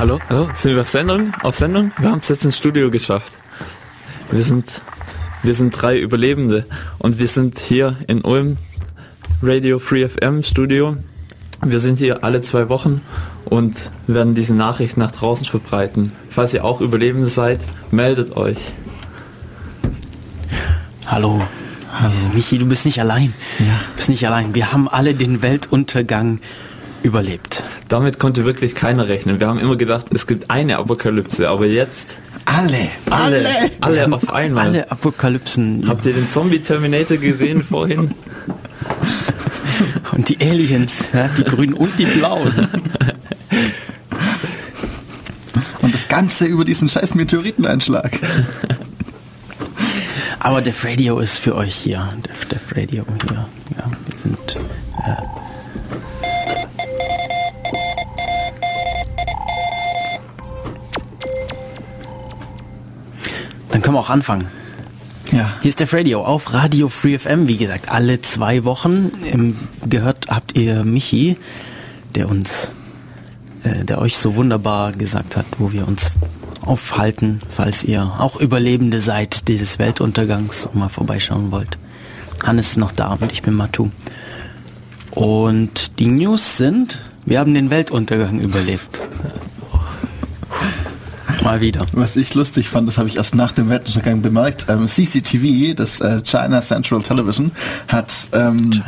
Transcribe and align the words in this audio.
Hallo, 0.00 0.18
hallo, 0.30 0.48
sind 0.54 0.76
wir 0.76 0.80
auf 0.80 0.88
Sendung? 0.88 1.34
Auf 1.42 1.56
Sendung? 1.56 1.92
Wir 1.98 2.10
haben 2.10 2.20
es 2.20 2.28
jetzt 2.30 2.42
ins 2.46 2.56
Studio 2.56 2.90
geschafft. 2.90 3.34
Wir 4.30 4.40
sind, 4.40 4.80
wir 5.42 5.54
sind 5.54 5.72
drei 5.72 5.98
Überlebende 5.98 6.64
und 6.96 7.18
wir 7.18 7.28
sind 7.28 7.58
hier 7.58 7.98
in 8.06 8.22
Ulm, 8.22 8.56
Radio 9.42 9.78
Free 9.78 10.08
FM 10.08 10.42
Studio. 10.42 10.96
Wir 11.62 11.80
sind 11.80 11.98
hier 11.98 12.24
alle 12.24 12.40
zwei 12.40 12.70
Wochen 12.70 13.02
und 13.44 13.90
werden 14.06 14.34
diese 14.34 14.54
Nachricht 14.54 14.96
nach 14.96 15.10
draußen 15.10 15.44
verbreiten. 15.44 16.12
Falls 16.30 16.54
ihr 16.54 16.64
auch 16.64 16.80
Überlebende 16.80 17.26
seid, 17.26 17.60
meldet 17.90 18.38
euch. 18.38 18.56
Hallo. 21.08 21.42
Hallo. 21.92 22.14
Michi, 22.32 22.56
du 22.56 22.64
bist 22.64 22.86
nicht 22.86 23.00
allein. 23.00 23.34
Ja. 23.58 23.66
Du 23.66 23.96
bist 23.96 24.08
nicht 24.08 24.26
allein. 24.26 24.54
Wir 24.54 24.72
haben 24.72 24.88
alle 24.88 25.12
den 25.12 25.42
Weltuntergang 25.42 26.40
überlebt. 27.02 27.49
Damit 27.90 28.20
konnte 28.20 28.44
wirklich 28.44 28.76
keiner 28.76 29.08
rechnen. 29.08 29.40
Wir 29.40 29.48
haben 29.48 29.58
immer 29.58 29.74
gedacht, 29.74 30.06
es 30.14 30.28
gibt 30.28 30.48
eine 30.48 30.78
Apokalypse, 30.78 31.48
aber 31.48 31.66
jetzt 31.66 32.18
alle, 32.44 32.88
alle, 33.10 33.36
alle, 33.80 34.04
alle 34.06 34.12
auf 34.14 34.32
einmal. 34.32 34.68
Alle 34.68 34.90
Apokalypsen. 34.92 35.88
Habt 35.88 36.06
ihr 36.06 36.12
den 36.12 36.28
Zombie-Terminator 36.28 37.16
gesehen 37.16 37.64
vorhin? 37.64 38.14
Und 40.12 40.28
die 40.28 40.40
Aliens, 40.40 41.10
die 41.36 41.42
grünen 41.42 41.74
und 41.74 41.98
die 41.98 42.04
blauen. 42.04 42.68
Und 45.82 45.92
das 45.92 46.06
Ganze 46.08 46.44
über 46.44 46.64
diesen 46.64 46.88
scheiß 46.88 47.16
Meteoriteneinschlag. 47.16 48.20
Aber 50.38 50.62
Def 50.62 50.84
Radio 50.84 51.18
ist 51.18 51.38
für 51.38 51.56
euch 51.56 51.74
hier. 51.74 52.08
Def, 52.24 52.46
Def 52.46 52.76
Radio 52.76 53.04
hier. 53.28 53.48
Können 63.90 63.96
wir 63.96 64.06
auch 64.06 64.10
anfangen. 64.10 64.46
Ja. 65.32 65.52
Hier 65.62 65.68
ist 65.68 65.80
der 65.80 65.92
Radio 65.92 66.24
auf 66.24 66.52
Radio 66.54 66.88
Free 66.88 67.18
FM, 67.18 67.48
wie 67.48 67.56
gesagt, 67.56 67.90
alle 67.90 68.22
zwei 68.22 68.62
Wochen. 68.62 69.10
Im, 69.32 69.56
gehört 69.88 70.28
habt 70.28 70.56
ihr 70.56 70.84
Michi, 70.84 71.36
der 72.14 72.28
uns, 72.28 72.70
äh, 73.64 73.84
der 73.84 74.00
euch 74.00 74.16
so 74.16 74.36
wunderbar 74.36 74.92
gesagt 74.92 75.36
hat, 75.36 75.44
wo 75.58 75.72
wir 75.72 75.88
uns 75.88 76.12
aufhalten, 76.60 77.40
falls 77.48 77.82
ihr 77.82 78.04
auch 78.04 78.40
Überlebende 78.40 79.00
seid 79.00 79.48
dieses 79.48 79.80
Weltuntergangs 79.80 80.66
und 80.66 80.76
mal 80.76 80.88
vorbeischauen 80.88 81.50
wollt. 81.50 81.76
Hannes 82.44 82.70
ist 82.70 82.76
noch 82.76 82.92
da 82.92 83.14
und 83.20 83.32
ich 83.32 83.42
bin 83.42 83.54
Matu. 83.54 83.90
Und 85.10 85.98
die 85.98 86.06
News 86.06 86.58
sind, 86.58 87.00
wir 87.26 87.40
haben 87.40 87.54
den 87.54 87.70
Weltuntergang 87.70 88.38
überlebt. 88.38 89.00
Mal 91.50 91.60
wieder. 91.60 91.84
Was 91.90 92.14
ich 92.14 92.32
lustig 92.36 92.68
fand, 92.68 92.86
das 92.86 92.96
habe 92.96 93.08
ich 93.08 93.16
erst 93.16 93.34
nach 93.34 93.50
dem 93.50 93.68
Weltuntergang 93.68 94.22
bemerkt. 94.22 94.66
Ähm, 94.68 94.86
CCTV, 94.86 95.74
das 95.74 96.00
äh, 96.00 96.22
China 96.22 96.60
Central 96.60 97.02
Television, 97.02 97.50
hat 97.88 98.28
ähm, 98.32 98.80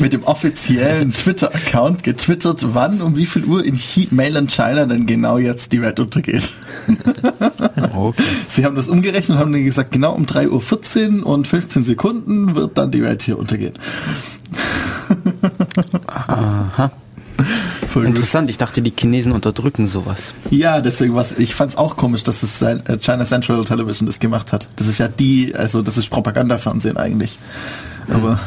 mit 0.00 0.12
dem 0.12 0.24
offiziellen 0.24 1.12
Twitter-Account 1.12 2.02
getwittert, 2.02 2.74
wann 2.74 3.00
um 3.00 3.14
wie 3.14 3.24
viel 3.24 3.44
Uhr 3.44 3.64
in 3.64 3.78
Mainland 4.10 4.50
China 4.50 4.84
denn 4.84 5.06
genau 5.06 5.38
jetzt 5.38 5.70
die 5.70 5.80
Welt 5.80 6.00
untergeht. 6.00 6.52
okay. 7.94 8.24
Sie 8.48 8.64
haben 8.64 8.74
das 8.74 8.88
umgerechnet 8.88 9.36
und 9.36 9.38
haben 9.38 9.52
dann 9.52 9.64
gesagt, 9.64 9.92
genau 9.92 10.14
um 10.14 10.26
3.14 10.26 11.20
Uhr 11.20 11.26
und 11.28 11.46
15 11.46 11.84
Sekunden 11.84 12.56
wird 12.56 12.78
dann 12.78 12.90
die 12.90 13.02
Welt 13.02 13.22
hier 13.22 13.38
untergehen. 13.38 13.74
Aha. 16.08 16.90
Interessant, 17.94 18.50
ich 18.50 18.58
dachte, 18.58 18.82
die 18.82 18.92
Chinesen 18.96 19.32
unterdrücken 19.32 19.86
sowas. 19.86 20.34
Ja, 20.50 20.80
deswegen 20.80 21.14
was 21.14 21.38
ich 21.38 21.54
fand 21.54 21.72
es 21.72 21.76
auch 21.76 21.96
komisch, 21.96 22.22
dass 22.22 22.42
es 22.42 22.62
äh, 22.62 22.78
China 23.00 23.24
Central 23.24 23.64
Television 23.64 24.06
das 24.06 24.20
gemacht 24.20 24.52
hat. 24.52 24.68
Das 24.76 24.86
ist 24.86 24.98
ja 24.98 25.08
die, 25.08 25.54
also 25.54 25.82
das 25.82 25.96
ist 25.96 26.08
Propagandafernsehen 26.08 26.96
eigentlich. 26.96 27.38
Aber 28.08 28.38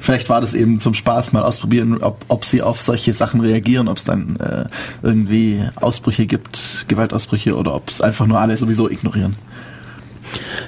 vielleicht 0.00 0.28
war 0.28 0.40
das 0.40 0.54
eben 0.54 0.78
zum 0.78 0.94
Spaß 0.94 1.32
mal 1.32 1.42
ausprobieren, 1.42 2.02
ob, 2.02 2.24
ob 2.28 2.44
sie 2.44 2.62
auf 2.62 2.80
solche 2.80 3.12
Sachen 3.12 3.40
reagieren, 3.40 3.88
ob 3.88 3.96
es 3.96 4.04
dann 4.04 4.36
äh, 4.36 4.64
irgendwie 5.02 5.62
Ausbrüche 5.76 6.26
gibt, 6.26 6.86
Gewaltausbrüche 6.88 7.56
oder 7.56 7.74
ob 7.74 7.88
es 7.88 8.00
einfach 8.00 8.26
nur 8.26 8.38
alle 8.38 8.56
sowieso 8.56 8.88
ignorieren. 8.88 9.36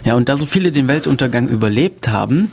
Ja, 0.05 0.15
und 0.15 0.29
da 0.29 0.37
so 0.37 0.47
viele 0.47 0.73
den 0.73 0.89
Weltuntergang 0.89 1.49
überlebt 1.49 2.09
haben, 2.09 2.51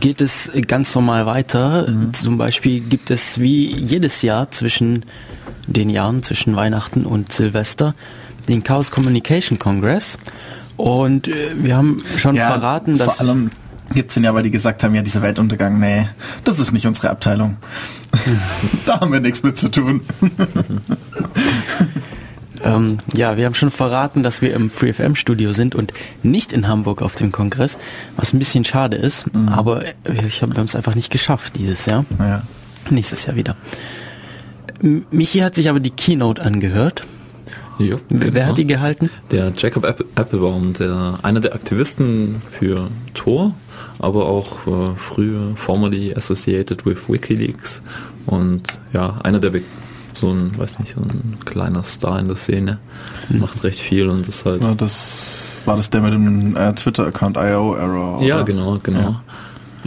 geht 0.00 0.20
es 0.20 0.50
ganz 0.66 0.94
normal 0.94 1.26
weiter. 1.26 1.88
Mhm. 1.88 2.12
Zum 2.14 2.38
Beispiel 2.38 2.80
gibt 2.80 3.10
es 3.10 3.40
wie 3.40 3.74
jedes 3.74 4.22
Jahr 4.22 4.50
zwischen 4.50 5.04
den 5.66 5.90
Jahren, 5.90 6.22
zwischen 6.22 6.56
Weihnachten 6.56 7.04
und 7.04 7.32
Silvester, 7.32 7.94
den 8.48 8.62
Chaos 8.64 8.90
Communication 8.90 9.58
Congress. 9.58 10.18
Und 10.76 11.28
äh, 11.28 11.50
wir 11.54 11.76
haben 11.76 11.98
schon 12.16 12.34
ja, 12.34 12.48
verraten, 12.48 12.98
dass... 12.98 13.18
Vor 13.18 13.28
allem 13.28 13.50
gibt 13.94 14.08
es 14.10 14.14
den 14.14 14.24
ja, 14.24 14.34
weil 14.34 14.42
die 14.42 14.50
gesagt 14.50 14.82
haben, 14.82 14.94
ja, 14.94 15.02
dieser 15.02 15.22
Weltuntergang, 15.22 15.78
nee, 15.78 16.08
das 16.44 16.58
ist 16.58 16.72
nicht 16.72 16.86
unsere 16.86 17.10
Abteilung. 17.10 17.58
da 18.86 19.00
haben 19.00 19.12
wir 19.12 19.20
nichts 19.20 19.42
mit 19.42 19.58
zu 19.58 19.70
tun. 19.70 20.00
Ähm, 22.64 22.98
ja, 23.16 23.36
wir 23.36 23.46
haben 23.46 23.54
schon 23.54 23.70
verraten, 23.70 24.22
dass 24.22 24.42
wir 24.42 24.54
im 24.54 24.70
FreeFM-Studio 24.70 25.52
sind 25.52 25.74
und 25.74 25.92
nicht 26.22 26.52
in 26.52 26.68
Hamburg 26.68 27.02
auf 27.02 27.14
dem 27.14 27.32
Kongress, 27.32 27.78
was 28.16 28.32
ein 28.32 28.38
bisschen 28.38 28.64
schade 28.64 28.96
ist, 28.96 29.34
mhm. 29.34 29.48
aber 29.48 29.82
ich 30.26 30.42
hab, 30.42 30.50
wir 30.50 30.58
haben 30.58 30.66
es 30.66 30.76
einfach 30.76 30.94
nicht 30.94 31.10
geschafft 31.10 31.56
dieses 31.56 31.86
Jahr. 31.86 32.04
Ja. 32.18 32.42
Nächstes 32.90 33.26
Jahr 33.26 33.36
wieder. 33.36 33.56
Michi 34.80 35.38
hat 35.38 35.54
sich 35.54 35.68
aber 35.68 35.80
die 35.80 35.90
Keynote 35.90 36.42
angehört. 36.42 37.04
Jo, 37.78 37.98
Wer 38.10 38.30
genau. 38.30 38.46
hat 38.46 38.58
die 38.58 38.66
gehalten? 38.66 39.10
Der 39.30 39.52
Jacob 39.56 39.84
Applebaum, 40.14 40.72
der, 40.74 41.18
einer 41.22 41.40
der 41.40 41.54
Aktivisten 41.54 42.42
für 42.50 42.88
Tor, 43.14 43.54
aber 43.98 44.26
auch 44.26 44.66
äh, 44.66 44.96
früher 44.96 45.56
formerly 45.56 46.14
associated 46.14 46.84
with 46.84 47.08
WikiLeaks 47.08 47.82
und 48.26 48.62
ja, 48.92 49.18
einer 49.24 49.40
der 49.40 49.52
so 50.14 50.30
ein, 50.30 50.56
weiß 50.56 50.78
nicht, 50.78 50.96
ein 50.96 51.38
kleiner 51.44 51.82
Star 51.82 52.18
in 52.18 52.28
der 52.28 52.36
Szene. 52.36 52.78
Mhm. 53.28 53.40
Macht 53.40 53.62
recht 53.64 53.78
viel 53.78 54.08
und 54.08 54.28
ist 54.28 54.44
halt. 54.44 54.62
Ja, 54.62 54.74
das 54.74 55.58
war 55.64 55.76
das 55.76 55.90
der 55.90 56.00
mit 56.00 56.12
dem 56.12 56.56
äh, 56.56 56.74
Twitter-Account 56.74 57.36
IO 57.36 57.74
Error. 57.74 58.22
Ja, 58.22 58.42
genau, 58.42 58.78
genau. 58.82 59.00
Ja. 59.00 59.22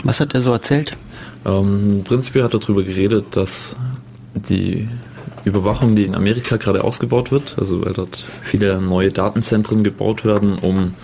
Was 0.04 0.20
hat 0.20 0.34
er 0.34 0.42
so 0.42 0.52
erzählt? 0.52 0.98
Ähm, 1.46 2.02
prinzipiell 2.04 2.44
hat 2.44 2.54
er 2.54 2.60
darüber 2.60 2.84
geredet, 2.84 3.26
dass 3.32 3.76
die 4.34 4.88
Überwachung, 5.46 5.96
die 5.96 6.06
in 6.06 6.16
Amerika 6.16 6.58
gerade 6.58 6.84
ausgebaut 6.84 7.32
wird, 7.32 7.56
also 7.60 7.86
weil 7.86 7.94
dort 7.94 8.26
viele 8.42 8.82
neue 8.82 9.12
Datenzentren 9.12 9.84
gebaut 9.84 10.26
werden, 10.26 10.58
um 10.58 10.96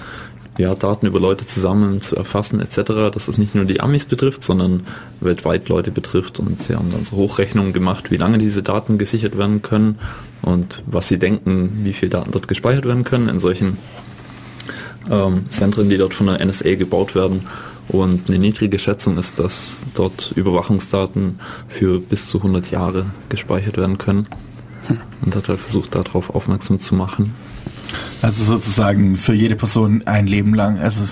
ja, 0.57 0.75
Daten 0.75 1.05
über 1.05 1.19
Leute 1.19 1.45
zusammen 1.45 2.01
zu 2.01 2.15
erfassen 2.15 2.59
etc., 2.59 3.11
dass 3.13 3.27
es 3.27 3.37
nicht 3.37 3.55
nur 3.55 3.65
die 3.65 3.79
Amis 3.79 4.05
betrifft, 4.05 4.43
sondern 4.43 4.85
weltweit 5.19 5.69
Leute 5.69 5.91
betrifft. 5.91 6.39
Und 6.39 6.61
sie 6.61 6.75
haben 6.75 6.91
dann 6.91 7.05
so 7.05 7.15
Hochrechnungen 7.15 7.73
gemacht, 7.73 8.11
wie 8.11 8.17
lange 8.17 8.37
diese 8.37 8.61
Daten 8.61 8.97
gesichert 8.97 9.37
werden 9.37 9.61
können 9.61 9.97
und 10.41 10.83
was 10.85 11.07
sie 11.07 11.19
denken, 11.19 11.81
wie 11.83 11.93
viel 11.93 12.09
Daten 12.09 12.31
dort 12.31 12.47
gespeichert 12.47 12.85
werden 12.85 13.03
können 13.03 13.29
in 13.29 13.39
solchen 13.39 13.77
ähm, 15.09 15.49
Zentren, 15.49 15.89
die 15.89 15.97
dort 15.97 16.13
von 16.13 16.27
der 16.27 16.45
NSA 16.45 16.75
gebaut 16.75 17.15
werden. 17.15 17.47
Und 17.87 18.29
eine 18.29 18.37
niedrige 18.37 18.79
Schätzung 18.79 19.17
ist, 19.17 19.39
dass 19.39 19.77
dort 19.93 20.31
Überwachungsdaten 20.35 21.39
für 21.67 21.99
bis 21.99 22.29
zu 22.29 22.37
100 22.37 22.71
Jahre 22.71 23.07
gespeichert 23.29 23.77
werden 23.77 23.97
können. 23.97 24.27
Hm. 24.87 24.99
Und 25.23 25.35
hat 25.35 25.49
halt 25.49 25.59
versucht, 25.59 25.95
darauf 25.95 26.29
aufmerksam 26.33 26.79
zu 26.79 26.95
machen. 26.95 27.33
Also 28.21 28.43
sozusagen 28.43 29.17
für 29.17 29.33
jede 29.33 29.55
Person 29.55 30.03
ein 30.05 30.27
Leben 30.27 30.53
lang. 30.53 30.79
Also 30.79 31.05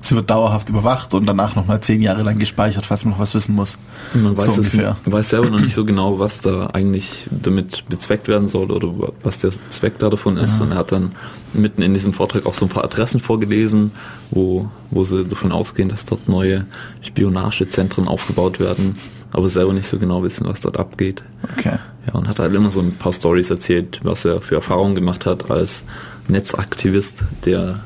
sie 0.00 0.14
wird 0.14 0.30
dauerhaft 0.30 0.68
überwacht 0.68 1.14
und 1.14 1.26
danach 1.26 1.56
nochmal 1.56 1.80
zehn 1.80 2.02
Jahre 2.02 2.22
lang 2.22 2.38
gespeichert, 2.38 2.86
falls 2.86 3.04
man 3.04 3.12
noch 3.12 3.20
was 3.20 3.34
wissen 3.34 3.54
muss. 3.54 3.78
Man 4.14 4.36
weiß, 4.36 4.46
so 4.46 4.52
ungefähr. 4.52 4.96
Es, 5.04 5.12
weiß 5.12 5.28
selber 5.30 5.50
noch 5.50 5.60
nicht 5.60 5.74
so 5.74 5.84
genau, 5.84 6.18
was 6.18 6.40
da 6.40 6.68
eigentlich 6.68 7.26
damit 7.30 7.88
bezweckt 7.88 8.28
werden 8.28 8.48
soll 8.48 8.70
oder 8.70 8.92
was 9.22 9.38
der 9.38 9.52
Zweck 9.70 9.98
da 9.98 10.10
davon 10.10 10.36
ist. 10.36 10.58
Ja. 10.58 10.64
Und 10.64 10.72
er 10.72 10.78
hat 10.78 10.92
dann 10.92 11.12
mitten 11.52 11.82
in 11.82 11.94
diesem 11.94 12.12
Vortrag 12.12 12.46
auch 12.46 12.54
so 12.54 12.66
ein 12.66 12.68
paar 12.68 12.84
Adressen 12.84 13.20
vorgelesen, 13.20 13.92
wo, 14.30 14.70
wo 14.90 15.04
sie 15.04 15.24
davon 15.24 15.52
ausgehen, 15.52 15.88
dass 15.88 16.04
dort 16.04 16.28
neue 16.28 16.66
Spionagezentren 17.02 18.08
aufgebaut 18.08 18.60
werden, 18.60 18.96
aber 19.32 19.48
selber 19.48 19.72
nicht 19.72 19.88
so 19.88 19.98
genau 19.98 20.22
wissen, 20.22 20.46
was 20.46 20.60
dort 20.60 20.78
abgeht. 20.78 21.22
Okay. 21.56 21.78
Ja, 22.06 22.14
und 22.14 22.28
hat 22.28 22.38
halt 22.38 22.54
immer 22.54 22.70
so 22.70 22.80
ein 22.80 22.94
paar 22.94 23.12
Stories 23.12 23.50
erzählt, 23.50 24.00
was 24.02 24.24
er 24.24 24.40
für 24.40 24.54
Erfahrungen 24.54 24.94
gemacht 24.94 25.26
hat 25.26 25.50
als 25.50 25.84
Netzaktivist, 26.28 27.24
der 27.44 27.80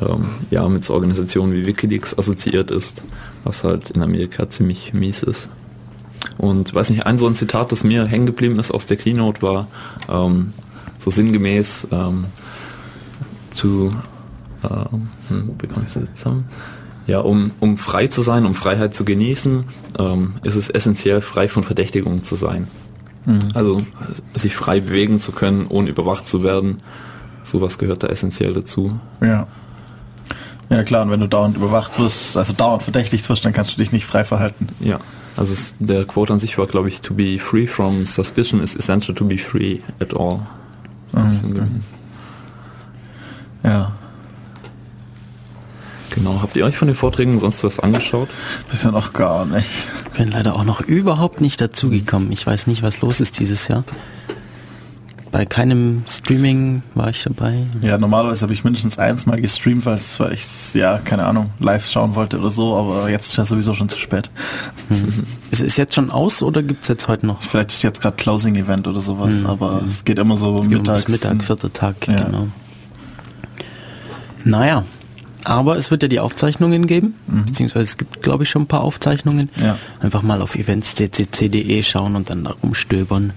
ähm, 0.00 0.30
ja 0.50 0.68
mit 0.68 0.84
so 0.84 0.94
Organisationen 0.94 1.52
wie 1.52 1.66
Wikileaks 1.66 2.18
assoziiert 2.18 2.70
ist, 2.70 3.02
was 3.44 3.64
halt 3.64 3.90
in 3.90 4.02
Amerika 4.02 4.48
ziemlich 4.48 4.92
mies 4.92 5.22
ist. 5.22 5.48
Und 6.38 6.74
weiß 6.74 6.90
nicht, 6.90 7.06
ein 7.06 7.18
so 7.18 7.26
ein 7.26 7.34
Zitat, 7.34 7.72
das 7.72 7.84
mir 7.84 8.04
hängen 8.04 8.26
geblieben 8.26 8.58
ist 8.58 8.72
aus 8.72 8.86
der 8.86 8.96
Keynote, 8.96 9.42
war 9.42 9.68
ähm, 10.08 10.52
so 10.98 11.10
sinngemäß 11.10 11.88
ähm, 11.90 12.26
zu 13.52 13.90
ähm, 14.62 15.08
hm, 15.28 15.56
bekomme 15.56 15.86
ich 15.86 15.94
das 15.94 16.04
zusammen? 16.14 16.44
Ja, 17.06 17.20
um, 17.20 17.52
um 17.60 17.78
frei 17.78 18.06
zu 18.06 18.22
sein, 18.22 18.46
um 18.46 18.54
Freiheit 18.54 18.94
zu 18.94 19.04
genießen, 19.04 19.64
ähm, 19.98 20.34
ist 20.44 20.56
es 20.56 20.68
essentiell, 20.68 21.22
frei 21.22 21.48
von 21.48 21.64
Verdächtigungen 21.64 22.22
zu 22.22 22.36
sein. 22.36 22.68
Mhm. 23.26 23.38
Also 23.54 23.82
sich 24.34 24.54
frei 24.54 24.80
bewegen 24.80 25.18
zu 25.18 25.32
können, 25.32 25.66
ohne 25.68 25.90
überwacht 25.90 26.28
zu 26.28 26.42
werden, 26.42 26.78
sowas 27.50 27.78
gehört 27.78 28.02
da 28.02 28.08
essentiell 28.08 28.54
dazu. 28.54 28.98
Ja. 29.20 29.46
Ja 30.70 30.84
klar, 30.84 31.02
und 31.02 31.10
wenn 31.10 31.20
du 31.20 31.26
dauernd 31.26 31.56
überwacht 31.56 31.98
wirst, 31.98 32.36
also 32.36 32.52
dauernd 32.52 32.84
verdächtigt 32.84 33.28
wirst, 33.28 33.44
dann 33.44 33.52
kannst 33.52 33.72
du 33.72 33.76
dich 33.76 33.90
nicht 33.90 34.06
frei 34.06 34.22
verhalten. 34.22 34.68
Ja, 34.78 35.00
also 35.36 35.52
es, 35.52 35.74
der 35.80 36.04
Quote 36.04 36.32
an 36.32 36.38
sich 36.38 36.58
war, 36.58 36.66
glaube 36.66 36.88
ich, 36.88 37.00
to 37.00 37.14
be 37.14 37.38
free 37.38 37.66
from 37.66 38.06
suspicion 38.06 38.62
is 38.62 38.76
essential 38.76 39.14
to 39.14 39.24
be 39.24 39.36
free 39.36 39.80
at 39.98 40.16
all. 40.16 40.46
Mhm. 41.12 41.80
Ja. 43.64 43.92
Genau, 46.14 46.40
habt 46.42 46.56
ihr 46.56 46.64
euch 46.64 46.76
von 46.76 46.88
den 46.88 46.96
Vorträgen 46.96 47.38
sonst 47.38 47.62
was 47.62 47.78
angeschaut? 47.80 48.28
Bisher 48.70 48.92
noch 48.92 49.12
gar 49.12 49.46
nicht. 49.46 49.68
Ich 50.06 50.18
bin 50.18 50.28
leider 50.28 50.54
auch 50.54 50.64
noch 50.64 50.80
überhaupt 50.80 51.40
nicht 51.40 51.60
dazugekommen. 51.60 52.32
Ich 52.32 52.46
weiß 52.46 52.66
nicht, 52.66 52.82
was 52.82 53.00
los 53.00 53.20
ist 53.20 53.38
dieses 53.38 53.68
Jahr. 53.68 53.84
Bei 55.32 55.44
keinem 55.44 56.02
Streaming 56.08 56.82
war 56.94 57.10
ich 57.10 57.22
dabei. 57.22 57.66
Ja, 57.82 57.98
normalerweise 57.98 58.42
habe 58.42 58.52
ich 58.52 58.64
mindestens 58.64 58.98
eins 58.98 59.26
mal 59.26 59.40
gestreamt, 59.40 59.86
weil 59.86 59.98
ich 60.32 60.40
es, 60.40 60.74
ja, 60.74 60.98
keine 60.98 61.24
Ahnung, 61.24 61.50
live 61.60 61.86
schauen 61.86 62.16
wollte 62.16 62.38
oder 62.40 62.50
so, 62.50 62.76
aber 62.76 63.08
jetzt 63.10 63.28
ist 63.28 63.36
ja 63.36 63.44
sowieso 63.44 63.74
schon 63.74 63.88
zu 63.88 63.98
spät. 63.98 64.28
Mhm. 64.88 65.24
Ist 65.52 65.62
es 65.62 65.76
jetzt 65.76 65.94
schon 65.94 66.10
aus 66.10 66.42
oder 66.42 66.64
gibt 66.64 66.82
es 66.82 66.88
jetzt 66.88 67.06
heute 67.06 67.26
noch? 67.26 67.42
Vielleicht 67.42 67.70
ist 67.70 67.82
jetzt 67.82 68.00
gerade 68.00 68.16
Closing-Event 68.16 68.88
oder 68.88 69.00
sowas, 69.00 69.36
mhm. 69.36 69.46
aber 69.46 69.82
es 69.86 70.04
geht 70.04 70.18
immer 70.18 70.34
so 70.34 70.58
es 70.58 70.68
mittags. 70.68 71.06
Mittag, 71.06 71.44
vierter 71.44 71.72
Tag, 71.72 72.08
ja. 72.08 72.24
genau. 72.24 72.48
Naja, 74.44 74.84
aber 75.44 75.76
es 75.76 75.90
wird 75.90 76.02
ja 76.02 76.08
die 76.08 76.20
Aufzeichnungen 76.20 76.86
geben, 76.86 77.14
mhm. 77.26 77.44
beziehungsweise 77.44 77.84
es 77.84 77.96
gibt, 77.96 78.22
glaube 78.22 78.44
ich, 78.44 78.50
schon 78.50 78.62
ein 78.62 78.66
paar 78.66 78.82
Aufzeichnungen. 78.82 79.48
Ja. 79.62 79.78
Einfach 80.00 80.22
mal 80.22 80.42
auf 80.42 80.56
eventsccc.de 80.56 81.82
schauen 81.82 82.16
und 82.16 82.30
dann 82.30 82.44
da 82.44 82.54
rumstöbern, 82.62 83.32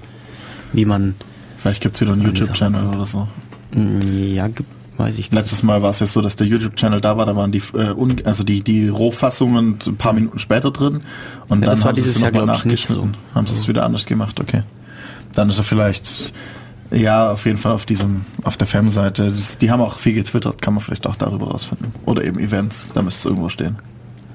wie 0.74 0.86
man. 0.86 1.16
Vielleicht 1.64 1.82
gibt 1.82 1.96
es 1.96 2.02
wieder 2.02 2.12
einen 2.12 2.24
YouTube-Channel 2.24 2.88
oder 2.88 3.06
so. 3.06 3.26
Mm, 3.74 4.02
ja, 4.36 4.50
weiß 4.98 5.18
ich 5.18 5.32
nicht. 5.32 5.34
Letztes 5.34 5.64
Mal 5.64 5.82
war 5.82 5.92
es 5.92 6.00
ja 6.02 6.06
so, 6.06 6.20
dass 6.20 6.36
der 6.36 6.46
YouTube-Channel 6.46 7.00
da 7.00 7.16
war, 7.16 7.26
da 7.26 7.38
waren 7.38 7.54
die, 7.54 7.64
äh, 7.74 7.96
also 8.26 8.44
die, 8.44 8.62
die 8.62 8.90
Rohfassungen 8.90 9.80
ein 9.88 9.96
paar 9.96 10.12
Minuten 10.12 10.40
später 10.40 10.72
drin. 10.72 11.00
Und 11.48 11.64
ja, 11.64 11.74
dann 11.74 11.96
dieses 11.96 12.20
Jahr, 12.20 12.32
glaube 12.32 12.54
ich, 12.54 12.66
nicht 12.66 12.90
so. 12.90 13.08
Haben 13.34 13.48
sie 13.48 13.56
es 13.56 13.70
wieder 13.70 13.86
anders 13.86 14.06
gemacht, 14.06 14.42
okay. 14.42 14.64
Dann 15.36 15.48
ist 15.48 15.58
er 15.58 15.64
vielleicht 15.64 16.34
ja, 16.92 17.32
auf 17.32 17.46
jeden 17.46 17.58
Fall 17.58 17.72
auf 17.72 17.86
diesem, 17.86 18.26
auf 18.44 18.58
der 18.58 18.68
Fam-Seite. 18.68 19.32
Die 19.62 19.72
haben 19.72 19.80
auch 19.80 20.00
viel 20.00 20.16
getwittert, 20.16 20.62
kann 20.62 20.74
man 20.74 20.82
vielleicht 20.82 21.08
auch 21.08 21.16
darüber 21.16 21.48
rausfinden. 21.48 21.94
Oder 22.06 22.26
eben 22.26 22.40
Events, 22.40 22.92
da 22.94 23.02
müsste 23.02 23.20
es 23.20 23.26
irgendwo 23.32 23.48
stehen. 23.48 23.78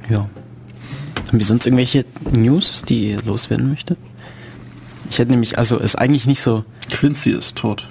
Ja. 0.08 0.20
Haben 0.20 1.38
wir 1.38 1.44
sonst 1.44 1.66
irgendwelche 1.66 2.06
News, 2.32 2.84
die 2.88 3.10
ihr 3.10 3.19
loswerden 3.26 3.69
möchte? 3.69 3.98
Ich 5.10 5.19
hätte 5.19 5.30
nämlich, 5.30 5.58
also 5.58 5.76
ist 5.76 5.96
eigentlich 5.96 6.26
nicht 6.26 6.40
so. 6.40 6.64
Quincy 6.88 7.31
ist 7.31 7.56
tot. 7.56 7.87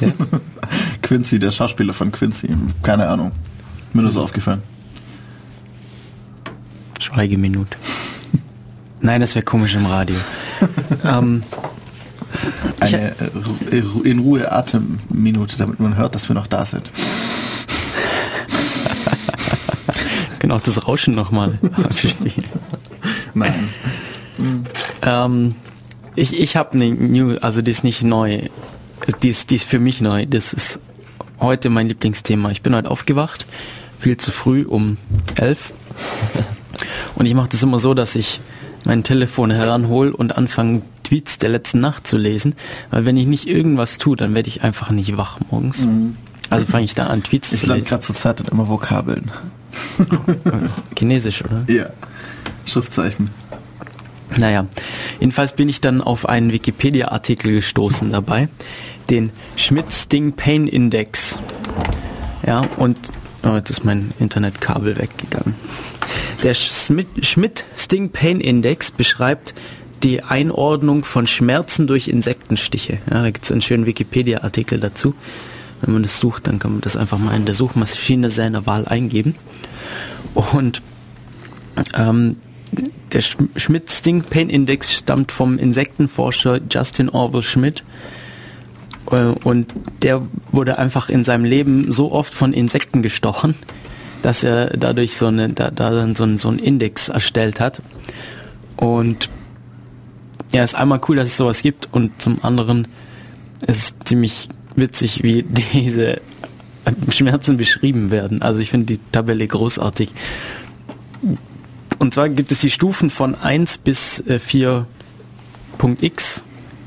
Ja. 0.00 0.08
Quincy, 1.02 1.38
der 1.38 1.52
Schauspieler 1.52 1.92
von 1.92 2.12
Quincy. 2.12 2.48
Keine 2.82 3.08
Ahnung. 3.08 3.32
Mir 3.92 4.02
nur 4.02 4.10
so 4.10 4.20
mhm. 4.20 4.24
aufgefallen. 4.24 4.62
Schweigeminute. 6.98 7.76
Nein, 9.00 9.20
das 9.20 9.34
wäre 9.34 9.44
komisch 9.44 9.74
im 9.74 9.86
Radio. 9.86 10.16
ähm, 11.04 11.42
eine 12.80 13.14
äh, 13.70 13.82
in 14.04 14.20
Ruhe 14.20 14.50
Atemminute, 14.50 15.58
damit 15.58 15.80
man 15.80 15.96
hört, 15.96 16.14
dass 16.14 16.28
wir 16.28 16.34
noch 16.34 16.46
da 16.46 16.64
sind. 16.64 16.90
genau, 20.38 20.58
das 20.58 20.86
Rauschen 20.86 21.14
nochmal. 21.14 21.58
Nein. 23.34 23.68
Ähm, 25.02 25.54
ich 26.16 26.40
ich 26.40 26.56
habe 26.56 26.72
eine 26.72 26.90
New, 26.90 27.36
also 27.40 27.62
die 27.62 27.70
ist 27.70 27.84
nicht 27.84 28.02
neu. 28.02 28.42
Die 29.22 29.28
ist, 29.28 29.50
die 29.50 29.56
ist 29.56 29.64
für 29.64 29.78
mich 29.78 30.00
neu. 30.00 30.26
Das 30.26 30.52
ist 30.52 30.80
heute 31.40 31.68
mein 31.68 31.88
Lieblingsthema. 31.88 32.50
Ich 32.50 32.62
bin 32.62 32.74
heute 32.74 32.90
aufgewacht, 32.90 33.46
viel 33.98 34.16
zu 34.16 34.30
früh 34.30 34.64
um 34.64 34.96
elf. 35.36 35.72
Und 37.14 37.26
ich 37.26 37.34
mache 37.34 37.48
das 37.50 37.62
immer 37.62 37.78
so, 37.78 37.94
dass 37.94 38.16
ich 38.16 38.40
mein 38.84 39.02
Telefon 39.02 39.50
heranhole 39.50 40.14
und 40.14 40.36
anfange 40.36 40.82
Tweets 41.04 41.38
der 41.38 41.50
letzten 41.50 41.80
Nacht 41.80 42.06
zu 42.06 42.16
lesen, 42.16 42.54
weil 42.90 43.06
wenn 43.06 43.16
ich 43.16 43.26
nicht 43.26 43.46
irgendwas 43.46 43.98
tue, 43.98 44.16
dann 44.16 44.34
werde 44.34 44.48
ich 44.48 44.62
einfach 44.62 44.90
nicht 44.90 45.16
wach 45.16 45.38
morgens. 45.50 45.86
Mhm. 45.86 46.16
Also 46.50 46.66
fange 46.66 46.84
ich 46.84 46.94
da 46.94 47.06
an, 47.06 47.22
Tweets 47.22 47.52
ich 47.52 47.60
zu 47.60 47.66
lesen. 47.66 47.82
Ich 47.82 47.88
gerade 47.88 48.02
zur 48.02 48.14
Zeit 48.14 48.40
dann 48.40 48.48
immer 48.48 48.68
Vokabeln. 48.68 49.30
Chinesisch, 50.96 51.44
oder? 51.44 51.64
Ja, 51.68 51.90
Schriftzeichen. 52.66 53.30
Naja, 54.36 54.66
jedenfalls 55.20 55.54
bin 55.54 55.68
ich 55.68 55.80
dann 55.80 56.00
auf 56.00 56.28
einen 56.28 56.50
Wikipedia-Artikel 56.52 57.54
gestoßen 57.56 58.10
dabei, 58.10 58.48
den 59.10 59.30
Schmidt-Sting-Pain-Index. 59.56 61.38
Ja, 62.46 62.62
und 62.76 62.98
oh, 63.42 63.54
jetzt 63.54 63.70
ist 63.70 63.84
mein 63.84 64.12
Internetkabel 64.18 64.96
weggegangen. 64.98 65.54
Der 66.42 66.54
Schmidt-Sting-Pain-Index 66.54 68.90
beschreibt 68.90 69.54
die 70.02 70.22
Einordnung 70.22 71.04
von 71.04 71.26
Schmerzen 71.26 71.86
durch 71.86 72.08
Insektenstiche. 72.08 72.98
Ja, 73.10 73.22
da 73.22 73.30
gibt 73.30 73.44
es 73.44 73.52
einen 73.52 73.62
schönen 73.62 73.86
Wikipedia-Artikel 73.86 74.78
dazu. 74.78 75.14
Wenn 75.80 75.94
man 75.94 76.02
das 76.02 76.20
sucht, 76.20 76.46
dann 76.46 76.58
kann 76.58 76.72
man 76.72 76.82
das 76.82 76.96
einfach 76.96 77.18
mal 77.18 77.34
in 77.34 77.46
der 77.46 77.54
Suchmaschine 77.54 78.28
seiner 78.30 78.66
Wahl 78.66 78.86
eingeben. 78.86 79.34
Und 80.34 80.82
ähm, 81.94 82.36
der 83.12 83.20
Schmidt-Sting-Pain-Index 83.20 84.92
stammt 84.92 85.32
vom 85.32 85.58
Insektenforscher 85.58 86.60
Justin 86.70 87.08
Orwell 87.08 87.42
Schmidt. 87.42 87.84
Äh, 89.10 89.34
und 89.44 89.66
der 90.02 90.22
wurde 90.52 90.78
einfach 90.78 91.08
in 91.08 91.24
seinem 91.24 91.44
Leben 91.44 91.92
so 91.92 92.12
oft 92.12 92.34
von 92.34 92.52
Insekten 92.52 93.02
gestochen, 93.02 93.54
dass 94.22 94.44
er 94.44 94.68
dadurch 94.76 95.16
so, 95.16 95.26
eine, 95.26 95.48
da, 95.50 95.70
da 95.70 95.92
so, 96.14 96.24
einen, 96.24 96.38
so 96.38 96.48
einen 96.48 96.58
Index 96.58 97.08
erstellt 97.08 97.60
hat. 97.60 97.82
Und 98.76 99.30
ja, 100.52 100.62
ist 100.62 100.74
einmal 100.74 101.00
cool, 101.08 101.16
dass 101.16 101.28
es 101.28 101.36
sowas 101.36 101.62
gibt 101.62 101.88
und 101.92 102.20
zum 102.22 102.42
anderen 102.44 102.88
ist 103.66 103.76
es 103.76 103.98
ziemlich 104.04 104.48
witzig, 104.76 105.22
wie 105.22 105.42
diese 105.72 106.20
Schmerzen 107.10 107.56
beschrieben 107.56 108.10
werden. 108.10 108.42
Also 108.42 108.60
ich 108.60 108.70
finde 108.70 108.86
die 108.86 109.00
Tabelle 109.12 109.46
großartig. 109.46 110.10
Und 111.98 112.14
zwar 112.14 112.28
gibt 112.28 112.52
es 112.52 112.60
die 112.60 112.70
Stufen 112.70 113.10
von 113.10 113.34
1 113.34 113.78
bis 113.78 114.22
4.x, 114.26 116.44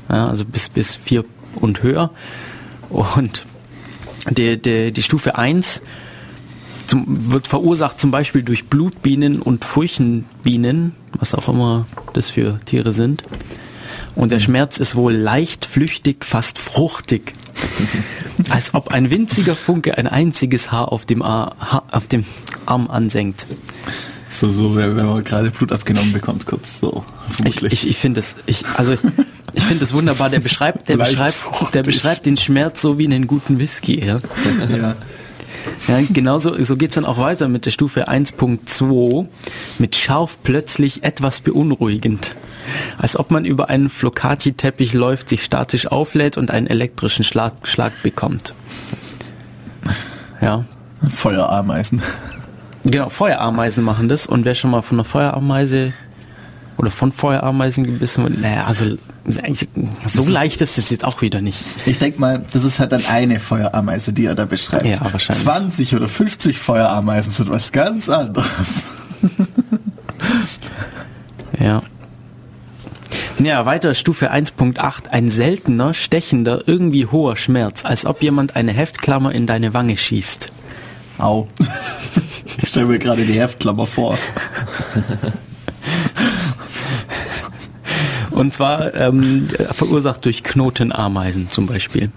äh, 0.08 0.12
ja, 0.12 0.28
also 0.28 0.44
bis, 0.44 0.68
bis 0.68 0.94
4 0.94 1.24
und 1.56 1.82
höher. 1.82 2.10
Und 2.88 3.46
die, 4.30 4.60
die, 4.60 4.92
die 4.92 5.02
Stufe 5.02 5.36
1 5.36 5.82
zum, 6.86 7.32
wird 7.32 7.46
verursacht 7.46 8.00
zum 8.00 8.10
Beispiel 8.10 8.42
durch 8.42 8.66
Blutbienen 8.66 9.42
und 9.42 9.64
Furchenbienen, 9.64 10.94
was 11.18 11.34
auch 11.34 11.48
immer 11.48 11.86
das 12.14 12.30
für 12.30 12.60
Tiere 12.64 12.92
sind. 12.92 13.22
Und 14.14 14.32
der 14.32 14.40
Schmerz 14.40 14.78
ist 14.78 14.96
wohl 14.96 15.12
leicht, 15.12 15.64
flüchtig, 15.64 16.24
fast 16.24 16.58
fruchtig. 16.58 17.34
Als 18.50 18.74
ob 18.74 18.88
ein 18.88 19.10
winziger 19.10 19.54
Funke 19.54 19.98
ein 19.98 20.06
einziges 20.06 20.72
Haar 20.72 20.92
auf 20.92 21.04
dem, 21.04 21.22
Ar 21.22 21.84
auf 21.90 22.06
dem 22.06 22.24
Arm 22.66 22.88
ansenkt. 22.88 23.46
So, 24.28 24.50
so, 24.50 24.76
wenn 24.76 24.94
man 24.94 25.24
gerade 25.24 25.50
Blut 25.50 25.72
abgenommen 25.72 26.12
bekommt, 26.12 26.46
kurz 26.46 26.80
so. 26.80 27.04
Vermutlich. 27.30 27.72
Ich, 27.72 27.84
ich, 27.84 27.90
ich 27.90 27.96
finde 27.96 28.20
es, 28.20 28.36
ich, 28.46 28.64
also, 28.76 28.94
ich 29.54 29.62
finde 29.64 29.84
es 29.84 29.92
wunderbar. 29.92 30.30
Der 30.30 30.40
beschreibt, 30.40 30.88
der 30.88 30.96
beschreibt, 30.98 31.74
der 31.74 31.82
beschreibt 31.82 32.26
den 32.26 32.36
Schmerz 32.36 32.82
so 32.82 32.98
wie 32.98 33.06
einen 33.06 33.26
guten 33.26 33.58
Whisky, 33.58 34.04
ja. 34.04 34.20
ja. 34.68 34.96
Ja, 35.86 36.00
genauso 36.08 36.62
so 36.62 36.76
geht 36.76 36.90
es 36.90 36.94
dann 36.94 37.04
auch 37.04 37.18
weiter 37.18 37.48
mit 37.48 37.66
der 37.66 37.70
Stufe 37.70 38.08
1.2 38.08 39.26
mit 39.78 39.96
scharf 39.96 40.38
plötzlich 40.42 41.02
etwas 41.04 41.40
beunruhigend. 41.40 42.36
Als 42.98 43.18
ob 43.18 43.30
man 43.30 43.44
über 43.44 43.68
einen 43.68 43.88
Flocati-Teppich 43.88 44.92
läuft, 44.92 45.28
sich 45.28 45.44
statisch 45.44 45.86
auflädt 45.86 46.36
und 46.36 46.50
einen 46.50 46.66
elektrischen 46.66 47.24
Schlag, 47.24 47.66
Schlag 47.66 47.92
bekommt. 48.02 48.54
Ja. 50.40 50.64
Feuerameisen. 51.14 52.02
Genau, 52.84 53.08
Feuerameisen 53.08 53.84
machen 53.84 54.08
das 54.08 54.26
und 54.26 54.44
wer 54.44 54.54
schon 54.54 54.70
mal 54.70 54.82
von 54.82 54.96
einer 54.96 55.04
Feuerameise 55.04 55.92
oder 56.76 56.90
von 56.90 57.12
Feuerameisen 57.12 57.84
gebissen 57.84 58.24
wird, 58.24 58.38
naja, 58.38 58.64
also 58.66 58.96
so 60.06 60.26
leicht 60.26 60.60
ist 60.60 60.78
es 60.78 60.90
jetzt 60.90 61.04
auch 61.04 61.20
wieder 61.20 61.40
nicht. 61.40 61.64
Ich 61.86 61.98
denke 61.98 62.20
mal, 62.20 62.44
das 62.52 62.64
ist 62.64 62.78
halt 62.78 62.92
dann 62.92 63.04
eine 63.06 63.40
Feuerameise, 63.40 64.12
die 64.12 64.24
er 64.24 64.34
da 64.34 64.46
beschreibt. 64.46 64.86
Ja, 64.86 65.00
wahrscheinlich. 65.00 65.44
20 65.44 65.96
oder 65.96 66.08
50 66.08 66.58
Feuerameisen 66.58 67.32
sind 67.32 67.50
was 67.50 67.72
ganz 67.72 68.08
anderes. 68.08 68.84
ja. 71.60 71.82
Ja, 73.38 73.66
weiter 73.66 73.94
Stufe 73.94 74.32
1.8. 74.32 75.08
Ein 75.10 75.30
seltener, 75.30 75.94
stechender, 75.94 76.62
irgendwie 76.66 77.06
hoher 77.06 77.36
Schmerz, 77.36 77.84
als 77.84 78.04
ob 78.06 78.22
jemand 78.22 78.56
eine 78.56 78.72
Heftklammer 78.72 79.32
in 79.34 79.46
deine 79.46 79.74
Wange 79.74 79.96
schießt. 79.96 80.50
Au. 81.18 81.48
Ich 82.60 82.68
stelle 82.68 82.86
mir 82.86 82.98
gerade 82.98 83.24
die 83.24 83.38
Heftklammer 83.40 83.86
vor. 83.86 84.18
Und 88.30 88.54
zwar 88.54 88.94
ähm, 88.94 89.48
verursacht 89.72 90.24
durch 90.24 90.44
Knotenameisen 90.44 91.50
zum 91.50 91.66
Beispiel. 91.66 92.12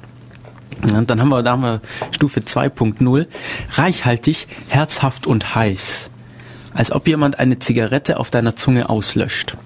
Und 0.83 1.09
dann 1.09 1.19
haben 1.19 1.29
wir, 1.29 1.43
da 1.43 1.51
haben 1.51 1.63
wir 1.63 1.81
Stufe 2.11 2.41
2.0, 2.41 3.27
reichhaltig, 3.73 4.47
herzhaft 4.67 5.27
und 5.27 5.55
heiß. 5.55 6.09
Als 6.73 6.91
ob 6.91 7.07
jemand 7.07 7.39
eine 7.39 7.59
Zigarette 7.59 8.19
auf 8.19 8.29
deiner 8.29 8.55
Zunge 8.55 8.89
auslöscht. 8.89 9.57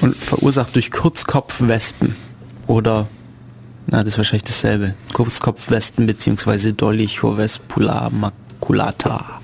Und 0.00 0.16
verursacht 0.16 0.74
durch 0.74 0.90
Kurzkopfwespen. 0.90 2.16
Oder, 2.66 3.06
na, 3.86 4.02
das 4.02 4.14
ist 4.14 4.18
wahrscheinlich 4.18 4.44
dasselbe. 4.44 4.94
Kurzkopfwespen 5.12 6.06
bzw. 6.06 6.72
Dolichowespula 6.72 8.10
maculata. 8.10 9.40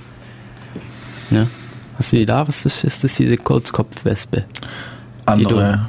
Ja? 1.31 1.47
Hast 1.97 2.13
du 2.13 2.17
die 2.17 2.27
da? 2.27 2.49
Was 2.49 2.65
ist, 2.65 2.85
ist 2.85 3.05
das, 3.05 3.15
diese 3.15 3.37
Kurzkopfwespe? 3.37 4.45
Andere, 5.27 5.87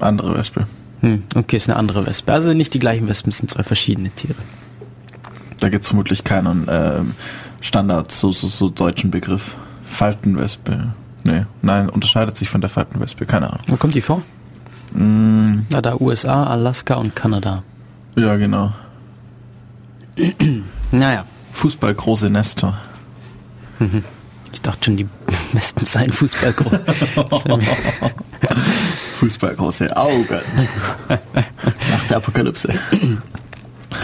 andere 0.00 0.38
Wespe. 0.38 0.66
Hm, 1.00 1.24
okay, 1.34 1.56
ist 1.56 1.68
eine 1.68 1.78
andere 1.78 2.06
Wespe. 2.06 2.32
Also 2.32 2.52
nicht 2.52 2.72
die 2.74 2.78
gleichen 2.78 3.08
Wespen, 3.08 3.30
es 3.30 3.38
sind 3.38 3.50
zwei 3.50 3.64
verschiedene 3.64 4.10
Tiere. 4.10 4.38
Da 5.58 5.68
gibt 5.68 5.82
es 5.82 5.88
vermutlich 5.88 6.22
keinen 6.22 6.68
äh, 6.68 7.00
Standard, 7.60 8.12
so, 8.12 8.30
so, 8.32 8.46
so 8.46 8.68
deutschen 8.68 9.10
Begriff. 9.10 9.56
Faltenwespe. 9.84 10.94
Nee, 11.24 11.44
nein, 11.60 11.88
unterscheidet 11.88 12.36
sich 12.36 12.48
von 12.48 12.60
der 12.60 12.70
Faltenwespe, 12.70 13.26
keine 13.26 13.48
Ahnung. 13.48 13.62
Wo 13.68 13.76
kommt 13.76 13.94
die 13.94 14.00
vor? 14.00 14.22
Mm. 14.94 15.66
Na, 15.70 15.80
da 15.80 15.96
USA, 16.00 16.44
Alaska 16.44 16.94
und 16.94 17.14
Kanada. 17.14 17.62
Ja, 18.16 18.36
genau. 18.36 18.72
naja. 20.90 21.24
Fußball 21.52 21.94
große 21.94 22.30
Nester. 22.30 22.78
Mhm. 23.78 24.02
Ich 24.52 24.60
dachte 24.62 24.86
schon, 24.86 24.96
die 24.96 25.06
Wespen 25.52 25.86
seien 25.86 26.12
Fußball 26.12 26.52
groß. 26.52 27.44
Fußball 29.18 29.54
große 29.54 29.96
Augen. 29.96 30.40
Nach 31.08 32.04
der 32.08 32.16
Apokalypse. 32.16 32.74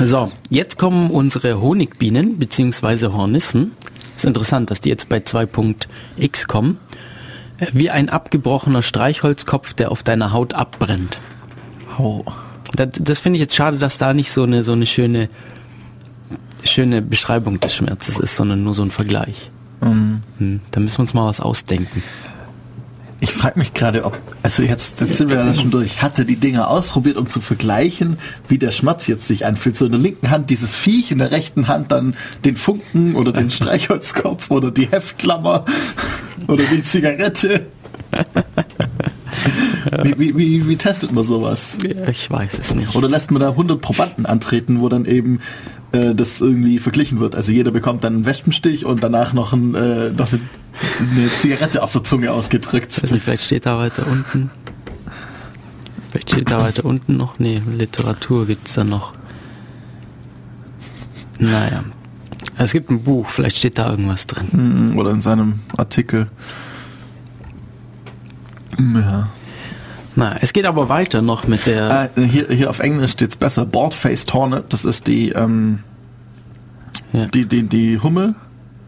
So, 0.05 0.31
jetzt 0.51 0.79
kommen 0.79 1.11
unsere 1.11 1.61
Honigbienen 1.61 2.39
bzw. 2.39 3.09
Hornissen. 3.09 3.73
Ist 4.17 4.27
interessant, 4.27 4.71
dass 4.71 4.81
die 4.81 4.91
jetzt 4.91 5.09
bei 5.09 5.19
2.x 5.19 6.47
kommen. 6.47 6.79
Wie 7.73 7.91
ein 7.91 8.09
abgebrochener 8.09 8.83
Streichholzkopf, 8.83 9.75
der 9.75 9.91
auf 9.91 10.03
deiner 10.03 10.33
Haut 10.33 10.55
abbrennt. 10.55 11.19
Oh. 11.99 12.25
Das, 12.75 12.89
das 12.99 13.21
finde 13.21 13.37
ich 13.37 13.41
jetzt 13.41 13.57
schade, 13.57 13.79
dass 13.79 13.99
da 13.99 14.15
nicht 14.15 14.31
so 14.31 14.43
eine, 14.43 14.63
so 14.63 14.73
eine 14.73 14.87
schöne, 14.87 15.29
schöne 16.65 17.03
Beschreibung 17.03 17.61
des 17.61 17.75
Schmerzes 17.75 18.19
ist, 18.19 18.37
sondern 18.37 18.63
nur 18.63 18.75
so 18.75 18.83
ein 18.83 18.91
Vergleich. 18.91 19.51
Mhm. 19.81 20.21
Hm, 20.39 20.61
da 20.71 20.81
müssen 20.81 20.99
wir 20.99 21.03
uns 21.03 21.15
mal 21.15 21.27
was 21.27 21.41
ausdenken. 21.41 22.03
Ich 23.21 23.33
frage 23.33 23.59
mich 23.59 23.75
gerade, 23.75 24.05
ob, 24.05 24.17
also 24.45 24.63
jetzt, 24.63 25.01
jetzt 25.01 25.17
sind 25.17 25.29
wir 25.29 25.37
ja 25.39 25.53
schon 25.53 25.73
durch, 25.73 26.03
hatte 26.03 26.25
die 26.25 26.37
Dinger 26.37 26.69
ausprobiert, 26.69 27.17
um 27.17 27.27
zu 27.27 27.41
vergleichen, 27.41 28.17
wie 28.47 28.59
der 28.59 28.71
Schmatz 28.71 29.09
jetzt 29.09 29.27
sich 29.27 29.45
anfühlt. 29.45 29.77
So 29.77 29.87
in 29.87 29.93
der 29.93 30.01
linken 30.01 30.31
Hand 30.31 30.51
dieses 30.51 30.73
Viech, 30.73 31.11
in 31.11 31.19
der 31.19 31.33
rechten 31.33 31.67
Hand 31.67 31.91
dann 31.91 32.15
den 32.45 32.57
Funken 32.57 33.17
oder 33.17 33.33
den 33.33 33.51
Streichholzkopf 33.51 34.53
oder 34.53 34.71
die 34.71 34.87
Heftklammer 34.87 35.65
oder 36.47 36.63
die 36.63 36.83
Zigarette. 36.83 37.67
Wie, 40.03 40.19
wie, 40.19 40.37
wie, 40.37 40.69
wie, 40.69 40.77
testet 40.77 41.13
man 41.13 41.25
sowas? 41.25 41.79
Ich 42.11 42.31
weiß 42.31 42.59
es 42.59 42.75
nicht. 42.75 42.95
Oder 42.95 43.09
lässt 43.09 43.31
man 43.31 43.41
da 43.41 43.51
100 43.51 43.81
Probanden 43.81 44.27
antreten, 44.27 44.81
wo 44.81 44.89
dann 44.89 45.05
eben 45.05 45.41
äh, 45.93 46.15
das 46.15 46.41
irgendwie 46.41 46.79
verglichen 46.79 47.21
wird? 47.21 47.35
Also 47.35 47.53
jeder 47.53 47.71
bekommt 47.71 48.05
dann 48.05 48.15
einen 48.15 48.27
Wespenstich 48.27 48.85
und 48.85 49.03
danach 49.03 49.33
noch, 49.33 49.53
ein, 49.53 49.75
äh, 49.75 50.11
noch 50.11 50.33
eine, 50.33 50.41
eine 51.01 51.29
Zigarette 51.39 51.83
auf 51.83 51.93
der 51.93 52.05
Zunge 52.05 52.33
ausgedrückt. 52.33 52.97
Ich 52.97 53.03
weiß 53.03 53.13
nicht, 53.13 53.23
vielleicht 53.23 53.45
steht 53.45 53.67
da 53.67 53.79
weiter 53.79 54.07
unten. 54.07 54.51
Vielleicht 56.11 56.31
steht 56.31 56.51
da 56.51 56.61
weiter 56.61 56.85
unten 56.85 57.17
noch. 57.17 57.39
Nee, 57.39 57.63
Literatur 57.77 58.47
gibt 58.47 58.69
es 58.69 58.75
da 58.75 58.85
noch. 58.85 59.15
Naja. 61.39 61.85
Es 62.57 62.73
gibt 62.73 62.91
ein 62.91 63.03
Buch, 63.05 63.29
vielleicht 63.29 63.57
steht 63.57 63.79
da 63.79 63.91
irgendwas 63.91 64.27
drin. 64.27 64.95
Oder 64.97 65.11
in 65.11 65.21
seinem 65.21 65.61
Artikel. 65.77 66.29
Ja. 68.79 69.29
Na, 70.15 70.37
es 70.41 70.53
geht 70.53 70.67
aber 70.67 70.89
weiter 70.89 71.23
noch 71.23 71.47
mit 71.47 71.67
der. 71.67 72.11
Äh, 72.17 72.23
hier, 72.23 72.49
hier 72.49 72.71
auf 72.71 72.81
Englisch 72.81 73.13
steht 73.13 73.31
es 73.31 73.37
besser. 73.37 73.67
Board-Faced 73.67 74.33
Hornet, 74.33 74.73
das 74.73 74.85
ist 74.85 75.07
die, 75.07 75.31
ähm, 75.31 75.81
ja. 77.13 77.27
die, 77.27 77.47
die, 77.47 77.63
die 77.63 78.01
Hummel 78.01 78.35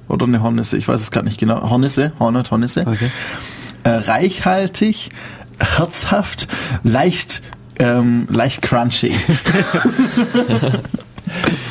oder 0.08 0.26
eine 0.26 0.42
Hornisse, 0.42 0.76
ich 0.76 0.88
weiß 0.88 1.00
es 1.00 1.10
gar 1.10 1.22
nicht 1.22 1.38
genau. 1.38 1.70
Hornisse, 1.70 2.12
Hornet, 2.18 2.50
Hornisse. 2.50 2.80
Okay. 2.86 3.10
Äh, 3.84 3.90
reichhaltig, 3.90 5.10
herzhaft, 5.60 6.48
leicht, 6.82 7.42
ähm, 7.78 8.26
leicht 8.28 8.62
crunchy. 8.62 9.14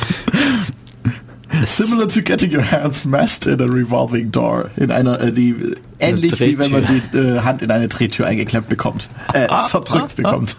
Similar 1.64 2.08
to 2.08 2.22
getting 2.22 2.52
your 2.52 2.62
hands 2.62 3.02
smashed 3.02 3.46
in 3.46 3.60
a 3.60 3.64
revolving 3.64 4.30
door. 4.30 4.70
In 4.76 4.90
einer, 4.90 5.20
äh, 5.20 5.32
die 5.32 5.54
ähnlich 5.98 6.38
wie 6.40 6.58
wenn 6.58 6.70
man 6.70 6.84
die 6.86 7.16
äh, 7.16 7.40
Hand 7.40 7.62
in 7.62 7.70
eine 7.70 7.88
Drehtür 7.88 8.26
eingeklemmt 8.26 8.68
bekommt. 8.68 9.10
Äh, 9.32 9.48
zerdrückt 9.68 10.16
bekommt. 10.16 10.56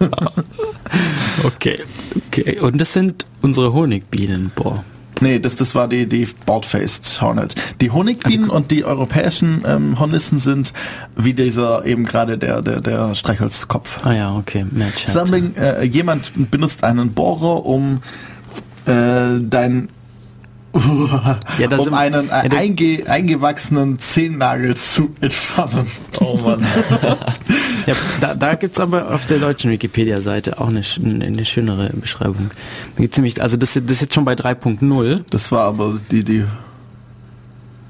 okay. 1.44 1.80
Okay. 2.28 2.60
Und 2.60 2.80
das 2.80 2.94
sind 2.94 3.26
unsere 3.42 3.74
Honigbienen, 3.74 4.52
boah. 4.56 4.84
Nee, 5.22 5.38
das, 5.40 5.56
das 5.56 5.76
war 5.76 5.88
die, 5.88 6.08
die 6.08 6.28
Boardfaced 6.46 7.22
Hornet. 7.22 7.54
Die 7.80 7.92
Honigbienen 7.92 8.46
also, 8.46 8.56
und 8.56 8.72
die 8.72 8.84
europäischen 8.84 9.64
ähm, 9.66 10.00
Hornissen 10.00 10.40
sind 10.40 10.74
wie 11.16 11.34
dieser 11.34 11.86
eben 11.86 12.06
gerade 12.06 12.40
der, 12.40 12.64
der, 12.64 12.82
der 12.82 13.14
Streichholzkopf. 13.14 14.04
Ah 14.04 14.14
ja, 14.14 14.36
okay. 14.36 14.66
Something, 15.06 15.56
äh, 15.56 15.84
jemand 15.84 16.32
benutzt 16.50 16.84
einen 16.84 17.14
Bohrer, 17.14 17.66
um 17.66 18.02
äh, 18.88 19.40
dein 19.40 19.90
ja, 21.60 21.78
um 21.78 21.94
einen 21.94 22.28
ja, 22.28 22.42
einge, 22.42 23.04
eingewachsenen 23.08 24.00
Zehennagel 24.00 24.76
zu 24.76 25.12
entfernen. 25.20 25.88
Oh 26.20 26.38
Mann. 26.38 26.62
ja, 27.86 27.94
da 28.22 28.36
da 28.36 28.56
gibt 28.56 28.76
es 28.76 28.80
aber 28.80 29.14
auf 29.14 29.26
der 29.26 29.40
deutschen 29.40 29.70
Wikipedia-Seite 29.72 30.60
auch 30.60 30.70
eine, 30.70 30.82
eine 31.04 31.46
schönere 31.46 31.90
Beschreibung. 31.90 32.52
Da 32.96 33.02
gibt's 33.02 33.18
nämlich, 33.18 33.42
also 33.42 33.58
das, 33.58 33.74
das 33.74 33.84
ist 33.84 34.02
jetzt 34.02 34.14
schon 34.14 34.24
bei 34.24 34.34
3.0. 34.34 35.24
Das 35.30 35.52
war 35.52 35.64
aber 35.64 36.00
die, 36.10 36.24
die... 36.24 36.46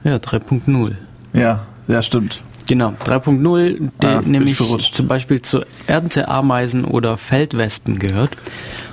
Ja, 0.04 0.16
3.0. 0.16 0.96
Ja, 1.34 1.60
ja, 1.88 2.02
stimmt. 2.02 2.42
Genau, 2.68 2.94
3.0, 3.04 3.90
ah, 4.04 4.22
nämlich 4.26 4.58
zum 4.58 5.08
Beispiel 5.08 5.42
zu 5.42 5.62
Ernteameisen 5.88 6.86
oder 6.86 7.18
Feldwespen 7.18 8.00
gehört. 8.00 8.32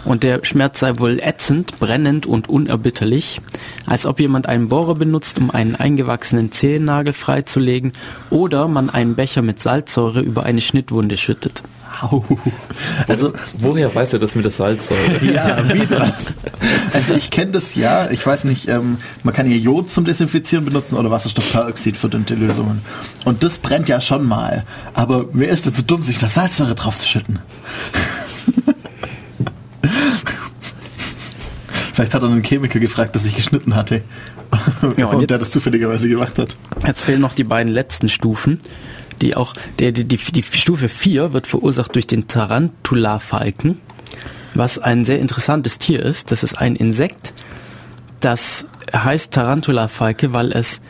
Und 0.05 0.23
der 0.23 0.45
Schmerz 0.45 0.81
sei 0.81 0.99
wohl 0.99 1.21
ätzend, 1.21 1.79
brennend 1.79 2.25
und 2.27 2.49
unerbitterlich, 2.49 3.41
als 3.87 4.07
ob 4.07 4.21
jemand 4.21 4.49
einen 4.49 4.69
Bohrer 4.69 4.95
benutzt, 4.95 5.39
um 5.39 5.51
einen 5.51 5.77
eingewachsenen 5.77 6.51
Zehennagel 6.51 7.13
freizulegen 7.13 7.93
oder 8.31 8.69
man 8.69 8.91
einen 8.91 9.15
Becher 9.15 9.43
mit 9.43 9.61
Salzsäure 9.61 10.21
über 10.21 10.45
eine 10.45 10.61
Schnittwunde 10.61 11.17
schüttet. 11.17 11.63
Also 13.09 13.33
woher 13.59 13.95
weiß 13.95 14.13
er 14.13 14.19
das 14.19 14.35
mit 14.35 14.45
der 14.45 14.53
Salzsäure? 14.53 15.01
ja, 15.23 15.73
wie 15.73 15.87
das? 15.87 16.37
Also 16.93 17.15
ich 17.15 17.31
kenne 17.31 17.53
das 17.53 17.75
ja. 17.75 18.11
Ich 18.11 18.25
weiß 18.27 18.45
nicht, 18.45 18.69
ähm, 18.69 18.99
man 19.23 19.35
kann 19.35 19.47
hier 19.47 19.59
Jod 19.59 19.91
zum 19.91 20.05
Desinfizieren 20.05 20.65
benutzen 20.65 20.97
oder 20.97 21.11
Wasserstoffperoxid 21.11 21.97
für 21.97 22.09
dünne 22.09 22.27
Lösungen. 22.31 22.83
Und 23.25 23.43
das 23.43 23.59
brennt 23.59 23.89
ja 23.89 24.01
schon 24.01 24.25
mal. 24.25 24.65
Aber 24.95 25.27
wer 25.33 25.49
ist 25.49 25.67
denn 25.67 25.75
so 25.75 25.83
dumm, 25.83 26.03
sich 26.03 26.19
da 26.19 26.29
Salzsäure 26.29 26.75
drauf 26.75 26.99
zu 26.99 27.07
schütten? 27.09 27.39
Vielleicht 31.93 32.15
hat 32.15 32.23
er 32.23 32.29
einen 32.29 32.45
Chemiker 32.45 32.79
gefragt, 32.79 33.17
dass 33.17 33.25
ich 33.25 33.35
geschnitten 33.35 33.75
hatte. 33.75 34.03
Ja, 34.97 35.07
und, 35.07 35.17
und 35.17 35.31
der 35.31 35.39
das 35.39 35.51
zufälligerweise 35.51 36.09
gemacht 36.09 36.39
hat. 36.39 36.57
Jetzt 36.87 37.03
fehlen 37.03 37.21
noch 37.21 37.35
die 37.35 37.43
beiden 37.45 37.73
letzten 37.73 38.09
Stufen 38.09 38.61
die 39.23 39.37
auch, 39.37 39.55
der, 39.79 39.93
die, 39.93 40.05
die, 40.05 40.17
die 40.17 40.43
Stufe 40.43 40.89
4 40.89 41.33
wird 41.33 41.47
verursacht 41.47 41.95
durch 41.95 42.07
den 42.07 42.29
Tarantula-Falken, 42.29 43.79
was 44.55 44.79
ein 44.79 45.05
sehr 45.05 45.19
interessantes 45.19 45.79
Tier 45.79 46.03
ist. 46.03 46.31
Das 46.31 46.43
ist 46.43 46.59
ein 46.59 46.77
Insekt, 46.77 47.35
das 48.21 48.67
heißt 48.95 49.33
Tarantula-Falke, 49.33 50.33
weil 50.33 50.53
es 50.53 50.81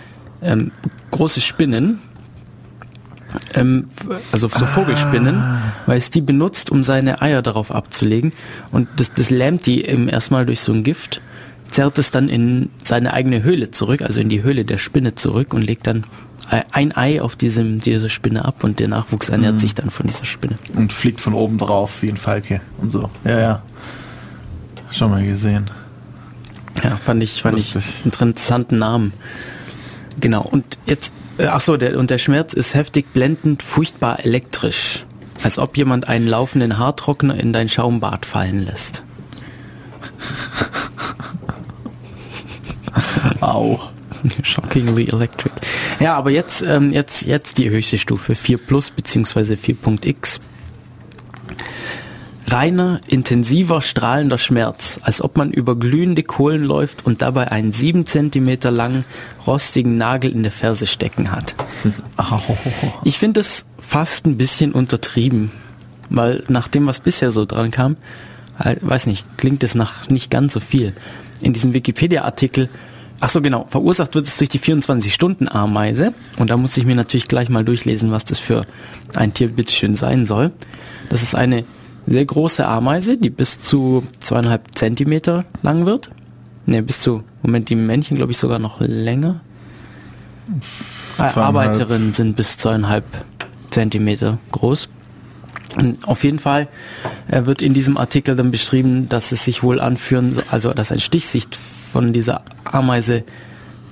ähm, 0.42 0.70
große 1.11 1.40
Spinnen, 1.40 2.00
ähm, 3.54 3.88
also 4.32 4.49
so 4.49 4.66
Vogelspinnen, 4.66 5.37
ah. 5.37 5.73
weil 5.87 5.99
es 5.99 6.11
die 6.11 6.20
benutzt, 6.20 6.70
um 6.70 6.82
seine 6.82 7.20
Eier 7.20 7.42
darauf 7.42 7.73
abzulegen. 7.73 8.32
Und 8.73 8.88
das, 8.97 9.12
das 9.12 9.30
lähmt 9.30 9.66
die 9.66 9.85
eben 9.85 10.08
erstmal 10.08 10.47
durch 10.47 10.61
so 10.61 10.73
ein 10.73 10.82
Gift, 10.82 11.20
zerrt 11.70 11.98
es 11.98 12.10
dann 12.10 12.28
in 12.28 12.70
seine 12.82 13.12
eigene 13.12 13.42
Höhle 13.42 13.70
zurück, 13.70 14.02
also 14.02 14.20
in 14.20 14.28
die 14.28 14.42
Höhle 14.42 14.64
der 14.64 14.78
Spinne 14.78 15.14
zurück 15.14 15.54
und 15.54 15.62
legt 15.62 15.87
dann 15.87 16.04
ein 16.70 16.96
Ei 16.96 17.20
auf 17.20 17.37
diesem, 17.37 17.78
diese 17.78 18.08
Spinne 18.08 18.44
ab 18.44 18.64
und 18.64 18.80
der 18.80 18.88
Nachwuchs 18.88 19.28
ernährt 19.28 19.54
mhm. 19.54 19.58
sich 19.58 19.75
dann 19.75 19.90
von 19.90 20.06
dieser 20.06 20.25
Spinne. 20.25 20.56
Und 20.75 20.92
fliegt 20.92 21.20
von 21.20 21.34
oben 21.34 21.58
drauf 21.58 22.00
wie 22.00 22.08
ein 22.08 22.16
Falke 22.16 22.60
und 22.78 22.90
so. 22.90 23.10
Ja, 23.25 23.38
ja. 23.38 23.62
Schon 24.90 25.10
mal 25.10 25.25
gesehen. 25.25 25.70
Ja, 26.82 26.96
fand 26.96 27.22
ich, 27.22 27.42
fand 27.42 27.56
Lustig. 27.56 27.84
ich 28.00 28.04
interessanten 28.06 28.78
Namen. 28.78 29.12
Genau. 30.20 30.42
Und 30.42 30.78
jetzt, 30.87 31.12
äh, 31.37 31.46
ach 31.46 31.60
so, 31.60 31.76
der, 31.76 31.98
und 31.98 32.10
der 32.10 32.18
Schmerz 32.18 32.54
ist 32.54 32.75
heftig, 32.75 33.12
blendend, 33.12 33.62
furchtbar 33.62 34.25
elektrisch. 34.25 35.04
Als 35.42 35.58
ob 35.58 35.76
jemand 35.76 36.08
einen 36.08 36.26
laufenden 36.26 36.78
Haartrockner 36.78 37.34
in 37.34 37.52
dein 37.52 37.68
Schaumbad 37.68 38.26
fallen 38.26 38.64
lässt. 38.64 39.04
Au. 43.40 43.81
Shockingly 44.43 45.09
electric. 45.09 45.52
Ja, 46.00 46.17
aber 46.17 46.31
jetzt, 46.31 46.62
ähm, 46.62 46.93
jetzt, 46.93 47.23
jetzt 47.23 47.59
die 47.59 47.71
höchste 47.71 47.99
Stufe, 47.99 48.35
4 48.35 48.59
Plus 48.59 48.90
bzw. 48.90 49.55
4.x. 49.55 50.40
Reiner, 52.50 53.00
intensiver, 53.07 53.83
strahlender 53.83 54.38
Schmerz, 54.38 55.00
als 55.02 55.21
ob 55.21 55.37
man 55.37 55.50
über 55.50 55.76
glühende 55.76 56.23
Kohlen 56.23 56.64
läuft 56.64 57.05
und 57.05 57.21
dabei 57.21 57.52
einen 57.52 57.73
7 57.73 58.07
cm 58.07 58.59
langen, 58.71 59.05
rostigen 59.47 59.99
Nagel 59.99 60.33
in 60.33 60.43
der 60.43 60.52
Ferse 60.52 60.87
stecken 60.87 61.31
hat. 61.31 61.55
Ich 63.05 63.19
finde 63.19 63.40
es 63.40 63.67
fast 63.78 64.26
ein 64.26 64.37
bisschen 64.37 64.73
untertrieben, 64.73 65.50
weil 66.09 66.43
nach 66.49 66.69
dem, 66.69 66.87
was 66.87 67.00
bisher 67.00 67.31
so 67.31 67.45
dran 67.45 67.71
kam, 67.71 67.97
halt, 68.59 68.78
weiß 68.87 69.07
nicht, 69.07 69.26
klingt 69.37 69.62
es 69.62 69.75
nach 69.75 70.09
nicht 70.09 70.31
ganz 70.31 70.52
so 70.52 70.61
viel. 70.61 70.95
In 71.40 71.52
diesem 71.52 71.75
Wikipedia-Artikel 71.75 72.69
Ach 73.20 73.28
so, 73.28 73.40
genau. 73.42 73.66
Verursacht 73.68 74.14
wird 74.14 74.26
es 74.26 74.37
durch 74.37 74.48
die 74.48 74.60
24-Stunden-Ameise. 74.60 76.14
Und 76.38 76.50
da 76.50 76.56
muss 76.56 76.76
ich 76.76 76.84
mir 76.84 76.94
natürlich 76.94 77.28
gleich 77.28 77.48
mal 77.48 77.64
durchlesen, 77.64 78.10
was 78.12 78.25
das 78.25 78.38
für 78.38 78.64
ein 79.14 79.34
Tier 79.34 79.48
bitteschön 79.48 79.94
sein 79.94 80.25
soll. 80.25 80.52
Das 81.10 81.22
ist 81.22 81.34
eine 81.34 81.64
sehr 82.06 82.25
große 82.25 82.66
Ameise, 82.66 83.16
die 83.16 83.30
bis 83.30 83.60
zu 83.60 84.04
zweieinhalb 84.20 84.76
Zentimeter 84.76 85.44
lang 85.62 85.84
wird. 85.84 86.10
Ne, 86.66 86.82
bis 86.82 87.00
zu, 87.00 87.22
Moment, 87.42 87.70
die 87.70 87.76
Männchen 87.76 88.16
glaube 88.16 88.32
ich 88.32 88.38
sogar 88.38 88.58
noch 88.58 88.80
länger. 88.80 89.40
Arbeiterinnen 91.18 92.12
sind 92.12 92.37
bis 92.37 92.56
zweieinhalb 92.56 93.04
Zentimeter 93.70 94.38
groß. 94.52 94.88
Und 95.76 96.06
auf 96.08 96.25
jeden 96.25 96.38
Fall 96.38 96.68
äh, 97.28 97.44
wird 97.44 97.62
in 97.62 97.75
diesem 97.75 97.96
Artikel 97.96 98.37
dann 98.37 98.50
beschrieben, 98.50 99.08
dass 99.08 99.32
es 99.32 99.44
sich 99.44 99.62
wohl 99.62 99.80
anführen, 99.80 100.38
also 100.50 100.72
dass 100.72 100.92
ein 100.92 101.00
Stich 101.00 101.26
sich 101.26 101.46
von 101.90 102.12
dieser 102.12 102.42
Ameise 102.64 103.25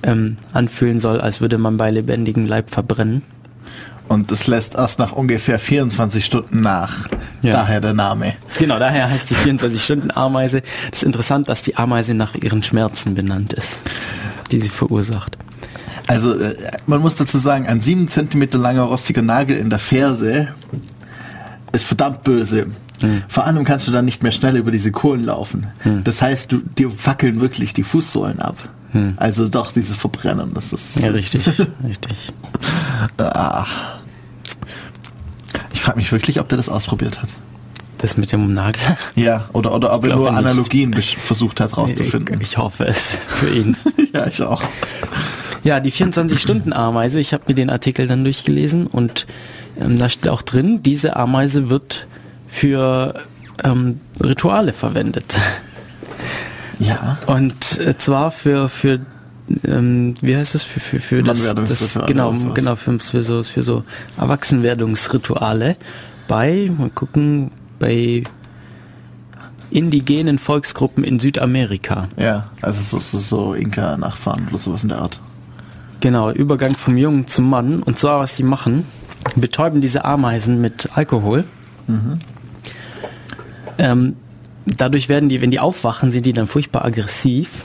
ähm, 0.03 0.37
anfühlen 0.53 0.99
soll, 0.99 1.19
als 1.19 1.41
würde 1.41 1.57
man 1.57 1.77
bei 1.77 1.91
lebendigem 1.91 2.45
Leib 2.45 2.71
verbrennen. 2.71 3.23
Und 4.07 4.31
es 4.31 4.47
lässt 4.47 4.75
erst 4.75 4.99
nach 4.99 5.11
ungefähr 5.11 5.59
24 5.59 6.23
Stunden 6.23 6.61
nach. 6.61 7.09
Ja. 7.41 7.53
Daher 7.53 7.81
der 7.81 7.93
Name. 7.93 8.35
Genau, 8.57 8.79
daher 8.79 9.09
heißt 9.09 9.29
die 9.31 9.35
24-Stunden-Ameise. 9.35 10.61
Das 10.89 10.99
ist 10.99 11.03
interessant, 11.03 11.49
dass 11.49 11.61
die 11.61 11.75
Ameise 11.75 12.13
nach 12.13 12.35
ihren 12.35 12.63
Schmerzen 12.63 13.15
benannt 13.15 13.53
ist, 13.53 13.81
die 14.51 14.59
sie 14.59 14.69
verursacht. 14.69 15.37
Also, 16.07 16.39
äh, 16.39 16.55
man 16.85 17.01
muss 17.01 17.15
dazu 17.15 17.37
sagen, 17.37 17.67
ein 17.67 17.81
7 17.81 18.07
cm 18.07 18.47
langer 18.53 18.83
rostiger 18.83 19.21
Nagel 19.21 19.57
in 19.57 19.69
der 19.69 19.79
Ferse 19.79 20.49
ist 21.73 21.83
verdammt 21.83 22.23
böse. 22.23 22.67
Hm. 23.01 23.23
Vor 23.27 23.45
allem 23.45 23.63
kannst 23.63 23.87
du 23.87 23.91
dann 23.91 24.05
nicht 24.05 24.23
mehr 24.23 24.31
schnell 24.31 24.55
über 24.55 24.71
diese 24.71 24.91
Kohlen 24.91 25.23
laufen. 25.23 25.67
Hm. 25.79 26.03
Das 26.03 26.21
heißt, 26.21 26.51
du, 26.51 26.59
dir 26.59 26.89
fackeln 26.89 27.39
wirklich 27.41 27.73
die 27.73 27.83
Fußsohlen 27.83 28.39
ab. 28.39 28.69
Hm. 28.91 29.13
Also 29.17 29.47
doch 29.47 29.71
dieses 29.71 29.95
Verbrennen. 29.97 30.53
Das 30.53 30.73
ist, 30.73 30.99
ja, 30.99 31.09
richtig, 31.09 31.47
richtig. 31.87 32.33
ah. 33.17 33.65
Ich 35.71 35.81
frage 35.81 35.97
mich 35.97 36.11
wirklich, 36.11 36.39
ob 36.39 36.49
der 36.49 36.57
das 36.57 36.69
ausprobiert 36.69 37.21
hat. 37.21 37.29
Das 37.99 38.15
mit 38.15 38.31
dem 38.31 38.53
Nagel? 38.53 38.81
Ja, 39.15 39.45
oder, 39.53 39.73
oder 39.73 39.93
ob 39.93 40.05
er 40.05 40.15
nur 40.15 40.31
Analogien 40.31 40.93
versucht 40.93 41.59
hat 41.59 41.77
rauszufinden. 41.77 42.39
Ich, 42.41 42.51
ich 42.51 42.57
hoffe 42.57 42.85
es 42.85 43.15
für 43.15 43.49
ihn. 43.49 43.75
ja, 44.13 44.27
ich 44.27 44.41
auch. 44.41 44.61
Ja, 45.63 45.79
die 45.79 45.91
24-Stunden-Ameise, 45.91 47.19
ich 47.19 47.33
habe 47.33 47.43
mir 47.47 47.55
den 47.55 47.69
Artikel 47.69 48.05
dann 48.05 48.23
durchgelesen 48.23 48.85
und 48.87 49.25
ähm, 49.79 49.97
da 49.97 50.09
steht 50.09 50.29
auch 50.29 50.43
drin, 50.43 50.83
diese 50.83 51.15
Ameise 51.15 51.69
wird 51.69 52.07
für 52.47 53.13
ähm, 53.63 53.99
Rituale 54.23 54.73
verwendet. 54.73 55.37
Ja. 56.79 57.17
Und 57.25 57.79
äh, 57.79 57.97
zwar 57.97 58.31
für, 58.31 58.69
für 58.69 58.99
ähm, 59.63 60.13
wie 60.21 60.35
heißt 60.35 60.55
das, 60.55 60.63
für, 60.63 60.79
für, 60.79 60.99
für 60.99 61.23
das, 61.23 61.53
das 61.55 61.99
genau, 62.05 62.33
genau, 62.53 62.75
für, 62.75 62.99
für, 62.99 63.23
so, 63.23 63.43
für 63.43 63.63
so 63.63 63.83
Erwachsenwerdungsrituale 64.17 65.77
bei, 66.27 66.69
mal 66.77 66.89
gucken, 66.89 67.51
bei 67.79 68.23
indigenen 69.69 70.39
Volksgruppen 70.39 71.03
in 71.03 71.19
Südamerika. 71.19 72.07
Ja, 72.17 72.49
also 72.61 72.99
so, 72.99 72.99
so, 72.99 73.17
so 73.17 73.53
Inka-Nachfahren 73.53 74.47
oder 74.49 74.57
sowas 74.57 74.83
in 74.83 74.89
der 74.89 74.99
Art. 74.99 75.19
Genau, 75.99 76.31
Übergang 76.31 76.75
vom 76.75 76.97
Jungen 76.97 77.27
zum 77.27 77.49
Mann. 77.49 77.81
Und 77.81 77.97
zwar, 77.97 78.19
was 78.19 78.35
die 78.35 78.43
machen, 78.43 78.85
betäuben 79.35 79.81
diese 79.81 80.05
Ameisen 80.05 80.61
mit 80.61 80.89
Alkohol. 80.95 81.43
Mhm. 81.87 82.19
Ähm, 83.77 84.15
dadurch 84.65 85.09
werden 85.09 85.29
die, 85.29 85.41
wenn 85.41 85.51
die 85.51 85.59
aufwachen, 85.59 86.11
sind 86.11 86.25
die 86.25 86.33
dann 86.33 86.47
furchtbar 86.47 86.85
aggressiv. 86.85 87.63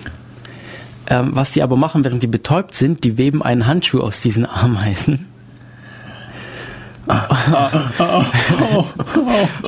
Ähm, 1.08 1.30
was 1.34 1.52
die 1.52 1.62
aber 1.62 1.76
machen, 1.76 2.04
während 2.04 2.22
die 2.22 2.28
betäubt 2.28 2.74
sind, 2.74 3.04
die 3.04 3.18
weben 3.18 3.42
einen 3.42 3.66
Handschuh 3.66 4.00
aus 4.00 4.20
diesen 4.20 4.46
Ameisen. 4.46 5.26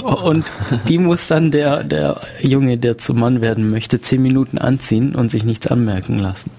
und 0.05 0.53
die 0.89 0.99
muss 0.99 1.27
dann 1.27 1.51
der, 1.51 1.83
der 1.83 2.21
Junge, 2.41 2.79
der 2.79 2.97
zum 2.97 3.19
Mann 3.19 3.41
werden 3.41 3.71
möchte, 3.71 4.01
zehn 4.01 4.23
Minuten 4.23 4.59
anziehen 4.59 5.17
und 5.17 5.33
sich 5.33 5.43
nichts 5.43 5.67
anmerken 5.67 6.21
lassen. 6.21 6.53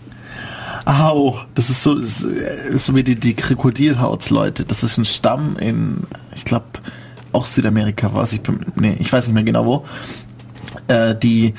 Au, 0.85 1.39
das 1.55 1.69
ist 1.69 1.81
so, 1.81 1.95
das 1.95 2.21
ist 2.21 2.85
so 2.85 2.95
wie 2.95 3.03
die, 3.03 3.15
die 3.15 3.35
Krokodilhautsleute. 3.35 4.65
Das 4.65 4.83
ist 4.83 4.97
ein 4.97 5.05
Stamm 5.05 5.55
in, 5.57 6.03
ich 6.35 6.45
glaube, 6.45 6.65
auch 7.35 7.45
Südamerika 7.45 8.13
war 8.13 8.23
es, 8.23 8.33
ich, 8.33 8.41
nee, 8.75 8.95
ich 8.99 9.11
weiß 9.11 9.27
nicht 9.27 9.33
mehr 9.33 9.43
genau 9.43 9.65
wo, 9.65 9.85
äh, 10.87 11.15
die 11.15 11.53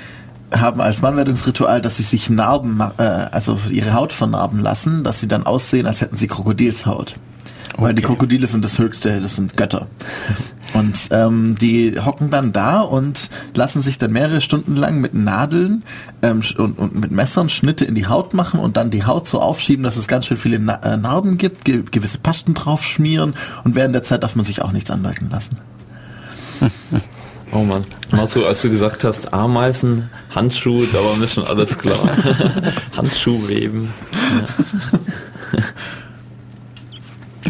haben 0.54 0.80
als 0.80 1.02
Mannwerdungsritual, 1.02 1.80
dass 1.80 1.96
sie 1.96 2.02
sich 2.02 2.30
Narben, 2.30 2.80
äh, 2.98 3.02
also 3.02 3.58
ihre 3.70 3.94
Haut 3.94 4.12
vernarben 4.12 4.60
lassen, 4.60 5.04
dass 5.04 5.20
sie 5.20 5.28
dann 5.28 5.44
aussehen, 5.44 5.86
als 5.86 6.00
hätten 6.00 6.16
sie 6.16 6.28
Krokodilshaut. 6.28 7.16
Okay. 7.76 7.84
Weil 7.84 7.94
die 7.94 8.02
Krokodile 8.02 8.46
sind 8.46 8.64
das 8.64 8.78
Höchste, 8.78 9.20
das 9.20 9.36
sind 9.36 9.54
Götter. 9.54 9.86
Und 10.72 11.08
ähm, 11.10 11.54
die 11.56 12.00
hocken 12.00 12.30
dann 12.30 12.52
da 12.52 12.80
und 12.80 13.28
lassen 13.54 13.82
sich 13.82 13.98
dann 13.98 14.12
mehrere 14.12 14.40
Stunden 14.40 14.76
lang 14.76 15.00
mit 15.00 15.12
Nadeln 15.12 15.82
ähm, 16.22 16.42
und, 16.56 16.78
und, 16.78 16.94
mit 16.98 17.10
Messern 17.10 17.50
Schnitte 17.50 17.84
in 17.84 17.94
die 17.94 18.06
Haut 18.06 18.32
machen 18.34 18.60
und 18.60 18.78
dann 18.78 18.90
die 18.90 19.04
Haut 19.04 19.26
so 19.26 19.40
aufschieben, 19.40 19.82
dass 19.82 19.96
es 19.96 20.08
ganz 20.08 20.26
schön 20.26 20.38
viele 20.38 20.58
Na 20.58 20.76
äh, 20.76 20.96
Narben 20.96 21.36
gibt, 21.36 21.64
ge 21.64 21.82
gewisse 21.90 22.18
Pasten 22.18 22.54
drauf 22.54 22.82
schmieren 22.82 23.34
und 23.64 23.74
während 23.74 23.94
der 23.94 24.02
Zeit 24.02 24.22
darf 24.22 24.36
man 24.36 24.44
sich 24.44 24.62
auch 24.62 24.72
nichts 24.72 24.90
anmerken 24.90 25.28
lassen. 25.30 25.56
Oh 27.52 27.62
Mann. 27.62 27.82
Marco, 28.10 28.44
als 28.44 28.62
du 28.62 28.70
gesagt 28.70 29.04
hast, 29.04 29.32
Ameisen, 29.32 30.10
Handschuh, 30.34 30.84
da 30.92 30.98
war 30.98 31.16
mir 31.16 31.28
schon 31.28 31.44
alles 31.44 31.78
klar. 31.78 31.98
Handschuh 32.96 33.46
weben. 33.48 33.92
Ja. 35.52 35.62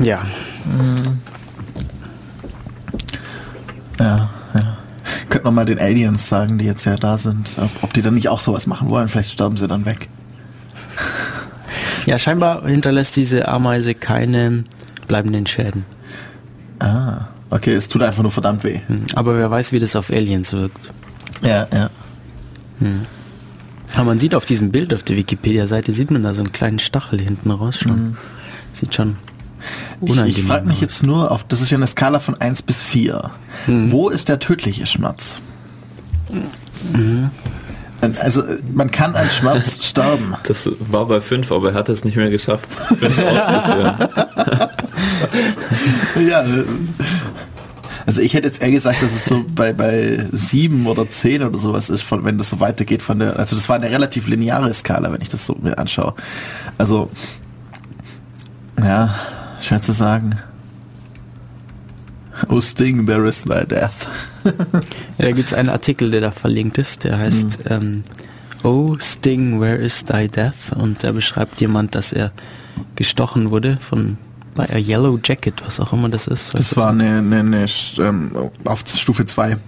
ja. 0.02 0.22
Mhm. 0.64 1.20
Ja, 3.98 4.30
ja. 4.54 4.78
Könnte 5.28 5.44
man 5.44 5.54
mal 5.54 5.64
den 5.64 5.78
Aliens 5.78 6.28
sagen, 6.28 6.59
die 6.59 6.64
jetzt 6.64 6.85
ja 6.85 6.96
da 6.96 7.18
sind, 7.18 7.50
ob, 7.56 7.70
ob 7.82 7.92
die 7.92 8.02
dann 8.02 8.14
nicht 8.14 8.28
auch 8.28 8.40
sowas 8.40 8.66
machen 8.66 8.88
wollen. 8.88 9.09
Vielleicht 9.09 9.32
sterben 9.32 9.56
sie 9.56 9.68
dann 9.68 9.85
weg. 9.85 10.09
Ja, 12.06 12.18
scheinbar 12.18 12.66
hinterlässt 12.66 13.16
diese 13.16 13.48
Ameise 13.48 13.94
keine 13.94 14.64
bleibenden 15.09 15.46
Schäden. 15.46 15.85
Ah, 16.78 17.26
okay, 17.50 17.74
es 17.74 17.88
tut 17.88 18.02
einfach 18.02 18.22
nur 18.22 18.30
verdammt 18.30 18.62
weh. 18.62 18.80
Hm, 18.87 19.06
aber 19.14 19.37
wer 19.37 19.50
weiß, 19.50 19.72
wie 19.72 19.80
das 19.80 19.96
auf 19.96 20.11
Aliens 20.11 20.52
wirkt. 20.52 20.90
Ja, 21.42 21.66
ja. 21.72 21.90
Hm. 22.78 23.02
Aber 23.94 24.04
man 24.04 24.18
sieht 24.18 24.35
auf 24.35 24.44
diesem 24.44 24.70
Bild 24.70 24.92
auf 24.92 25.02
der 25.02 25.16
Wikipedia-Seite, 25.16 25.92
sieht 25.92 26.11
man 26.11 26.22
da 26.22 26.35
so 26.35 26.42
einen 26.42 26.52
kleinen 26.52 26.78
Stachel 26.78 27.20
hinten 27.20 27.50
raus 27.50 27.78
schon. 27.78 27.96
Mhm. 27.96 28.16
Sieht 28.72 28.94
schon 28.94 29.16
ich, 30.02 30.16
ich 30.16 30.42
frage 30.42 30.66
mich 30.66 30.81
jetzt 30.81 31.02
nur, 31.02 31.31
auf, 31.31 31.44
das 31.44 31.61
ist 31.61 31.70
ja 31.70 31.76
eine 31.76 31.87
Skala 31.87 32.18
von 32.20 32.40
1 32.40 32.62
bis 32.62 32.83
4. 32.83 33.31
Mhm. 33.66 33.92
Wo 33.92 34.09
ist 34.09 34.29
der 34.29 34.38
tödliche 34.38 34.87
Schmerz? 34.87 35.40
Mhm. 36.92 37.31
Also 38.00 38.42
man 38.72 38.90
kann 38.90 39.14
an 39.14 39.29
Schmerz 39.31 39.79
sterben. 39.85 40.35
Das 40.46 40.70
war 40.79 41.07
bei 41.07 41.20
5, 41.20 41.50
aber 41.50 41.70
er 41.70 41.74
hat 41.74 41.88
es 41.88 42.05
nicht 42.05 42.16
mehr 42.16 42.31
geschafft, 42.31 42.68
5 42.74 43.02
auszuführen. 43.02 44.09
ja, 46.29 46.44
also 48.07 48.20
ich 48.20 48.35
hätte 48.35 48.46
jetzt 48.46 48.62
eher 48.62 48.70
gesagt, 48.70 49.02
dass 49.02 49.12
es 49.12 49.24
so 49.24 49.44
bei, 49.52 49.72
bei 49.72 50.24
7 50.31 50.87
oder 50.87 51.09
10 51.09 51.42
oder 51.42 51.59
sowas 51.59 51.90
ist, 51.90 52.02
von, 52.02 52.24
wenn 52.24 52.38
das 52.38 52.50
so 52.50 52.61
weitergeht 52.61 53.02
von 53.02 53.18
der, 53.18 53.37
also 53.37 53.57
das 53.57 53.68
war 53.68 53.76
eine 53.76 53.90
relativ 53.90 54.29
lineare 54.29 54.72
Skala, 54.72 55.12
wenn 55.12 55.20
ich 55.20 55.29
das 55.29 55.44
so 55.44 55.57
mir 55.61 55.76
anschaue. 55.76 56.14
Also, 56.79 57.11
ja, 58.79 59.12
Schwer 59.60 59.82
zu 59.82 59.92
sagen. 59.92 60.38
Oh 62.48 62.60
Sting, 62.60 63.06
there 63.06 63.26
is 63.26 63.42
thy 63.42 63.64
death. 63.64 64.06
ja, 64.44 64.52
da 65.18 65.30
gibt 65.32 65.48
es 65.48 65.54
einen 65.54 65.70
Artikel, 65.70 66.10
der 66.10 66.20
da 66.20 66.30
verlinkt 66.30 66.78
ist, 66.78 67.04
der 67.04 67.18
heißt 67.18 67.64
mhm. 67.64 67.70
ähm, 67.70 68.04
Oh 68.62 68.96
Sting, 68.98 69.60
where 69.60 69.76
is 69.76 70.04
thy 70.04 70.28
death? 70.28 70.72
Und 70.76 71.02
da 71.02 71.12
beschreibt 71.12 71.60
jemand, 71.60 71.94
dass 71.94 72.12
er 72.12 72.32
gestochen 72.94 73.50
wurde 73.50 73.78
von 73.78 74.18
bei 74.54 74.68
A 74.70 74.78
Yellow 74.78 75.18
Jacket, 75.22 75.64
was 75.64 75.78
auch 75.80 75.92
immer 75.92 76.08
das 76.08 76.26
ist. 76.26 76.54
Das 76.54 76.76
war 76.76 76.90
eine, 76.90 77.18
eine, 77.18 77.40
eine 77.40 77.66
ähm, 77.98 78.32
auf 78.64 78.84
Stufe 78.86 79.24
2. 79.24 79.58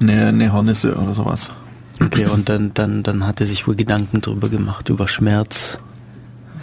Eine, 0.00 0.26
eine 0.26 0.52
Hornisse 0.52 0.94
oder 0.94 1.14
sowas. 1.14 1.50
Okay, 2.00 2.26
und 2.26 2.48
dann, 2.48 2.72
dann, 2.74 3.02
dann 3.02 3.26
hat 3.26 3.40
er 3.40 3.46
sich 3.46 3.66
wohl 3.66 3.74
Gedanken 3.74 4.20
darüber 4.20 4.48
gemacht, 4.48 4.88
über 4.88 5.08
Schmerz, 5.08 5.78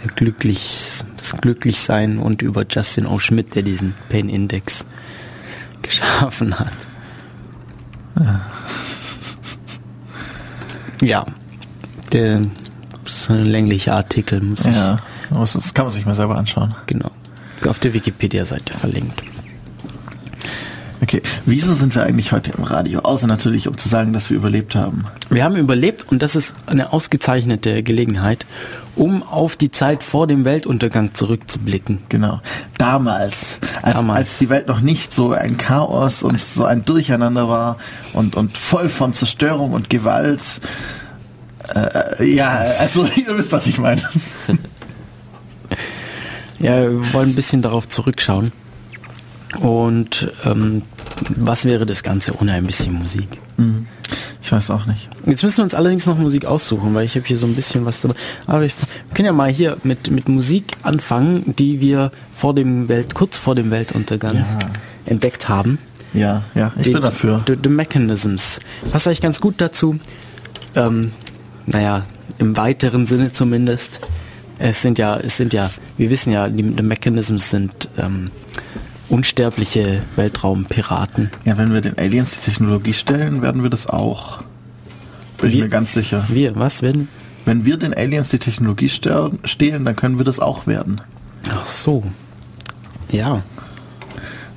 glücklich, 0.06 1.02
das 1.16 1.36
Glücklichsein 1.40 2.18
und 2.18 2.42
über 2.42 2.64
Justin 2.68 3.06
O. 3.06 3.18
Schmidt, 3.18 3.54
der 3.54 3.62
diesen 3.62 3.94
Pain 4.08 4.28
Index 4.28 4.86
geschaffen 5.82 6.58
hat. 6.58 6.76
Ja. 8.18 8.40
ja. 11.02 11.26
Der 12.12 12.42
ist 13.04 13.30
ein 13.30 13.38
länglicher 13.38 13.94
Artikel, 13.94 14.40
muss 14.40 14.64
ja, 14.64 14.98
ich. 15.30 15.52
das 15.52 15.74
kann 15.74 15.86
man 15.86 15.92
sich 15.92 16.06
mal 16.06 16.14
selber 16.14 16.36
anschauen. 16.36 16.74
Genau. 16.86 17.10
Auf 17.66 17.78
der 17.78 17.92
Wikipedia-Seite 17.92 18.72
verlinkt. 18.74 19.22
Okay, 21.02 21.22
wieso 21.44 21.74
sind 21.74 21.94
wir 21.94 22.04
eigentlich 22.04 22.32
heute 22.32 22.52
im 22.56 22.64
Radio? 22.64 23.00
Außer 23.00 23.26
natürlich, 23.26 23.68
um 23.68 23.76
zu 23.76 23.88
sagen, 23.88 24.12
dass 24.12 24.30
wir 24.30 24.36
überlebt 24.36 24.74
haben. 24.74 25.06
Wir 25.30 25.44
haben 25.44 25.56
überlebt 25.56 26.06
und 26.10 26.22
das 26.22 26.36
ist 26.36 26.56
eine 26.66 26.92
ausgezeichnete 26.92 27.82
Gelegenheit, 27.82 28.46
um 28.96 29.22
auf 29.22 29.56
die 29.56 29.70
Zeit 29.70 30.02
vor 30.02 30.26
dem 30.26 30.44
Weltuntergang 30.44 31.14
zurückzublicken. 31.14 32.00
Genau. 32.08 32.40
Damals, 32.78 33.58
als, 33.82 33.94
Damals. 33.94 34.18
als 34.18 34.38
die 34.38 34.48
Welt 34.48 34.66
noch 34.66 34.80
nicht 34.80 35.14
so 35.14 35.32
ein 35.32 35.58
Chaos 35.58 36.22
und 36.22 36.40
so 36.40 36.64
ein 36.64 36.82
Durcheinander 36.82 37.48
war 37.48 37.76
und, 38.14 38.34
und 38.34 38.56
voll 38.56 38.88
von 38.88 39.14
Zerstörung 39.14 39.72
und 39.72 39.90
Gewalt. 39.90 40.60
Äh, 41.74 42.24
ja, 42.24 42.50
also 42.80 43.06
ihr 43.16 43.38
wisst, 43.38 43.52
was 43.52 43.66
ich 43.66 43.78
meine. 43.78 44.02
ja, 46.58 46.82
wir 46.82 47.12
wollen 47.12 47.30
ein 47.30 47.34
bisschen 47.34 47.62
darauf 47.62 47.88
zurückschauen. 47.88 48.52
Und 49.60 50.32
ähm, 50.44 50.82
was 51.28 51.64
wäre 51.64 51.86
das 51.86 52.02
Ganze 52.02 52.38
ohne 52.38 52.52
ein 52.52 52.66
bisschen 52.66 52.94
Musik? 52.94 53.38
Mhm. 53.56 53.86
Ich 54.46 54.52
weiß 54.52 54.70
auch 54.70 54.86
nicht. 54.86 55.10
Jetzt 55.26 55.42
müssen 55.42 55.56
wir 55.56 55.64
uns 55.64 55.74
allerdings 55.74 56.06
noch 56.06 56.16
Musik 56.16 56.44
aussuchen, 56.44 56.94
weil 56.94 57.04
ich 57.04 57.16
habe 57.16 57.26
hier 57.26 57.36
so 57.36 57.46
ein 57.46 57.56
bisschen 57.56 57.84
was 57.84 58.00
dabei. 58.00 58.14
Aber 58.46 58.60
wir 58.60 58.70
können 59.12 59.26
ja 59.26 59.32
mal 59.32 59.50
hier 59.50 59.76
mit, 59.82 60.08
mit 60.12 60.28
Musik 60.28 60.76
anfangen, 60.84 61.56
die 61.58 61.80
wir 61.80 62.12
vor 62.30 62.54
dem 62.54 62.88
Welt, 62.88 63.16
kurz 63.16 63.36
vor 63.36 63.56
dem 63.56 63.72
Weltuntergang 63.72 64.36
ja. 64.36 64.58
entdeckt 65.04 65.48
haben. 65.48 65.80
Ja, 66.14 66.44
ja, 66.54 66.72
ich 66.76 66.84
die, 66.84 66.92
bin 66.92 67.02
dafür. 67.02 67.42
The, 67.44 67.56
the 67.60 67.68
Mechanisms. 67.68 68.60
Passt 68.92 69.08
eigentlich 69.08 69.20
ganz 69.20 69.40
gut 69.40 69.56
dazu. 69.58 69.98
Ähm, 70.76 71.10
naja, 71.66 72.04
im 72.38 72.56
weiteren 72.56 73.04
Sinne 73.04 73.32
zumindest. 73.32 73.98
Es 74.60 74.80
sind 74.80 74.96
ja, 74.96 75.16
es 75.16 75.36
sind 75.36 75.54
ja, 75.54 75.72
wir 75.96 76.08
wissen 76.08 76.32
ja, 76.32 76.48
die, 76.48 76.62
die 76.62 76.82
Mechanisms 76.84 77.50
sind 77.50 77.88
ähm, 77.98 78.30
unsterbliche 79.08 80.02
Weltraumpiraten. 80.16 81.30
Ja, 81.44 81.58
wenn 81.58 81.72
wir 81.72 81.80
den 81.80 81.98
Aliens 81.98 82.32
die 82.32 82.40
Technologie 82.40 82.92
stellen, 82.92 83.42
werden 83.42 83.62
wir 83.62 83.70
das 83.70 83.86
auch. 83.86 84.38
Bin 85.38 85.50
wir, 85.50 85.56
ich 85.56 85.64
mir 85.64 85.68
ganz 85.68 85.92
sicher. 85.92 86.24
Wir, 86.28 86.56
was 86.56 86.82
werden? 86.82 87.08
Wenn 87.44 87.64
wir 87.64 87.76
den 87.76 87.94
Aliens 87.94 88.28
die 88.28 88.38
Technologie 88.38 88.88
stehlen, 88.88 89.84
dann 89.84 89.96
können 89.96 90.18
wir 90.18 90.24
das 90.24 90.40
auch 90.40 90.66
werden. 90.66 91.00
Ach 91.48 91.66
so. 91.66 92.02
Ja. 93.10 93.42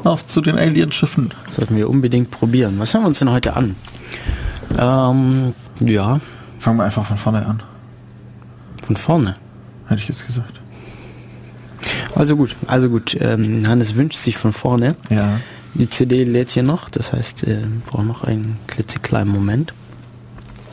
Auf 0.03 0.25
zu 0.25 0.41
den 0.41 0.57
Alienschiffen. 0.57 1.31
Sollten 1.51 1.75
wir 1.75 1.89
unbedingt 1.89 2.31
probieren. 2.31 2.79
Was 2.79 2.93
haben 2.93 3.03
wir 3.03 3.07
uns 3.07 3.19
denn 3.19 3.29
heute 3.29 3.55
an? 3.55 3.75
Ähm, 4.77 5.53
ja. 5.81 6.19
Fangen 6.59 6.77
wir 6.77 6.85
einfach 6.85 7.05
von 7.05 7.17
vorne 7.17 7.45
an. 7.45 7.61
Von 8.85 8.95
vorne? 8.95 9.35
Hätte 9.87 10.01
ich 10.01 10.07
jetzt 10.07 10.25
gesagt. 10.25 10.58
Also 12.19 12.35
gut, 12.35 12.53
also 12.67 12.89
gut. 12.89 13.15
Ähm, 13.21 13.65
Hannes 13.65 13.95
wünscht 13.95 14.17
sich 14.17 14.35
von 14.35 14.51
vorne. 14.51 14.97
Ja. 15.09 15.39
Die 15.73 15.89
CD 15.89 16.25
lädt 16.25 16.49
hier 16.49 16.63
noch, 16.63 16.89
das 16.89 17.13
heißt, 17.13 17.47
wir 17.47 17.63
brauchen 17.85 18.07
noch 18.07 18.25
einen 18.25 18.57
klitzekleinen 18.67 19.31
Moment. 19.31 19.73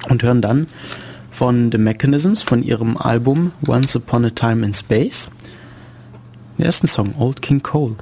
Und 0.09 0.25
hören 0.25 0.43
dann 0.43 0.67
von 1.31 1.71
The 1.71 1.79
Mechanisms, 1.79 2.43
von 2.43 2.65
ihrem 2.65 2.97
Album 2.97 3.53
Once 3.65 3.95
Upon 3.95 4.25
a 4.25 4.31
Time 4.31 4.67
in 4.67 4.75
Space, 4.75 5.29
den 6.59 6.67
ersten 6.67 6.89
Song, 6.89 7.15
Old 7.17 7.41
King 7.43 7.63
Cole. 7.63 7.95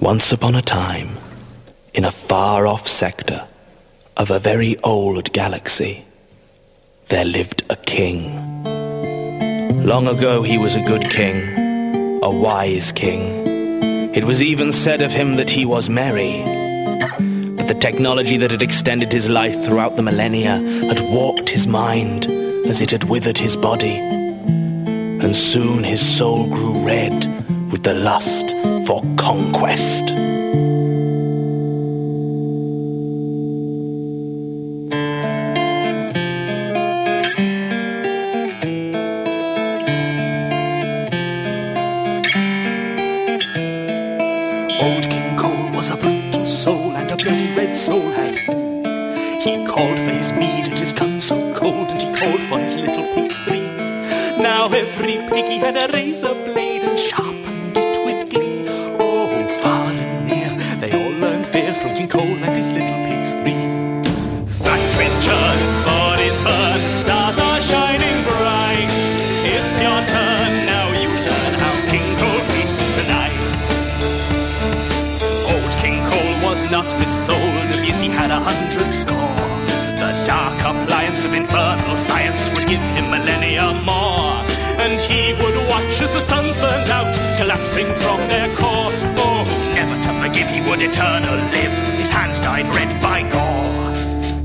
Once 0.00 0.30
upon 0.34 0.56
a 0.56 0.62
time, 0.62 1.16
in 1.94 2.04
a 2.04 2.10
far-off 2.10 2.86
sector 2.86 3.48
of 4.14 4.30
a 4.30 4.38
very 4.38 4.78
old 4.82 5.32
galaxy, 5.32 6.04
there 7.08 7.24
lived 7.24 7.64
a 7.70 7.76
king. 7.76 8.77
Long 9.84 10.06
ago 10.08 10.42
he 10.42 10.58
was 10.58 10.76
a 10.76 10.82
good 10.82 11.08
king, 11.08 12.20
a 12.22 12.30
wise 12.30 12.92
king. 12.92 14.12
It 14.14 14.24
was 14.24 14.42
even 14.42 14.72
said 14.72 15.02
of 15.02 15.12
him 15.12 15.36
that 15.36 15.48
he 15.48 15.64
was 15.64 15.88
merry. 15.88 16.42
But 17.56 17.68
the 17.68 17.78
technology 17.78 18.36
that 18.36 18.50
had 18.50 18.60
extended 18.62 19.12
his 19.12 19.28
life 19.28 19.64
throughout 19.64 19.96
the 19.96 20.02
millennia 20.02 20.58
had 20.88 21.00
warped 21.00 21.48
his 21.48 21.66
mind 21.66 22.26
as 22.66 22.80
it 22.80 22.90
had 22.90 23.04
withered 23.04 23.38
his 23.38 23.56
body. 23.56 23.96
And 23.96 25.34
soon 25.34 25.84
his 25.84 26.00
soul 26.00 26.48
grew 26.48 26.84
red 26.84 27.24
with 27.70 27.84
the 27.84 27.94
lust 27.94 28.50
for 28.86 29.02
conquest. 29.16 30.10
would 90.78 90.90
eternal 90.90 91.34
live, 91.50 91.72
his 91.98 92.10
hands 92.10 92.38
dyed 92.38 92.66
red 92.68 92.90
by 93.02 93.22
gore. 93.22 93.94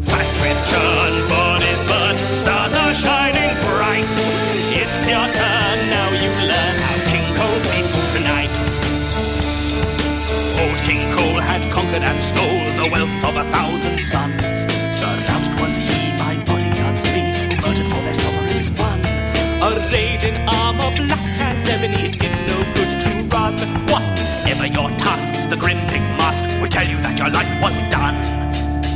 Factories 0.09 0.61
churn, 0.69 1.13
bodies 1.29 1.81
burn, 1.87 2.17
stars 2.41 2.73
are 2.73 2.93
shining 2.93 3.53
bright. 3.61 4.07
It's 4.73 4.97
your 5.05 5.27
turn, 5.37 5.77
now 5.93 6.09
you 6.23 6.31
learn 6.49 6.75
how 6.85 6.97
King 7.11 7.27
Cole 7.37 7.59
plays 7.65 7.89
tonight. 8.15 8.53
Old 10.61 10.79
King 10.87 11.03
Cole 11.13 11.39
had 11.39 11.61
conquered 11.71 12.03
and 12.03 12.23
stole 12.23 12.65
the 12.81 12.89
wealth 12.91 13.23
of 13.29 13.35
a 13.35 13.45
thousand 13.51 13.99
sons. 13.99 14.65
Surrounded 14.97 15.53
was 15.61 15.77
he 15.77 16.17
by 16.17 16.33
bodyguards 16.49 17.01
three, 17.01 17.29
who 17.29 17.55
murdered 17.61 17.87
for 17.93 18.01
their 18.07 18.17
sovereign's 18.25 18.69
fun. 18.69 18.99
Arrayed 19.61 20.23
in 20.23 20.35
armor 20.49 20.91
black 20.97 21.39
as 21.41 21.67
ebony, 21.69 22.09
it 22.09 22.19
did 22.19 22.35
no 22.47 22.57
good 22.73 22.91
to 23.03 23.11
run. 23.35 23.53
Whatever 23.85 24.65
your 24.65 24.89
task, 24.97 25.33
the 25.49 25.57
grim 25.57 25.82
would 26.63 26.71
tell 26.71 26.87
you 26.87 26.95
that 27.01 27.19
your 27.19 27.29
life 27.29 27.61
wasn't 27.61 27.91
done. 27.91 28.15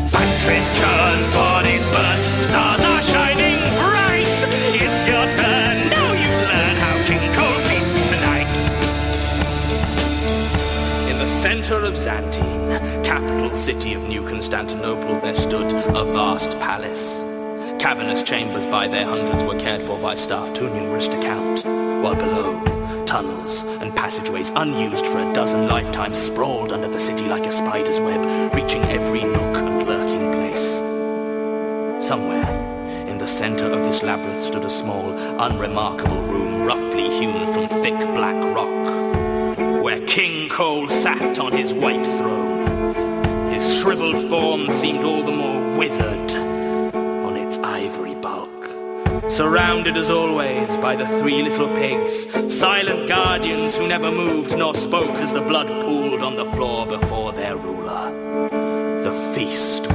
Factories 0.08 0.69
churn, 0.80 1.19
bodies 1.36 1.84
burn, 1.91 2.19
stars 2.47 2.80
are 2.80 3.01
shining 3.01 3.60
bright. 3.75 4.23
It's 4.71 5.03
your 5.03 5.27
turn, 5.36 5.75
now 5.91 6.13
you 6.15 6.32
learn 6.47 6.80
how 6.80 6.95
King 7.03 7.19
Cole 7.36 7.60
feasts 7.67 8.08
the 8.08 8.19
night. 8.23 8.47
In 11.12 11.19
the 11.19 11.27
center 11.27 11.75
of 11.84 11.95
Xantine, 11.95 13.03
capital 13.03 13.53
city 13.53 13.95
of 13.95 14.08
New 14.08 14.25
Constantinople, 14.25 15.19
there 15.19 15.36
stood 15.36 15.69
a 15.73 16.06
vast 16.06 16.58
palace. 16.62 17.21
Cavernous 17.84 18.23
chambers 18.23 18.65
by 18.65 18.88
their 18.88 19.06
hundreds 19.06 19.43
were 19.43 19.60
cared 19.60 19.84
for 19.84 19.99
by 19.99 20.15
staff 20.15 20.53
too 20.53 20.69
numerous 20.69 21.10
to 21.10 21.19
count, 21.19 21.65
while 22.01 22.15
below, 22.15 22.63
tunnels 23.03 23.65
passageways 24.08 24.54
unused 24.56 25.06
for 25.06 25.17
a 25.17 25.34
dozen 25.34 25.67
lifetimes 25.67 26.17
sprawled 26.17 26.72
under 26.72 26.88
the 26.88 26.98
city 26.98 27.28
like 27.28 27.46
a 27.46 27.52
spider's 27.52 28.00
web, 28.00 28.54
reaching 28.56 28.82
every 28.84 29.22
nook 29.22 29.58
and 29.58 29.86
lurking 29.86 30.32
place. 30.32 30.76
Somewhere, 32.00 32.48
in 33.10 33.17
the 33.17 33.28
center 33.28 33.65
of 33.65 33.84
this 33.84 34.04
labyrinth 34.04 34.41
stood 34.41 34.63
a 34.63 34.70
small, 34.70 35.12
unremarkable 35.41 36.22
room 36.22 36.63
roughly 36.63 37.10
hewn 37.10 37.48
from 37.48 37.67
thick 37.67 38.00
black 38.15 38.41
rock, 38.56 39.84
where 39.84 40.00
King 40.06 40.48
Cole 40.48 40.88
sat 40.88 41.38
on 41.38 41.52
his 41.52 41.74
white 41.74 42.08
throne. 42.17 43.52
His 43.52 43.78
shriveled 43.78 44.30
form 44.30 44.72
seemed 44.72 45.04
all 45.04 45.22
the 45.22 45.34
more 45.34 45.78
withered 45.78 46.46
Surrounded 49.38 49.95
as 49.97 50.10
always 50.10 50.78
by 50.78 50.95
the 50.95 51.06
three 51.19 51.43
little 51.43 51.67
pigs, 51.76 52.26
silent 52.52 53.08
guardians 53.08 53.78
who 53.78 53.88
never 53.88 54.10
moved 54.10 54.58
nor 54.58 54.73
spoke 54.73 55.12
as 55.21 55.32
the 55.32 55.41
blood 55.41 55.67
pooled 55.67 56.23
on 56.23 56.36
the 56.36 56.45
floor 56.54 56.88
before 56.88 57.32
their 57.34 57.56
ruler. 57.56 58.10
The 59.04 59.13
feast 59.36 59.86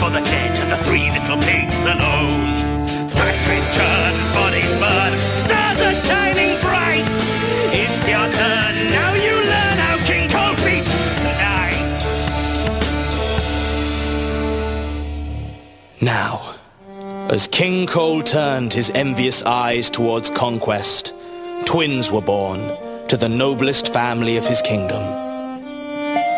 for 0.00 0.08
the 0.08 0.22
dead 0.22 0.58
and 0.58 0.72
the 0.72 0.76
three 0.78 1.10
little 1.10 1.36
pigs 1.36 1.84
alone. 1.84 2.56
Factories 3.10 3.66
churn, 3.76 4.14
bodies 4.32 4.74
burn, 4.80 5.12
stars 5.36 5.80
are 5.82 5.94
shining 5.94 6.58
bright. 6.60 7.04
It's 7.72 8.08
your 8.08 8.26
turn, 8.40 8.74
now 8.96 9.12
you 9.12 9.34
learn 9.52 9.76
how 9.76 9.98
King 10.06 10.30
Cole 10.30 10.56
feasts 10.64 11.18
tonight. 11.18 11.84
Now, 16.00 16.54
as 17.28 17.46
King 17.46 17.86
Cole 17.86 18.22
turned 18.22 18.72
his 18.72 18.90
envious 18.94 19.42
eyes 19.42 19.90
towards 19.90 20.30
conquest, 20.30 21.12
twins 21.66 22.10
were 22.10 22.22
born 22.22 22.58
to 23.08 23.18
the 23.18 23.28
noblest 23.28 23.92
family 23.92 24.38
of 24.38 24.46
his 24.46 24.62
kingdom. 24.62 25.29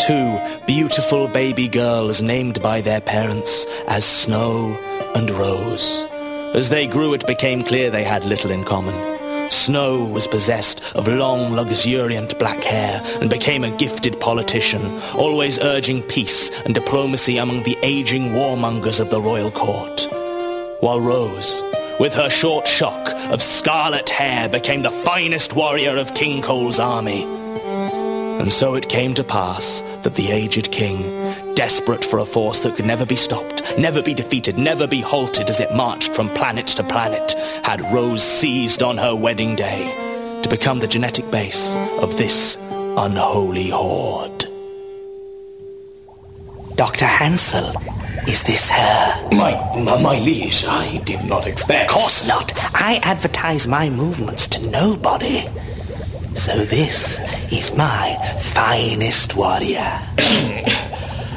Two 0.06 0.40
beautiful 0.66 1.28
baby 1.28 1.68
girls 1.68 2.20
named 2.20 2.60
by 2.60 2.80
their 2.80 3.00
parents 3.00 3.66
as 3.86 4.04
Snow 4.04 4.76
and 5.14 5.30
Rose. 5.30 6.04
As 6.56 6.70
they 6.70 6.88
grew, 6.88 7.14
it 7.14 7.24
became 7.24 7.62
clear 7.62 7.88
they 7.88 8.02
had 8.02 8.24
little 8.24 8.50
in 8.50 8.64
common. 8.64 8.96
Snow 9.48 10.04
was 10.04 10.26
possessed 10.26 10.82
of 10.96 11.06
long, 11.06 11.52
luxuriant 11.52 12.36
black 12.40 12.64
hair 12.64 13.00
and 13.20 13.30
became 13.30 13.62
a 13.62 13.70
gifted 13.70 14.18
politician, 14.18 15.00
always 15.14 15.60
urging 15.60 16.02
peace 16.02 16.50
and 16.62 16.74
diplomacy 16.74 17.38
among 17.38 17.62
the 17.62 17.78
aging 17.84 18.30
warmongers 18.30 18.98
of 18.98 19.10
the 19.10 19.20
royal 19.20 19.52
court. 19.52 20.08
While 20.80 21.00
Rose, 21.00 21.62
with 22.00 22.12
her 22.14 22.28
short 22.28 22.66
shock 22.66 23.10
of 23.30 23.40
scarlet 23.40 24.10
hair, 24.10 24.48
became 24.48 24.82
the 24.82 24.90
finest 24.90 25.54
warrior 25.54 25.96
of 25.96 26.12
King 26.12 26.42
Cole's 26.42 26.80
army. 26.80 27.41
And 28.42 28.52
so 28.52 28.74
it 28.74 28.88
came 28.88 29.14
to 29.14 29.22
pass 29.22 29.82
that 30.02 30.16
the 30.16 30.32
aged 30.32 30.72
king, 30.72 31.00
desperate 31.54 32.04
for 32.04 32.18
a 32.18 32.24
force 32.24 32.64
that 32.64 32.74
could 32.74 32.84
never 32.84 33.06
be 33.06 33.14
stopped, 33.14 33.62
never 33.78 34.02
be 34.02 34.14
defeated, 34.14 34.58
never 34.58 34.88
be 34.88 35.00
halted 35.00 35.48
as 35.48 35.60
it 35.60 35.72
marched 35.76 36.12
from 36.12 36.28
planet 36.30 36.66
to 36.66 36.82
planet, 36.82 37.34
had 37.62 37.80
Rose 37.92 38.24
seized 38.24 38.82
on 38.82 38.98
her 38.98 39.14
wedding 39.14 39.54
day 39.54 40.40
to 40.42 40.48
become 40.48 40.80
the 40.80 40.88
genetic 40.88 41.30
base 41.30 41.76
of 42.00 42.18
this 42.18 42.56
unholy 42.72 43.70
horde. 43.70 44.46
Dr. 46.74 47.04
Hansel, 47.04 47.72
is 48.26 48.42
this 48.42 48.70
her? 48.70 49.28
My, 49.36 49.54
my, 49.84 50.02
my 50.02 50.18
liege, 50.18 50.64
I 50.66 50.96
did 51.04 51.24
not 51.24 51.46
expect. 51.46 51.92
Of 51.92 51.96
course 51.96 52.26
not. 52.26 52.52
I 52.74 52.98
advertise 53.04 53.68
my 53.68 53.88
movements 53.88 54.48
to 54.48 54.66
nobody. 54.66 55.46
So 56.34 56.64
this 56.64 57.20
is 57.52 57.76
my 57.76 58.16
finest 58.40 59.36
warrior. 59.36 60.00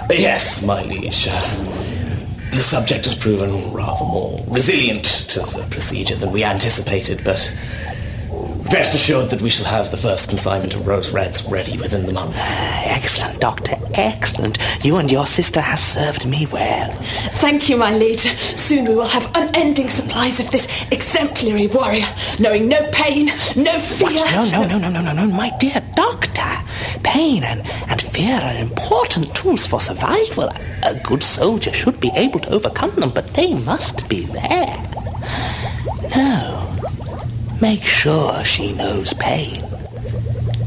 yes, 0.10 0.64
my 0.64 0.84
liege. 0.84 1.26
The 1.26 2.62
subject 2.62 3.06
has 3.06 3.16
proven 3.16 3.72
rather 3.74 4.06
more 4.06 4.44
resilient 4.48 5.04
to 5.30 5.40
the 5.42 5.68
procedure 5.70 6.16
than 6.16 6.32
we 6.32 6.44
anticipated, 6.44 7.24
but 7.24 7.52
rest 8.72 8.96
assured 8.96 9.30
that 9.30 9.42
we 9.42 9.50
shall 9.50 9.66
have 9.66 9.92
the 9.92 9.98
first 9.98 10.30
consignment 10.30 10.74
of 10.74 10.88
rose 10.88 11.12
reds 11.12 11.44
ready 11.46 11.78
within 11.78 12.06
the 12.06 12.14
month. 12.14 12.36
Ah, 12.38 12.96
excellent, 12.96 13.40
Doctor, 13.40 13.76
excellent. 13.94 14.58
You 14.84 14.98
and 14.98 15.12
your 15.12 15.26
sister 15.26 15.62
have 15.62 15.80
served 15.80 16.26
me 16.26 16.48
well. 16.52 16.92
Thank 17.34 17.70
you, 17.70 17.78
my 17.78 17.96
liege. 17.96 18.26
Soon 18.58 18.86
we 18.86 18.96
will 18.96 19.06
have 19.06 19.32
unending 19.36 19.90
supplies 19.90 20.40
of 20.40 20.50
this 20.52 20.68
exemplary 20.92 21.68
warrior, 21.68 22.08
knowing 22.40 22.68
no 22.68 22.88
pain, 22.92 23.28
no 23.56 23.78
fear. 23.80 24.10
What? 24.10 24.52
No, 24.52 24.64
no, 24.64 24.68
no, 24.68 24.78
no, 24.78 24.90
no, 24.90 25.02
no, 25.02 25.14
no, 25.14 25.28
my 25.28 25.52
dear 25.60 25.82
doctor. 25.96 26.42
Pain 27.04 27.44
and, 27.44 27.62
and 27.88 28.02
fear 28.02 28.40
are 28.42 28.56
important 28.62 29.34
tools 29.36 29.66
for 29.66 29.80
survival. 29.80 30.50
A 30.84 31.00
good 31.04 31.24
soldier 31.24 31.72
should 31.74 32.00
be 32.00 32.12
able 32.16 32.40
to 32.40 32.50
overcome 32.52 32.92
them, 32.96 33.12
but 33.12 33.28
they 33.36 33.54
must 33.54 34.08
be 34.10 34.26
there. 34.26 34.84
No. 36.16 36.72
Make 37.62 37.84
sure 37.84 38.44
she 38.44 38.74
knows 38.74 39.14
pain. 39.14 39.64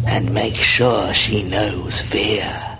And 0.06 0.32
make 0.32 0.54
sure 0.54 1.12
she 1.12 1.42
knows 1.42 2.00
fear. 2.00 2.77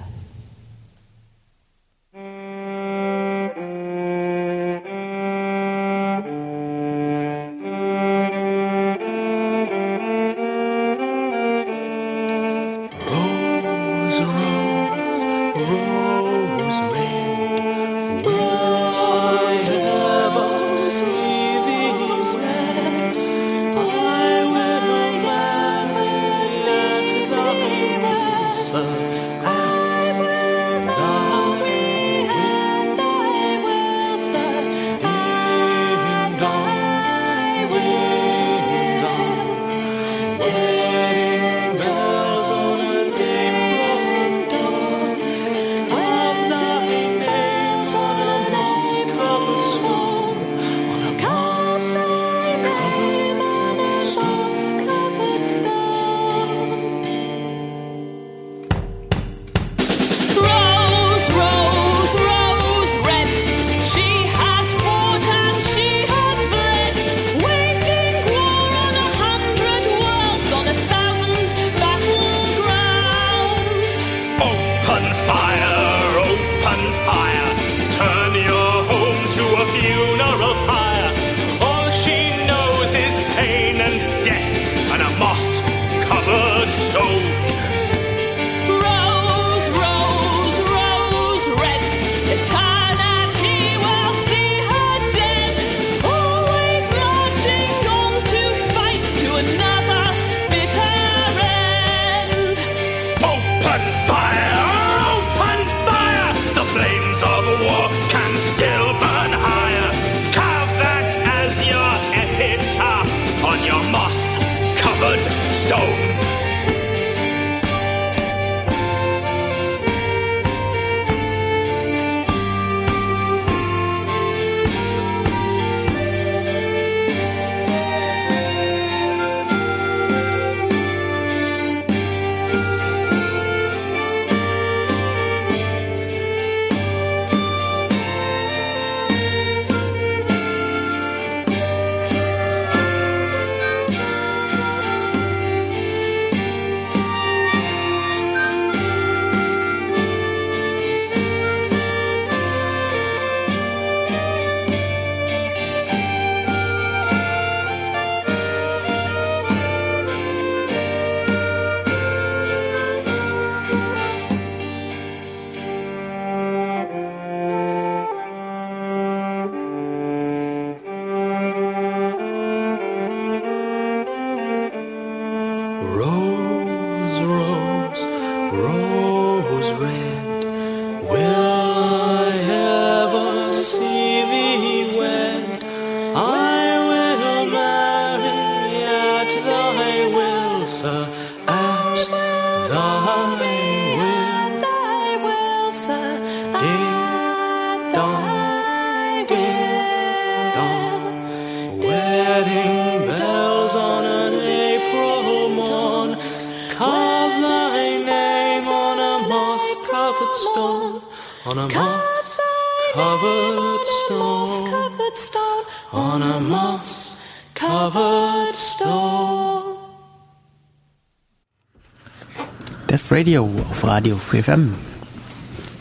Radio 223.19 223.51
auf 223.69 223.83
Radio 223.83 224.17
Free 224.17 224.45
FM 224.45 224.75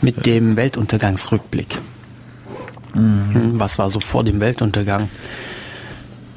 mit 0.02 0.26
dem 0.26 0.56
Weltuntergangsrückblick. 0.56 1.78
Hm, 2.94 3.52
Was 3.60 3.78
war 3.78 3.88
so 3.90 4.00
vor 4.00 4.24
dem 4.24 4.40
Weltuntergang? 4.40 5.08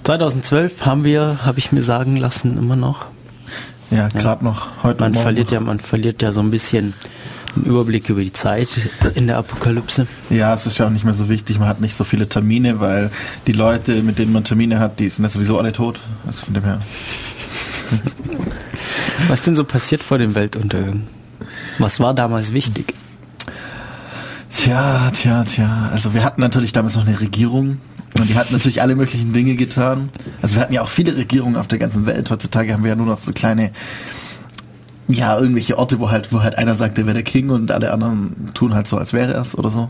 2012 0.04 0.86
haben 0.86 1.04
wir, 1.04 1.40
habe 1.44 1.58
ich 1.58 1.72
mir 1.72 1.82
sagen 1.82 2.18
lassen, 2.18 2.56
immer 2.56 2.76
noch. 2.76 3.06
Ja, 3.90 4.10
gerade 4.10 4.46
noch 4.46 4.68
heute 4.84 5.00
Man 5.00 5.16
verliert 5.16 5.48
noch. 5.48 5.54
ja, 5.54 5.60
man 5.62 5.80
verliert 5.80 6.22
ja 6.22 6.32
so 6.32 6.40
ein 6.40 6.52
bisschen 6.52 6.94
den 7.56 7.66
Überblick 7.66 8.08
über 8.10 8.22
die 8.22 8.32
Zeit 8.32 8.68
in 9.16 9.26
der 9.26 9.40
Apokalypse. 9.40 10.06
Ja, 10.30 10.54
es 10.54 10.68
ist 10.68 10.78
ja 10.78 10.86
auch 10.86 10.92
nicht 10.92 11.04
mehr 11.04 11.16
so 11.16 11.30
wichtig. 11.30 11.58
Man 11.58 11.68
hat 11.68 11.82
nicht 11.82 11.96
so 11.96 12.04
viele 12.04 12.30
Termine, 12.30 12.80
weil 12.80 13.10
die 13.48 13.54
Leute, 13.54 14.04
mit 14.04 14.20
denen 14.20 14.34
man 14.34 14.44
Termine 14.44 14.78
hat, 14.78 15.00
die 15.00 15.10
sind 15.10 15.24
ja 15.26 15.30
sowieso 15.30 15.58
alle 15.58 15.72
tot. 15.72 16.00
Also 16.28 16.46
von 16.46 16.54
dem 16.54 16.64
her. 16.64 16.78
Was 19.28 19.42
denn 19.42 19.56
so 19.56 19.64
passiert 19.64 20.04
vor 20.04 20.18
dem 20.18 20.36
Weltuntergang? 20.36 21.08
Was 21.80 22.00
war 22.00 22.14
damals 22.14 22.54
wichtig? 22.54 22.94
Tja, 24.50 25.10
tja, 25.12 25.44
tja. 25.44 25.90
Also 25.92 26.14
wir 26.14 26.24
hatten 26.24 26.42
natürlich 26.42 26.72
damals 26.72 26.96
noch 26.96 27.06
eine 27.08 27.20
Regierung 27.20 27.78
und 28.18 28.30
die 28.30 28.36
hat 28.36 28.52
natürlich 28.52 28.82
alle 28.82 28.96
möglichen 28.96 29.32
Dinge 29.34 29.56
getan. 29.56 30.10
Also 30.42 30.56
wir 30.56 30.62
hatten 30.62 30.74
ja 30.74 30.82
auch 30.82 30.90
viele 30.90 31.16
Regierungen 31.16 31.56
auf 31.56 31.68
der 31.68 31.80
ganzen 31.80 32.06
Welt. 32.06 32.30
Heutzutage 32.30 32.74
haben 32.74 32.84
wir 32.84 32.90
ja 32.90 32.96
nur 32.96 33.06
noch 33.06 33.20
so 33.20 33.32
kleine, 33.32 33.72
ja, 35.08 35.38
irgendwelche 35.38 35.78
Orte, 35.78 36.00
wo 36.00 36.12
halt, 36.12 36.32
wo 36.34 36.42
halt 36.44 36.58
einer 36.58 36.76
sagt, 36.76 36.98
er 36.98 37.06
wäre 37.06 37.14
der 37.16 37.24
King 37.24 37.50
und 37.50 37.72
alle 37.72 37.92
anderen 37.94 38.52
tun 38.54 38.74
halt 38.76 38.88
so, 38.88 38.98
als 38.98 39.14
wäre 39.14 39.34
er 39.34 39.42
es 39.42 39.58
oder 39.58 39.72
so. 39.72 39.90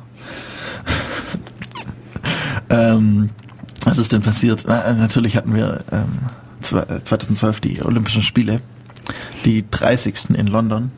ähm, 2.69 3.29
was 3.83 3.97
ist 3.97 4.11
denn 4.13 4.21
passiert? 4.21 4.65
Na, 4.67 4.93
natürlich 4.93 5.35
hatten 5.35 5.55
wir 5.55 5.79
ähm, 5.91 6.19
zwe- 6.61 6.87
äh, 6.97 7.03
2012 7.03 7.59
die 7.59 7.81
Olympischen 7.83 8.21
Spiele, 8.21 8.61
die 9.45 9.65
30. 9.69 10.31
in 10.35 10.47
London. 10.47 10.91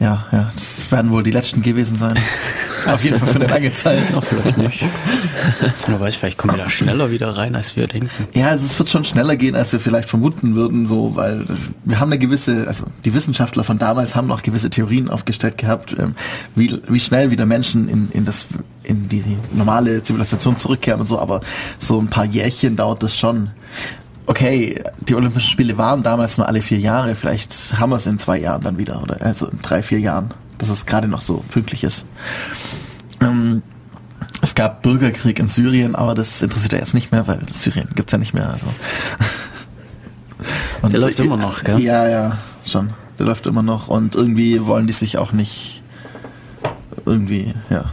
Ja, 0.00 0.24
ja, 0.32 0.50
das 0.54 0.90
werden 0.90 1.10
wohl 1.10 1.22
die 1.22 1.30
letzten 1.30 1.60
gewesen 1.60 1.98
sein. 1.98 2.18
Auf 2.86 3.04
jeden 3.04 3.18
Fall 3.18 3.28
für 3.28 3.34
eine 3.34 3.48
lange 3.48 3.70
Zeit. 3.74 4.04
vielleicht 4.22 4.56
nicht. 4.56 4.82
Wer 5.86 6.00
weiß, 6.00 6.16
vielleicht 6.16 6.38
kommen 6.38 6.56
wir 6.56 6.64
da 6.64 6.70
schneller 6.70 7.10
wieder 7.10 7.36
rein, 7.36 7.54
als 7.54 7.76
wir 7.76 7.86
denken. 7.86 8.08
Ja, 8.32 8.48
also 8.48 8.64
es 8.64 8.78
wird 8.78 8.88
schon 8.88 9.04
schneller 9.04 9.36
gehen, 9.36 9.54
als 9.54 9.72
wir 9.72 9.80
vielleicht 9.80 10.08
vermuten 10.08 10.54
würden, 10.54 10.86
so, 10.86 11.16
weil 11.16 11.44
wir 11.84 12.00
haben 12.00 12.10
eine 12.10 12.18
gewisse, 12.18 12.66
also 12.66 12.86
die 13.04 13.12
Wissenschaftler 13.12 13.62
von 13.62 13.78
damals 13.78 14.16
haben 14.16 14.28
noch 14.28 14.42
gewisse 14.42 14.70
Theorien 14.70 15.10
aufgestellt 15.10 15.58
gehabt, 15.58 15.94
ähm, 15.98 16.14
wie, 16.54 16.80
wie 16.88 17.00
schnell 17.00 17.30
wieder 17.30 17.44
Menschen 17.44 17.86
in, 17.86 18.08
in 18.12 18.24
das, 18.24 18.46
in 18.82 19.10
die 19.10 19.36
normale 19.52 20.02
Zivilisation 20.02 20.56
zurückkehren 20.56 21.00
und 21.00 21.06
so, 21.06 21.18
aber 21.18 21.42
so 21.78 22.00
ein 22.00 22.08
paar 22.08 22.24
Jährchen 22.24 22.76
dauert 22.76 23.02
das 23.02 23.16
schon. 23.16 23.50
Okay, 24.30 24.80
die 25.00 25.16
Olympischen 25.16 25.50
Spiele 25.50 25.76
waren 25.76 26.04
damals 26.04 26.38
nur 26.38 26.46
alle 26.46 26.62
vier 26.62 26.78
Jahre, 26.78 27.16
vielleicht 27.16 27.74
haben 27.80 27.90
wir 27.90 27.96
es 27.96 28.06
in 28.06 28.16
zwei 28.16 28.38
Jahren 28.38 28.62
dann 28.62 28.78
wieder, 28.78 29.02
oder 29.02 29.20
also 29.20 29.48
in 29.48 29.60
drei, 29.60 29.82
vier 29.82 29.98
Jahren, 29.98 30.28
dass 30.58 30.68
es 30.68 30.86
gerade 30.86 31.08
noch 31.08 31.20
so 31.20 31.42
pünktlich 31.50 31.82
ist. 31.82 32.04
Ähm, 33.20 33.60
es 34.40 34.54
gab 34.54 34.82
Bürgerkrieg 34.82 35.40
in 35.40 35.48
Syrien, 35.48 35.96
aber 35.96 36.14
das 36.14 36.42
interessiert 36.42 36.74
ja 36.74 36.78
jetzt 36.78 36.94
nicht 36.94 37.10
mehr, 37.10 37.26
weil 37.26 37.40
Syrien 37.52 37.88
gibt's 37.96 38.12
ja 38.12 38.18
nicht 38.18 38.32
mehr. 38.32 38.50
Also. 38.50 38.66
Und 40.82 40.92
Der 40.92 41.00
läuft 41.00 41.18
immer 41.18 41.36
noch, 41.36 41.64
gell? 41.64 41.80
Ja, 41.80 42.06
ja, 42.06 42.38
schon. 42.64 42.90
Der 43.18 43.26
läuft 43.26 43.48
immer 43.48 43.64
noch 43.64 43.88
und 43.88 44.14
irgendwie 44.14 44.64
wollen 44.64 44.86
die 44.86 44.92
sich 44.92 45.18
auch 45.18 45.32
nicht 45.32 45.82
irgendwie, 47.04 47.52
ja. 47.68 47.86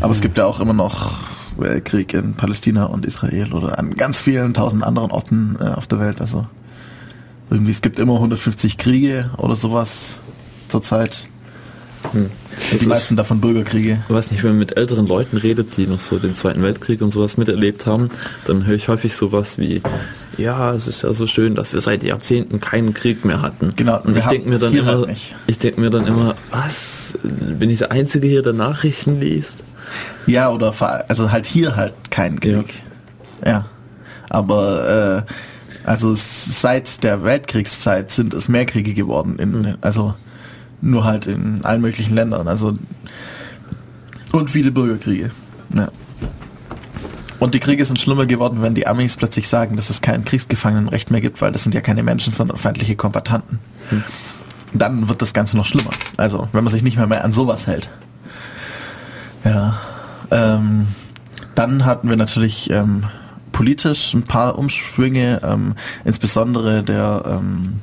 Aber 0.00 0.12
es 0.12 0.22
gibt 0.22 0.38
ja 0.38 0.46
auch 0.46 0.58
immer 0.58 0.72
noch 0.72 1.35
Krieg 1.84 2.14
in 2.14 2.34
Palästina 2.34 2.84
und 2.84 3.06
Israel 3.06 3.52
oder 3.52 3.78
an 3.78 3.94
ganz 3.94 4.18
vielen 4.18 4.54
tausend 4.54 4.82
anderen 4.84 5.10
Orten 5.10 5.56
äh, 5.60 5.64
auf 5.64 5.86
der 5.86 6.00
Welt. 6.00 6.20
Also 6.20 6.46
irgendwie, 7.50 7.70
es 7.70 7.82
gibt 7.82 7.98
immer 8.00 8.14
150 8.14 8.76
Kriege 8.78 9.30
oder 9.38 9.56
sowas 9.56 10.14
zurzeit. 10.68 11.26
Hm. 12.12 12.30
Die 12.70 12.76
ist- 12.76 12.86
meisten 12.86 13.16
davon 13.16 13.40
Bürgerkriege. 13.40 14.02
Ich 14.08 14.14
weiß 14.14 14.30
nicht, 14.30 14.42
wenn 14.42 14.50
man 14.50 14.58
mit 14.60 14.76
älteren 14.76 15.06
Leuten 15.06 15.36
redet, 15.36 15.76
die 15.76 15.86
noch 15.86 15.98
so 15.98 16.18
den 16.18 16.34
Zweiten 16.34 16.62
Weltkrieg 16.62 17.02
und 17.02 17.12
sowas 17.12 17.36
miterlebt 17.36 17.86
haben, 17.86 18.08
dann 18.46 18.64
höre 18.66 18.76
ich 18.76 18.88
häufig 18.88 19.14
sowas 19.14 19.58
wie, 19.58 19.82
ja, 20.38 20.72
es 20.72 20.88
ist 20.88 21.02
ja 21.02 21.12
so 21.14 21.26
schön, 21.26 21.54
dass 21.54 21.72
wir 21.72 21.80
seit 21.80 22.04
Jahrzehnten 22.04 22.60
keinen 22.60 22.94
Krieg 22.94 23.24
mehr 23.24 23.42
hatten. 23.42 23.72
Genau, 23.76 24.00
Und 24.02 24.16
ich 24.16 24.24
denke 24.24 24.48
mir 24.48 24.58
dann 24.58 24.74
immer, 24.74 24.98
halt 24.98 25.16
ich 25.46 25.58
denke 25.58 25.80
mir 25.80 25.90
dann 25.90 26.06
immer, 26.06 26.34
was? 26.50 27.14
Bin 27.22 27.70
ich 27.70 27.78
der 27.78 27.92
Einzige 27.92 28.26
hier, 28.28 28.42
der 28.42 28.52
Nachrichten 28.52 29.20
liest? 29.20 29.54
Ja, 30.26 30.50
oder 30.50 30.72
also 31.08 31.30
halt 31.30 31.46
hier 31.46 31.76
halt 31.76 31.94
kein 32.10 32.40
Krieg. 32.40 32.82
Ja. 33.44 33.66
Aber 34.28 35.24
äh, 35.26 35.32
also 35.84 36.12
seit 36.14 37.04
der 37.04 37.22
Weltkriegszeit 37.22 38.10
sind 38.10 38.34
es 38.34 38.48
mehr 38.48 38.66
Kriege 38.66 38.94
geworden. 38.94 39.38
In, 39.38 39.78
Also 39.80 40.14
nur 40.80 41.04
halt 41.04 41.26
in 41.26 41.64
allen 41.64 41.80
möglichen 41.80 42.14
Ländern. 42.14 42.48
Also 42.48 42.76
und 44.32 44.50
viele 44.50 44.70
Bürgerkriege. 44.70 45.30
Ja. 45.74 45.88
Und 47.38 47.54
die 47.54 47.60
Kriege 47.60 47.84
sind 47.84 48.00
schlimmer 48.00 48.26
geworden, 48.26 48.62
wenn 48.62 48.74
die 48.74 48.86
Amis 48.86 49.16
plötzlich 49.16 49.48
sagen, 49.48 49.76
dass 49.76 49.90
es 49.90 50.00
kein 50.00 50.24
Kriegsgefangenenrecht 50.24 51.10
mehr 51.10 51.20
gibt, 51.20 51.40
weil 51.42 51.52
das 51.52 51.62
sind 51.62 51.74
ja 51.74 51.80
keine 51.80 52.02
Menschen, 52.02 52.32
sondern 52.32 52.56
feindliche 52.56 52.96
Kombattanten. 52.96 53.58
Dann 54.72 55.08
wird 55.08 55.22
das 55.22 55.34
Ganze 55.34 55.56
noch 55.56 55.66
schlimmer. 55.66 55.90
Also, 56.16 56.48
wenn 56.52 56.64
man 56.64 56.72
sich 56.72 56.82
nicht 56.82 56.96
mehr, 56.96 57.06
mehr 57.06 57.24
an 57.24 57.32
sowas 57.32 57.66
hält. 57.66 57.90
Ja. 59.46 59.78
Ähm, 60.30 60.88
dann 61.54 61.84
hatten 61.84 62.08
wir 62.08 62.16
natürlich 62.16 62.70
ähm, 62.70 63.04
politisch 63.52 64.12
ein 64.12 64.24
paar 64.24 64.58
Umschwünge, 64.58 65.40
ähm, 65.44 65.74
insbesondere 66.04 66.82
der, 66.82 67.22
ähm, 67.26 67.80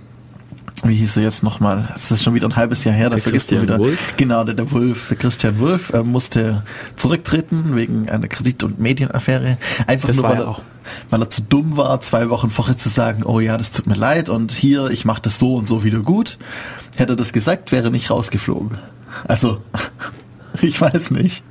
wie 0.84 0.96
hieß 0.96 1.18
er 1.18 1.24
jetzt 1.24 1.42
nochmal? 1.42 1.88
Es 1.96 2.12
ist 2.12 2.22
schon 2.24 2.34
wieder 2.34 2.48
ein 2.48 2.56
halbes 2.56 2.84
Jahr 2.84 2.94
her, 2.94 3.10
da 3.10 3.16
Der 3.16 3.24
vergisst 3.24 3.48
Christian 3.48 3.64
wieder. 3.64 3.80
Wulff? 3.80 4.14
Genau, 4.18 4.44
der, 4.44 4.56
der 4.56 4.70
Wolf, 4.72 5.16
Christian 5.18 5.58
Wulff, 5.60 5.92
äh, 5.92 6.04
musste 6.04 6.64
zurücktreten 6.98 7.76
wegen 7.76 8.10
einer 8.10 8.28
Kredit- 8.28 8.64
und 8.64 8.80
Medienaffäre. 8.80 9.58
Einfach 9.88 10.08
Das 10.08 10.18
nur, 10.18 10.30
weil 10.30 10.38
er 10.40 10.48
auch. 10.50 10.62
weil 11.10 11.22
er 11.22 11.30
zu 11.30 11.42
dumm 11.42 11.78
war, 11.78 12.02
zwei 12.02 12.30
Wochen 12.30 12.50
vorher 12.50 12.78
zu 12.78 12.90
sagen, 12.90 13.24
oh 13.24 13.40
ja, 13.40 13.58
das 13.58 13.72
tut 13.72 13.88
mir 13.88 13.96
leid 13.96 14.28
und 14.30 14.52
hier, 14.52 14.90
ich 14.90 15.06
mache 15.06 15.22
das 15.22 15.40
so 15.40 15.56
und 15.56 15.68
so 15.68 15.84
wieder 15.86 16.00
gut. 16.02 16.38
Hätte 16.98 17.14
er 17.14 17.16
das 17.16 17.32
gesagt, 17.34 17.72
wäre 17.72 17.90
nicht 17.90 18.12
rausgeflogen. 18.12 18.78
Also, 19.28 19.62
ich 20.62 20.80
weiß 20.80 21.12
nicht. 21.12 21.44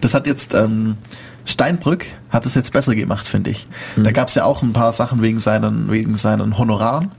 Das 0.00 0.14
hat 0.14 0.26
jetzt 0.26 0.54
ähm, 0.54 0.96
Steinbrück 1.44 2.06
hat 2.30 2.44
es 2.46 2.54
jetzt 2.54 2.72
besser 2.72 2.94
gemacht, 2.94 3.26
finde 3.26 3.50
ich. 3.50 3.66
Da 3.96 4.12
gab 4.12 4.28
es 4.28 4.34
ja 4.34 4.44
auch 4.44 4.62
ein 4.62 4.72
paar 4.74 4.92
Sachen 4.92 5.22
wegen 5.22 5.38
seinen, 5.38 5.90
wegen 5.90 6.16
seinen 6.16 6.58
Honoraren. 6.58 7.10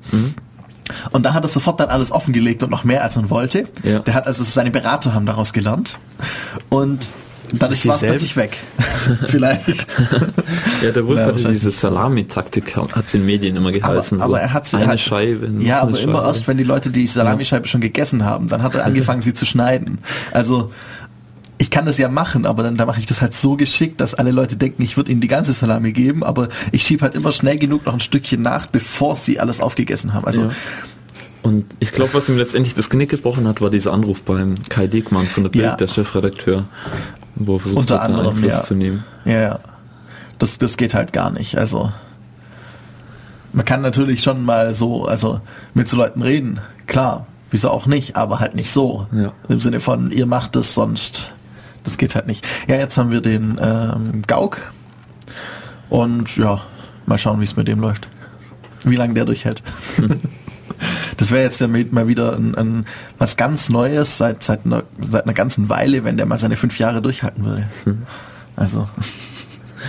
Und 1.12 1.26
da 1.26 1.34
hat 1.34 1.44
er 1.44 1.48
sofort 1.50 1.80
dann 1.80 1.90
alles 1.90 2.12
offengelegt 2.12 2.62
und 2.64 2.70
noch 2.70 2.84
mehr 2.84 3.04
als 3.04 3.16
man 3.16 3.30
wollte. 3.30 3.68
Ja. 3.84 4.00
Der 4.00 4.14
hat 4.14 4.28
also 4.28 4.44
seine 4.44 4.72
Berater 4.72 5.14
haben 5.14 5.26
daraus 5.26 5.52
gelernt. 5.52 5.98
Und 6.70 7.12
dann 7.58 7.72
ist 7.72 7.86
es 7.86 8.00
plötzlich 8.00 8.36
weg. 8.36 8.58
Vielleicht. 9.28 9.88
Ja, 10.82 10.92
der 10.92 11.06
Wolf 11.06 11.20
Ja, 11.20 11.26
hatte 11.26 11.44
diese 11.52 11.72
Salami-Taktik, 11.72 12.78
hat 12.78 13.06
es 13.06 13.14
in 13.14 13.26
Medien 13.26 13.58
immer 13.58 13.68
Aber, 13.68 13.80
geheißen. 13.80 14.22
aber 14.22 14.36
so 14.36 14.40
er 14.40 14.54
hat 14.54 14.66
sie 14.66 14.78
eine 14.78 14.88
halt, 14.88 15.00
Scheibe. 15.02 15.48
Ja, 15.60 15.82
eine 15.82 15.90
aber 15.90 16.00
immer 16.00 16.16
Scheibe. 16.20 16.28
erst, 16.28 16.48
wenn 16.48 16.58
die 16.58 16.64
Leute 16.64 16.90
die 16.90 17.06
Salamischeibe 17.06 17.68
schon 17.68 17.82
gegessen 17.82 18.24
haben, 18.24 18.48
dann 18.48 18.64
hat 18.64 18.76
er 18.76 18.86
angefangen, 18.86 19.22
sie 19.22 19.34
zu 19.34 19.46
schneiden. 19.46 20.00
Also 20.32 20.72
ich 21.60 21.70
kann 21.70 21.86
das 21.86 21.98
ja 21.98 22.10
machen, 22.10 22.46
aber 22.46 22.64
dann 22.64 22.78
da 22.78 22.86
mache 22.86 23.00
ich 23.00 23.06
das 23.06 23.22
halt 23.22 23.36
so 23.36 23.56
geschickt, 23.58 24.00
dass 24.02 24.16
alle 24.16 24.32
Leute 24.32 24.56
denken, 24.56 24.82
ich 24.82 24.98
würde 24.98 25.12
ihnen 25.12 25.22
die 25.22 25.28
ganze 25.28 25.54
Salami 25.54 25.92
geben, 25.92 26.24
aber 26.24 26.48
ich 26.72 26.84
schiebe 26.84 27.04
halt 27.04 27.16
immer 27.16 27.32
schnell 27.32 27.58
genug 27.60 27.86
noch 27.86 27.94
ein 27.94 28.00
Stückchen 28.00 28.42
nach, 28.42 28.66
bevor 28.66 29.16
sie 29.16 29.40
alles 29.40 29.60
aufgegessen 29.60 30.14
haben. 30.14 30.26
Also 30.26 30.44
Ja. 30.44 30.52
Und 31.42 31.66
ich 31.80 31.92
glaube, 31.94 32.14
was 32.14 32.28
ihm 32.28 32.38
letztendlich 32.38 32.76
das 32.76 32.90
Genick 32.90 33.10
gebrochen 33.10 33.48
hat, 33.48 33.62
war 33.62 33.70
dieser 33.70 33.94
Anruf 33.94 34.24
beim 34.24 34.56
Kai 34.70 34.88
Diekmann 34.88 35.26
von 35.26 35.44
der 35.44 35.50
Bild, 35.52 35.64
Ja. 35.66 35.76
der 35.76 35.88
Chefredakteur, 35.88 36.66
wo 37.36 37.56
er 37.56 37.60
versucht 37.60 37.80
unter 37.80 37.96
hat, 37.96 38.10
anderem 38.10 38.36
Einfluss 38.36 38.52
ja. 38.52 38.64
zu 38.64 38.76
nehmen. 38.76 39.04
Ja, 39.26 39.40
ja. 39.40 39.60
Das, 40.38 40.58
das 40.58 40.76
geht 40.78 40.94
halt 40.94 41.14
gar 41.14 41.30
nicht. 41.32 41.58
Also 41.58 41.92
man 43.54 43.66
kann 43.66 43.82
natürlich 43.82 44.22
schon 44.22 44.44
mal 44.46 44.74
so, 44.74 45.06
also 45.06 45.42
mit 45.74 45.90
so 45.90 45.98
Leuten 45.98 46.22
reden, 46.22 46.60
klar, 46.88 47.26
wieso 47.52 47.70
auch 47.70 47.86
nicht, 47.86 48.16
aber 48.16 48.40
halt 48.40 48.56
nicht 48.56 48.72
so. 48.72 49.08
Ja. 49.12 49.32
Im 49.48 49.60
Sinne 49.60 49.80
von, 49.80 50.12
ihr 50.12 50.26
macht 50.26 50.56
es, 50.56 50.74
sonst, 50.74 51.32
das 51.84 51.98
geht 51.98 52.16
halt 52.16 52.28
nicht. 52.28 52.46
Ja, 52.68 52.76
jetzt 52.76 52.98
haben 52.98 53.12
wir 53.12 53.22
den 53.22 53.60
ähm, 53.62 54.22
Gauk 54.28 54.72
und 55.90 56.36
ja, 56.38 56.62
mal 57.06 57.18
schauen, 57.18 57.40
wie 57.40 57.46
es 57.46 57.56
mit 57.56 57.68
dem 57.68 57.80
läuft. 57.80 58.08
Wie 58.84 58.96
lange 58.96 59.14
der 59.14 59.26
durchhält. 59.26 59.62
Das 61.18 61.32
wäre 61.32 61.44
jetzt 61.44 61.60
ja 61.60 61.68
mal 61.68 62.08
wieder 62.08 62.38
ein, 62.38 62.56
ein, 62.56 62.86
was 63.18 63.36
ganz 63.36 63.68
Neues 63.68 64.18
seit, 64.18 64.42
seit, 64.44 64.66
einer, 64.66 64.84
seit 64.98 65.24
einer 65.26 65.34
ganzen 65.34 65.68
Weile, 65.68 66.06
wenn 66.06 66.16
der 66.16 66.26
mal 66.26 66.40
seine 66.40 66.56
fünf 66.56 66.80
Jahre 66.80 67.02
durchhalten 67.02 67.44
würde. 67.44 67.68
Also, 68.56 68.88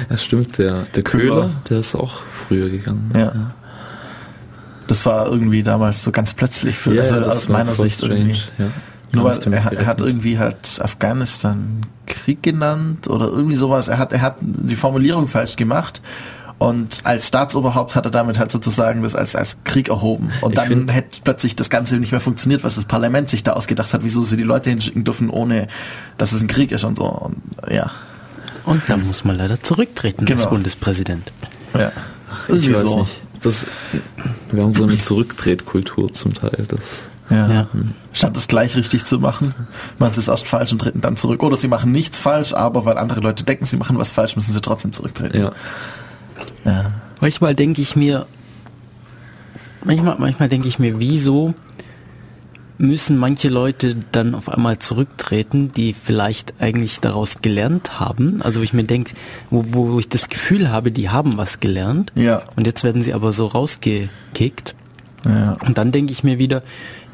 Ja, 0.08 0.16
stimmt, 0.16 0.58
der, 0.58 0.86
der 0.94 1.04
Köhler. 1.04 1.42
Köhler, 1.42 1.50
der 1.68 1.78
ist 1.78 1.94
auch 1.94 2.22
früher 2.48 2.68
gegangen. 2.68 3.12
ja. 3.14 3.32
Das 4.88 5.06
war 5.06 5.26
irgendwie 5.28 5.62
damals 5.62 6.02
so 6.02 6.10
ganz 6.10 6.34
plötzlich 6.34 6.76
für, 6.76 6.92
Ja, 6.92 7.02
also 7.02 7.14
ja, 7.14 7.20
das 7.20 7.36
aus 7.36 7.48
meiner 7.48 7.74
Sicht 7.74 8.02
irgendwie. 8.02 8.34
strange, 8.34 8.70
ja. 8.70 8.74
Nur 9.12 9.24
weil 9.24 9.38
ich 9.38 9.46
er, 9.46 9.64
hat- 9.64 9.72
er 9.72 9.86
hat 9.86 10.00
irgendwie 10.00 10.38
halt 10.38 10.80
Afghanistan 10.80 11.80
Krieg 12.06 12.42
genannt 12.42 13.08
oder 13.08 13.26
irgendwie 13.26 13.56
sowas. 13.56 13.88
Er 13.88 13.98
hat, 13.98 14.12
er 14.12 14.20
hat 14.22 14.36
die 14.40 14.76
Formulierung 14.76 15.28
falsch 15.28 15.56
gemacht. 15.56 16.00
Und 16.58 16.98
als 17.04 17.26
Staatsoberhaupt 17.28 17.94
hat 17.94 18.04
er 18.04 18.10
damit 18.10 18.38
halt 18.38 18.50
sozusagen 18.50 19.02
das 19.02 19.14
als, 19.14 19.34
als 19.34 19.56
Krieg 19.64 19.88
erhoben. 19.88 20.30
Und 20.42 20.50
Ich 20.50 20.56
dann 20.56 20.66
find- 20.68 20.92
hätte 20.92 21.20
plötzlich 21.24 21.56
das 21.56 21.70
Ganze 21.70 21.96
nicht 21.96 22.12
mehr 22.12 22.20
funktioniert, 22.20 22.62
was 22.64 22.74
das 22.74 22.84
Parlament 22.84 23.30
sich 23.30 23.42
da 23.42 23.52
ausgedacht 23.52 23.94
hat, 23.94 24.02
wieso 24.04 24.24
sie 24.24 24.36
die 24.36 24.42
Leute 24.42 24.68
hinschicken 24.68 25.02
dürfen, 25.04 25.30
ohne 25.30 25.68
dass 26.18 26.32
es 26.32 26.42
ein 26.42 26.48
Krieg 26.48 26.70
ist 26.70 26.84
und 26.84 26.96
so. 26.98 27.04
Und, 27.06 27.36
ja, 27.70 27.90
Und 28.66 28.82
dann 28.88 29.06
muss 29.06 29.24
man 29.24 29.38
leider 29.38 29.58
zurücktreten 29.60 30.20
als 30.28 30.28
Genau. 30.42 30.50
Bundespräsident. 30.50 31.32
ja. 31.76 31.92
Ich 32.46 32.54
Irgendwie 32.56 32.74
weiß 32.74 32.82
so. 32.82 33.00
nicht. 33.00 33.22
Das, 33.42 33.66
wir 34.52 34.62
haben 34.62 34.74
so 34.74 34.84
eine 34.84 34.98
Zurücktretkultur 34.98 36.12
zum 36.12 36.34
Teil. 36.34 36.66
Das, 36.68 36.78
Ja. 37.30 37.52
Ja. 37.52 37.66
Statt 38.12 38.36
es 38.36 38.48
gleich 38.48 38.76
richtig 38.76 39.04
zu 39.04 39.18
machen, 39.18 39.54
machen 39.98 40.14
sie 40.14 40.20
es 40.20 40.28
erst 40.28 40.48
falsch 40.48 40.72
und 40.72 40.80
treten 40.80 41.00
dann 41.00 41.16
zurück. 41.16 41.42
Oder 41.42 41.56
sie 41.56 41.68
machen 41.68 41.92
nichts 41.92 42.18
falsch, 42.18 42.52
aber 42.52 42.84
weil 42.84 42.98
andere 42.98 43.20
Leute 43.20 43.44
denken, 43.44 43.64
sie 43.64 43.76
machen 43.76 43.98
was 43.98 44.10
falsch, 44.10 44.36
müssen 44.36 44.52
sie 44.52 44.60
trotzdem 44.60 44.92
zurücktreten. 44.92 45.38
ja. 45.38 45.52
Ja. 46.64 46.92
Manchmal 47.20 47.54
denke 47.54 47.82
ich 47.82 47.96
mir, 47.96 48.26
manchmal, 49.84 50.16
manchmal 50.18 50.48
denke 50.48 50.68
ich 50.68 50.78
mir, 50.78 50.98
wieso 50.98 51.54
müssen 52.78 53.18
manche 53.18 53.48
Leute 53.48 53.94
dann 54.10 54.34
auf 54.34 54.48
einmal 54.48 54.78
zurücktreten, 54.78 55.72
die 55.74 55.92
vielleicht 55.92 56.54
eigentlich 56.60 57.00
daraus 57.00 57.42
gelernt 57.42 58.00
haben. 58.00 58.40
Also 58.40 58.60
wo 58.60 58.64
ich 58.64 58.72
mir 58.72 58.84
denke, 58.84 59.12
wo, 59.50 59.64
wo 59.68 59.98
ich 59.98 60.08
das 60.08 60.30
Gefühl 60.30 60.70
habe, 60.70 60.90
die 60.90 61.10
haben 61.10 61.36
was 61.36 61.60
gelernt. 61.60 62.10
Ja. 62.14 62.42
Und 62.56 62.66
jetzt 62.66 62.82
werden 62.82 63.02
sie 63.02 63.12
aber 63.12 63.34
so 63.34 63.46
rausgekickt. 63.46 64.74
Ja. 65.26 65.58
Und 65.66 65.76
dann 65.76 65.92
denke 65.92 66.12
ich 66.12 66.24
mir 66.24 66.38
wieder, 66.38 66.62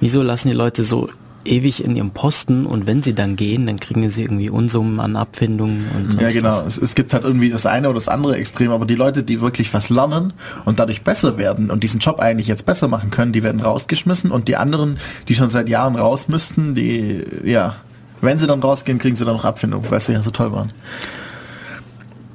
wieso 0.01 0.23
lassen 0.23 0.49
die 0.49 0.55
Leute 0.55 0.85
so 0.85 1.09
ewig 1.47 1.85
in 1.85 1.97
ihrem 1.97 2.11
Posten 2.11 2.67
und 2.67 2.87
wenn 2.87 3.03
sie 3.03 3.15
dann 3.15 3.37
gehen, 3.37 3.67
dann 3.67 3.79
kriegen 3.79 4.09
sie 4.09 4.23
irgendwie 4.23 4.51
Unsummen 4.51 5.01
an 5.01 5.17
Abfindungen 5.17 5.87
und 5.97 6.13
sonst 6.13 6.23
Ja, 6.23 6.29
genau. 6.29 6.65
was. 6.65 6.77
Es, 6.77 6.79
es 6.79 6.95
gibt 6.95 7.15
halt 7.15 7.25
irgendwie 7.25 7.51
das 7.51 7.67
eine 7.67 7.89
oder 7.89 7.95
das 7.99 8.09
andere 8.09 8.37
Extrem, 8.37 8.71
aber 8.73 8.87
die 8.87 8.95
Leute, 8.95 9.23
die 9.23 9.41
wirklich 9.41 9.73
was 9.73 9.89
lernen 9.89 10.33
und 10.65 10.79
dadurch 10.79 11.03
besser 11.03 11.39
werden 11.39 11.71
und 11.71 11.83
diesen 11.83 12.01
Job 12.01 12.21
eigentlich 12.21 12.49
jetzt 12.49 12.67
besser 12.67 12.89
machen 12.89 13.11
können, 13.11 13.33
die 13.33 13.43
werden 13.43 13.61
rausgeschmissen 13.61 14.31
und 14.31 14.49
die 14.49 14.57
anderen, 14.57 14.99
die 15.29 15.35
schon 15.35 15.51
seit 15.51 15.69
Jahren 15.69 15.97
raus 15.97 16.29
müssten, 16.29 16.75
die, 16.75 17.23
ja, 17.45 17.77
wenn 18.21 18.39
sie 18.39 18.47
dann 18.47 18.61
rausgehen, 18.61 18.99
kriegen 18.99 19.17
sie 19.17 19.25
dann 19.25 19.35
noch 19.35 19.45
Abfindung, 19.45 19.85
weil 19.89 20.01
sie 20.01 20.13
ja 20.13 20.23
so 20.23 20.31
toll 20.31 20.53
waren. 20.53 20.73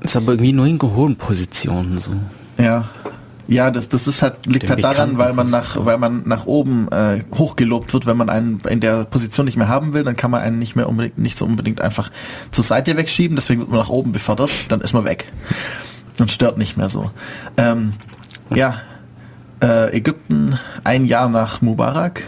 Ist 0.02 0.16
aber 0.16 0.34
irgendwie 0.34 0.54
nur 0.54 0.66
in 0.66 0.82
hohen 0.82 1.16
Positionen 1.16 1.98
so. 1.98 2.12
Ja. 2.58 2.86
Ja, 3.48 3.72
das, 3.72 3.90
das 3.90 4.08
ist 4.08 4.22
halt, 4.22 4.46
liegt 4.46 4.70
halt 4.70 4.84
daran, 4.84 5.18
weil 5.18 5.34
man 5.34 5.50
nach, 5.50 5.76
weil 5.86 5.98
man 5.98 6.24
nach 6.26 6.46
oben 6.46 6.88
äh, 6.92 7.24
hochgelobt 7.36 7.94
wird, 7.94 8.06
wenn 8.06 8.18
man 8.18 8.30
einen 8.30 8.62
in 8.70 8.80
der 8.80 9.04
Position 9.06 9.46
nicht 9.46 9.58
mehr 9.58 9.68
haben 9.68 9.94
will, 9.94 10.04
dann 10.04 10.16
kann 10.16 10.32
man 10.32 10.42
einen 10.42 10.60
nicht 10.60 10.76
mehr 10.76 10.88
unbedingt, 10.88 11.18
nicht 11.18 11.38
so 11.38 11.46
unbedingt 11.46 11.82
einfach 11.82 12.12
zur 12.52 12.64
Seite 12.64 12.96
wegschieben, 12.98 13.36
deswegen 13.36 13.62
wird 13.62 13.70
man 13.70 13.80
nach 13.80 13.90
oben 13.90 14.12
befördert, 14.12 14.52
dann 14.70 14.82
ist 14.82 14.94
man 14.94 15.06
weg. 15.06 15.28
Und 16.20 16.32
stört 16.32 16.58
nicht 16.58 16.78
mehr 16.78 16.90
so. 16.90 17.12
Ähm, 17.58 17.94
ja, 18.54 18.76
äh, 19.62 19.96
Ägypten 19.96 20.58
ein 20.84 21.06
Jahr 21.06 21.30
nach 21.30 21.62
Mubarak, 21.62 22.24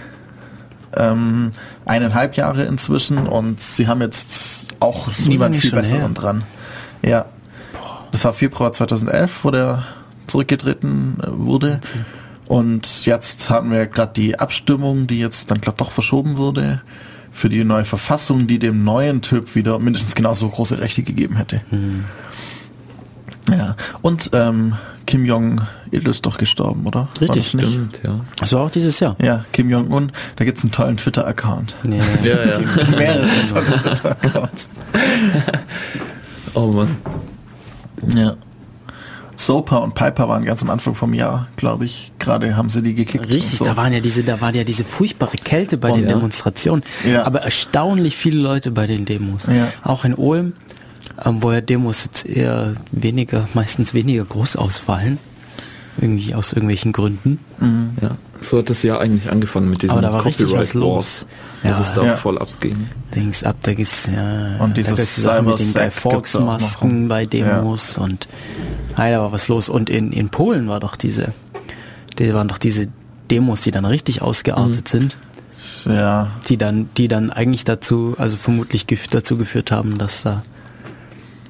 ähm, 0.95 1.51
eineinhalb 1.85 2.35
Jahre 2.35 2.63
inzwischen 2.63 3.27
und 3.27 3.61
sie 3.61 3.87
haben 3.87 4.01
jetzt 4.01 4.67
auch 4.79 5.09
niemand 5.27 5.55
viel 5.55 5.71
besseren 5.71 6.01
her. 6.01 6.09
dran. 6.09 6.43
Ja, 7.03 7.25
das 8.11 8.23
war 8.25 8.33
Februar 8.33 8.71
2011, 8.73 9.43
wo 9.43 9.51
der 9.51 9.83
zurückgetreten 10.27 11.17
äh, 11.21 11.27
wurde. 11.31 11.79
Und 12.47 13.05
jetzt 13.05 13.49
haben 13.49 13.71
wir 13.71 13.87
gerade 13.87 14.13
die 14.13 14.37
Abstimmung, 14.37 15.07
die 15.07 15.19
jetzt 15.19 15.49
dann 15.49 15.61
glaube 15.61 15.77
doch 15.77 15.91
verschoben 15.91 16.37
wurde, 16.37 16.81
für 17.31 17.49
die 17.49 17.63
neue 17.63 17.85
Verfassung, 17.85 18.47
die 18.47 18.59
dem 18.59 18.83
neuen 18.83 19.21
Typ 19.21 19.55
wieder 19.55 19.79
mindestens 19.79 20.13
genauso 20.13 20.47
große 20.49 20.79
Rechte 20.79 21.03
gegeben 21.03 21.35
hätte. 21.35 21.61
Ja. 23.49 23.75
Und 24.01 24.29
ähm, 24.33 24.75
Kim 25.05 25.25
Jong-il 25.25 26.07
ist 26.07 26.25
doch 26.25 26.37
gestorben, 26.37 26.85
oder? 26.85 27.07
Richtig? 27.19 27.47
Stimmt, 27.47 28.01
ja. 28.03 28.23
Das 28.37 28.53
war 28.53 28.61
auch 28.61 28.71
dieses 28.71 28.99
Jahr. 28.99 29.15
Ja, 29.21 29.45
Kim 29.51 29.69
Jong-un, 29.69 30.11
da 30.35 30.45
gibt's 30.45 30.63
einen 30.63 30.71
tollen 30.71 30.97
Twitter-Account. 30.97 31.75
Ja. 31.83 31.95
Ja, 32.23 32.45
ja. 32.59 32.89
Mehrere 32.97 33.45
tolle 33.47 33.65
Twitter-Accounts. 33.65 34.67
Oh 36.55 36.67
Mann. 36.67 36.97
Ja. 38.15 38.35
Soper 39.45 39.81
und 39.81 39.95
Piper 39.95 40.29
waren 40.29 40.45
ganz 40.45 40.61
am 40.61 40.69
Anfang 40.69 40.95
vom 40.95 41.13
Jahr, 41.13 41.47
glaube 41.57 41.85
ich. 41.85 42.11
Gerade 42.19 42.55
haben 42.55 42.69
sie 42.69 42.81
die 42.81 42.93
gekickt. 42.93 43.27
Richtig, 43.27 43.57
so. 43.57 43.65
da 43.65 43.77
waren 43.77 43.93
ja 43.93 43.99
diese, 43.99 44.23
da 44.23 44.39
war 44.41 44.53
ja 44.53 44.63
diese 44.63 44.85
furchtbare 44.85 45.37
Kälte 45.37 45.77
bei 45.77 45.89
Und 45.89 46.01
den 46.01 46.09
ja. 46.09 46.15
Demonstrationen. 46.15 46.83
Ja. 47.05 47.25
Aber 47.25 47.41
erstaunlich 47.41 48.15
viele 48.15 48.39
Leute 48.39 48.71
bei 48.71 48.87
den 48.87 49.05
Demos. 49.05 49.47
Ja. 49.47 49.67
Auch 49.83 50.05
in 50.05 50.13
Ulm, 50.13 50.53
ähm, 51.25 51.43
wo 51.43 51.51
ja 51.51 51.61
Demos 51.61 52.05
jetzt 52.05 52.25
eher 52.25 52.73
weniger, 52.91 53.47
meistens 53.53 53.93
weniger 53.93 54.25
groß 54.25 54.55
ausfallen. 54.55 55.17
Irgendwie 55.99 56.33
aus 56.33 56.53
irgendwelchen 56.53 56.91
Gründen. 56.91 57.39
Ja. 58.01 58.11
So 58.43 58.57
hat 58.59 58.69
das 58.69 58.83
Jahr 58.83 58.99
eigentlich 59.01 59.31
angefangen 59.31 59.69
mit 59.69 59.81
diesem 59.81 59.93
Aber 59.97 60.01
da 60.01 60.13
war 60.13 60.25
richtig 60.25 60.51
was 60.51 60.73
los. 60.73 61.25
Wars. 61.63 61.71
Ja. 61.71 61.79
ist 61.79 61.93
da 61.93 62.03
Ja. 62.05 62.17
voll 62.17 62.37
abging. 62.37 62.89
Dings 63.15 63.43
ab, 63.43 63.55
da 63.63 63.73
gibt's 63.73 64.07
ja 64.13 64.57
Und 64.59 64.71
da 64.71 64.81
dieses 64.81 64.95
gibt's 64.95 65.15
Sachen 65.15 65.45
mit 65.45 65.59
den 65.59 65.73
Guy 65.73 65.89
Fawkes. 65.91 66.33
Masken 66.39 67.07
bei 67.07 67.25
Demos 67.25 67.97
und 67.97 68.27
ah, 68.95 69.09
da 69.09 69.19
war 69.21 69.31
was 69.31 69.47
los. 69.47 69.69
Und 69.69 69.89
in, 69.89 70.11
in 70.11 70.29
Polen 70.29 70.67
war 70.67 70.79
doch 70.79 70.95
diese, 70.95 71.33
die 72.19 72.33
waren 72.33 72.47
doch 72.47 72.57
diese 72.57 72.87
Demos, 73.31 73.61
die 73.61 73.71
dann 73.71 73.85
richtig 73.85 74.17
Mhm. 74.21 74.27
ausgeartet 74.27 74.87
sind. 74.87 75.17
Ja, 75.85 76.31
die 76.49 76.57
dann, 76.57 76.89
die 76.97 77.07
dann 77.07 77.29
eigentlich 77.31 77.63
dazu, 77.63 78.15
also 78.17 78.35
vermutlich 78.35 78.85
dazu 79.09 79.37
geführt 79.37 79.71
haben, 79.71 79.97
dass 79.97 80.23
da 80.23 80.43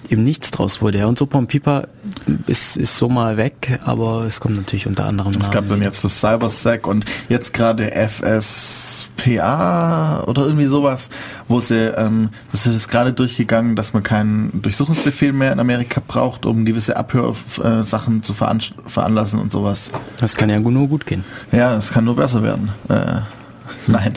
eben 0.09 0.23
nichts 0.23 0.51
draus 0.51 0.81
wurde. 0.81 0.99
Ja, 0.99 1.07
und 1.07 1.17
Sopa 1.17 1.37
und 1.37 1.47
Pipa 1.47 1.87
ist, 2.47 2.77
ist 2.77 2.97
so 2.97 3.09
mal 3.09 3.37
weg, 3.37 3.79
aber 3.85 4.25
es 4.25 4.39
kommt 4.39 4.57
natürlich 4.57 4.87
unter 4.87 5.05
anderem 5.05 5.33
es 5.39 5.51
gab 5.51 5.67
dann 5.67 5.81
jetzt 5.81 6.03
das 6.03 6.19
Cybersec 6.19 6.85
und 6.87 7.05
jetzt 7.29 7.53
gerade 7.53 7.91
FSPA 7.91 8.63
oder 10.27 10.43
irgendwie 10.43 10.67
sowas, 10.67 11.09
wo 11.47 11.59
sie, 11.59 11.91
ähm, 11.97 12.29
das 12.51 12.67
ist 12.67 12.87
gerade 12.89 13.13
durchgegangen, 13.13 13.75
dass 13.75 13.93
man 13.93 14.03
keinen 14.03 14.61
Durchsuchungsbefehl 14.61 15.33
mehr 15.33 15.51
in 15.53 15.59
Amerika 15.59 16.01
braucht, 16.05 16.45
um 16.45 16.65
gewisse 16.65 16.95
Abhörsachen 16.97 18.23
zu 18.23 18.33
veran 18.33 18.61
veranlassen 18.85 19.39
und 19.39 19.51
sowas. 19.51 19.91
Das 20.19 20.35
kann 20.35 20.49
ja 20.49 20.59
nur 20.59 20.87
gut 20.87 21.05
gehen. 21.05 21.23
Ja, 21.51 21.75
es 21.75 21.91
kann 21.91 22.05
nur 22.05 22.15
besser 22.15 22.43
werden. 22.43 22.69
Äh, 22.89 23.21
nein. 23.87 24.13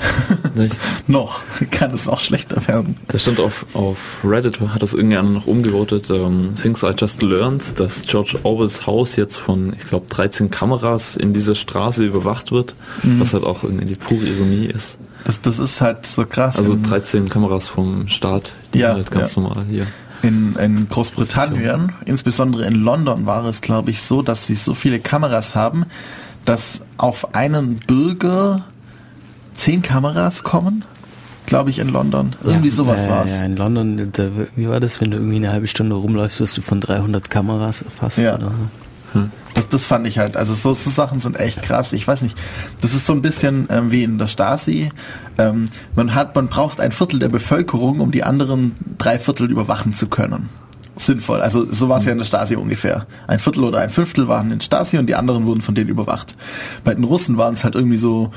Nicht? 0.55 0.77
Noch 1.07 1.43
kann 1.71 1.93
es 1.93 2.09
auch 2.09 2.21
schlechter 2.21 2.67
werden. 2.69 2.97
Das 3.09 3.23
stand 3.23 3.41
auf, 3.41 3.67
auf 3.75 3.99
Reddit, 4.25 4.61
hat 4.61 4.83
das 4.83 4.95
irgendjemand 4.95 5.35
noch 5.35 5.47
umgevotet. 5.47 6.11
Ähm, 6.11 6.55
Things 6.61 6.83
I 6.83 6.93
Just 6.97 7.23
Learned, 7.23 7.79
dass 7.79 8.03
George 8.03 8.39
Orwells 8.43 8.87
Haus 8.87 9.17
jetzt 9.17 9.39
von, 9.39 9.73
ich 9.73 9.89
glaube, 9.89 10.07
13 10.09 10.51
Kameras 10.51 11.17
in 11.17 11.33
dieser 11.33 11.55
Straße 11.55 12.05
überwacht 12.05 12.53
wird, 12.53 12.75
was 13.03 13.35
halt 13.35 13.45
auch 13.45 13.63
irgendwie 13.63 13.85
die 13.85 13.95
pure 13.95 14.25
Ironie 14.25 14.67
ist. 14.67 14.99
Das, 15.25 15.41
das 15.41 15.59
ist 15.59 15.81
halt 15.81 16.07
so 16.07 16.25
krass. 16.25 16.57
Also 16.57 16.75
in, 16.75 16.83
13 16.85 17.29
Kameras 17.29 17.67
vom 17.67 18.09
Staat, 18.09 18.53
die 18.73 18.79
Ja, 18.79 18.95
halt 18.95 19.11
ganz 19.11 19.35
ja. 19.35 19.43
normal 19.43 19.65
hier. 19.69 19.87
in, 20.23 20.55
in 20.57 20.89
Großbritannien, 20.89 21.93
insbesondere 22.05 22.65
in 22.65 22.75
London, 22.75 23.27
war 23.27 23.45
es, 23.45 23.61
glaube 23.61 23.91
ich, 23.91 24.03
so, 24.03 24.23
dass 24.23 24.47
sie 24.47 24.55
so 24.55 24.75
viele 24.75 25.01
Kameras 25.01 25.55
haben, 25.55 25.85
dass 26.45 26.81
auf 26.97 27.35
einen 27.35 27.77
Bürger 27.77 28.65
zehn 29.57 29.83
Kameras 29.83 30.43
kommen. 30.43 30.85
Glaube 31.47 31.71
ich, 31.71 31.79
in 31.79 31.89
London. 31.89 32.35
Irgendwie 32.43 32.69
ja, 32.69 32.75
sowas 32.75 33.03
ja, 33.03 33.09
war's. 33.09 33.31
Ja, 33.31 33.45
in 33.45 33.57
London, 33.57 34.11
da, 34.13 34.31
wie 34.57 34.69
war 34.69 34.81
das, 34.81 35.01
wenn 35.01 35.13
du 35.13 35.17
irgendwie 35.19 35.37
eine 35.37 35.53
halbe 35.53 35.69
Stunde 35.69 35.95
rumläufst, 35.95 36.41
wirst 36.41 36.57
du 36.57 36.63
von 36.63 36.81
300 36.81 37.31
Kameras 37.31 37.83
erfasst? 37.83 38.19
Ja. 38.19 38.35
Oder? 38.35 38.53
Das, 39.55 39.69
das 39.69 39.85
fand 39.85 40.07
ich 40.07 40.19
halt. 40.19 40.37
Also 40.37 40.55
so, 40.55 40.75
so 40.75 40.91
Sachen 40.91 41.21
sind 41.21 41.39
echt 41.39 41.63
krass. 41.63 41.93
Ich 41.93 42.07
weiß 42.07 42.23
nicht. 42.23 42.37
Das 42.81 42.95
ist 42.95 43.07
so 43.07 43.13
ein 43.13 43.23
bisschen 43.23 43.69
ähm, 43.71 43.91
wie 43.91 44.03
in 44.03 44.19
der 44.19 44.27
Stasi. 44.27 44.91
Ähm, 45.39 45.67
man 45.95 46.15
hat, 46.15 46.35
man 46.35 46.49
braucht 46.49 46.81
ein 46.81 46.93
Viertel 46.93 47.21
der 47.21 47.29
Bevölkerung, 47.29 48.01
um 48.01 48.11
die 48.11 48.25
anderen 48.25 48.77
drei 48.99 49.19
Viertel 49.19 49.51
überwachen 49.51 49.95
zu 49.95 50.09
können. 50.09 50.49
sinnvoll. 50.97 51.41
Also 51.41 51.71
so 51.71 51.89
war 51.89 51.99
es 51.99 52.05
ja 52.05 52.13
in 52.13 52.19
der 52.19 52.25
Stasi 52.25 52.57
ungefähr. 52.57 53.07
Ein 53.27 53.39
Viertel 53.39 53.65
oder 53.65 53.81
ein 53.81 53.91
Fünftel 53.91 54.29
waren 54.29 54.51
in 54.51 54.61
Stasi 54.61 54.99
und 54.99 55.07
die 55.07 55.15
anderen 55.15 55.47
wurden 55.47 55.63
von 55.63 55.75
denen 55.75 55.89
überwacht. 55.89 56.37
Bei 56.85 56.95
den 56.95 57.05
Russen 57.05 57.39
waren 57.39 57.55
es 57.55 57.65
halt 57.65 57.75
irgendwie 57.75 57.99
so 57.99 58.33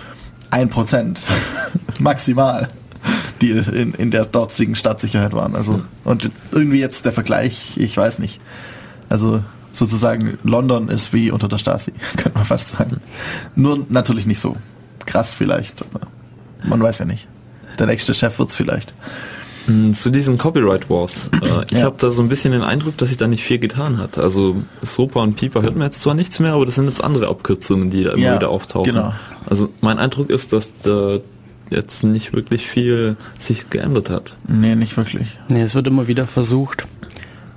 ein 0.52 0.70
Prozent 0.70 1.22
maximal, 2.00 2.70
die 3.41 3.52
in, 3.52 3.93
in 3.93 4.12
der 4.12 4.26
dortigen 4.26 4.76
Staatssicherheit 4.76 5.34
waren. 5.34 5.56
Also 5.56 5.82
und 6.04 6.30
irgendwie 6.52 6.80
jetzt 6.80 7.06
der 7.06 7.14
Vergleich, 7.14 7.78
ich 7.78 7.95
weiß 7.95 8.20
nicht. 8.20 8.41
Also 9.10 9.43
sozusagen 9.72 10.38
London 10.43 10.89
ist 10.89 11.14
wie 11.14 11.32
unter 11.32 11.47
der 11.47 11.58
Stasi, 11.58 11.93
könnte 12.18 12.38
man 12.38 12.45
fast 12.45 12.70
sagen. 12.70 13.02
Nur 13.56 13.86
natürlich 13.89 14.26
nicht 14.26 14.39
so 14.39 14.58
krass 15.06 15.34
vielleicht, 15.34 15.82
aber 15.84 16.08
man 16.68 16.82
weiß 16.82 17.00
ja 17.00 17.06
nicht. 17.06 17.28
Der 17.78 17.88
nächste 17.88 18.14
Chef 18.14 18.38
wird's 18.39 18.54
vielleicht. 18.54 18.93
Mm, 19.68 19.93
Zu 19.93 20.10
diesen 20.10 20.38
Copyright 20.38 20.89
Wars. 20.89 21.30
Äh, 21.41 21.66
ich 21.72 21.78
Ja. 21.80 21.86
habe 21.86 21.95
da 21.99 22.12
so 22.12 22.22
ein 22.22 22.30
bisschen 22.30 22.51
den 22.51 22.62
Eindruck, 22.64 22.97
dass 22.97 23.10
sich 23.10 23.18
da 23.18 23.28
nicht 23.28 23.43
viel 23.43 23.60
getan 23.60 23.97
hat. 23.97 24.18
Also 24.18 24.64
Sopa 24.82 25.22
und 25.22 25.36
Pieper 25.36 25.62
hört 25.62 25.76
man 25.76 25.88
jetzt 25.88 26.01
zwar 26.01 26.14
nichts 26.14 26.39
mehr, 26.39 26.53
aber 26.53 26.66
das 26.66 26.76
sind 26.76 26.88
jetzt 26.88 27.03
andere 27.03 27.28
Abkürzungen, 27.28 27.89
die 27.91 28.03
da 28.03 28.12
immer 28.14 28.22
Ja, 28.24 28.36
wieder 28.36 28.49
auftauchen. 28.49 28.91
genau. 28.93 29.14
Also 29.45 29.70
mein 29.82 29.99
Eindruck 29.99 30.30
ist, 30.30 30.53
dass 30.53 30.72
da 30.84 31.20
jetzt 31.70 32.03
nicht 32.03 32.34
wirklich 32.34 32.68
viel 32.68 33.16
sich 33.38 33.70
geändert 33.70 34.10
hat. 34.10 34.36
Nee, 34.47 34.76
nicht 34.76 34.97
wirklich. 34.97 35.38
Nee, 35.49 35.62
es 35.62 35.76
wird 35.76 35.86
immer 35.88 36.07
wieder 36.07 36.26
versucht. 36.26 36.88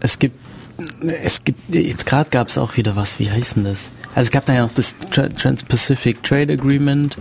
Es 0.00 0.18
gibt, 0.18 0.36
es 1.22 1.44
gibt, 1.44 1.74
jetzt 1.74 2.04
gerade 2.04 2.28
gab 2.30 2.48
es 2.48 2.58
auch 2.58 2.76
wieder 2.76 2.94
was, 2.96 3.18
wie 3.18 3.30
heißt 3.30 3.56
denn 3.56 3.64
das? 3.64 3.90
Also 4.14 4.26
es 4.28 4.30
gab 4.30 4.44
da 4.46 4.52
ja 4.52 4.62
noch 4.66 4.72
das 4.72 4.96
Tra 5.10 5.28
Trans-Pacific 5.28 6.22
Trade 6.22 6.52
Agreement, 6.52 7.16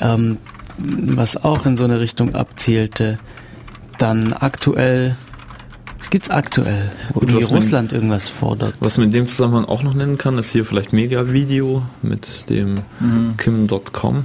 ähm, 0.00 0.38
was 0.78 1.36
auch 1.42 1.66
in 1.66 1.76
so 1.76 1.84
eine 1.84 1.98
Richtung 2.00 2.34
abzielte. 2.36 3.18
Dann 3.98 4.32
aktuell, 4.32 5.16
was 5.98 6.10
gibt's 6.10 6.30
aktuell? 6.30 6.90
Wo 7.12 7.20
Gut, 7.20 7.30
irgendwie 7.30 7.54
Russland 7.54 7.92
irgendwas 7.92 8.28
fordert. 8.28 8.74
Was 8.80 8.96
man 8.96 9.06
in 9.06 9.12
dem 9.12 9.26
Zusammenhang 9.26 9.64
auch 9.66 9.82
noch 9.82 9.94
nennen 9.94 10.18
kann, 10.18 10.38
ist 10.38 10.50
hier 10.50 10.64
vielleicht 10.64 10.92
Mega-Video 10.92 11.82
mit 12.02 12.48
dem 12.50 12.76
Kim.com, 13.38 14.24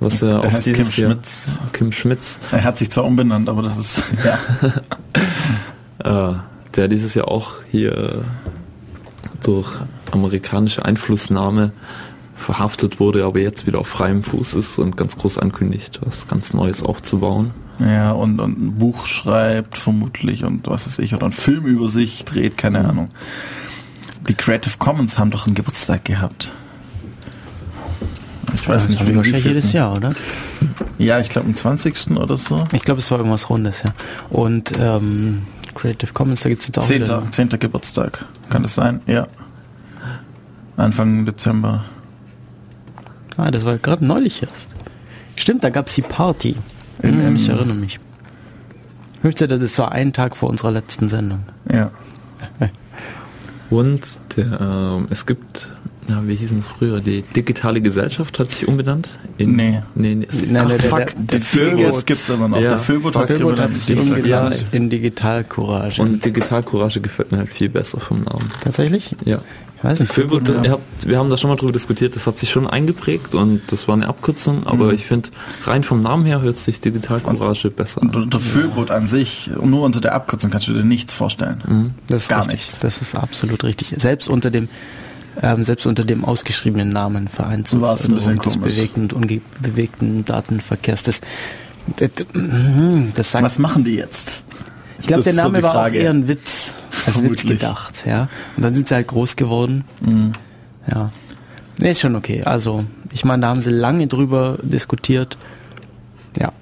was 0.00 0.20
ja 0.20 0.40
Der 0.40 0.40
auch 0.40 0.52
heißt 0.52 0.66
dieses 0.66 0.92
Kim 0.92 1.04
Jahr 1.04 1.12
Schmitz. 1.12 1.60
Kim 1.72 1.92
Schmitz, 1.92 2.38
Er 2.52 2.64
hat 2.64 2.78
sich 2.78 2.90
zwar 2.90 3.04
umbenannt, 3.04 3.48
aber 3.48 3.62
das 3.62 3.78
ist 3.78 4.02
ja. 6.04 6.32
äh, 6.32 6.36
der 6.76 6.88
dieses 6.88 7.14
Jahr 7.14 7.28
auch 7.28 7.52
hier 7.70 8.24
durch 9.42 9.70
amerikanische 10.10 10.84
Einflussnahme 10.84 11.72
verhaftet 12.34 13.00
wurde, 13.00 13.24
aber 13.24 13.40
jetzt 13.40 13.66
wieder 13.66 13.78
auf 13.78 13.86
freiem 13.86 14.22
Fuß 14.22 14.54
ist 14.54 14.78
und 14.78 14.96
ganz 14.96 15.16
groß 15.16 15.38
ankündigt, 15.38 16.00
was 16.04 16.26
ganz 16.28 16.52
Neues 16.52 16.82
aufzubauen. 16.82 17.52
Ja, 17.80 18.12
und, 18.12 18.40
und 18.40 18.58
ein 18.58 18.78
Buch 18.78 19.06
schreibt 19.06 19.76
vermutlich 19.76 20.44
und 20.44 20.68
was 20.68 20.86
weiß 20.86 21.00
ich, 21.00 21.14
oder 21.14 21.24
einen 21.24 21.32
Film 21.32 21.66
über 21.66 21.88
sich 21.88 22.24
dreht, 22.24 22.56
keine 22.56 22.86
Ahnung. 22.86 23.10
Die 24.28 24.34
Creative 24.34 24.78
Commons 24.78 25.18
haben 25.18 25.30
doch 25.30 25.46
einen 25.46 25.54
Geburtstag 25.54 26.04
gehabt. 26.04 26.52
Ich 28.54 28.68
weiß 28.68 28.86
das 28.86 28.88
nicht, 28.88 29.06
wie 29.06 29.16
wahrscheinlich 29.16 29.44
jedes 29.44 29.72
Jahr, 29.72 29.94
oder? 29.94 30.14
Ja, 30.98 31.18
ich 31.18 31.28
glaube 31.28 31.48
am 31.48 31.54
20. 31.54 32.12
oder 32.12 32.36
so. 32.36 32.64
Ich 32.72 32.82
glaube, 32.82 33.00
es 33.00 33.10
war 33.10 33.18
irgendwas 33.18 33.50
Rundes, 33.50 33.82
ja. 33.82 33.92
Und 34.30 34.72
ähm, 34.78 35.42
Creative 35.74 36.12
Commons, 36.12 36.42
da 36.42 36.48
gibt's 36.48 36.66
jetzt 36.66 36.78
auch 36.78 36.86
10. 36.86 37.02
wieder. 37.02 37.22
10. 37.30 37.48
Geburtstag. 37.48 38.24
Kann 38.48 38.62
das 38.62 38.74
sein? 38.74 39.00
Ja. 39.06 39.26
Anfang 40.76 41.26
Dezember. 41.26 41.84
Ah, 43.36 43.50
das 43.50 43.64
war 43.64 43.76
gerade 43.78 44.04
neulich 44.06 44.42
erst. 44.42 44.70
Stimmt, 45.36 45.64
da 45.64 45.70
gab's 45.70 45.94
die 45.94 46.02
Party. 46.02 46.56
In- 47.02 47.36
ich 47.36 47.48
erinnere 47.48 47.76
mich. 47.76 47.98
15. 49.22 49.48
Das 49.60 49.78
war 49.78 49.92
ein 49.92 50.12
Tag 50.12 50.36
vor 50.36 50.50
unserer 50.50 50.70
letzten 50.70 51.08
Sendung. 51.08 51.44
Ja. 51.72 51.90
Und 53.70 54.02
der, 54.36 54.60
ähm, 54.60 55.06
es 55.10 55.24
gibt, 55.26 55.70
na, 56.06 56.22
wie 56.26 56.34
hießen 56.34 56.60
es 56.60 56.66
früher, 56.66 57.00
die 57.00 57.22
digitale 57.22 57.80
Gesellschaft 57.80 58.38
hat 58.38 58.50
sich 58.50 58.68
umbenannt? 58.68 59.08
In, 59.38 59.56
Nee. 59.56 59.82
nee, 59.94 60.14
nee 60.14 60.26
es- 60.28 60.44
Nein, 60.46 60.56
ach, 60.66 60.68
der- 60.68 60.78
der- 60.78 60.90
fuck, 60.90 60.98
der- 60.98 61.06
Die 61.16 61.24
der 61.24 61.40
Vögel 61.40 61.78
Philbot- 61.78 62.06
gibt's 62.06 62.28
immer 62.28 62.48
noch. 62.48 62.60
Ja. 62.60 62.68
Der 62.70 62.78
Philbot 62.78 63.16
hat 63.16 63.30
umbenannt. 63.30 63.60
hat 63.60 63.76
sich 63.76 63.86
Die- 63.86 64.00
umgenannt 64.00 64.66
in 64.70 64.90
Digitalcourage. 64.90 66.02
Und 66.02 66.24
Digitalcourage 66.24 67.00
gefällt 67.00 67.32
mir 67.32 67.38
halt 67.38 67.48
viel 67.48 67.70
besser 67.70 67.98
vom 67.98 68.20
Namen. 68.22 68.48
Tatsächlich? 68.60 69.16
Ja. 69.24 69.40
Weiß 69.84 70.00
nicht. 70.00 70.12
Philbot, 70.12 70.46
Philbot, 70.46 70.64
ihr 70.64 70.70
habt, 70.72 71.06
wir 71.06 71.18
haben 71.18 71.28
da 71.28 71.36
schon 71.36 71.50
mal 71.50 71.56
drüber 71.56 71.72
diskutiert, 71.72 72.16
das 72.16 72.26
hat 72.26 72.38
sich 72.38 72.50
schon 72.50 72.66
eingeprägt 72.66 73.34
und 73.34 73.60
das 73.68 73.86
war 73.86 73.94
eine 73.94 74.08
Abkürzung, 74.08 74.66
aber 74.66 74.94
ich 74.94 75.04
finde, 75.04 75.28
rein 75.64 75.84
vom 75.84 76.00
Namen 76.00 76.24
her 76.24 76.40
hört 76.40 76.58
sich 76.58 76.80
Digitalcourage 76.80 77.70
besser 77.70 78.00
an. 78.00 78.08
Und 78.14 78.32
der 78.32 78.40
Füllboot 78.40 78.90
an 78.90 79.06
sich, 79.06 79.50
nur 79.62 79.82
unter 79.82 80.00
der 80.00 80.14
Abkürzung 80.14 80.50
kannst 80.50 80.68
du 80.68 80.72
dir 80.72 80.84
nichts 80.84 81.12
vorstellen. 81.12 81.92
Das 82.06 82.22
ist 82.22 82.28
Gar 82.30 82.40
richtig. 82.46 82.54
nichts. 82.54 82.78
Das 82.78 83.02
ist 83.02 83.14
absolut 83.14 83.62
richtig. 83.62 83.94
Selbst 83.98 84.28
unter 84.28 84.50
dem 84.50 84.68
ähm, 85.42 85.64
selbst 85.64 85.86
unter 85.86 86.04
dem 86.04 86.24
ausgeschriebenen 86.24 86.92
Namen 86.92 87.28
Verein 87.28 87.64
zur 87.64 87.80
War 87.82 87.94
es 87.94 88.06
ein 88.06 88.14
bisschen 88.14 88.38
des 88.38 88.56
bewegten 88.56 89.02
und 89.02 89.12
unbewegten 89.12 90.24
Datenverkehrs. 90.24 91.02
Das, 91.02 91.20
das, 91.96 92.10
das 93.14 93.30
sagt, 93.32 93.44
Was 93.44 93.58
machen 93.58 93.84
die 93.84 93.96
jetzt? 93.96 94.44
Ich 95.04 95.08
glaube, 95.08 95.22
der 95.22 95.34
so 95.34 95.42
Name 95.42 95.58
die 95.58 95.64
war 95.64 95.76
auch 95.76 95.92
eher 95.92 96.08
ein 96.08 96.28
Witz, 96.28 96.76
als 97.04 97.22
Witz 97.22 97.44
gedacht, 97.44 98.04
ja. 98.06 98.28
Und 98.56 98.62
dann 98.62 98.74
sind 98.74 98.88
sie 98.88 98.94
halt 98.94 99.06
groß 99.06 99.36
geworden. 99.36 99.84
Mhm. 100.02 100.32
Ja. 100.90 101.12
Nee, 101.78 101.90
ist 101.90 102.00
schon 102.00 102.16
okay. 102.16 102.42
Also, 102.42 102.86
ich 103.12 103.22
meine, 103.22 103.42
da 103.42 103.48
haben 103.48 103.60
sie 103.60 103.68
lange 103.68 104.06
drüber 104.06 104.56
diskutiert. 104.62 105.36
Ja. 106.38 106.52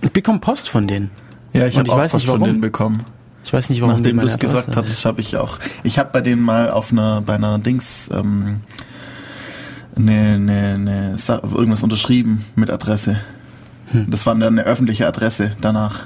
Ich 0.00 0.12
bekomme 0.12 0.38
Post 0.38 0.68
von 0.68 0.86
denen. 0.86 1.10
Ja, 1.52 1.66
ich 1.66 1.76
habe 1.76 1.88
ich 1.88 1.92
auch 1.92 1.98
was 1.98 2.14
nicht, 2.14 2.26
von 2.26 2.40
denen 2.40 2.60
bekommen. 2.60 3.02
Ich 3.44 3.52
weiß 3.52 3.68
nicht, 3.70 3.80
warum 3.80 3.96
Nachdem 3.96 4.20
du 4.20 4.26
es 4.28 4.38
gesagt 4.38 4.76
hattest, 4.76 5.04
habe 5.04 5.20
ich 5.20 5.36
auch. 5.38 5.58
Ich 5.82 5.98
habe 5.98 6.10
bei 6.12 6.20
denen 6.20 6.42
mal 6.42 6.70
auf 6.70 6.92
einer, 6.92 7.20
bei 7.20 7.34
einer 7.34 7.58
Dings, 7.58 8.08
ähm, 8.14 8.60
ne, 9.96 10.38
ne, 10.38 10.78
ne, 10.78 11.16
irgendwas 11.42 11.82
unterschrieben 11.82 12.44
mit 12.54 12.70
Adresse. 12.70 13.18
Hm. 13.92 14.06
Das 14.10 14.26
war 14.26 14.34
dann 14.34 14.58
eine 14.58 14.64
öffentliche 14.64 15.06
Adresse 15.06 15.52
danach. 15.60 16.04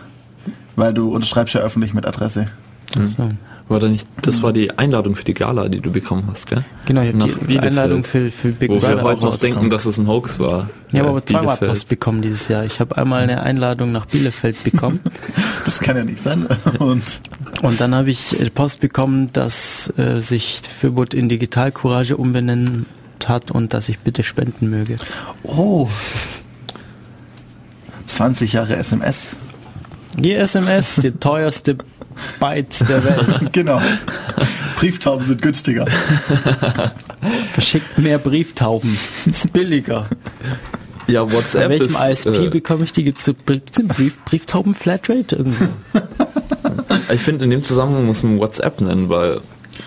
Weil 0.77 0.93
du 0.93 1.15
unterschreibst 1.15 1.55
ja 1.55 1.63
öffentlich 1.63 1.95
mit 1.95 2.05
Adresse. 2.07 2.49
So. 2.95 3.31
War 3.69 3.81
da 3.81 3.89
nicht, 3.89 4.07
das 4.23 4.43
war 4.43 4.53
die 4.53 4.79
Einladung 4.79 5.17
für 5.17 5.25
die 5.25 5.35
Gala, 5.35 5.69
die 5.69 5.81
du 5.81 5.91
bekommen 5.91 6.25
hast, 6.31 6.47
gell? 6.47 6.65
Genau, 6.85 7.01
ich 7.01 7.09
habe 7.09 7.19
die 7.19 7.47
Bielefeld. 7.47 7.63
Einladung 7.63 8.05
für, 8.05 8.31
für 8.31 8.53
Big 8.53 8.71
Wo 8.71 8.75
wir 8.75 8.81
Brother 8.81 9.03
heute 9.03 9.19
auch 9.19 9.23
noch 9.23 9.37
denken, 9.39 9.71
dass 9.71 9.87
es 9.87 9.99
ein 9.99 10.07
Hoax 10.07 10.39
war. 10.39 10.71
Ich 10.93 10.99
habe 10.99 11.09
Äh, 11.09 11.11
aber 11.11 11.27
zweimal. 11.27 11.57
Post 11.57 11.89
bekommen 11.89 12.23
dieses 12.23 12.47
Jahr. 12.47 12.65
Ich 12.65 12.79
habe 12.79 12.97
einmal 12.97 13.23
eine 13.25 13.43
Einladung 13.43 13.91
nach 13.91 14.07
Bielefeld 14.07 14.63
bekommen 14.63 15.01
Das 15.65 15.81
kann 15.81 15.97
ja 15.97 16.05
nicht 16.05 16.23
sein. 16.23 16.47
Und 16.79 17.21
und 17.63 17.81
dann 17.81 17.95
habe 17.97 18.11
ich 18.11 18.39
äh, 18.41 18.51
Post 18.51 18.81
bekommen, 18.81 19.31
dass 19.33 19.93
äh, 19.97 20.21
sich 20.21 20.61
Fürbot 20.61 21.13
in 21.15 21.29
Digitalcourage 21.29 22.17
umbenennen 22.17 22.87
hat 23.27 23.51
und 23.51 23.75
dass 23.75 23.89
ich 23.89 23.99
bitte 23.99 24.23
spenden 24.23 24.71
möge. 24.71 24.97
oh. 25.43 25.89
20 28.07 28.53
Jahre 28.53 28.77
SMS. 28.77 29.31
Die 30.17 30.33
SMS, 30.33 30.97
die 30.97 31.11
teuerste 31.21 31.77
Bytes 32.41 32.81
der 32.81 33.05
Welt. 33.05 33.41
genau. 33.53 33.81
Brieftauben 34.77 35.25
sind 35.25 35.43
günstiger. 35.43 35.87
Verschickt 37.53 37.99
mehr 37.99 38.19
Brieftauben. 38.19 38.99
Ist 39.27 39.53
billiger. 39.53 40.09
Ja, 41.07 41.25
Bei 41.25 41.33
WhatsApp 41.35 41.69
welchem 41.69 41.87
ist, 41.87 42.27
ISP 42.27 42.47
äh, 42.47 42.49
bekomme 42.49 42.85
ich 42.85 42.93
die? 42.93 43.13
Brief, 43.13 43.63
Brief, 43.89 44.19
Brieftauben-Flatrate? 44.25 45.37
Irgendwo? 45.37 45.69
Ich 47.13 47.21
finde, 47.21 47.45
in 47.45 47.51
dem 47.51 47.63
Zusammenhang 47.63 48.07
muss 48.07 48.23
man 48.23 48.39
WhatsApp 48.39 48.81
nennen, 48.81 49.09
weil 49.09 49.41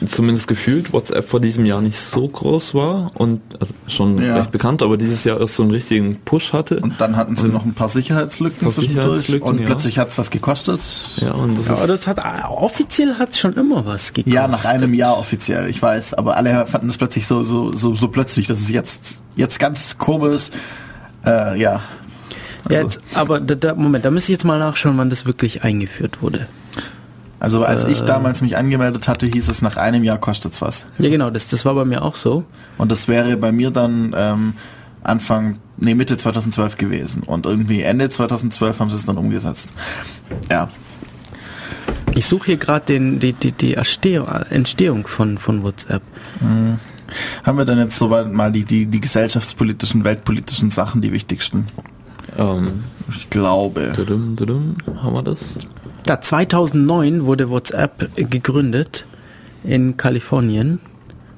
zumindest 0.06 0.48
gefühlt 0.48 0.94
WhatsApp 0.94 1.28
vor 1.28 1.40
diesem 1.40 1.66
Jahr 1.66 1.82
nicht 1.82 2.00
so 2.00 2.28
groß 2.28 2.74
war 2.74 3.12
und 3.16 3.42
also 3.60 3.74
schon 3.88 4.22
Ja. 4.22 4.36
recht 4.38 4.52
bekannt, 4.52 4.82
aber 4.82 4.98
dieses 4.98 5.24
Jahr 5.24 5.40
erst 5.40 5.56
so 5.56 5.64
einen 5.64 5.72
richtigen 5.72 6.18
Push 6.26 6.54
hatte. 6.54 6.80
Und 6.80 7.00
dann 7.00 7.16
hatten 7.16 7.36
sie 7.36 7.48
noch 7.48 7.66
ein 7.66 7.74
paar 7.74 7.90
Sicherheitslücken 7.90 8.60
Paar 8.60 8.72
zwischendurch. 8.72 9.06
Sicherheitslücken, 9.06 9.48
und 9.48 9.60
ja. 9.60 9.66
plötzlich 9.66 10.00
hat 10.00 10.10
es 10.10 10.18
was 10.18 10.30
gekostet. 10.30 10.80
ja, 11.18 11.32
und 11.32 11.58
das 11.58 11.68
Ja, 11.68 11.74
ist, 11.74 11.80
aber 11.80 11.88
das 11.98 12.08
hat, 12.08 12.20
offiziell 12.50 13.16
hat 13.16 13.32
es 13.32 13.40
schon 13.40 13.54
immer 13.54 13.86
was 13.86 14.14
gekostet. 14.14 14.34
Ja, 14.34 14.48
nach 14.48 14.66
einem 14.66 14.94
Jahr 14.94 15.18
offiziell, 15.18 15.70
ich 15.70 15.82
weiß. 15.82 16.14
Aber 16.16 16.38
alle 16.38 16.66
fanden 16.66 16.90
es 16.90 16.98
plötzlich 16.98 17.28
so, 17.28 17.44
so, 17.44 17.72
so, 17.72 17.96
so 17.96 18.08
plötzlich, 18.08 18.48
dass 18.48 18.60
es 18.60 18.70
jetzt, 18.70 19.22
jetzt 19.36 19.60
ganz 19.60 19.98
komisch 19.98 20.50
äh, 21.26 21.60
ja. 21.60 21.82
Ja, 22.70 22.82
jetzt, 22.82 23.00
aber 23.16 23.40
da, 23.40 23.56
da, 23.56 23.74
Moment, 23.76 24.06
da 24.06 24.12
müsste 24.12 24.32
ich 24.32 24.36
jetzt 24.38 24.46
mal 24.46 24.60
nachschauen, 24.60 24.98
wann 24.98 25.10
das 25.10 25.26
wirklich 25.26 25.64
eingeführt 25.64 26.22
wurde. 26.22 26.48
Also 27.40 27.64
als 27.64 27.86
ich 27.86 28.02
damals 28.02 28.42
mich 28.42 28.58
angemeldet 28.58 29.08
hatte, 29.08 29.26
hieß 29.26 29.48
es, 29.48 29.62
nach 29.62 29.78
einem 29.78 30.04
Jahr 30.04 30.18
kostet's 30.18 30.62
was. 30.62 30.86
Ja, 30.98 31.10
genau, 31.10 31.30
das, 31.30 31.48
das 31.48 31.64
war 31.64 31.74
bei 31.74 31.86
mir 31.86 32.04
auch 32.04 32.16
so. 32.16 32.44
Und 32.78 32.92
das 32.92 33.08
wäre 33.08 33.38
bei 33.38 33.52
mir 33.54 33.72
dann 33.72 34.14
ähm, 34.18 34.54
Anfang, 35.04 35.58
nee, 35.78 35.96
Mitte 35.96 36.18
2012 36.18 36.78
gewesen. 36.78 37.24
Und 37.24 37.46
irgendwie 37.46 37.82
Ende 37.82 38.10
2012 38.10 38.80
haben 38.80 38.90
sie 38.90 38.98
es 38.98 39.06
dann 39.06 39.18
umgesetzt. 39.18 39.74
Ja. 40.50 40.70
Ich 42.14 42.26
suche 42.26 42.48
hier 42.48 42.58
gerade 42.58 43.00
die, 43.00 43.34
die, 43.34 43.52
die 43.54 43.76
Entstehung 43.76 45.08
von, 45.08 45.38
von 45.38 45.64
WhatsApp. 45.64 46.02
Haben 47.44 47.58
wir 47.58 47.66
dann 47.66 47.78
jetzt 47.78 47.98
soweit 47.98 48.32
mal 48.32 48.52
die, 48.52 48.66
die, 48.66 48.86
die 48.86 49.00
gesellschaftspolitischen, 49.00 50.04
weltpolitischen 50.04 50.70
Sachen, 50.70 51.02
die 51.02 51.14
wichtigsten? 51.14 51.68
ähm, 52.38 52.84
Ich 53.16 53.30
glaube. 53.30 53.94
tudum, 53.96 54.36
tudum, 54.36 54.76
haben 55.02 55.14
wir 55.14 55.24
das? 55.24 55.56
Da 56.10 56.20
2009 56.20 57.26
wurde 57.26 57.52
WhatsApp 57.52 58.10
gegründet 58.16 59.06
in 59.64 59.96
Kalifornien. 59.96 60.80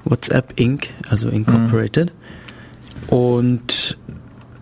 WhatsApp 0.06 0.58
Inc., 0.58 0.88
also 1.10 1.28
Incorporated. 1.28 2.14
Und 3.08 3.98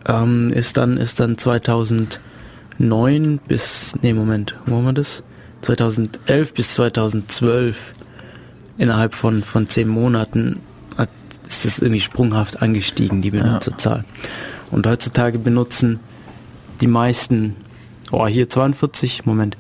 ähm, 0.08 0.52
ist 0.52 0.78
dann 0.78 0.98
ist 0.98 1.20
dann 1.20 1.38
2009 1.38 3.40
bis 3.48 3.94
nee 4.02 4.14
Moment, 4.14 4.56
wo 4.66 4.78
haben 4.78 4.86
wir 4.86 4.94
das? 4.94 5.22
2011 5.62 6.56
bis 6.56 6.74
2012 6.74 7.94
innerhalb 8.80 9.14
von 9.14 9.44
von 9.44 9.70
zehn 9.70 9.88
Monaten 9.88 10.58
hat, 10.98 11.10
ist 11.48 11.66
das 11.66 11.78
irgendwie 11.78 12.02
sprunghaft 12.02 12.64
angestiegen 12.64 13.22
die 13.22 13.30
Benutzerzahl. 13.30 14.06
Und 14.72 14.88
heutzutage 14.88 15.38
benutzen 15.38 16.00
die 16.82 16.88
meisten 16.88 17.58
oh 18.12 18.26
hier 18.26 18.50
42 18.50 19.28
Moment 19.28 19.56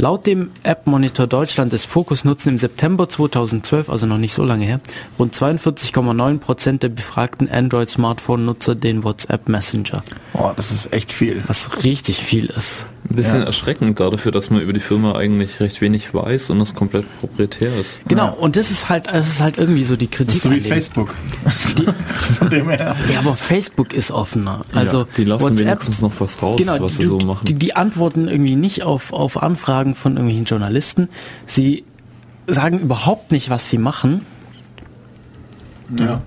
Laut 0.00 0.26
dem 0.26 0.50
App 0.62 0.86
Monitor 0.86 1.26
Deutschland 1.26 1.74
des 1.74 1.84
Fokus 1.84 2.24
nutzen 2.24 2.48
im 2.48 2.58
September 2.58 3.06
2012, 3.06 3.90
also 3.90 4.06
noch 4.06 4.16
nicht 4.16 4.32
so 4.32 4.42
lange 4.42 4.64
her, 4.64 4.80
rund 5.18 5.34
42,9 5.34 6.38
Prozent 6.38 6.82
der 6.82 6.88
befragten 6.88 7.50
Android-Smartphone-Nutzer 7.50 8.76
den 8.76 9.04
WhatsApp 9.04 9.50
Messenger. 9.50 10.02
Oh, 10.32 10.52
das 10.56 10.72
ist 10.72 10.90
echt 10.94 11.12
viel. 11.12 11.42
Was 11.48 11.84
richtig 11.84 12.16
viel 12.20 12.46
ist. 12.46 12.86
Ein 13.10 13.16
bisschen 13.16 13.40
Ja. 13.40 13.46
erschreckend 13.46 13.98
dafür, 14.00 14.30
dass 14.32 14.48
man 14.50 14.60
über 14.62 14.72
die 14.72 14.80
Firma 14.80 15.16
eigentlich 15.16 15.60
recht 15.60 15.80
wenig 15.80 16.14
weiß 16.14 16.48
und 16.50 16.60
das 16.60 16.74
komplett 16.74 17.04
proprietär 17.18 17.76
ist. 17.78 18.00
Genau, 18.08 18.32
und 18.34 18.56
das 18.56 18.70
ist 18.70 18.88
halt, 18.88 19.06
das 19.06 19.28
ist 19.28 19.40
halt 19.42 19.58
irgendwie 19.58 19.82
so 19.84 19.96
die 19.96 20.08
Das 20.08 20.16
Kritik. 20.18 20.36
ist 20.36 20.42
so 20.44 20.50
wie. 20.50 20.60
Facebook. 20.60 21.14
Die, 21.78 21.84
Von 22.38 22.50
dem 22.50 22.68
her. 22.70 22.96
ja, 23.12 23.18
aber 23.18 23.34
Facebook 23.36 23.92
ist 23.92 24.12
offener. 24.12 24.60
Also 24.72 25.00
ja, 25.00 25.06
die 25.16 25.24
lassen 25.24 25.42
WhatsApp, 25.42 25.66
wenigstens 25.66 26.00
noch 26.00 26.12
was 26.20 26.40
raus, 26.42 26.56
genau, 26.58 26.80
was 26.80 26.96
sie 26.98 27.06
so 27.06 27.18
machen. 27.18 27.44
Die, 27.46 27.54
die 27.54 27.74
antworten 27.74 28.28
irgendwie 28.28 28.54
nicht 28.56 28.82
auf, 28.84 29.12
auf 29.12 29.42
Anfragen 29.42 29.89
von 29.94 30.12
irgendwelchen 30.12 30.44
Journalisten. 30.44 31.08
Sie 31.46 31.84
sagen 32.46 32.80
überhaupt 32.80 33.32
nicht, 33.32 33.50
was 33.50 33.70
sie 33.70 33.78
machen. 33.78 34.24
Ja. 35.98 36.22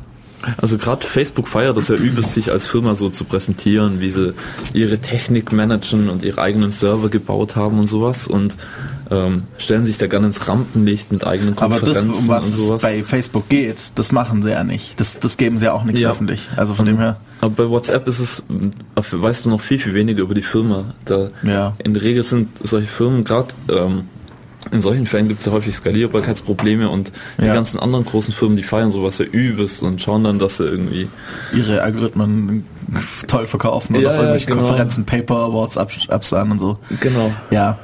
Also 0.58 0.78
gerade 0.78 1.08
Facebook 1.08 1.48
feiert 1.48 1.78
es 1.78 1.88
ja 1.88 1.96
übelst, 1.96 2.34
sich 2.34 2.52
als 2.52 2.68
Firma 2.68 2.96
so 2.96 3.10
zu 3.10 3.24
präsentieren, 3.24 4.02
wie 4.02 4.10
sie 4.10 4.34
ihre 4.74 5.00
Technik 5.00 5.54
managen 5.54 6.10
und 6.10 6.24
ihre 6.24 6.42
eigenen 6.42 6.70
Server 6.70 7.10
gebaut 7.10 7.56
haben 7.56 7.80
und 7.80 7.88
sowas 7.88 8.28
und 8.28 8.58
ähm, 9.14 9.44
stellen 9.58 9.86
sich 9.86 9.98
da 9.98 10.08
gerne 10.08 10.28
ins 10.28 10.48
Rampenlicht 10.48 11.12
mit 11.12 11.26
eigenen 11.28 11.58
Aber 11.58 11.80
das, 11.80 11.84
Konferenzen 12.00 12.14
um 12.24 12.28
was 12.28 12.46
und 12.46 12.50
es 12.52 12.58
sowas. 12.58 12.82
bei 12.82 13.04
Facebook 13.04 13.48
geht, 13.50 13.92
das 13.96 14.12
machen 14.12 14.42
sie 14.42 14.50
ja 14.52 14.64
nicht. 14.64 15.00
Das, 15.00 15.20
das 15.20 15.38
geben 15.38 15.58
sie 15.58 15.66
ja 15.66 15.74
auch 15.74 15.84
nicht 15.84 16.00
Ja. 16.00 16.12
öffentlich. 16.12 16.50
Also 16.56 16.74
von 16.74 16.86
dem 16.86 16.98
her. 16.98 17.18
Aber 17.42 17.52
bei 17.66 17.70
WhatsApp 17.70 18.08
ist 18.08 18.20
es, 18.20 18.44
weißt 18.96 19.46
du 19.46 19.50
noch 19.50 19.62
viel, 19.62 19.78
viel 19.80 19.94
weniger 19.94 20.22
über 20.22 20.34
die 20.34 20.42
Firma. 20.42 20.86
Da 21.06 21.28
Ja. 21.44 21.74
In 21.84 21.94
der 21.94 22.04
Regel 22.04 22.24
sind 22.24 22.50
solche 22.66 22.88
Firmen 22.88 23.24
gerade, 23.24 23.50
ähm, 23.70 24.06
in 24.72 24.82
solchen 24.82 25.06
Fällen 25.06 25.28
gibt 25.28 25.42
es 25.42 25.46
ja 25.46 25.52
häufig 25.52 25.76
Skalierbarkeitsprobleme 25.76 26.88
und 26.90 27.12
die 27.40 27.46
Ja. 27.46 27.54
ganzen 27.54 27.80
anderen 27.80 28.06
großen 28.06 28.34
Firmen, 28.34 28.56
die 28.56 28.64
feiern 28.64 28.92
sowas 28.94 29.18
ja 29.18 29.26
übelst 29.26 29.84
und 29.84 30.02
schauen 30.02 30.24
dann, 30.24 30.40
dass 30.40 30.56
sie 30.58 30.64
irgendwie 30.64 31.10
ihre 31.54 31.82
Algorithmen 31.82 32.66
toll 33.28 33.46
verkaufen 33.46 33.94
oder 33.96 34.04
Ja, 34.04 34.10
auf 34.12 34.16
ja, 34.16 34.22
irgendwelche 34.22 34.46
genau. 34.48 34.62
Konferenzen 34.62 35.04
Paper 35.06 35.36
Awards 35.36 35.78
ab, 35.78 35.92
absahen 36.08 36.52
und 36.52 36.60
so. 36.60 36.78
Genau. 37.02 37.34
Ja. 37.52 37.78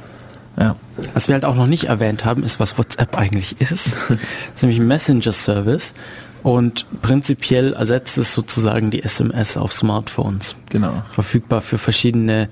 Ja. 0.60 0.76
Was 1.14 1.28
wir 1.28 1.34
halt 1.34 1.46
auch 1.46 1.56
noch 1.56 1.66
nicht 1.66 1.84
erwähnt 1.84 2.24
haben, 2.24 2.44
ist, 2.44 2.60
was 2.60 2.76
WhatsApp 2.76 3.16
eigentlich 3.16 3.60
ist. 3.60 3.96
Das 4.08 4.18
ist 4.54 4.62
nämlich 4.62 4.78
ein 4.78 4.86
Messenger-Service 4.86 5.94
und 6.42 6.86
prinzipiell 7.02 7.72
ersetzt 7.72 8.18
es 8.18 8.34
sozusagen 8.34 8.90
die 8.90 9.02
SMS 9.02 9.56
auf 9.56 9.72
Smartphones. 9.72 10.54
Genau. 10.70 11.02
Verfügbar 11.12 11.62
für 11.62 11.78
verschiedene 11.78 12.48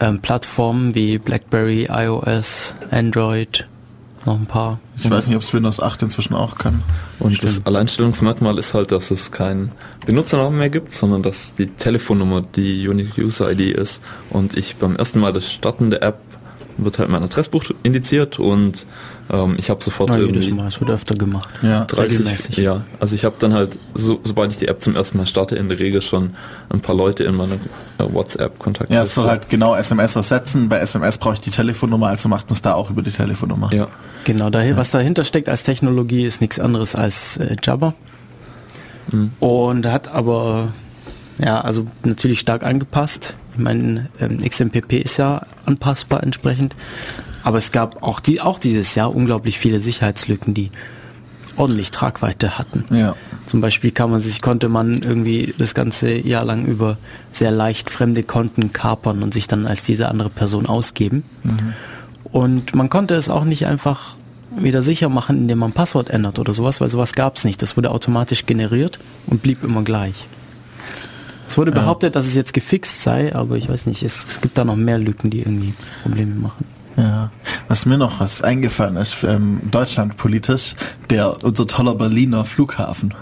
ähm, 0.00 0.20
Plattformen 0.20 0.94
wie 0.94 1.18
BlackBerry, 1.18 1.88
iOS, 1.90 2.74
Android, 2.90 3.66
noch 4.26 4.38
ein 4.38 4.46
paar. 4.46 4.80
Ich 4.96 5.08
weiß 5.08 5.28
nicht, 5.28 5.36
ob 5.36 5.42
es 5.42 5.54
Windows 5.54 5.80
8 5.80 6.02
inzwischen 6.02 6.34
auch 6.34 6.58
kann. 6.58 6.82
Und 7.20 7.42
das 7.42 7.64
Alleinstellungsmerkmal 7.64 8.58
ist 8.58 8.74
halt, 8.74 8.90
dass 8.90 9.10
es 9.10 9.30
keinen 9.30 9.70
Benutzernamen 10.04 10.58
mehr 10.58 10.70
gibt, 10.70 10.92
sondern 10.92 11.22
dass 11.22 11.54
die 11.54 11.66
Telefonnummer 11.66 12.42
die 12.42 12.88
Unique 12.88 13.18
User 13.18 13.50
ID 13.52 13.76
ist. 13.76 14.02
Und 14.30 14.56
ich 14.56 14.76
beim 14.76 14.96
ersten 14.96 15.20
Mal 15.20 15.32
das 15.32 15.50
Starten 15.50 15.90
der 15.90 16.02
App 16.02 16.18
wird 16.78 16.98
halt 16.98 17.08
mein 17.08 17.22
Adressbuch 17.22 17.64
indiziert 17.82 18.38
und 18.38 18.86
ähm, 19.30 19.56
ich 19.58 19.70
habe 19.70 19.82
sofort 19.82 20.10
Na, 20.10 20.18
jedes 20.18 20.46
irgendwie 20.46 20.62
Mal, 20.62 20.68
es 20.68 20.80
wird 20.80 20.90
öfter 20.90 21.14
gemacht. 21.14 21.48
Ja. 21.62 21.84
30, 21.84 22.18
regelmäßig. 22.18 22.56
ja, 22.58 22.82
also 23.00 23.14
ich 23.14 23.24
habe 23.24 23.36
dann 23.38 23.54
halt, 23.54 23.78
so, 23.94 24.20
sobald 24.22 24.52
ich 24.52 24.58
die 24.58 24.68
App 24.68 24.82
zum 24.82 24.94
ersten 24.94 25.18
Mal 25.18 25.26
starte, 25.26 25.56
in 25.56 25.68
der 25.68 25.78
Regel 25.78 26.02
schon 26.02 26.30
ein 26.68 26.80
paar 26.80 26.94
Leute 26.94 27.24
in 27.24 27.34
meiner 27.34 27.54
äh, 27.54 27.58
WhatsApp-Kontaktliste. 27.98 28.94
Ja, 28.94 29.02
es 29.02 29.14
soll 29.14 29.28
halt 29.28 29.48
genau 29.48 29.74
SMS 29.74 30.16
ersetzen. 30.16 30.68
Bei 30.68 30.78
SMS 30.78 31.18
brauche 31.18 31.34
ich 31.34 31.40
die 31.40 31.50
Telefonnummer, 31.50 32.08
also 32.08 32.28
macht 32.28 32.46
man 32.46 32.54
es 32.54 32.62
da 32.62 32.74
auch 32.74 32.90
über 32.90 33.02
die 33.02 33.10
Telefonnummer. 33.10 33.72
Ja, 33.72 33.88
Genau, 34.26 34.50
daher, 34.50 34.76
was 34.76 34.90
dahinter 34.90 35.22
steckt 35.22 35.48
als 35.48 35.62
Technologie 35.62 36.24
ist 36.24 36.40
nichts 36.40 36.58
anderes 36.58 36.96
als 36.96 37.36
äh, 37.36 37.54
Jabber. 37.62 37.94
Und 39.38 39.86
hat 39.86 40.08
aber, 40.08 40.72
ja, 41.38 41.60
also 41.60 41.84
natürlich 42.04 42.40
stark 42.40 42.62
angepasst. 42.62 43.36
Ich 43.52 43.58
meine, 43.58 44.08
ähm, 44.20 44.38
XMPP 44.38 44.94
ist 44.94 45.16
ja 45.18 45.42
anpassbar 45.64 46.22
entsprechend. 46.22 46.74
Aber 47.42 47.58
es 47.58 47.70
gab 47.70 48.02
auch, 48.02 48.20
die, 48.20 48.40
auch 48.40 48.58
dieses 48.58 48.94
Jahr 48.94 49.14
unglaublich 49.14 49.58
viele 49.58 49.80
Sicherheitslücken, 49.80 50.52
die 50.54 50.70
ordentlich 51.56 51.90
Tragweite 51.90 52.58
hatten. 52.58 52.84
Ja. 52.94 53.14
Zum 53.46 53.60
Beispiel 53.60 53.90
kann 53.92 54.10
man 54.10 54.20
sich, 54.20 54.42
konnte 54.42 54.68
man 54.68 54.98
irgendwie 55.02 55.54
das 55.56 55.74
ganze 55.74 56.12
Jahr 56.12 56.44
lang 56.44 56.66
über 56.66 56.98
sehr 57.30 57.50
leicht 57.50 57.90
fremde 57.90 58.22
Konten 58.22 58.72
kapern 58.72 59.22
und 59.22 59.32
sich 59.32 59.46
dann 59.46 59.66
als 59.66 59.82
diese 59.82 60.08
andere 60.08 60.30
Person 60.30 60.66
ausgeben. 60.66 61.22
Und 62.32 62.74
man 62.74 62.90
konnte 62.90 63.14
es 63.14 63.30
auch 63.30 63.44
nicht 63.44 63.66
einfach 63.66 64.16
wieder 64.58 64.82
sicher 64.82 65.08
machen, 65.08 65.38
indem 65.38 65.58
man 65.58 65.72
Passwort 65.72 66.10
ändert 66.10 66.38
oder 66.38 66.52
sowas, 66.52 66.80
weil 66.80 66.88
sowas 66.88 67.12
gab 67.12 67.36
es 67.36 67.44
nicht. 67.44 67.62
Das 67.62 67.76
wurde 67.76 67.90
automatisch 67.90 68.46
generiert 68.46 68.98
und 69.26 69.42
blieb 69.42 69.62
immer 69.62 69.82
gleich. 69.82 70.14
Es 71.46 71.56
wurde 71.56 71.72
behauptet, 71.72 72.16
dass 72.16 72.26
es 72.26 72.34
jetzt 72.34 72.52
gefixt 72.54 73.02
sei, 73.02 73.34
aber 73.34 73.56
ich 73.56 73.68
weiß 73.68 73.86
nicht, 73.86 74.02
es, 74.02 74.24
es 74.26 74.40
gibt 74.40 74.58
da 74.58 74.64
noch 74.64 74.76
mehr 74.76 74.98
Lücken, 74.98 75.30
die 75.30 75.40
irgendwie 75.40 75.72
Probleme 76.02 76.34
machen. 76.34 76.64
Ja. 76.96 77.30
Was 77.68 77.86
mir 77.86 77.98
noch 77.98 78.20
was 78.20 78.42
eingefallen 78.42 78.96
ist, 78.96 79.18
ähm, 79.22 79.60
Deutschland 79.70 80.16
politisch, 80.16 80.74
der 81.10 81.44
unser 81.44 81.66
toller 81.66 81.94
Berliner 81.94 82.44
Flughafen. 82.44 83.14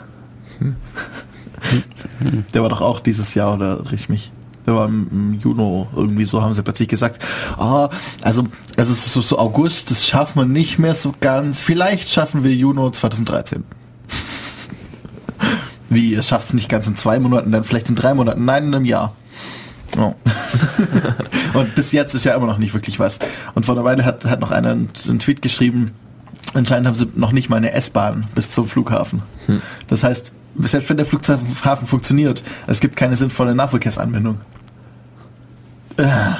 Der 2.52 2.62
war 2.62 2.68
doch 2.68 2.80
auch 2.80 3.00
dieses 3.00 3.34
Jahr, 3.34 3.54
oder 3.54 3.78
irre 3.78 3.94
ich 3.94 4.08
mich? 4.08 4.30
Der 4.66 4.74
war 4.74 4.86
im, 4.86 5.08
im 5.10 5.40
Juni 5.40 5.86
irgendwie 5.94 6.24
so, 6.24 6.42
haben 6.42 6.54
sie 6.54 6.62
plötzlich 6.62 6.88
gesagt, 6.88 7.22
ah, 7.58 7.90
also, 8.22 8.44
also 8.76 8.94
so, 8.94 9.20
so 9.20 9.38
August, 9.38 9.90
das 9.90 10.06
schaffen 10.06 10.40
wir 10.40 10.46
nicht 10.46 10.78
mehr 10.78 10.94
so 10.94 11.14
ganz. 11.20 11.58
Vielleicht 11.58 12.08
schaffen 12.10 12.44
wir 12.44 12.54
Juni 12.54 12.90
2013. 12.90 13.64
Wie, 15.94 16.12
ihr 16.12 16.22
schafft 16.22 16.48
es 16.48 16.54
nicht 16.54 16.68
ganz 16.68 16.86
in 16.86 16.96
zwei 16.96 17.18
Monaten, 17.18 17.52
dann 17.52 17.64
vielleicht 17.64 17.88
in 17.88 17.94
drei 17.94 18.14
Monaten, 18.14 18.44
nein, 18.44 18.66
in 18.66 18.74
einem 18.74 18.84
Jahr. 18.84 19.14
Oh. 19.96 20.14
und 21.58 21.74
bis 21.74 21.92
jetzt 21.92 22.14
ist 22.14 22.24
ja 22.24 22.34
immer 22.34 22.46
noch 22.46 22.58
nicht 22.58 22.74
wirklich 22.74 22.98
was. 22.98 23.18
Und 23.54 23.64
vor 23.64 23.74
einer 23.74 23.84
Weile 23.84 24.04
hat, 24.04 24.24
hat 24.24 24.40
noch 24.40 24.50
einer 24.50 24.70
einen, 24.70 24.88
einen 25.08 25.18
Tweet 25.18 25.40
geschrieben, 25.40 25.92
anscheinend 26.52 26.86
haben 26.86 26.96
sie 26.96 27.06
noch 27.14 27.32
nicht 27.32 27.48
mal 27.48 27.56
eine 27.56 27.72
S-Bahn 27.72 28.26
bis 28.34 28.50
zum 28.50 28.66
Flughafen. 28.66 29.22
Das 29.88 30.02
heißt, 30.02 30.32
selbst 30.56 30.88
wenn 30.88 30.96
der 30.96 31.06
Flughafen 31.06 31.86
funktioniert, 31.86 32.42
es 32.66 32.80
gibt 32.80 32.96
keine 32.96 33.16
sinnvolle 33.16 33.54
Nahverkehrsanbindung. 33.54 34.40
Ah, 35.98 36.38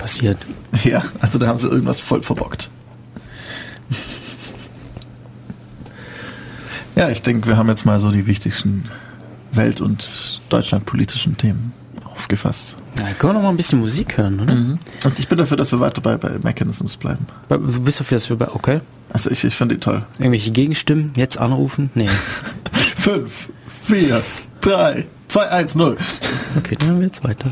Passiert. 0.00 0.38
Ja, 0.82 1.04
also 1.20 1.38
da 1.38 1.46
haben 1.46 1.58
sie 1.58 1.68
irgendwas 1.68 2.00
voll 2.00 2.22
verbockt. 2.22 2.70
Ja, 7.00 7.08
ich 7.08 7.22
denke, 7.22 7.48
wir 7.48 7.56
haben 7.56 7.70
jetzt 7.70 7.86
mal 7.86 7.98
so 7.98 8.10
die 8.10 8.26
wichtigsten 8.26 8.84
welt- 9.52 9.80
und 9.80 10.42
deutschlandpolitischen 10.50 11.34
Themen 11.34 11.72
aufgefasst. 12.04 12.76
Ja, 12.98 13.14
können 13.14 13.30
wir 13.30 13.32
noch 13.32 13.42
mal 13.42 13.48
ein 13.48 13.56
bisschen 13.56 13.80
Musik 13.80 14.18
hören, 14.18 14.38
oder? 14.38 14.52
Und 14.52 15.18
ich 15.18 15.26
bin 15.26 15.38
dafür, 15.38 15.56
dass 15.56 15.72
wir 15.72 15.80
weiter 15.80 16.02
bei, 16.02 16.18
bei 16.18 16.38
Mechanisms 16.42 16.98
bleiben. 16.98 17.26
Du 17.48 17.80
bist 17.80 18.00
dafür, 18.00 18.18
dass 18.18 18.28
wir 18.28 18.36
bei, 18.36 18.50
okay. 18.50 18.82
Also 19.08 19.30
ich, 19.30 19.42
ich 19.42 19.54
finde 19.54 19.76
die 19.76 19.80
toll. 19.80 20.04
Irgendwelche 20.18 20.50
Gegenstimmen 20.50 21.14
jetzt 21.16 21.38
anrufen? 21.38 21.88
Nee. 21.94 22.10
Fünf, 22.98 23.48
vier, 23.82 24.20
drei, 24.60 25.06
zwei, 25.28 25.48
eins, 25.48 25.74
null. 25.74 25.96
Okay, 26.58 26.76
dann 26.78 26.88
hören 26.88 26.98
wir 26.98 27.06
jetzt 27.06 27.24
weiter. 27.24 27.50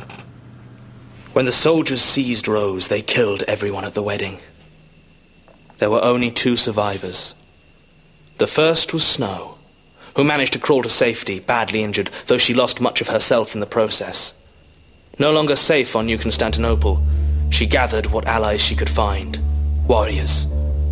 When 1.33 1.47
the 1.47 1.53
soldiers 1.53 2.03
seized 2.03 2.49
Rose, 2.49 2.91
they 2.91 3.01
killed 3.01 3.49
everyone 3.49 3.87
at 3.87 3.95
the 3.95 4.05
wedding. 4.05 4.37
There 5.79 5.91
were 5.91 6.05
only 6.05 6.31
two 6.31 6.55
survivors. 6.57 7.35
The 8.39 8.47
first 8.47 8.93
was 8.93 9.05
Snow, 9.05 9.57
who 10.14 10.22
managed 10.22 10.53
to 10.53 10.61
crawl 10.61 10.84
to 10.84 10.89
safety, 10.89 11.41
badly 11.41 11.82
injured, 11.82 12.11
though 12.28 12.39
she 12.39 12.55
lost 12.55 12.80
much 12.80 13.01
of 13.01 13.09
herself 13.09 13.55
in 13.55 13.61
the 13.61 13.66
process. 13.66 14.32
No 15.18 15.32
longer 15.32 15.57
safe 15.57 15.97
on 15.97 16.07
New 16.07 16.18
Constantinople, 16.18 17.03
she 17.51 17.66
gathered 17.66 18.07
what 18.07 18.26
allies 18.26 18.62
she 18.62 18.76
could 18.76 18.89
find. 18.89 19.41
Warriors, 19.89 20.47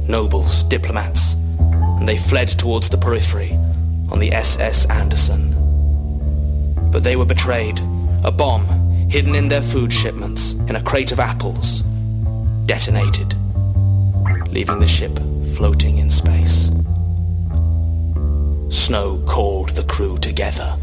nobles, 0.08 0.64
diplomats, 0.64 1.34
and 1.60 2.08
they 2.08 2.16
fled 2.16 2.48
towards 2.48 2.88
the 2.88 2.98
periphery 2.98 3.52
on 4.10 4.18
the 4.18 4.32
SS 4.32 4.86
Anderson. 4.90 5.54
But 6.90 7.04
they 7.04 7.14
were 7.14 7.24
betrayed. 7.24 7.78
A 8.24 8.32
bomb 8.32 8.66
hidden 9.08 9.36
in 9.36 9.46
their 9.46 9.62
food 9.62 9.92
shipments 9.92 10.54
in 10.68 10.74
a 10.74 10.82
crate 10.82 11.12
of 11.12 11.20
apples 11.20 11.82
detonated, 12.64 13.36
leaving 14.50 14.80
the 14.80 14.88
ship 14.88 15.16
floating 15.54 15.98
in 15.98 16.10
space. 16.10 16.72
Snow 18.76 19.18
called 19.26 19.70
the 19.70 19.82
crew 19.84 20.18
together. 20.18 20.76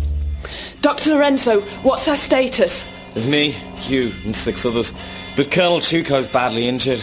Dr. 0.81 1.11
Lorenzo, 1.11 1.61
what's 1.83 2.07
our 2.07 2.17
status? 2.17 2.91
There's 3.13 3.27
me, 3.27 3.55
you, 3.83 4.11
and 4.25 4.35
six 4.35 4.65
others. 4.65 4.91
But 5.37 5.51
Colonel 5.51 5.77
Chuko's 5.77 6.31
badly 6.33 6.67
injured. 6.67 6.97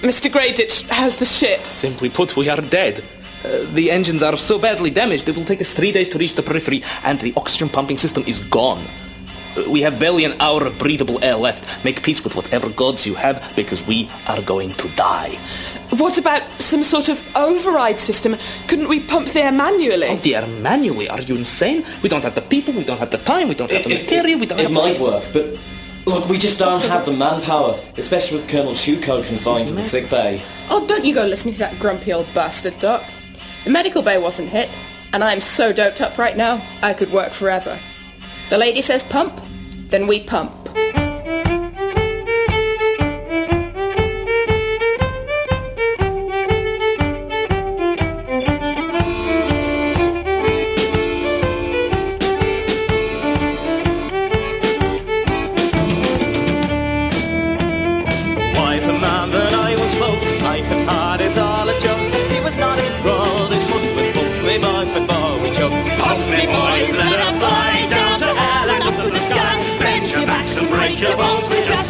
Mr. 0.00 0.28
Greyditch, 0.32 0.88
how's 0.88 1.16
the 1.16 1.26
ship? 1.26 1.60
Simply 1.60 2.08
put, 2.08 2.34
we 2.36 2.48
are 2.48 2.56
dead. 2.56 3.04
Uh, 3.44 3.70
the 3.74 3.90
engines 3.90 4.22
are 4.22 4.36
so 4.38 4.58
badly 4.58 4.90
damaged 4.90 5.28
it 5.28 5.36
will 5.36 5.44
take 5.44 5.60
us 5.60 5.72
three 5.72 5.92
days 5.92 6.08
to 6.08 6.18
reach 6.18 6.34
the 6.34 6.42
periphery 6.42 6.82
and 7.04 7.20
the 7.20 7.34
oxygen 7.36 7.68
pumping 7.68 7.98
system 7.98 8.24
is 8.26 8.40
gone. 8.48 8.80
Uh, 9.56 9.70
We 9.70 9.82
have 9.82 10.00
barely 10.00 10.24
an 10.24 10.40
hour 10.40 10.66
of 10.66 10.76
breathable 10.78 11.22
air 11.22 11.36
left. 11.36 11.84
Make 11.84 12.02
peace 12.02 12.24
with 12.24 12.34
whatever 12.34 12.70
gods 12.70 13.06
you 13.06 13.14
have 13.14 13.36
because 13.54 13.86
we 13.86 14.08
are 14.28 14.40
going 14.42 14.70
to 14.70 14.88
die. 14.96 15.36
What 15.90 16.18
about 16.18 16.50
some 16.50 16.82
sort 16.82 17.08
of 17.08 17.36
override 17.36 17.96
system? 17.96 18.34
Couldn't 18.68 18.88
we 18.88 19.00
pump 19.00 19.28
the 19.28 19.42
air 19.42 19.52
manually? 19.52 20.08
Oh 20.08 20.18
dear, 20.18 20.46
manually, 20.60 21.08
are 21.08 21.20
you 21.20 21.36
insane? 21.36 21.84
We 22.02 22.08
don't 22.08 22.22
have 22.22 22.34
the 22.34 22.42
people, 22.42 22.74
we 22.74 22.84
don't 22.84 22.98
have 22.98 23.10
the 23.10 23.18
time, 23.18 23.48
we 23.48 23.54
don't 23.54 23.70
have 23.70 23.84
the 23.84 23.94
material, 23.94 24.40
we 24.40 24.46
don't 24.46 24.58
It 24.58 24.64
have 24.64 24.72
might 24.72 24.96
the... 24.96 25.02
work, 25.04 25.24
but 25.32 25.44
look, 26.06 26.28
we 26.28 26.38
just 26.38 26.58
don't 26.58 26.82
have 26.82 27.04
the 27.06 27.12
manpower, 27.12 27.78
especially 27.96 28.38
with 28.38 28.48
Colonel 28.48 28.72
Chuko 28.72 29.26
confined 29.26 29.68
to 29.68 29.74
the 29.74 29.82
sick 29.82 30.10
bay. 30.10 30.40
Oh, 30.70 30.84
don't 30.86 31.04
you 31.04 31.14
go 31.14 31.24
listening 31.24 31.54
to 31.54 31.60
that 31.60 31.78
grumpy 31.78 32.12
old 32.12 32.28
bastard, 32.34 32.78
Doc. 32.78 33.02
The 33.64 33.70
medical 33.70 34.02
bay 34.02 34.18
wasn't 34.20 34.48
hit, 34.48 34.68
and 35.12 35.22
I'm 35.22 35.40
so 35.40 35.72
doped 35.72 36.00
up 36.00 36.18
right 36.18 36.36
now, 36.36 36.60
I 36.82 36.94
could 36.94 37.10
work 37.12 37.30
forever. 37.30 37.76
The 38.50 38.58
lady 38.58 38.82
says 38.82 39.02
pump, 39.04 39.40
then 39.88 40.06
we 40.06 40.20
pump. 40.20 40.52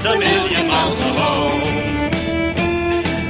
A 0.06 0.18
million 0.18 0.68
miles 0.68 1.00
home 1.00 1.60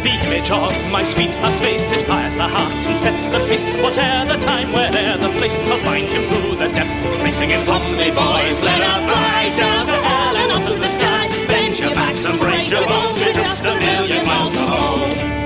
The 0.04 0.14
image 0.24 0.50
of 0.50 0.72
my 0.92 1.02
sweetheart's 1.02 1.60
face 1.60 1.90
inspires 1.90 2.36
the 2.36 2.48
heart 2.48 2.84
and 2.86 2.96
sets 2.98 3.26
the 3.28 3.38
pace. 3.48 3.62
Whatever 3.82 4.36
the 4.36 4.38
time, 4.44 4.72
where'er 4.72 5.16
the 5.16 5.30
place, 5.38 5.54
I'll 5.54 5.82
find 5.84 6.12
him 6.12 6.28
through 6.28 6.56
the 6.56 6.68
depths 6.68 7.04
of 7.06 7.14
space 7.14 7.36
singing. 7.36 7.64
Me, 7.96 8.10
boys, 8.10 8.62
let 8.62 8.80
her 8.88 8.98
fly 9.08 9.52
down 9.56 9.86
to 9.86 9.98
hell 10.08 10.36
and 10.36 10.52
up 10.52 10.64
to 10.70 10.78
the 10.78 10.88
sky. 10.98 11.28
Bend 11.48 11.78
your 11.78 11.94
backs 11.94 12.24
and 12.26 12.38
break 12.38 12.68
your 12.70 12.86
bones. 12.86 13.18
We're 13.18 13.32
just 13.32 13.64
a 13.64 13.74
million 13.74 14.26
miles 14.26 14.54
home. 14.58 15.36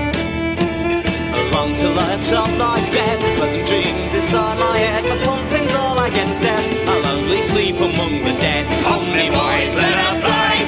Along 1.41 1.75
till 1.75 1.93
the 1.93 2.09
top 2.29 2.49
my 2.57 2.79
bed 2.91 3.19
Pleasant 3.37 3.65
dreams 3.67 4.13
inside 4.13 4.59
my 4.59 4.77
head 4.77 5.03
The 5.05 5.23
pumping's 5.25 5.73
all 5.75 5.97
I 5.97 6.09
get 6.09 6.27
instead 6.27 6.89
I'll 6.89 7.07
only 7.17 7.41
sleep 7.41 7.75
among 7.75 8.23
the 8.23 8.33
dead 8.39 8.67
me, 9.15 9.29
boys, 9.29 9.75
let 9.75 9.93
her 9.93 10.21
fly 10.21 10.60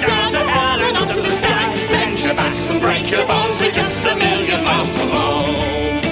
break 2.83 3.09
your 3.09 3.25
bones. 3.25 3.59
We're 3.61 3.71
just 3.71 4.03
a 4.03 4.15
million 4.15 4.59
miles 4.63 4.91
from 4.97 5.09
home. 5.15 6.03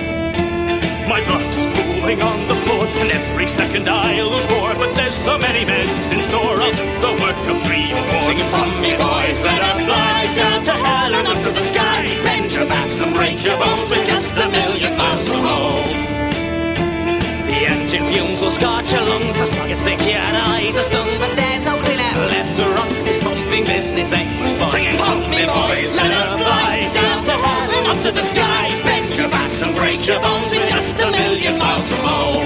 My 1.11 1.19
blood 1.27 1.53
is 1.53 1.67
pooling 1.75 2.21
on 2.21 2.47
the 2.47 2.55
floor, 2.63 2.87
and 3.01 3.11
every 3.11 3.47
second 3.47 3.89
I 3.89 4.21
lose 4.23 4.47
more. 4.55 4.73
But 4.81 4.95
there's 4.95 5.19
so 5.27 5.37
many 5.37 5.65
beds 5.65 6.09
in 6.09 6.23
store, 6.23 6.55
I'll 6.65 6.77
do 6.81 6.87
the 7.07 7.13
work 7.23 7.41
of 7.51 7.57
three 7.67 7.91
or 7.91 8.03
four. 8.09 8.21
Singing, 8.21 8.49
pump 8.55 8.73
me, 8.79 8.91
boys, 8.95 9.39
let 9.43 9.61
her 9.67 9.77
fly 9.85 10.19
down 10.33 10.63
to 10.69 10.75
hell 10.85 11.13
and 11.19 11.27
up 11.27 11.39
to 11.45 11.51
the 11.51 11.65
sky. 11.71 11.99
Bend 12.23 12.49
your 12.55 12.65
backs 12.65 13.01
and 13.01 13.13
break 13.13 13.43
your 13.43 13.57
bones. 13.57 13.89
We're 13.91 14.05
just 14.05 14.33
a 14.37 14.47
million 14.49 14.97
miles 14.97 15.27
from 15.27 15.43
home. 15.43 15.89
The 17.51 17.59
engine 17.75 18.05
fumes 18.05 18.39
will 18.39 18.49
scorch 18.49 18.93
your 18.93 19.01
lungs 19.01 19.35
The 19.37 19.45
smog 19.45 19.69
is 19.69 19.81
thick, 19.83 19.99
your 19.99 20.21
eyes 20.55 20.77
are 20.77 20.87
stung 20.89 21.11
But 21.19 21.35
there's 21.35 21.65
no 21.65 21.77
clean 21.79 21.99
air 21.99 22.17
left 22.33 22.55
to 22.59 22.63
run 22.63 23.00
This 23.61 23.91
business 23.91 24.11
ain't 24.13 24.39
much 24.39 24.51
fun 24.57 24.67
Singing, 24.69 24.97
pump 24.97 25.29
me, 25.29 25.45
boys, 25.45 25.93
let 25.93 26.09
her 26.09 26.37
fly 26.37 26.89
down 26.93 27.23
to 27.25 27.31
hell 27.31 27.71
and 27.71 27.87
up 27.87 27.99
to 28.01 28.11
the 28.11 28.23
sky. 28.23 28.69
Bend 28.81 29.15
your 29.15 29.29
backs 29.29 29.61
and 29.61 29.75
break 29.75 30.07
your 30.07 30.19
bones. 30.19 30.49
We're 30.51 30.65
just 30.65 30.99
a 30.99 31.11
million 31.11 31.59
miles 31.59 31.87
from 31.87 31.99
home. 31.99 32.45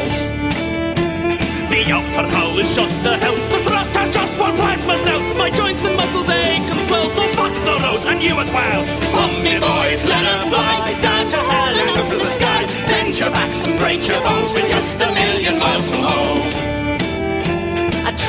The 1.71 1.81
outer 1.91 2.27
hull 2.27 2.59
is 2.59 2.67
shut 2.73 2.89
to 3.03 3.15
hell. 3.15 3.35
The 3.35 3.59
thrust 3.63 3.95
has 3.95 4.09
just 4.09 4.37
one 4.37 4.55
plasma 4.55 4.97
cell. 4.97 5.21
My 5.35 5.49
joints 5.49 5.85
and 5.85 5.95
muscles 5.95 6.27
ache 6.27 6.69
and 6.69 6.81
swell, 6.81 7.09
so 7.09 7.27
fuck 7.29 7.53
the 7.53 7.79
roads 7.81 8.05
and 8.05 8.21
you 8.21 8.35
as 8.35 8.51
well. 8.51 8.83
Pump 9.15 9.41
me, 9.41 9.57
boys, 9.59 10.03
let 10.03 10.25
her 10.25 10.49
fly 10.49 10.99
down 11.01 11.29
to 11.29 11.37
hell 11.37 11.75
and 11.79 11.89
up 11.97 12.09
to 12.09 12.17
the 12.17 12.29
sky. 12.29 12.65
Bend 12.87 13.17
your 13.17 13.29
backs 13.29 13.63
and 13.63 13.79
break 13.79 14.05
your 14.05 14.19
bones. 14.21 14.51
We're 14.51 14.67
just 14.67 14.99
a 14.99 15.11
million 15.13 15.59
miles 15.59 15.89
from 15.89 16.01
home. 16.01 16.74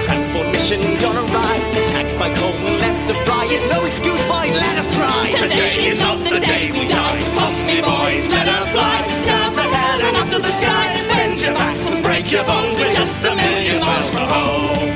Transport 0.07 0.47
mission 0.53 0.81
gone 1.01 1.19
awry 1.19 1.57
Attacked 1.83 2.17
by 2.17 2.33
cold 2.33 2.55
and 2.55 2.79
left 2.79 3.09
to 3.09 3.15
fry 3.25 3.45
Is 3.47 3.65
no 3.69 3.85
excuse, 3.85 4.23
boys, 4.31 4.55
let 4.55 4.79
us 4.79 4.87
try 4.95 5.33
Today 5.33 5.89
is 5.89 5.99
not 5.99 6.23
the 6.23 6.39
day 6.39 6.71
we 6.71 6.87
die. 6.87 7.19
Pump 7.35 7.59
me, 7.67 7.81
boys, 7.81 8.29
let 8.29 8.47
her 8.47 8.67
fly 8.71 9.03
down 9.27 9.53
to 9.53 9.63
hell 9.63 10.01
and 10.03 10.17
up 10.17 10.31
to 10.31 10.39
the 10.39 10.53
sky. 10.53 10.95
Bend 11.09 11.41
your 11.41 11.55
backs 11.55 11.91
and 11.91 12.05
break 12.05 12.31
your 12.31 12.45
bones. 12.45 12.77
We're 12.77 12.93
just 12.93 13.25
a 13.25 13.35
million 13.35 13.81
miles 13.81 14.09
from 14.11 14.29
home. 14.29 14.96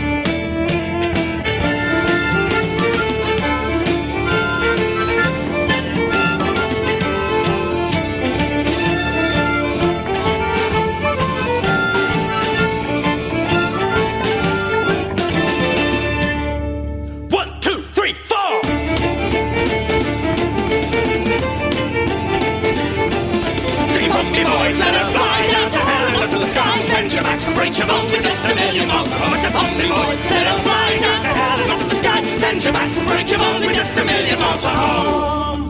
Break 27.61 27.77
your 27.77 27.89
bones. 27.89 28.11
We're 28.11 28.23
just 28.23 28.45
a 28.47 28.55
million 28.55 28.89
miles 28.89 29.13
from 29.13 29.21
home. 29.21 29.35
I 29.35 29.39
said, 29.39 29.53
pump 29.53 29.77
me, 29.77 29.87
boys, 29.89 30.23
let 30.31 30.47
her 30.51 30.63
fly 30.65 30.99
down 30.99 31.21
to 31.21 31.29
hell 31.29 31.61
and 31.61 31.73
up 31.73 31.81
to 31.81 31.87
the 31.93 31.95
sky. 32.03 32.21
Bend 32.41 32.65
your 32.65 32.73
backs 32.73 32.97
and 32.99 33.07
break 33.07 33.29
your 33.31 33.39
bones. 33.39 33.67
We're 33.67 33.75
just 33.75 33.99
a 33.99 34.05
million 34.05 34.39
miles 34.39 34.63
from 34.63 34.77
home. 34.77 35.61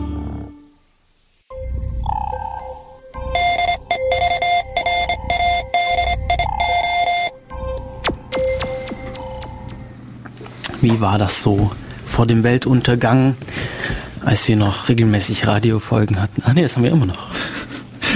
Wie 10.79 10.99
war 10.99 11.17
das 11.19 11.43
so 11.43 11.69
vor 12.05 12.25
dem 12.25 12.43
Weltuntergang, 12.43 13.35
als 14.25 14.47
wir 14.47 14.55
noch 14.55 14.87
regelmäßig 14.87 15.45
Radiofolgen 15.45 16.19
hatten? 16.21 16.41
Ach 16.45 16.53
nee, 16.53 16.63
das 16.63 16.75
haben 16.75 16.83
wir 16.83 16.91
immer 16.91 17.05
noch. 17.05 17.27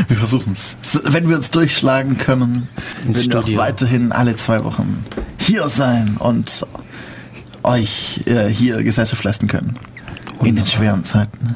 Wir 0.07 0.17
versuchen 0.17 0.53
es. 0.53 0.76
Wenn 1.03 1.30
wir 1.30 1.36
uns 1.38 1.51
durchschlagen 1.51 2.17
können, 2.17 2.67
Ins 3.06 3.24
Studio. 3.24 3.58
weiterhin 3.58 4.12
alle 4.12 4.36
zwei 4.36 4.64
Wochen 4.64 5.06
hier 5.39 5.70
sein 5.70 6.18
und 6.18 6.66
euch 7.64 8.22
äh, 8.26 8.47
hier 8.47 8.84
Gesellschaft 8.84 9.24
leisten 9.24 9.47
können. 9.47 9.78
In 10.43 10.56
den 10.56 10.68
schweren 10.68 11.03
Zeiten. 11.03 11.56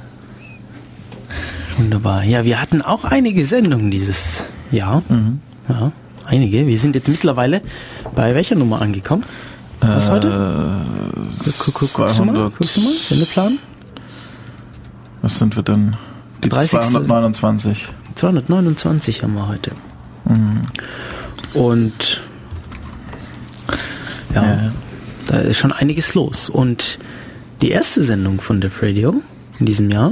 Wunderbar. 1.78 2.24
Ja, 2.24 2.46
wir 2.46 2.62
hatten 2.62 2.82
auch 2.82 3.04
einige 3.06 3.46
Sendungen 3.46 3.92
dieses 3.92 4.46
Jahr. 4.72 5.04
Ja, 5.68 5.92
einige. 6.26 6.68
Wir 6.68 6.80
sind 6.80 6.96
jetzt 6.96 7.08
mittlerweile 7.10 7.62
bei 8.16 8.36
welcher 8.36 8.56
Nummer 8.56 8.82
angekommen? 8.82 9.24
Was 9.82 10.10
heute? 10.10 10.82
Guck, 11.44 11.74
guck, 11.74 11.94
guckst 11.94 12.20
du 12.20 12.26
mal? 12.26 12.34
200. 12.34 12.58
Guckst 12.58 12.78
du 12.78 12.82
mal? 12.82 12.94
Sendeplan? 12.94 13.60
Was 15.22 15.40
sind 15.40 15.56
wir 15.56 15.64
denn? 15.64 15.96
Die 16.44 16.50
30. 16.50 16.80
229. 16.80 17.88
229 18.16 19.24
haben 19.24 19.34
wir 19.36 19.48
heute. 19.48 19.72
Mhm. 20.26 20.62
Und 21.54 22.22
ja, 24.34 24.44
Ja. 24.44 24.72
da 25.28 25.38
ist 25.40 25.58
schon 25.58 25.72
einiges 25.72 26.14
los. 26.14 26.50
Und 26.50 27.00
die 27.62 27.72
erste 27.72 28.04
Sendung 28.04 28.40
von 28.40 28.62
Def 28.62 28.82
Radio 28.82 29.22
in 29.60 29.66
diesem 29.66 29.90
Jahr 29.90 30.12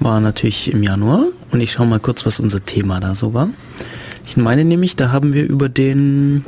war 0.00 0.20
natürlich 0.20 0.72
im 0.72 0.82
Januar. 0.82 1.24
Und 1.50 1.60
ich 1.60 1.72
schaue 1.72 1.86
mal 1.86 2.00
kurz, 2.00 2.24
was 2.24 2.40
unser 2.40 2.64
Thema 2.64 3.00
da 3.00 3.14
so 3.14 3.34
war. 3.34 3.48
Ich 4.26 4.36
meine 4.36 4.64
nämlich, 4.64 4.96
da 4.96 5.10
haben 5.10 5.32
wir 5.34 5.44
über 5.48 5.68
den... 5.68 6.44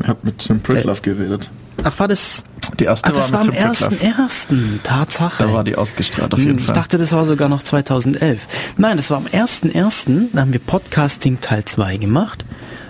Ich 0.00 0.08
hab 0.08 0.24
mit 0.24 0.38
Tim 0.38 0.60
Pritlove 0.60 1.00
geredet. 1.02 1.50
Ach, 1.84 1.98
war 1.98 2.08
das... 2.08 2.44
Die 2.80 2.84
erste 2.84 3.10
Ach, 3.10 3.14
das 3.14 3.32
war, 3.32 3.44
mit 3.44 3.56
am 3.60 3.72
Pritlove. 3.72 3.94
1.1. 3.96 4.82
Tatsache. 4.82 5.44
Da 5.44 5.52
war 5.52 5.62
die 5.64 5.76
ausgestrahlt 5.76 6.32
auf 6.32 6.38
jeden 6.40 6.52
Hm, 6.52 6.58
Ich 6.58 6.64
Fall. 6.66 6.74
dachte, 6.74 6.98
das 6.98 7.12
war 7.12 7.26
sogar 7.26 7.48
noch 7.48 7.62
2011. 7.62 8.46
Nein, 8.78 8.96
das 8.96 9.10
war 9.10 9.18
am 9.18 9.26
1.1. 9.26 10.28
Da 10.32 10.40
haben 10.40 10.52
wir 10.52 10.60
Podcasting 10.60 11.40
Teil 11.40 11.64
2 11.64 11.98
gemacht 11.98 12.44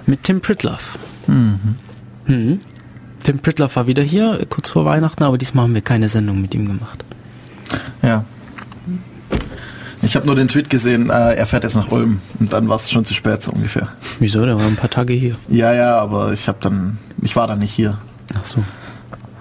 mit 0.07 0.22
Tim 0.24 0.41
Pritlove. 0.41 0.99
Mhm. 1.26 1.59
Hm. 2.26 2.61
Tim 3.24 3.39
Pritlove 3.41 3.74
war 3.76 3.87
wieder 3.87 4.03
hier, 4.03 4.39
kurz 4.49 4.70
vor 4.70 4.85
Weihnachten, 4.85 5.22
aber 5.24 5.39
diesmal 5.39 5.64
haben 5.64 5.74
wir 5.74 5.80
keine 5.83 6.09
Sendung 6.09 6.41
mit 6.41 6.55
ihm 6.55 6.66
gemacht. 6.66 7.05
Ja. 8.03 8.24
Ich 10.05 10.16
habe 10.16 10.26
nur 10.26 10.35
den 10.35 10.49
Tweet 10.49 10.68
gesehen, 10.68 11.11
äh, 11.11 11.35
er 11.35 11.47
fährt 11.47 11.62
jetzt 11.62 11.76
nach 11.76 11.91
Ulm 11.93 12.20
und 12.41 12.53
dann 12.53 12.68
war 12.68 12.74
es 12.76 12.91
schon 12.91 13.05
zu 13.05 13.14
spät 13.14 13.41
so 13.43 13.53
ungefähr. 13.53 13.89
Wieso? 14.18 14.45
Der 14.45 14.59
war 14.59 14.66
ein 14.66 14.74
paar 14.74 14.91
Tage 14.91 15.12
hier. 15.12 15.37
Ja, 15.49 15.72
ja, 15.72 15.97
aber 15.99 16.33
ich 16.33 16.49
habe 16.49 16.59
dann, 16.61 16.99
ich 17.22 17.37
war 17.37 17.47
da 17.47 17.55
nicht 17.55 17.72
hier. 17.72 17.99
Ach 18.37 18.45
so. 18.45 18.64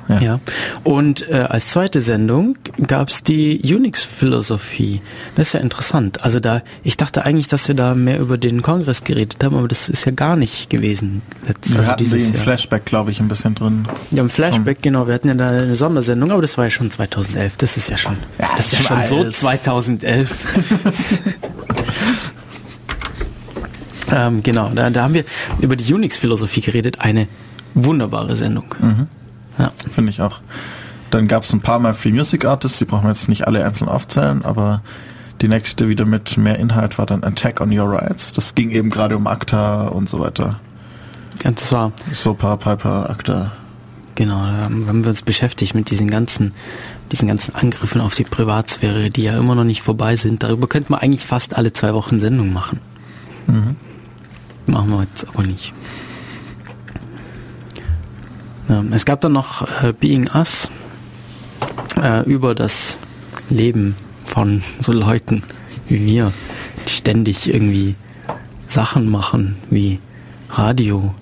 Ja. 0.07 0.39
Und 0.83 1.27
äh, 1.29 1.45
als 1.49 1.69
zweite 1.69 2.01
Sendung 2.01 2.57
gab 2.87 3.09
es 3.09 3.23
die 3.23 3.61
Unix-Philosophie. 3.63 5.01
Das 5.35 5.47
ist 5.47 5.53
ja 5.53 5.59
interessant. 5.59 6.23
Also 6.23 6.39
da, 6.39 6.61
ich 6.83 6.97
dachte 6.97 7.25
eigentlich, 7.25 7.47
dass 7.47 7.67
wir 7.67 7.75
da 7.75 7.95
mehr 7.95 8.19
über 8.19 8.37
den 8.37 8.61
Kongress 8.61 9.03
geredet 9.03 9.43
haben, 9.43 9.55
aber 9.55 9.67
das 9.67 9.89
ist 9.89 10.05
ja 10.05 10.11
gar 10.11 10.35
nicht 10.35 10.69
gewesen. 10.69 11.21
Letzt, 11.47 11.71
Wir 11.71 11.79
also 11.79 11.91
hatten 11.91 12.03
dieses 12.03 12.23
den 12.23 12.33
Jahr. 12.33 12.43
Flashback, 12.43 12.85
glaube 12.85 13.11
ich, 13.11 13.19
ein 13.19 13.27
bisschen 13.27 13.55
drin. 13.55 13.87
Ja, 14.11 14.21
im 14.21 14.29
Flashback, 14.29 14.81
genau. 14.81 15.07
Wir 15.07 15.13
hatten 15.13 15.27
ja 15.27 15.33
da 15.35 15.49
eine 15.49 15.75
Sondersendung, 15.75 16.31
aber 16.31 16.41
das 16.41 16.57
war 16.57 16.65
ja 16.65 16.71
schon 16.71 16.91
2011. 16.91 17.57
Das 17.57 17.77
ist 17.77 17.89
ja 17.89 17.97
schon, 17.97 18.17
das 18.37 18.67
ist 18.67 18.73
ja 18.73 18.81
schon 18.81 19.05
so 19.05 19.17
alt. 19.17 19.33
2011. 19.35 20.47
ähm, 24.11 24.43
genau, 24.43 24.69
da, 24.73 24.89
da 24.89 25.03
haben 25.03 25.13
wir 25.13 25.23
über 25.59 25.75
die 25.75 25.93
Unix-Philosophie 25.93 26.61
geredet. 26.61 26.99
Eine 26.99 27.27
wunderbare 27.73 28.35
Sendung. 28.35 28.75
Mhm. 28.79 29.07
Ja. 29.57 29.71
Finde 29.91 30.11
ich 30.11 30.21
auch. 30.21 30.39
Dann 31.11 31.27
gab 31.27 31.43
es 31.43 31.53
ein 31.53 31.59
paar 31.59 31.79
Mal 31.79 31.93
Free 31.93 32.11
Music 32.11 32.45
Artists, 32.45 32.79
die 32.79 32.85
brauchen 32.85 33.03
wir 33.03 33.09
jetzt 33.09 33.27
nicht 33.27 33.45
alle 33.47 33.65
einzeln 33.65 33.89
aufzählen, 33.89 34.45
aber 34.45 34.81
die 35.41 35.47
nächste 35.47 35.89
wieder 35.89 36.05
mit 36.05 36.37
mehr 36.37 36.57
Inhalt 36.59 36.97
war 36.97 37.05
dann 37.05 37.23
Attack 37.23 37.59
on 37.61 37.77
Your 37.77 37.91
Rights. 37.91 38.31
Das 38.31 38.55
ging 38.55 38.69
eben 38.69 38.89
gerade 38.89 39.17
um 39.17 39.27
ACTA 39.27 39.87
und 39.87 40.07
so 40.07 40.19
weiter. 40.19 40.59
Ja, 41.43 41.51
das 41.51 41.71
war 41.71 41.91
Sopa, 42.13 42.55
Piper, 42.55 43.09
ACTA. 43.09 43.51
Genau, 44.15 44.39
da 44.41 44.63
haben 44.63 45.03
wir 45.03 45.09
uns 45.09 45.21
beschäftigt 45.21 45.73
mit 45.73 45.89
diesen 45.89 46.09
ganzen, 46.09 46.53
diesen 47.11 47.27
ganzen 47.27 47.55
Angriffen 47.55 48.01
auf 48.01 48.13
die 48.13 48.23
Privatsphäre, 48.23 49.09
die 49.09 49.23
ja 49.23 49.37
immer 49.37 49.55
noch 49.55 49.63
nicht 49.63 49.81
vorbei 49.81 50.15
sind. 50.15 50.43
Darüber 50.43 50.67
könnte 50.67 50.91
man 50.91 51.01
eigentlich 51.01 51.25
fast 51.25 51.57
alle 51.57 51.73
zwei 51.73 51.93
Wochen 51.93 52.19
Sendung 52.19 52.53
machen. 52.53 52.79
Mhm. 53.47 53.75
Machen 54.67 54.89
wir 54.91 55.03
jetzt 55.03 55.27
aber 55.29 55.43
nicht. 55.43 55.73
Ja, 58.71 58.83
es 58.91 59.03
gab 59.05 59.19
dann 59.19 59.33
noch 59.33 59.63
äh, 59.83 59.91
Being 59.91 60.29
Us 60.33 60.69
äh, 62.01 62.23
über 62.23 62.55
das 62.55 62.99
Leben 63.49 63.95
von 64.23 64.61
so 64.79 64.93
Leuten 64.93 65.43
wie 65.89 66.05
wir, 66.05 66.31
die 66.87 66.91
ständig 66.93 67.53
irgendwie 67.53 67.95
Sachen 68.69 69.09
machen 69.11 69.57
wie 69.69 69.99
Radio 70.51 71.13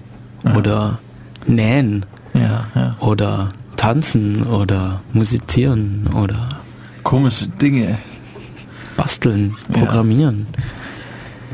oder 0.56 1.00
Nähen 1.47 2.06
Ja, 2.36 2.68
ja. 2.76 2.95
oder 3.00 3.52
tanzen 3.78 4.43
oder 4.43 5.02
musizieren 5.14 6.08
oder 6.16 6.50
Komische 7.02 7.47
Dinge. 7.47 7.97
basteln, 8.95 9.56
Ja. 9.74 9.80
programmieren. 9.80 10.45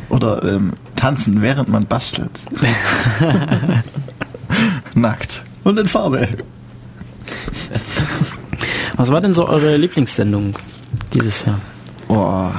Oder 0.10 0.44
ähm, 0.44 0.74
tanzen, 0.98 1.42
während 1.42 1.70
man 1.70 1.86
bastelt. 1.86 2.32
Nackt. 4.94 5.46
Und 5.66 5.80
in 5.80 5.88
Farbe. 5.88 6.28
Was 8.98 9.12
war 9.12 9.20
denn 9.20 9.34
so 9.34 9.48
eure 9.48 9.76
Lieblingssendung 9.76 10.56
dieses 11.12 11.44
Jahr? 11.44 11.60
Boah. 12.08 12.54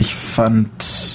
Ich 0.00 0.14
fand 0.14 0.68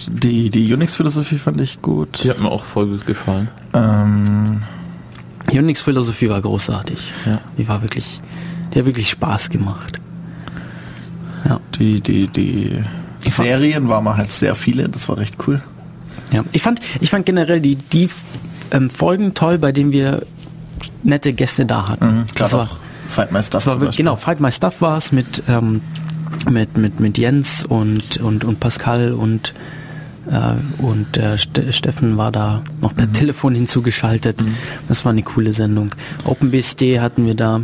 die, 0.08 0.50
die 0.50 0.74
Unix-Philosophie 0.74 1.38
fand 1.38 1.60
ich 1.60 1.82
gut. 1.82 2.24
Die 2.24 2.30
hat 2.30 2.40
mir 2.40 2.50
auch 2.50 2.64
voll 2.64 2.88
gut 2.88 3.06
gefallen. 3.06 3.50
Ähm, 3.74 4.62
Unix-Philosophie 5.52 6.30
war 6.30 6.42
großartig. 6.42 7.12
Ja. 7.26 7.42
Die 7.58 7.68
war 7.68 7.82
wirklich, 7.82 8.22
die 8.74 8.80
hat 8.80 8.86
wirklich 8.86 9.10
Spaß 9.10 9.50
gemacht. 9.50 10.00
Ja. 11.44 11.60
die, 11.78 12.00
die, 12.00 12.28
die 12.28 12.84
Ich 13.26 13.34
Serien 13.34 13.90
waren 13.90 14.06
mal 14.06 14.16
halt 14.16 14.32
sehr 14.32 14.56
viele, 14.56 14.88
das 14.88 15.10
war 15.10 15.18
recht 15.18 15.36
cool. 15.46 15.62
Ja, 16.32 16.44
ich 16.54 16.62
fand, 16.62 16.80
ich 17.02 17.10
fand 17.10 17.26
generell 17.26 17.60
die, 17.60 17.76
die 17.76 18.10
ähm, 18.72 18.90
Folgen 18.90 19.34
toll, 19.34 19.58
bei 19.58 19.72
denen 19.72 19.92
wir 19.92 20.24
nette 21.04 21.34
Gäste 21.34 21.66
da 21.66 21.88
hatten. 21.90 22.06
Mhm, 22.06 22.26
das 22.36 22.54
war, 22.54 22.70
Fight 23.08 23.32
My 23.32 23.42
Stuff 23.42 23.66
war 23.66 23.78
genau, 23.78 24.16
Fight 24.16 24.40
My 24.40 24.52
Stuff 24.52 24.82
war 24.82 24.98
es 24.98 25.12
mit, 25.12 25.44
ähm, 25.48 25.82
mit, 26.50 26.78
mit, 26.78 27.00
mit 27.00 27.18
Jens 27.18 27.64
und, 27.66 28.18
und, 28.18 28.44
und 28.44 28.60
Pascal 28.60 29.14
und, 29.14 29.54
äh, 30.30 30.82
und 30.82 31.18
äh, 31.18 31.38
Ste 31.38 31.74
Steffen 31.74 32.18
war 32.18 32.32
da 32.32 32.62
noch 32.82 32.92
Mhm. 32.92 32.98
per 32.98 33.12
Telefon 33.12 33.56
hinzugeschaltet. 33.56 34.44
Das 34.88 35.06
war 35.06 35.12
eine 35.12 35.24
coole 35.24 35.54
Sendung. 35.54 35.90
OpenBSD 36.26 37.00
hatten 37.00 37.26
wir 37.26 37.36
da. 37.36 37.62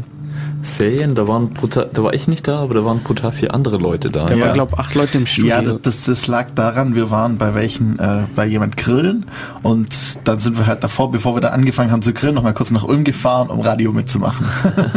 Serien, 0.66 1.16
da 1.16 1.28
waren 1.28 1.49
brutal, 1.51 1.89
da 1.93 2.03
war 2.03 2.13
ich 2.13 2.28
nicht 2.28 2.47
da, 2.47 2.59
aber 2.59 2.74
da 2.74 2.84
waren 2.86 3.01
brutal 3.03 3.32
viele 3.32 3.53
andere 3.53 3.78
Leute 3.78 4.09
da. 4.09 4.26
Da 4.26 4.36
Ja. 4.36 4.45
waren, 4.45 4.53
glaube 4.53 4.78
acht 4.80 4.95
Leute 4.95 5.18
im 5.18 5.26
Studio. 5.28 5.49
Ja, 5.51 5.61
das, 5.61 5.78
das, 5.82 6.03
das 6.05 6.28
lag 6.28 6.47
daran, 6.55 6.95
wir 6.95 7.11
waren 7.11 7.38
bei 7.38 7.53
welchen, 7.53 7.99
äh, 7.99 8.24
bei 8.36 8.45
jemand 8.45 8.76
grillen 8.78 9.26
und 9.63 9.95
dann 10.24 10.39
sind 10.39 10.57
wir 10.57 10.66
halt 10.68 10.84
davor, 10.84 11.11
bevor 11.11 11.36
wir 11.36 11.41
dann 11.41 11.53
angefangen 11.53 11.91
haben 11.91 12.01
zu 12.01 12.13
grillen, 12.13 12.36
noch 12.36 12.43
mal 12.43 12.53
kurz 12.53 12.72
nach 12.72 12.84
Ulm 12.84 13.03
gefahren, 13.03 13.49
um 13.49 13.61
Radio 13.61 13.91
mitzumachen. 13.91 14.45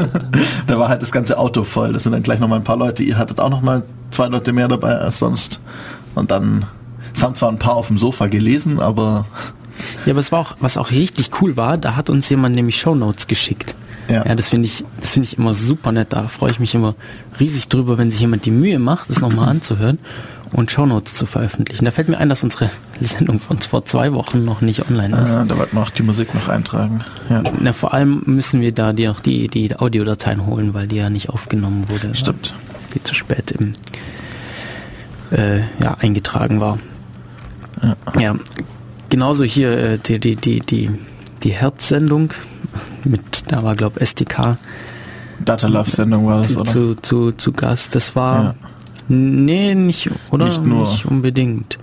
da 0.66 0.78
war 0.78 0.88
halt 0.88 1.02
das 1.02 1.12
ganze 1.12 1.38
Auto 1.38 1.64
voll. 1.64 1.92
Das 1.92 2.02
sind 2.04 2.12
dann 2.12 2.22
gleich 2.22 2.40
noch 2.40 2.48
mal 2.48 2.56
ein 2.56 2.64
paar 2.64 2.76
Leute. 2.76 3.02
Ihr 3.02 3.18
hattet 3.18 3.38
auch 3.40 3.50
noch 3.50 3.62
mal 3.62 3.82
zwei 4.10 4.26
Leute 4.28 4.52
mehr 4.52 4.68
dabei 4.68 4.96
als 4.96 5.18
sonst. 5.18 5.60
Und 6.14 6.30
dann, 6.30 6.64
es 7.14 7.22
haben 7.22 7.34
zwar 7.34 7.50
ein 7.50 7.58
paar 7.58 7.74
auf 7.76 7.88
dem 7.88 7.98
Sofa 7.98 8.26
gelesen, 8.26 8.80
aber 8.80 9.26
Ja, 10.06 10.12
aber 10.12 10.20
es 10.20 10.32
war 10.32 10.40
auch, 10.40 10.56
was 10.60 10.76
auch 10.76 10.90
richtig 10.90 11.30
cool 11.40 11.56
war, 11.56 11.76
da 11.78 11.94
hat 11.94 12.10
uns 12.10 12.28
jemand 12.30 12.54
nämlich 12.56 12.80
Shownotes 12.80 13.26
geschickt. 13.26 13.74
Ja. 14.08 14.24
Ja, 14.26 14.34
das 14.34 14.48
finde 14.48 14.66
ich, 14.66 14.84
das 15.00 15.12
finde 15.12 15.28
ich 15.28 15.38
immer 15.38 15.54
super 15.54 15.92
nett. 15.92 16.12
Da 16.12 16.28
freue 16.28 16.50
ich 16.50 16.60
mich 16.60 16.74
immer 16.74 16.94
riesig 17.38 17.68
drüber, 17.68 17.98
wenn 17.98 18.10
sich 18.10 18.20
jemand 18.20 18.46
die 18.46 18.50
Mühe 18.50 18.78
macht, 18.78 19.10
das 19.10 19.20
nochmal 19.20 19.48
anzuhören 19.50 19.98
und 20.52 20.70
Shownotes 20.70 21.14
zu 21.14 21.26
veröffentlichen. 21.26 21.84
Da 21.84 21.90
fällt 21.90 22.08
mir 22.08 22.18
ein, 22.18 22.28
dass 22.28 22.42
unsere 22.42 22.70
Sendung 23.00 23.38
von 23.38 23.58
vor 23.58 23.84
zwei 23.84 24.12
Wochen 24.12 24.44
noch 24.44 24.60
nicht 24.60 24.88
online 24.88 25.20
ist. 25.20 25.30
äh, 25.34 25.46
da 25.46 25.58
wollten 25.58 25.76
wir 25.76 25.82
auch 25.82 25.90
die 25.90 26.02
Musik 26.02 26.34
noch 26.34 26.48
eintragen. 26.48 27.02
Ja. 27.28 27.42
Na, 27.60 27.72
vor 27.72 27.92
allem 27.92 28.22
müssen 28.24 28.60
wir 28.60 28.72
da 28.72 28.92
die 28.92 29.08
auch 29.08 29.20
die, 29.20 29.48
die 29.48 29.76
Audiodateien 29.76 30.46
holen, 30.46 30.74
weil 30.74 30.86
die 30.86 30.96
ja 30.96 31.10
nicht 31.10 31.28
aufgenommen 31.28 31.88
wurde. 31.88 32.14
Stimmt. 32.14 32.54
Die 32.94 33.02
zu 33.02 33.14
spät 33.14 33.50
im, 33.52 33.74
äh, 35.30 35.58
ja, 35.82 35.96
eingetragen 36.00 36.60
war. 36.60 36.78
Ja. 38.18 38.34
Genauso 39.10 39.44
hier 39.44 39.78
äh, 39.78 39.98
die, 39.98 40.18
die, 40.18 40.36
die, 40.36 40.60
die, 40.60 40.90
die 41.42 41.50
Herz-Sendung 41.50 42.32
mit, 43.04 43.50
da 43.50 43.62
war 43.62 43.74
glaube 43.74 44.00
SDK 44.00 44.56
Data 45.44 45.66
Love 45.68 45.90
Sendung 45.90 46.26
war 46.26 46.38
das, 46.42 46.56
oder? 46.56 46.64
zu, 46.64 46.94
zu, 46.96 47.32
zu 47.32 47.52
Gast. 47.52 47.94
Das 47.94 48.16
war, 48.16 48.42
Ja. 48.42 48.54
nee, 49.08 49.74
nicht, 49.74 50.10
oder? 50.30 50.46
Nicht 50.46 50.64
nur. 50.64 50.80
Nicht 50.80 51.06
unbedingt. 51.06 51.78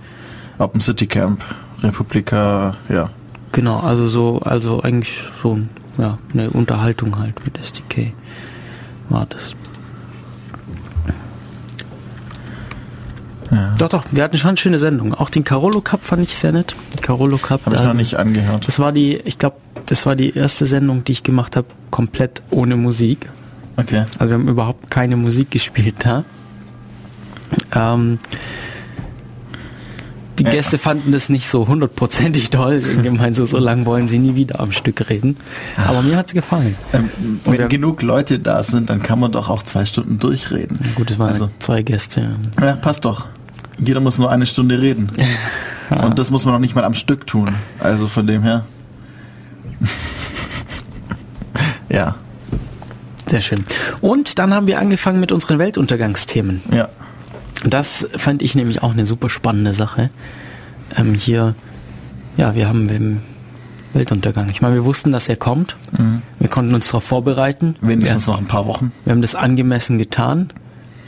Open 0.58 0.80
City 0.80 1.06
Camp, 1.06 1.42
Republika, 1.82 2.74
ja. 2.88 3.10
Genau, 3.52 3.80
also 3.80 4.08
so, 4.08 4.40
also 4.40 4.82
eigentlich 4.82 5.22
so, 5.42 5.58
ja, 5.98 6.18
eine 6.34 6.50
Unterhaltung 6.50 7.18
halt 7.18 7.42
mit 7.44 7.58
SDK 7.58 8.12
war 9.08 9.26
das. 9.26 9.54
Ja. 13.50 13.74
Doch, 13.78 13.88
doch, 13.88 14.04
wir 14.10 14.22
hatten 14.24 14.36
schon 14.38 14.48
eine 14.48 14.56
schöne 14.56 14.78
Sendung. 14.78 15.14
Auch 15.14 15.30
den 15.30 15.44
Carolo 15.44 15.80
Cup 15.80 16.04
fand 16.04 16.22
ich 16.22 16.36
sehr 16.36 16.52
nett. 16.52 16.74
Carolo 17.02 17.36
Cup. 17.38 17.64
Habe 17.66 17.76
ich 17.76 17.82
da- 17.82 17.88
noch 17.88 17.94
nicht 17.94 18.14
angehört. 18.16 18.66
Das 18.66 18.78
war 18.78 18.92
die, 18.92 19.16
ich 19.24 19.38
glaube, 19.38 19.56
das 19.86 20.04
war 20.06 20.16
die 20.16 20.34
erste 20.34 20.66
Sendung, 20.66 21.04
die 21.04 21.12
ich 21.12 21.22
gemacht 21.22 21.54
habe, 21.56 21.66
komplett 21.90 22.42
ohne 22.50 22.76
Musik. 22.76 23.30
Okay. 23.76 24.04
Also 24.18 24.30
wir 24.30 24.34
haben 24.34 24.48
überhaupt 24.48 24.90
keine 24.90 25.16
Musik 25.16 25.50
gespielt 25.50 25.96
da. 26.04 26.24
Ähm, 27.74 28.18
die 30.38 30.44
Ja. 30.44 30.50
Gäste 30.50 30.76
fanden 30.76 31.12
das 31.12 31.28
nicht 31.30 31.48
so 31.48 31.66
hundertprozentig 31.66 32.50
toll. 32.50 32.80
Sie 32.80 32.90
haben 32.90 33.02
gemeint, 33.02 33.36
so, 33.36 33.44
so 33.46 33.58
lange 33.58 33.86
wollen 33.86 34.06
sie 34.06 34.18
nie 34.18 34.34
wieder 34.34 34.60
am 34.60 34.70
Stück 34.72 35.08
reden. 35.08 35.36
Aber 35.76 36.02
mir 36.02 36.16
hat 36.16 36.26
es 36.28 36.34
gefallen. 36.34 36.74
Ähm, 36.92 37.08
wenn 37.44 37.58
wir- 37.58 37.68
genug 37.68 38.02
Leute 38.02 38.38
da 38.38 38.62
sind, 38.62 38.90
dann 38.90 39.02
kann 39.02 39.18
man 39.18 39.32
doch 39.32 39.48
auch 39.48 39.62
zwei 39.62 39.86
Stunden 39.86 40.18
durchreden. 40.18 40.78
Gut, 40.94 41.10
es 41.10 41.18
waren 41.18 41.32
Also- 41.32 41.50
zwei 41.58 41.82
Gäste. 41.82 42.36
Ja, 42.60 42.72
passt 42.76 43.04
doch. 43.06 43.26
Jeder 43.78 44.00
muss 44.00 44.18
nur 44.18 44.30
eine 44.30 44.46
Stunde 44.46 44.80
reden. 44.80 45.10
Und 45.90 46.18
das 46.18 46.30
muss 46.30 46.44
man 46.44 46.54
noch 46.54 46.60
nicht 46.60 46.74
mal 46.74 46.84
am 46.84 46.94
Stück 46.94 47.26
tun. 47.26 47.54
Also 47.78 48.08
von 48.08 48.26
dem 48.26 48.42
her. 48.42 48.64
ja, 51.88 52.14
Sehr 53.26 53.40
schön. 53.40 53.64
Und 54.00 54.38
dann 54.38 54.54
haben 54.54 54.66
wir 54.66 54.78
angefangen 54.78 55.20
mit 55.20 55.32
unseren 55.32 55.58
Weltuntergangsthemen. 55.58 56.62
ja. 56.72 56.88
Das 57.64 58.06
fand 58.16 58.42
ich 58.42 58.54
nämlich 58.54 58.82
auch 58.82 58.92
eine 58.92 59.06
super 59.06 59.30
spannende 59.30 59.72
Sache. 59.72 60.10
Ähm, 60.96 61.14
hier, 61.14 61.54
ja, 62.36 62.54
wir 62.54 62.68
haben, 62.68 62.88
wir, 62.90 63.16
Weltuntergang. 63.96 64.48
Ich 64.50 64.60
meine, 64.60 64.74
wir 64.74 64.84
wussten, 64.84 65.10
dass 65.10 65.28
er 65.28 65.36
kommt. 65.36 65.76
Mhm. 65.98 66.22
Wir 66.38 66.48
konnten 66.48 66.74
uns 66.74 66.88
darauf 66.88 67.04
vorbereiten. 67.04 67.76
Wenigstens 67.80 68.26
wir, 68.26 68.32
noch 68.32 68.40
ein 68.40 68.46
paar 68.46 68.66
Wochen. 68.66 68.92
Wir 69.04 69.12
haben 69.12 69.22
das 69.22 69.34
angemessen 69.34 69.98
getan 69.98 70.48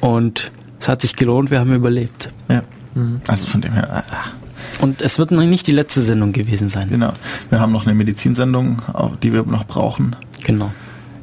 und 0.00 0.50
es 0.78 0.88
hat 0.88 1.02
sich 1.02 1.16
gelohnt, 1.16 1.50
wir 1.50 1.60
haben 1.60 1.74
überlebt. 1.74 2.30
Ja. 2.48 2.62
Mhm. 2.94 3.20
Also 3.26 3.46
von 3.46 3.60
dem 3.60 3.72
her. 3.72 4.04
Äh, 4.08 4.82
und 4.82 5.02
es 5.02 5.18
wird 5.18 5.30
noch 5.30 5.42
nicht 5.42 5.66
die 5.66 5.72
letzte 5.72 6.00
Sendung 6.00 6.32
gewesen 6.32 6.68
sein. 6.68 6.86
Genau. 6.88 7.12
Wir 7.50 7.60
haben 7.60 7.72
noch 7.72 7.86
eine 7.86 7.94
Medizinsendung, 7.94 8.82
die 9.22 9.32
wir 9.32 9.42
noch 9.44 9.64
brauchen. 9.64 10.16
Genau. 10.44 10.72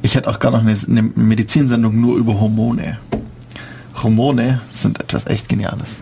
Ich 0.02 0.14
hätte 0.14 0.30
auch 0.30 0.38
gar 0.38 0.50
noch 0.52 0.60
eine, 0.60 0.76
eine 0.88 1.02
Medizinsendung 1.02 2.00
nur 2.00 2.16
über 2.16 2.38
Hormone. 2.38 2.98
Hormone 4.02 4.60
sind 4.70 5.00
etwas 5.00 5.26
echt 5.26 5.48
Geniales. 5.48 5.98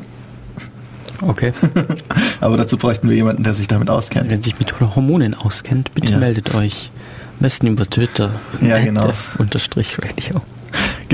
Okay. 1.22 1.52
Aber 2.40 2.57
dazu 2.57 2.76
bräuchten 2.76 3.09
wir 3.09 3.16
jemanden, 3.16 3.44
der 3.44 3.55
sich 3.55 3.68
damit 3.68 3.88
auskennt. 3.88 4.30
Wenn 4.30 4.42
sich 4.42 4.59
mit 4.59 4.78
Hormonen 4.80 5.34
auskennt, 5.34 5.94
bitte 5.94 6.12
ja. 6.12 6.18
meldet 6.18 6.55
euch. 6.55 6.90
Am 7.38 7.42
besten 7.42 7.66
über 7.68 7.84
Twitter. 7.88 8.30
Ja, 8.61 8.78
genau. 8.78 9.11
Unterstrich 9.38 9.96
Radio. 9.98 10.40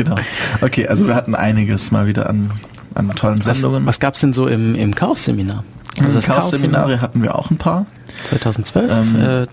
Genau. 0.04 0.16
Okay, 0.60 0.86
also 0.88 1.06
wir 1.06 1.14
hatten 1.14 1.34
einiges 1.34 1.90
mal 1.90 2.06
wieder 2.06 2.28
an, 2.28 2.50
an 2.94 3.10
tollen 3.10 3.40
Sendungen. 3.40 3.82
Was, 3.82 3.96
was 3.96 4.00
gab 4.00 4.14
es 4.14 4.20
denn 4.20 4.32
so 4.32 4.46
im, 4.46 4.74
im 4.74 4.94
Chaos-Seminar? 4.94 5.64
Also 6.00 6.14
das 6.14 6.26
Chaos-Seminare 6.26 7.00
hatten 7.00 7.22
wir 7.22 7.36
auch 7.36 7.50
ein 7.50 7.58
paar. 7.58 7.86
2012? 8.24 8.90
Ähm, 8.90 9.22
äh, 9.22 9.46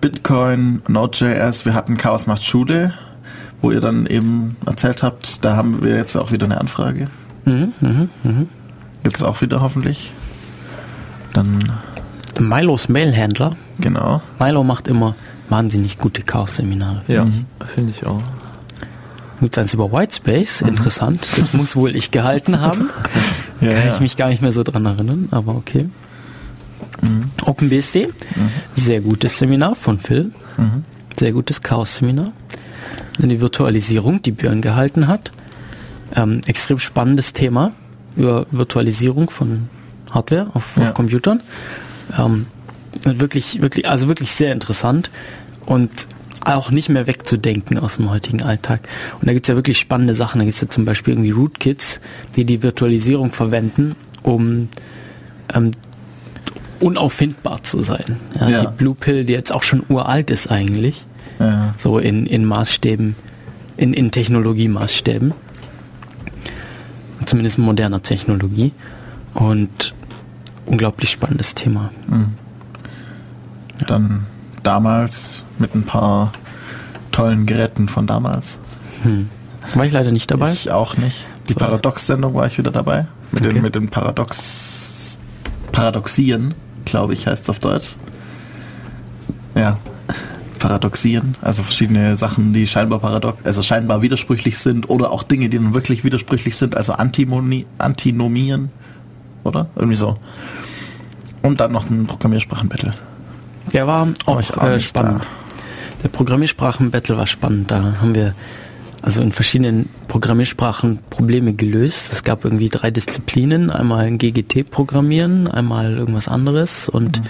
Bitcoin, 0.00 0.82
Node.js, 0.88 1.64
wir 1.64 1.74
hatten 1.74 1.96
Chaos 1.96 2.26
macht 2.26 2.44
Schule, 2.44 2.94
wo 3.60 3.70
ihr 3.72 3.80
dann 3.80 4.06
eben 4.06 4.56
erzählt 4.64 5.02
habt, 5.02 5.44
da 5.44 5.56
haben 5.56 5.82
wir 5.82 5.96
jetzt 5.96 6.16
auch 6.16 6.30
wieder 6.30 6.46
eine 6.46 6.60
Anfrage. 6.60 7.08
Mhm, 7.44 7.72
mh, 7.80 8.08
mh. 8.22 8.46
Gibt 9.02 9.16
es 9.16 9.22
auch 9.22 9.40
wieder 9.40 9.60
hoffentlich. 9.60 10.12
Dann. 11.32 11.72
Milos 12.38 12.88
Mailhändler. 12.88 13.56
Genau. 13.80 14.22
Milo 14.38 14.62
macht 14.64 14.88
immer 14.88 15.14
wahnsinnig 15.48 15.98
gute 15.98 16.22
Chaos-Seminare. 16.22 17.02
Ja, 17.08 17.24
mhm. 17.24 17.46
finde 17.66 17.90
ich 17.90 18.06
auch. 18.06 18.22
Gibt 19.40 19.56
es 19.56 19.62
eins 19.62 19.74
über 19.74 19.92
Whitespace, 19.92 20.62
mhm. 20.62 20.68
interessant. 20.68 21.26
Das 21.36 21.52
muss 21.52 21.76
wohl 21.76 21.94
ich 21.94 22.10
gehalten 22.10 22.60
haben. 22.60 22.90
ja, 23.60 23.70
Kann 23.70 23.86
ja. 23.86 23.94
ich 23.94 24.00
mich 24.00 24.16
gar 24.16 24.28
nicht 24.28 24.42
mehr 24.42 24.52
so 24.52 24.62
dran 24.62 24.84
erinnern, 24.86 25.28
aber 25.30 25.54
okay. 25.54 25.88
Mhm. 27.02 27.30
OpenBSD, 27.44 28.06
mhm. 28.06 28.12
sehr 28.74 29.00
gutes 29.00 29.38
Seminar 29.38 29.74
von 29.74 29.98
Phil. 29.98 30.32
Mhm. 30.56 30.84
Sehr 31.16 31.32
gutes 31.32 31.62
Chaos-Seminar. 31.62 32.32
Dann 33.18 33.28
die 33.28 33.40
Virtualisierung, 33.40 34.22
die 34.22 34.32
Björn 34.32 34.60
gehalten 34.60 35.08
hat. 35.08 35.32
Ähm, 36.14 36.40
extrem 36.46 36.78
spannendes 36.78 37.32
Thema 37.32 37.72
über 38.16 38.46
Virtualisierung 38.50 39.30
von 39.30 39.68
Hardware 40.10 40.50
auf, 40.54 40.76
ja. 40.76 40.84
auf 40.84 40.94
Computern. 40.94 41.42
Ähm, 42.18 42.46
wirklich, 43.02 43.60
wirklich, 43.60 43.88
also 43.88 44.08
wirklich 44.08 44.30
sehr 44.32 44.52
interessant 44.52 45.10
und 45.66 45.90
auch 46.56 46.70
nicht 46.70 46.88
mehr 46.88 47.06
wegzudenken 47.06 47.78
aus 47.78 47.96
dem 47.96 48.10
heutigen 48.10 48.42
Alltag. 48.42 48.88
Und 49.20 49.28
da 49.28 49.32
gibt 49.32 49.46
es 49.46 49.48
ja 49.48 49.56
wirklich 49.56 49.78
spannende 49.78 50.14
Sachen. 50.14 50.38
Da 50.38 50.44
gibt 50.44 50.54
es 50.54 50.60
ja 50.60 50.68
zum 50.68 50.84
Beispiel 50.84 51.14
irgendwie 51.14 51.30
Rootkits, 51.30 52.00
die 52.36 52.44
die 52.44 52.62
Virtualisierung 52.62 53.30
verwenden, 53.30 53.94
um 54.22 54.68
ähm, 55.54 55.72
unauffindbar 56.80 57.62
zu 57.62 57.82
sein. 57.82 58.18
Ja, 58.38 58.48
ja. 58.48 58.60
Die 58.64 58.76
Blue 58.76 58.94
Pill, 58.94 59.24
die 59.24 59.32
jetzt 59.32 59.52
auch 59.52 59.62
schon 59.62 59.82
uralt 59.88 60.30
ist 60.30 60.50
eigentlich, 60.50 61.04
ja. 61.38 61.74
so 61.76 61.98
in, 61.98 62.26
in 62.26 62.44
Maßstäben, 62.44 63.16
in, 63.76 63.92
in 63.94 64.10
Technologiemaßstäben 64.10 65.32
zumindest 67.28 67.58
moderner 67.58 68.02
Technologie. 68.02 68.72
Und 69.34 69.94
unglaublich 70.66 71.10
spannendes 71.10 71.54
Thema. 71.54 71.90
Mhm. 72.08 72.34
Dann 73.86 74.26
damals 74.62 75.42
mit 75.58 75.74
ein 75.74 75.84
paar 75.84 76.32
tollen 77.12 77.46
Geräten 77.46 77.88
von 77.88 78.06
damals. 78.06 78.58
Hm. 79.02 79.28
War 79.74 79.84
ich 79.84 79.92
leider 79.92 80.12
nicht 80.12 80.30
dabei? 80.30 80.52
Ich 80.52 80.70
auch 80.70 80.96
nicht. 80.96 81.24
Die 81.48 81.54
Paradox-Sendung 81.54 82.34
war 82.34 82.46
ich 82.46 82.58
wieder 82.58 82.70
dabei. 82.70 83.06
Mit 83.32 83.42
okay. 83.42 83.54
den, 83.54 83.62
mit 83.62 83.74
den 83.74 83.88
Paradox 83.88 85.18
Paradoxien, 85.72 86.54
glaube 86.84 87.12
ich, 87.12 87.26
heißt 87.26 87.44
es 87.44 87.50
auf 87.50 87.58
Deutsch. 87.58 87.94
Ja, 89.54 89.78
paradoxieren, 90.58 91.36
also 91.40 91.62
verschiedene 91.62 92.16
Sachen, 92.16 92.52
die 92.52 92.66
scheinbar 92.66 92.98
paradox, 92.98 93.44
also 93.44 93.62
scheinbar 93.62 94.02
widersprüchlich 94.02 94.58
sind 94.58 94.90
oder 94.90 95.10
auch 95.10 95.22
Dinge, 95.22 95.48
die 95.48 95.58
dann 95.58 95.74
wirklich 95.74 96.04
widersprüchlich 96.04 96.56
sind, 96.56 96.76
also 96.76 96.92
Antimoni 96.94 97.66
Antinomien, 97.78 98.70
oder? 99.44 99.68
Irgendwie 99.76 99.96
so. 99.96 100.18
Und 101.42 101.60
dann 101.60 101.72
noch 101.72 101.88
ein 101.88 102.06
Programmiersprachenbattle. 102.06 102.94
Der 103.72 103.86
war 103.86 104.08
auch, 104.26 104.36
auch 104.36 104.62
äh, 104.64 104.80
spannend. 104.80 105.22
Da. 105.22 105.26
Der 106.02 106.08
Programmiersprachenbattle 106.08 107.16
war 107.16 107.26
spannend. 107.26 107.70
Da 107.70 107.96
haben 108.00 108.14
wir 108.14 108.34
also 109.02 109.20
in 109.20 109.32
verschiedenen 109.32 109.88
Programmiersprachen 110.08 111.00
Probleme 111.10 111.54
gelöst. 111.54 112.12
Es 112.12 112.22
gab 112.22 112.44
irgendwie 112.44 112.68
drei 112.68 112.90
Disziplinen, 112.90 113.70
einmal 113.70 114.06
ein 114.06 114.18
GGT 114.18 114.70
programmieren, 114.70 115.48
einmal 115.48 115.96
irgendwas 115.96 116.28
anderes 116.28 116.88
und 116.88 117.20
mhm 117.20 117.26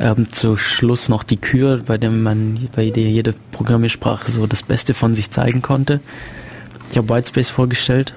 ähm, 0.00 0.32
zu 0.32 0.56
Schluss 0.56 1.08
noch 1.08 1.22
die 1.22 1.36
Kür, 1.36 1.82
bei 1.86 1.98
dem 1.98 2.22
man 2.22 2.68
bei 2.74 2.90
der 2.90 3.08
jede 3.10 3.34
Programmiersprache 3.52 4.30
so 4.30 4.46
das 4.46 4.62
Beste 4.62 4.94
von 4.94 5.14
sich 5.14 5.30
zeigen 5.30 5.62
konnte. 5.62 6.00
Ich 6.90 6.96
habe 6.96 7.14
Whitespace 7.14 7.50
vorgestellt. 7.50 8.14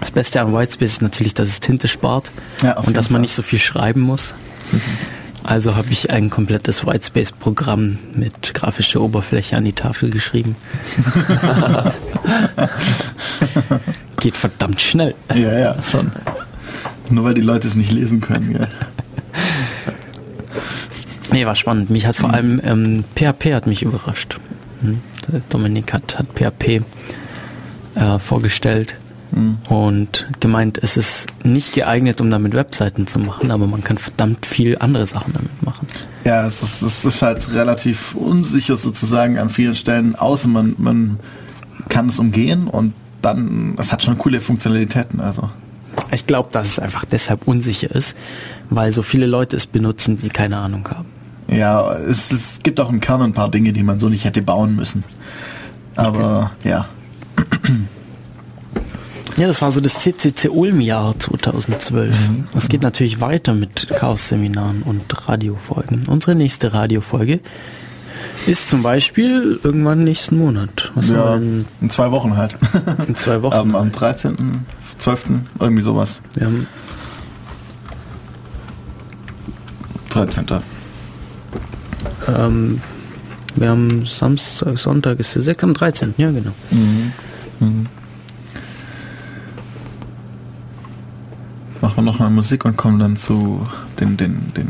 Das 0.00 0.10
Beste 0.10 0.40
an 0.40 0.52
Whitespace 0.52 0.92
ist 0.92 1.02
natürlich, 1.02 1.34
dass 1.34 1.48
es 1.48 1.60
Tinte 1.60 1.88
spart 1.88 2.30
ja, 2.62 2.78
und 2.78 2.96
dass 2.96 3.08
man 3.08 3.16
Fall. 3.16 3.22
nicht 3.22 3.34
so 3.34 3.42
viel 3.42 3.58
schreiben 3.58 4.02
muss. 4.02 4.34
Mhm. 4.70 4.80
Also 5.46 5.76
habe 5.76 5.88
ich 5.90 6.10
ein 6.10 6.28
komplettes 6.28 6.84
Whitespace-Programm 6.84 7.98
mit 8.16 8.52
grafischer 8.52 9.00
Oberfläche 9.00 9.56
an 9.56 9.64
die 9.64 9.72
Tafel 9.72 10.10
geschrieben. 10.10 10.56
Geht 14.20 14.36
verdammt 14.36 14.80
schnell. 14.80 15.14
Ja, 15.32 15.56
ja, 15.56 15.76
schon. 15.88 16.10
Nur 17.10 17.22
weil 17.22 17.34
die 17.34 17.42
Leute 17.42 17.68
es 17.68 17.76
nicht 17.76 17.92
lesen 17.92 18.20
können. 18.20 18.56
Ja. 18.58 18.66
Nee, 21.30 21.46
war 21.46 21.54
spannend. 21.54 21.90
Mich 21.90 22.06
hat 22.06 22.16
vor 22.16 22.32
allem 22.32 22.60
ähm, 22.64 23.04
PHP 23.14 23.54
hat 23.54 23.68
mich 23.68 23.82
überrascht. 23.82 24.40
Hm? 24.82 25.00
Dominik 25.48 25.92
hat, 25.92 26.18
hat 26.18 26.26
PHP 26.34 26.82
äh, 27.94 28.18
vorgestellt 28.18 28.96
mhm. 29.32 29.58
und 29.68 30.26
gemeint, 30.40 30.78
es 30.82 30.96
ist 30.96 31.26
nicht 31.42 31.72
geeignet, 31.72 32.20
um 32.20 32.30
damit 32.30 32.54
Webseiten 32.54 33.06
zu 33.06 33.18
machen, 33.18 33.50
aber 33.50 33.66
man 33.66 33.82
kann 33.82 33.98
verdammt 33.98 34.46
viel 34.46 34.78
andere 34.78 35.06
Sachen 35.06 35.32
damit 35.32 35.62
machen. 35.62 35.86
Ja, 36.24 36.46
es 36.46 36.62
ist, 36.62 36.82
es 36.82 37.04
ist 37.04 37.22
halt 37.22 37.52
relativ 37.52 38.14
unsicher 38.14 38.76
sozusagen 38.76 39.38
an 39.38 39.50
vielen 39.50 39.74
Stellen, 39.74 40.16
außer 40.16 40.48
man, 40.48 40.74
man 40.78 41.18
kann 41.88 42.08
es 42.08 42.18
umgehen 42.18 42.66
und 42.68 42.92
dann, 43.22 43.76
es 43.78 43.92
hat 43.92 44.02
schon 44.02 44.18
coole 44.18 44.40
Funktionalitäten, 44.40 45.20
also. 45.20 45.50
Ich 46.12 46.26
glaube, 46.26 46.50
dass 46.52 46.68
es 46.68 46.78
einfach 46.78 47.04
deshalb 47.04 47.48
unsicher 47.48 47.90
ist, 47.90 48.16
weil 48.70 48.92
so 48.92 49.02
viele 49.02 49.26
Leute 49.26 49.56
es 49.56 49.66
benutzen, 49.66 50.18
die 50.18 50.28
keine 50.28 50.58
Ahnung 50.58 50.86
haben. 50.88 51.06
Ja, 51.48 51.92
es, 51.94 52.32
es 52.32 52.60
gibt 52.62 52.80
auch 52.80 52.90
im 52.90 53.00
Kern 53.00 53.22
ein 53.22 53.32
paar 53.32 53.50
Dinge, 53.50 53.72
die 53.72 53.82
man 53.82 53.98
so 54.00 54.08
nicht 54.08 54.24
hätte 54.24 54.42
bauen 54.42 54.76
müssen. 54.76 55.04
Aber 55.94 56.52
okay. 56.60 56.70
ja. 56.70 56.86
Ja, 59.36 59.46
das 59.46 59.60
war 59.60 59.70
so 59.70 59.80
das 59.80 59.98
CCC 59.98 60.48
Ulm-Jahr 60.48 61.18
2012. 61.18 62.10
Mhm. 62.10 62.44
Es 62.54 62.68
geht 62.68 62.82
natürlich 62.82 63.20
weiter 63.20 63.54
mit 63.54 63.88
Chaos-Seminaren 63.90 64.82
und 64.82 65.28
Radiofolgen. 65.28 66.04
Unsere 66.08 66.34
nächste 66.34 66.72
Radiofolge 66.72 67.40
ist 68.46 68.68
zum 68.70 68.82
Beispiel 68.82 69.60
irgendwann 69.62 70.04
nächsten 70.04 70.38
Monat. 70.38 70.90
Was 70.94 71.10
ja, 71.10 71.34
in 71.36 71.66
zwei 71.90 72.10
Wochen 72.10 72.36
halt. 72.36 72.56
In 73.06 73.16
zwei 73.16 73.42
Wochen. 73.42 73.54
am, 73.54 73.74
am 73.74 73.92
13., 73.92 74.64
12., 74.98 75.24
irgendwie 75.60 75.82
sowas. 75.82 76.20
Wir 76.34 76.46
haben 76.46 76.66
13. 80.10 80.46
Ähm, 82.28 82.80
wir 83.54 83.68
haben 83.68 84.06
Samstag, 84.06 84.78
Sonntag 84.78 85.20
ist 85.20 85.34
der 85.34 85.42
6. 85.42 85.64
am 85.64 85.74
13. 85.74 86.14
Ja, 86.16 86.30
genau. 86.30 86.52
Mhm. 86.70 87.12
Mhm. 87.60 87.86
Machen 91.96 92.04
wir 92.04 92.12
noch 92.12 92.18
mal 92.18 92.30
Musik 92.30 92.66
und 92.66 92.76
kommen 92.76 92.98
dann 92.98 93.16
zu 93.16 93.62
den, 93.98 94.18
den, 94.18 94.52
den 94.54 94.68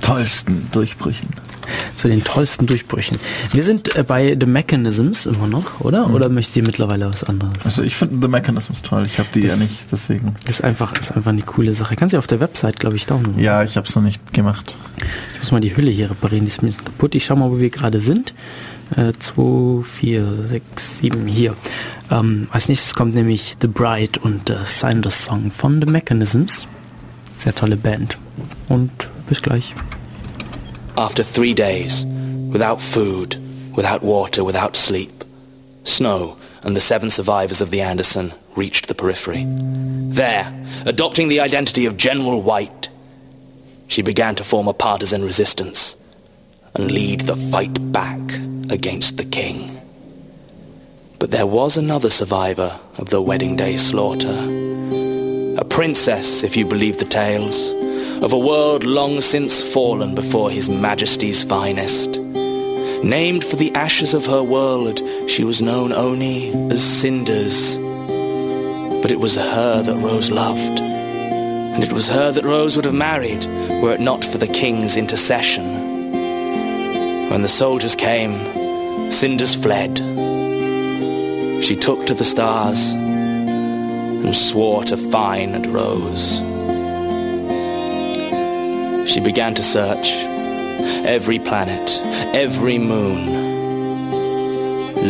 tollsten 0.00 0.68
Durchbrüchen 0.70 1.28
zu 1.96 2.08
den 2.08 2.24
tollsten 2.24 2.66
Durchbrüchen. 2.66 3.18
Wir 3.52 3.62
sind 3.62 3.94
äh, 3.96 4.02
bei 4.02 4.36
The 4.38 4.46
Mechanisms 4.46 5.26
immer 5.26 5.48
noch, 5.48 5.80
oder? 5.80 6.06
Mhm. 6.06 6.14
Oder 6.14 6.28
möchtet 6.28 6.56
ihr 6.56 6.62
mittlerweile 6.62 7.10
was 7.10 7.24
anderes? 7.24 7.52
Also 7.64 7.82
ich 7.82 7.96
finde 7.96 8.18
The 8.22 8.28
Mechanisms 8.28 8.82
toll. 8.82 9.04
Ich 9.04 9.18
habe 9.18 9.28
die 9.34 9.42
das, 9.42 9.50
ja 9.50 9.56
nicht, 9.56 9.90
deswegen. 9.90 10.36
Das 10.46 10.56
ist 10.56 10.64
einfach, 10.64 10.96
ist 10.98 11.12
einfach 11.12 11.32
eine 11.32 11.42
coole 11.42 11.74
Sache. 11.74 11.96
Kannst 11.96 12.14
du 12.14 12.18
auf 12.18 12.26
der 12.26 12.40
Website, 12.40 12.78
glaube 12.78 12.96
ich, 12.96 13.06
downloaden. 13.06 13.42
Ja, 13.42 13.62
ich 13.62 13.76
habe 13.76 13.86
es 13.86 13.94
noch 13.94 14.02
nicht 14.02 14.32
gemacht. 14.32 14.76
Ich 15.34 15.40
muss 15.40 15.52
mal 15.52 15.60
die 15.60 15.76
Hülle 15.76 15.90
hier 15.90 16.10
reparieren, 16.10 16.44
die 16.44 16.50
ist 16.50 16.62
mir 16.62 16.72
kaputt. 16.72 17.14
Ich 17.14 17.24
schau 17.24 17.36
mal, 17.36 17.50
wo 17.50 17.58
wir 17.58 17.70
gerade 17.70 18.00
sind. 18.00 18.32
2, 18.94 19.82
4, 19.82 20.48
6, 20.48 20.98
7, 20.98 21.26
hier. 21.26 21.54
Ähm, 22.10 22.48
als 22.52 22.68
nächstes 22.68 22.94
kommt 22.94 23.14
nämlich 23.14 23.56
The 23.60 23.66
Bride 23.66 24.20
und 24.20 24.48
äh, 24.50 24.56
Sign 24.64 25.02
Song 25.08 25.50
von 25.50 25.80
The 25.80 25.86
Mechanisms. 25.90 26.66
Sehr 27.36 27.54
tolle 27.54 27.76
Band. 27.76 28.16
Und 28.68 29.08
bis 29.28 29.42
gleich. 29.42 29.74
After 30.96 31.22
three 31.24 31.54
days, 31.54 32.06
without 32.50 32.80
food, 32.80 33.38
without 33.76 34.02
water, 34.02 34.44
without 34.44 34.76
sleep, 34.76 35.24
Snow 35.84 36.36
and 36.62 36.76
the 36.76 36.80
seven 36.80 37.08
survivors 37.08 37.60
of 37.60 37.70
the 37.70 37.80
Anderson 37.80 38.32
reached 38.56 38.88
the 38.88 38.94
periphery. 38.94 39.46
There, 40.10 40.52
adopting 40.84 41.28
the 41.28 41.40
identity 41.40 41.86
of 41.86 41.96
General 41.96 42.42
White, 42.42 42.88
she 43.86 44.02
began 44.02 44.34
to 44.34 44.44
form 44.44 44.68
a 44.68 44.74
partisan 44.74 45.22
resistance 45.22 45.96
and 46.74 46.90
lead 46.90 47.22
the 47.22 47.36
fight 47.36 47.92
back 47.92 48.18
against 48.70 49.16
the 49.16 49.24
king. 49.24 49.80
But 51.18 51.30
there 51.30 51.46
was 51.46 51.76
another 51.76 52.10
survivor 52.10 52.78
of 52.96 53.10
the 53.10 53.20
wedding 53.20 53.56
day 53.56 53.76
slaughter. 53.76 54.38
A 55.58 55.64
princess, 55.64 56.44
if 56.44 56.56
you 56.56 56.64
believe 56.64 56.98
the 56.98 57.04
tales, 57.04 57.72
of 58.22 58.32
a 58.32 58.38
world 58.38 58.84
long 58.84 59.20
since 59.20 59.62
fallen 59.62 60.14
before 60.14 60.50
his 60.50 60.68
majesty's 60.68 61.42
finest. 61.42 62.18
Named 63.02 63.44
for 63.44 63.56
the 63.56 63.72
ashes 63.74 64.14
of 64.14 64.26
her 64.26 64.42
world, 64.42 65.00
she 65.28 65.44
was 65.44 65.62
known 65.62 65.92
only 65.92 66.50
as 66.70 66.82
Cinders. 66.82 67.76
But 69.02 69.10
it 69.10 69.20
was 69.20 69.36
her 69.36 69.82
that 69.82 70.02
Rose 70.02 70.30
loved. 70.30 70.80
And 70.80 71.84
it 71.84 71.92
was 71.92 72.08
her 72.08 72.32
that 72.32 72.44
Rose 72.44 72.74
would 72.74 72.84
have 72.84 72.94
married, 72.94 73.44
were 73.82 73.94
it 73.94 74.00
not 74.00 74.24
for 74.24 74.38
the 74.38 74.48
king's 74.48 74.96
intercession. 74.96 75.87
When 77.30 77.42
the 77.42 77.48
soldiers 77.48 77.94
came, 77.94 79.10
Cinders 79.10 79.54
fled. 79.54 79.98
She 81.64 81.74
took 81.74 82.06
to 82.06 82.14
the 82.14 82.24
stars 82.24 82.92
and 82.92 84.34
swore 84.34 84.84
to 84.84 84.96
find 84.96 85.54
and 85.54 85.66
Rose. 85.66 86.38
She 89.10 89.20
began 89.20 89.54
to 89.54 89.62
search 89.62 90.08
every 91.04 91.38
planet, 91.38 92.00
every 92.34 92.78
moon, 92.78 93.44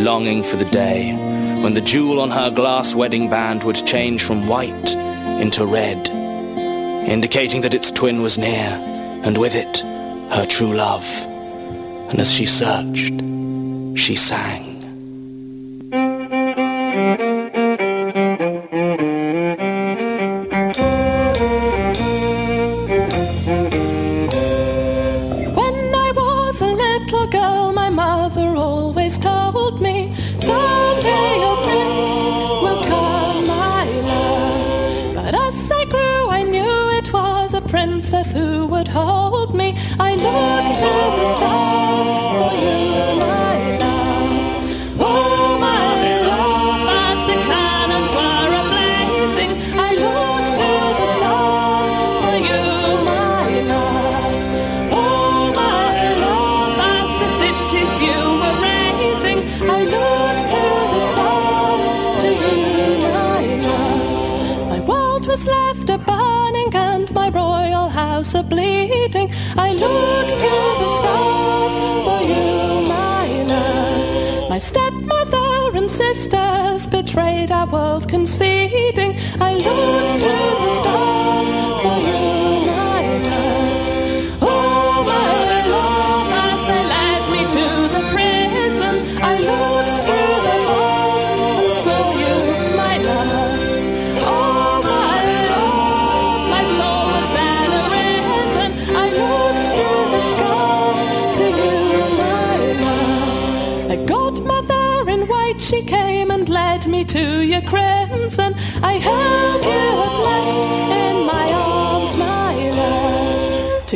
longing 0.03 0.41
for 0.41 0.55
the 0.55 0.69
day 0.71 1.13
when 1.61 1.73
the 1.73 1.81
jewel 1.81 2.19
on 2.19 2.31
her 2.31 2.49
glass 2.49 2.95
wedding 2.95 3.29
band 3.29 3.63
would 3.63 3.85
change 3.85 4.23
from 4.23 4.47
white 4.47 4.93
into 5.41 5.65
red, 5.65 6.09
indicating 7.07 7.61
that 7.61 7.73
its 7.73 7.91
twin 7.91 8.21
was 8.21 8.37
near, 8.37 8.79
and 9.23 9.37
with 9.37 9.55
it, 9.55 9.79
her 10.33 10.45
true 10.45 10.73
love. 10.73 11.28
And 12.09 12.19
as 12.19 12.31
she 12.31 12.45
searched, 12.45 13.21
she 13.95 14.15
sang. 14.15 14.79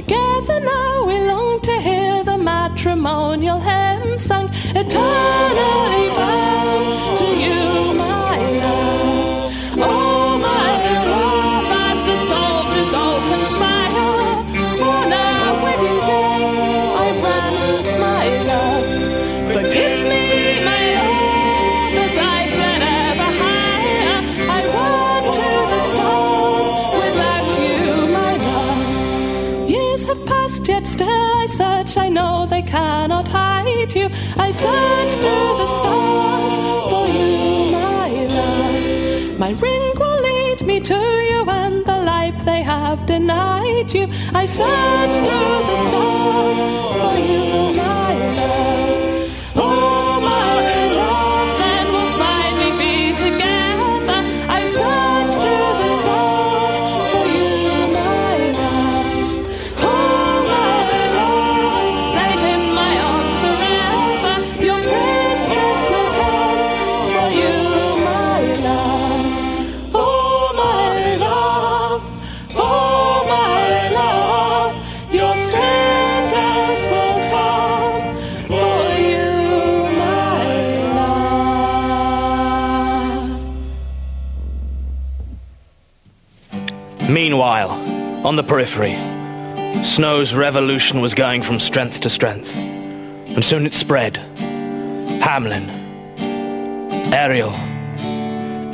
Together 0.05 0.42
you. 43.93 44.07
I 44.33 44.45
search 44.45 45.15
through 45.25 45.59
the 45.69 45.77
stars 45.87 46.59
for 47.13 47.19
you, 47.19 47.82
on 88.34 88.38
the 88.38 88.43
periphery, 88.43 88.95
Snow's 89.84 90.34
revolution 90.34 91.01
was 91.01 91.14
going 91.14 91.43
from 91.43 91.60
strength 91.60 91.99
to 91.99 92.10
strength, 92.10 92.57
and 92.57 93.45
soon 93.45 93.68
it 93.68 93.76
spread. 93.76 94.18
Hamlin, 95.22 95.69
Ariel, 97.14 97.53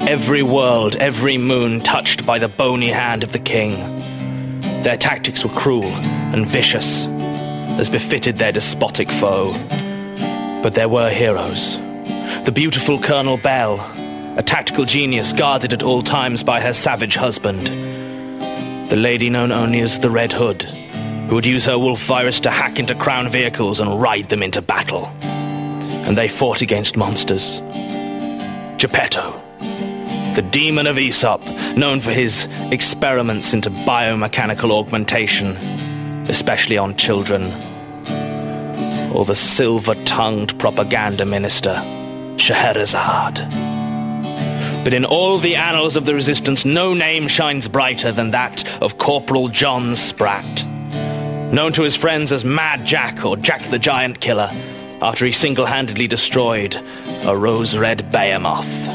every 0.07 0.43
world, 0.43 0.95
every 0.95 1.37
moon 1.37 1.81
touched 1.81 2.25
by 2.25 2.39
the 2.39 2.47
bony 2.47 2.87
hand 2.87 3.21
of 3.21 3.33
the 3.33 3.39
king. 3.39 3.73
Their 4.83 4.95
tactics 4.95 5.43
were 5.43 5.51
cruel 5.51 5.91
and 6.33 6.47
vicious, 6.47 7.03
as 7.03 7.89
befitted 7.89 8.37
their 8.37 8.53
despotic 8.53 9.11
foe. 9.11 9.51
But 10.63 10.73
there 10.73 10.87
were 10.87 11.09
heroes. 11.09 11.75
The 12.45 12.53
beautiful 12.55 12.97
Colonel 12.97 13.35
Bell, 13.35 13.81
a 14.37 14.41
tactical 14.41 14.85
genius 14.85 15.33
guarded 15.33 15.73
at 15.73 15.83
all 15.83 16.01
times 16.01 16.43
by 16.43 16.61
her 16.61 16.73
savage 16.73 17.17
husband. 17.17 17.88
The 18.89 18.95
lady 18.95 19.29
known 19.29 19.51
only 19.51 19.81
as 19.81 19.99
the 19.99 20.09
Red 20.09 20.33
Hood, 20.33 20.63
who 20.63 21.35
would 21.35 21.45
use 21.45 21.65
her 21.65 21.77
wolf 21.77 22.03
virus 22.05 22.39
to 22.39 22.49
hack 22.49 22.79
into 22.79 22.95
crown 22.95 23.29
vehicles 23.29 23.79
and 23.79 24.01
ride 24.01 24.29
them 24.29 24.41
into 24.41 24.63
battle. 24.63 25.05
And 25.21 26.17
they 26.17 26.27
fought 26.27 26.61
against 26.61 26.97
monsters. 26.97 27.59
Geppetto, 28.79 29.39
the 30.33 30.41
demon 30.49 30.87
of 30.87 30.97
Aesop, 30.97 31.45
known 31.77 31.99
for 31.99 32.09
his 32.09 32.47
experiments 32.71 33.53
into 33.53 33.69
biomechanical 33.69 34.71
augmentation, 34.71 35.55
especially 36.27 36.79
on 36.79 36.95
children. 36.95 37.53
Or 39.13 39.23
the 39.23 39.35
silver-tongued 39.35 40.57
propaganda 40.57 41.25
minister, 41.25 41.75
Scheherazade. 42.37 43.78
But 44.83 44.93
in 44.93 45.05
all 45.05 45.37
the 45.37 45.55
annals 45.55 45.95
of 45.95 46.05
the 46.05 46.15
resistance, 46.15 46.65
no 46.65 46.93
name 46.93 47.27
shines 47.27 47.67
brighter 47.67 48.11
than 48.11 48.31
that 48.31 48.63
of 48.81 48.97
Corporal 48.97 49.49
John 49.49 49.95
Spratt, 49.95 50.65
known 51.53 51.73
to 51.73 51.83
his 51.83 51.95
friends 51.95 52.31
as 52.31 52.45
Mad 52.45 52.85
Jack 52.85 53.25
or 53.25 53.37
Jack 53.37 53.63
the 53.63 53.77
Giant 53.77 54.19
Killer, 54.19 54.49
after 55.01 55.25
he 55.25 55.31
single-handedly 55.31 56.07
destroyed 56.07 56.75
a 57.23 57.35
rose-red 57.35 58.11
behemoth. 58.11 58.87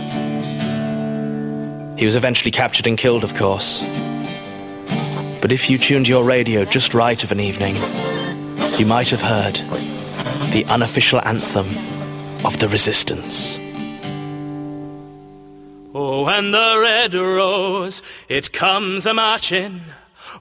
He 1.99 2.07
was 2.07 2.17
eventually 2.17 2.51
captured 2.51 2.87
and 2.87 2.99
killed, 2.99 3.23
of 3.23 3.35
course. 3.35 3.81
But 5.41 5.53
if 5.53 5.71
you 5.71 5.79
tuned 5.79 6.09
your 6.09 6.25
radio 6.25 6.65
just 6.65 6.95
right 6.95 7.23
of 7.23 7.31
an 7.31 7.41
evening, 7.41 7.77
you 8.79 8.87
might 8.87 9.11
have 9.11 9.23
heard 9.23 9.57
the 10.51 10.65
unofficial 10.69 11.21
anthem 11.25 11.67
of 12.45 12.59
the 12.59 12.69
resistance. 12.69 13.59
When 16.05 16.51
the 16.51 16.79
red 16.83 17.15
rose, 17.15 18.03
it 18.29 18.53
comes 18.53 19.07
a 19.07 19.15
marching. 19.15 19.81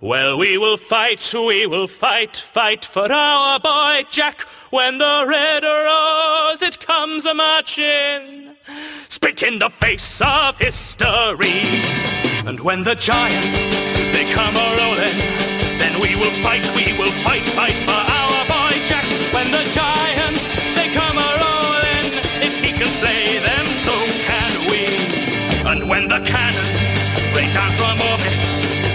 Well, 0.02 0.38
we 0.38 0.57
will 0.57 0.76
fight, 0.76 1.34
we 1.34 1.65
will 1.68 1.88
fight, 1.88 2.35
fight 2.35 2.84
for 2.84 3.10
our 3.10 3.61
boy 3.61 4.03
Jack. 4.11 4.41
When 4.72 4.98
the 4.98 5.26
red 5.26 5.64
rose, 5.64 6.61
it 6.61 6.85
comes 6.85 7.23
a 7.23 7.34
marching. 7.34 8.57
Spit 9.07 9.41
in 9.41 9.60
the 9.60 9.69
face 9.69 10.22
of 10.22 10.57
history. 10.57 11.61
And 12.45 12.60
when 12.60 12.84
the 12.84 12.95
giants, 12.95 13.57
they 14.11 14.30
come 14.34 14.57
a 14.57 14.68
rolling, 14.77 15.18
then 15.80 16.02
we 16.02 16.18
will 16.18 16.35
fight, 16.44 16.65
we 16.76 16.91
will 16.99 17.14
fight, 17.23 17.45
fight 17.56 17.80
for 17.88 18.02
our 18.19 18.45
boy 18.48 18.76
Jack. 18.85 19.06
When 19.34 19.49
the 19.49 19.64
giants, 19.72 20.45
they 20.76 20.91
come 20.94 21.18
a 21.18 21.30
rolling, 21.44 22.06
if 22.44 22.53
he 22.61 22.73
can 22.73 22.90
slay 22.90 23.32
when 25.88 26.07
the 26.07 26.19
cannons 26.23 26.93
rain 27.35 27.51
down 27.51 27.72
from 27.73 27.99
orbit, 27.99 28.39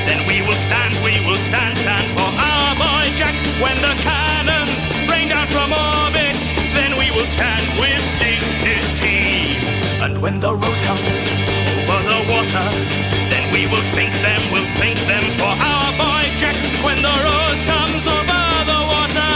then 0.09 0.27
we 0.27 0.41
will 0.47 0.57
stand, 0.57 0.95
we 1.05 1.21
will 1.27 1.37
stand, 1.37 1.77
stand 1.77 2.07
for 2.17 2.29
our 2.29 2.75
boy 2.77 3.05
Jack. 3.17 3.35
When 3.61 3.77
the 3.83 3.95
cannons 4.01 4.81
rain 5.09 5.29
down 5.29 5.47
from 5.49 5.73
orbit, 5.73 6.37
then 6.73 6.97
we 6.97 7.11
will 7.11 7.29
stand 7.29 7.65
with 7.77 8.01
dignity. 8.17 9.61
And 10.01 10.23
when 10.23 10.41
the 10.41 10.53
rose 10.55 10.81
comes 10.81 11.25
over 11.85 12.01
the 12.09 12.21
water, 12.33 12.67
then 13.29 13.53
we 13.53 13.67
will 13.67 13.85
sink 13.93 14.13
them, 14.25 14.41
we'll 14.53 14.71
sink 14.81 14.99
them 15.05 15.25
for 15.37 15.53
our 15.53 15.91
boy 16.01 16.25
Jack. 16.41 16.57
When 16.85 17.03
the 17.03 17.13
rose 17.13 17.63
comes 17.69 18.05
over 18.07 18.43
the 18.65 18.81
water, 18.95 19.35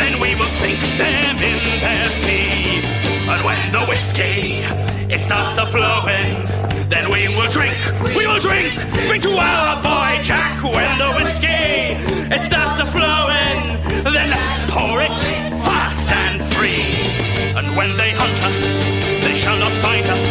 then 0.00 0.20
we 0.20 0.34
will 0.34 0.52
sink 0.62 0.80
them 0.96 1.36
in 1.44 1.60
their 1.80 2.08
sea. 2.22 2.80
And 3.28 3.44
when 3.44 3.60
the 3.72 3.84
whiskey, 3.84 4.62
it 5.12 5.22
starts 5.22 5.58
a 5.58 5.66
flowing, 5.66 6.46
will 7.46 7.52
drink, 7.52 7.78
we 8.16 8.26
will 8.26 8.40
drink, 8.40 8.74
drink 9.06 9.22
to 9.22 9.30
our 9.36 9.80
boy 9.82 10.22
Jack. 10.22 10.62
When 10.62 10.98
the 10.98 11.12
whiskey, 11.14 11.94
it 12.34 12.42
starts 12.42 12.80
a 12.80 12.86
flowing, 12.86 13.82
then 14.02 14.12
let 14.14 14.30
us 14.34 14.70
pour 14.70 15.00
it 15.00 15.14
fast 15.62 16.10
and 16.10 16.42
free. 16.54 16.82
And 17.54 17.76
when 17.76 17.96
they 17.96 18.10
hunt 18.10 18.38
us, 18.42 18.58
they 19.22 19.36
shall 19.36 19.58
not 19.58 19.70
find 19.78 20.04
us, 20.06 20.24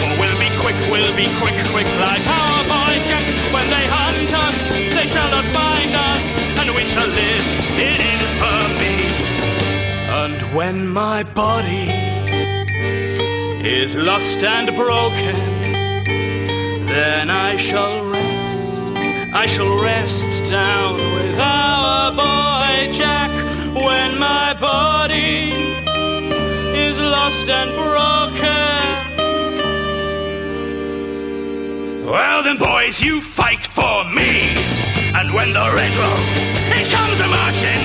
for 0.00 0.12
we'll 0.20 0.38
be 0.38 0.50
quick, 0.60 0.76
we'll 0.90 1.16
be 1.16 1.28
quick, 1.40 1.56
quick 1.72 1.88
like 1.98 2.24
our 2.28 2.62
boy 2.68 2.94
Jack. 3.08 3.24
When 3.54 3.66
they 3.70 3.86
hunt 3.88 4.32
us, 4.44 4.58
they 4.68 5.06
shall 5.08 5.30
not 5.30 5.44
find 5.56 5.92
us, 5.94 6.24
and 6.60 6.74
we 6.76 6.84
shall 6.84 7.08
live 7.08 7.46
in 7.80 8.00
infamy. 8.12 9.00
And 10.12 10.54
when 10.54 10.86
my 10.86 11.22
body 11.22 11.88
is 13.64 13.96
lost 13.96 14.44
and 14.44 14.76
broken, 14.76 15.59
then 16.90 17.30
I 17.30 17.56
shall 17.56 18.04
rest, 18.04 19.32
I 19.32 19.46
shall 19.46 19.82
rest 19.82 20.50
down 20.50 20.96
with 20.96 21.38
our 21.38 22.10
boy 22.10 22.92
Jack. 22.92 23.30
When 23.74 24.18
my 24.18 24.56
body 24.60 25.52
is 26.86 26.98
lost 26.98 27.48
and 27.48 27.70
broken. 27.70 28.80
Well 32.04 32.42
then 32.42 32.58
boys, 32.58 33.00
you 33.00 33.20
fight 33.20 33.62
for 33.62 34.04
me. 34.10 34.50
And 35.14 35.32
when 35.32 35.52
the 35.52 35.66
red 35.78 35.94
rose, 35.96 36.42
it 36.78 36.90
comes 36.90 37.20
a 37.20 37.28
marching, 37.28 37.82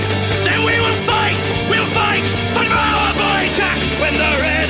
then 0.47 0.65
we 0.65 0.75
will 0.83 0.99
fight, 1.05 1.37
we'll 1.69 1.91
fight, 1.93 2.27
for 2.55 2.65
our 2.65 3.13
boy 3.13 3.43
Jack. 3.53 3.77
When 4.01 4.13
the 4.13 4.31
red 4.41 4.64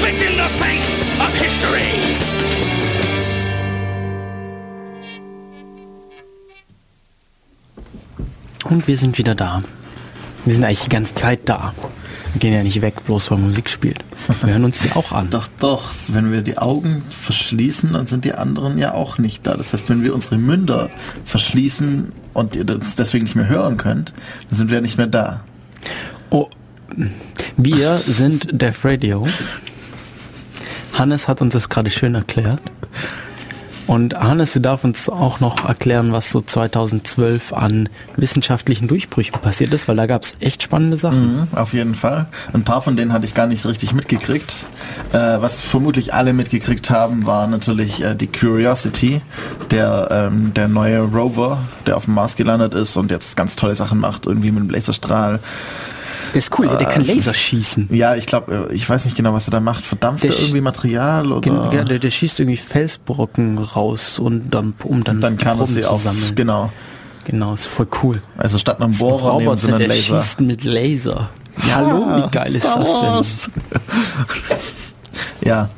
spit 0.00 0.22
in 0.22 0.34
the 0.36 0.48
face 0.58 0.88
of 1.20 1.30
history. 1.40 1.90
Und 8.64 8.86
wir 8.86 8.96
sind 8.96 9.18
wieder 9.18 9.34
da. 9.34 9.62
Wir 10.44 10.54
sind 10.54 10.64
eigentlich 10.64 10.84
die 10.84 10.88
ganze 10.88 11.14
Zeit 11.14 11.40
da. 11.44 11.74
Wir 12.32 12.40
gehen 12.40 12.54
ja 12.54 12.62
nicht 12.62 12.80
weg, 12.80 13.04
bloß 13.04 13.30
weil 13.30 13.38
Musik 13.38 13.68
spielt. 13.68 14.04
Wir 14.42 14.52
hören 14.52 14.64
uns 14.64 14.80
die 14.80 14.92
auch 14.92 15.12
an. 15.12 15.28
Doch, 15.30 15.48
doch. 15.58 15.90
Wenn 16.08 16.30
wir 16.32 16.42
die 16.42 16.56
Augen 16.56 17.02
verschließen, 17.10 17.92
dann 17.92 18.06
sind 18.06 18.24
die 18.24 18.32
anderen 18.32 18.78
ja 18.78 18.94
auch 18.94 19.18
nicht 19.18 19.46
da. 19.46 19.54
Das 19.54 19.72
heißt, 19.72 19.88
wenn 19.90 20.02
wir 20.02 20.14
unsere 20.14 20.38
Münder 20.38 20.88
verschließen 21.24 22.12
und 22.32 22.56
ihr 22.56 22.64
das 22.64 22.94
deswegen 22.94 23.24
nicht 23.24 23.34
mehr 23.34 23.48
hören 23.48 23.76
könnt, 23.76 24.14
dann 24.48 24.56
sind 24.56 24.70
wir 24.70 24.76
ja 24.76 24.80
nicht 24.80 24.96
mehr 24.96 25.08
da. 25.08 25.42
Oh, 26.30 26.48
wir 27.56 27.98
sind 27.98 28.48
Def 28.52 28.84
Radio. 28.84 29.26
Hannes 31.00 31.28
hat 31.28 31.40
uns 31.40 31.54
das 31.54 31.70
gerade 31.70 31.90
schön 31.90 32.14
erklärt. 32.14 32.60
Und 33.86 34.14
Hannes, 34.20 34.52
du 34.52 34.60
darfst 34.60 34.84
uns 34.84 35.08
auch 35.08 35.40
noch 35.40 35.66
erklären, 35.66 36.12
was 36.12 36.30
so 36.30 36.42
2012 36.42 37.54
an 37.54 37.88
wissenschaftlichen 38.16 38.86
Durchbrüchen 38.86 39.40
passiert 39.40 39.72
ist, 39.72 39.88
weil 39.88 39.96
da 39.96 40.06
gab 40.06 40.24
es 40.24 40.34
echt 40.40 40.62
spannende 40.62 40.98
Sachen. 40.98 41.38
Mhm, 41.38 41.48
auf 41.56 41.72
jeden 41.72 41.94
Fall. 41.94 42.26
Ein 42.52 42.64
paar 42.64 42.82
von 42.82 42.98
denen 42.98 43.14
hatte 43.14 43.24
ich 43.24 43.32
gar 43.32 43.46
nicht 43.46 43.64
richtig 43.64 43.94
mitgekriegt. 43.94 44.54
Äh, 45.14 45.40
was 45.40 45.58
vermutlich 45.58 46.12
alle 46.12 46.34
mitgekriegt 46.34 46.90
haben, 46.90 47.24
war 47.24 47.46
natürlich 47.46 48.04
äh, 48.04 48.14
die 48.14 48.26
Curiosity, 48.26 49.22
der, 49.70 50.08
ähm, 50.10 50.52
der 50.52 50.68
neue 50.68 51.00
Rover, 51.00 51.62
der 51.86 51.96
auf 51.96 52.04
dem 52.04 52.14
Mars 52.14 52.36
gelandet 52.36 52.74
ist 52.74 52.98
und 52.98 53.10
jetzt 53.10 53.38
ganz 53.38 53.56
tolle 53.56 53.74
Sachen 53.74 53.98
macht, 53.98 54.26
irgendwie 54.26 54.50
mit 54.50 54.64
einem 54.64 54.70
Laserstrahl. 54.70 55.40
Der 56.32 56.36
ist 56.36 56.58
cool, 56.58 56.68
der 56.68 56.86
kann 56.86 57.04
Laser 57.04 57.34
schießen. 57.34 57.88
Ja, 57.92 58.14
ich 58.14 58.26
glaube, 58.26 58.70
ich 58.72 58.88
weiß 58.88 59.04
nicht 59.04 59.16
genau, 59.16 59.32
was 59.32 59.48
er 59.48 59.52
da 59.52 59.60
macht. 59.60 59.84
Verdampft 59.84 60.24
er 60.24 60.32
irgendwie 60.32 60.60
Material 60.60 61.32
oder? 61.32 61.70
Ja, 61.72 61.84
der, 61.84 61.98
der 61.98 62.10
schießt 62.10 62.40
irgendwie 62.40 62.56
Felsbrocken 62.56 63.58
raus 63.58 64.18
und 64.18 64.50
dann, 64.50 64.74
um 64.84 65.04
dann, 65.04 65.20
dann 65.20 65.38
kann 65.38 65.58
er 65.58 65.66
sie 65.66 65.80
zu 65.80 65.94
sammeln. 65.96 66.34
Genau. 66.34 66.70
Genau, 67.26 67.52
ist 67.52 67.66
voll 67.66 67.86
cool. 68.02 68.22
Also 68.36 68.58
statt 68.58 68.80
einem 68.80 68.92
ist 68.92 69.02
ein 69.02 69.08
Bohrer 69.08 69.38
nehmen 69.38 69.56
sie 69.56 69.66
Roboter, 69.66 69.68
einen 69.68 69.78
der 69.78 69.88
Laser. 69.88 70.20
schießt 70.20 70.40
mit 70.40 70.64
Laser. 70.64 71.28
Ja, 71.68 71.76
hallo, 71.76 72.06
wie 72.16 72.30
geil 72.30 72.54
ist 72.54 72.64
das 72.64 73.48
denn? 73.48 73.52
Ja. 75.42 75.68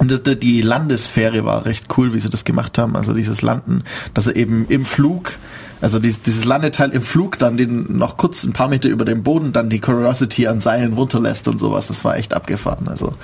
Und 0.00 0.42
die 0.42 0.62
Landesfähre 0.62 1.44
war 1.44 1.64
recht 1.64 1.86
cool, 1.96 2.14
wie 2.14 2.20
sie 2.20 2.30
das 2.30 2.44
gemacht 2.44 2.78
haben. 2.78 2.94
Also 2.94 3.14
dieses 3.14 3.42
Landen, 3.42 3.82
dass 4.14 4.26
er 4.28 4.36
eben 4.36 4.66
im 4.68 4.84
Flug, 4.84 5.32
also 5.80 5.98
dieses, 5.98 6.22
dieses 6.22 6.44
Landeteil 6.44 6.90
im 6.90 7.02
Flug 7.02 7.38
dann 7.38 7.56
den 7.56 7.96
noch 7.96 8.16
kurz 8.16 8.44
ein 8.44 8.52
paar 8.52 8.68
Meter 8.68 8.88
über 8.88 9.04
dem 9.04 9.22
Boden 9.22 9.52
dann 9.52 9.70
die 9.70 9.80
Curiosity 9.80 10.46
an 10.46 10.60
Seilen 10.60 10.92
runterlässt 10.94 11.46
und 11.48 11.58
sowas. 11.58 11.86
Das 11.88 12.04
war 12.04 12.16
echt 12.16 12.34
abgefahren. 12.34 12.88
Also 12.88 13.14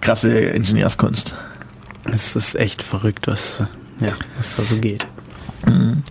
krasse 0.00 0.30
Ingenieurskunst. 0.38 1.34
Es 2.12 2.34
ist 2.34 2.56
echt 2.56 2.82
verrückt, 2.82 3.28
was, 3.28 3.60
ja, 4.00 4.12
was 4.36 4.56
da 4.56 4.64
so 4.64 4.76
geht. 4.78 5.06
Mhm. 5.66 6.02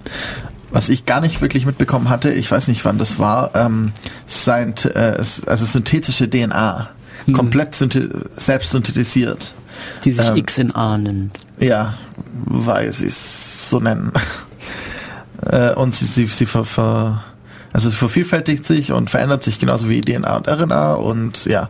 Was 0.69 0.87
ich 0.87 1.05
gar 1.05 1.19
nicht 1.19 1.41
wirklich 1.41 1.65
mitbekommen 1.65 2.07
hatte, 2.09 2.31
ich 2.31 2.49
weiß 2.49 2.69
nicht 2.69 2.85
wann 2.85 2.97
das 2.97 3.19
war, 3.19 3.51
ähm, 3.55 3.91
Scient, 4.29 4.85
äh, 4.85 5.17
also 5.17 5.65
synthetische 5.65 6.29
DNA. 6.29 6.89
Komplett 7.33 7.73
synthi- 7.75 8.09
selbst 8.37 8.71
synthetisiert. 8.71 9.53
Die 10.05 10.11
sich 10.13 10.27
Ähm, 10.27 10.43
XNA 10.45 10.97
nennt. 10.97 11.37
Ja, 11.59 11.95
weil 12.45 12.91
sie 12.93 13.07
es 13.07 13.69
so 13.69 13.79
nennen. 13.81 14.11
äh, 15.45 15.73
und 15.73 15.95
sie, 15.95 16.05
sie, 16.05 16.25
sie 16.25 16.45
ver, 16.45 16.65
ver, 16.65 17.23
also 17.73 17.89
sie 17.89 17.95
vervielfältigt 17.95 18.65
sich 18.65 18.91
und 18.91 19.09
verändert 19.09 19.43
sich 19.43 19.59
genauso 19.59 19.89
wie 19.89 20.01
DNA 20.01 20.37
und 20.37 20.47
RNA 20.47 20.93
und 20.93 21.45
ja. 21.45 21.69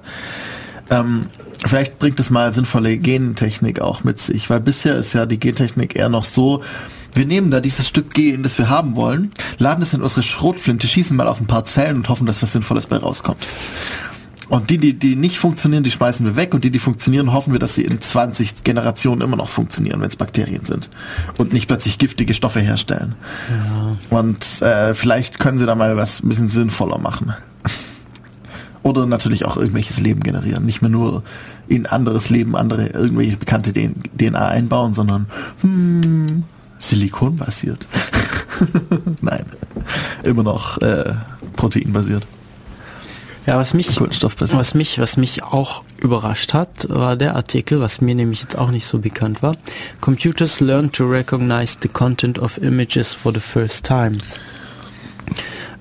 Ähm, 0.89 1.27
vielleicht 1.65 1.99
bringt 1.99 2.19
es 2.19 2.29
mal 2.29 2.53
sinnvolle 2.53 2.97
Gentechnik 2.97 3.81
auch 3.81 4.03
mit 4.03 4.19
sich, 4.19 4.49
weil 4.49 4.59
bisher 4.59 4.95
ist 4.95 5.13
ja 5.13 5.25
die 5.25 5.39
Gentechnik 5.39 5.95
eher 5.95 6.09
noch 6.09 6.25
so, 6.25 6.63
wir 7.13 7.25
nehmen 7.25 7.51
da 7.51 7.59
dieses 7.59 7.87
Stück 7.87 8.13
Gen, 8.13 8.43
das 8.43 8.57
wir 8.57 8.69
haben 8.69 8.95
wollen, 8.95 9.31
laden 9.57 9.81
es 9.81 9.93
in 9.93 10.01
unsere 10.01 10.23
Schrotflinte, 10.23 10.87
schießen 10.87 11.15
mal 11.15 11.27
auf 11.27 11.41
ein 11.41 11.47
paar 11.47 11.65
Zellen 11.65 11.97
und 11.97 12.09
hoffen, 12.09 12.25
dass 12.25 12.41
was 12.41 12.53
Sinnvolles 12.53 12.87
bei 12.87 12.97
rauskommt. 12.97 13.45
Und 14.51 14.69
die, 14.69 14.77
die, 14.77 14.93
die 14.93 15.15
nicht 15.15 15.39
funktionieren, 15.39 15.81
die 15.81 15.91
schmeißen 15.91 16.25
wir 16.25 16.35
weg 16.35 16.53
und 16.53 16.65
die, 16.65 16.71
die 16.71 16.79
funktionieren, 16.79 17.31
hoffen 17.31 17.53
wir, 17.53 17.59
dass 17.59 17.73
sie 17.73 17.85
in 17.85 18.01
20 18.01 18.65
Generationen 18.65 19.21
immer 19.21 19.37
noch 19.37 19.47
funktionieren, 19.47 20.01
wenn 20.01 20.09
es 20.09 20.17
Bakterien 20.17 20.65
sind 20.65 20.89
und 21.37 21.53
nicht 21.53 21.67
plötzlich 21.67 21.97
giftige 21.97 22.33
Stoffe 22.33 22.59
herstellen. 22.59 23.15
Ja. 23.49 23.91
Und 24.17 24.61
äh, 24.61 24.93
vielleicht 24.93 25.39
können 25.39 25.57
sie 25.57 25.65
da 25.65 25.73
mal 25.73 25.95
was 25.95 26.21
ein 26.21 26.27
bisschen 26.27 26.49
sinnvoller 26.49 26.97
machen. 26.97 27.33
Oder 28.83 29.05
natürlich 29.05 29.45
auch 29.45 29.55
irgendwelches 29.55 30.01
Leben 30.01 30.19
generieren. 30.19 30.65
Nicht 30.65 30.81
mehr 30.81 30.91
nur 30.91 31.23
in 31.69 31.85
anderes 31.85 32.29
Leben 32.29 32.57
andere 32.57 32.87
irgendwelche 32.87 33.37
bekannte 33.37 33.71
DNA 33.71 34.47
einbauen, 34.47 34.93
sondern 34.93 35.27
hm, 35.61 36.43
Silikonbasiert. 36.77 37.87
Nein. 39.21 39.45
Immer 40.23 40.43
noch 40.43 40.77
äh, 40.79 41.13
proteinbasiert. 41.55 42.27
Ja, 43.47 43.57
was 43.57 43.73
mich, 43.73 43.99
was 43.99 44.73
mich, 44.75 44.99
was 44.99 45.17
mich 45.17 45.43
auch 45.43 45.83
überrascht 45.99 46.53
hat, 46.53 46.87
war 46.89 47.15
der 47.15 47.35
Artikel, 47.35 47.79
was 47.79 47.99
mir 47.99 48.13
nämlich 48.13 48.41
jetzt 48.41 48.55
auch 48.55 48.69
nicht 48.69 48.85
so 48.85 48.99
bekannt 48.99 49.41
war. 49.41 49.55
Computers 49.99 50.59
learn 50.59 50.91
to 50.91 51.05
recognize 51.09 51.77
the 51.81 51.87
content 51.87 52.37
of 52.37 52.59
images 52.59 53.13
for 53.13 53.33
the 53.33 53.39
first 53.39 53.83
time. 53.85 54.17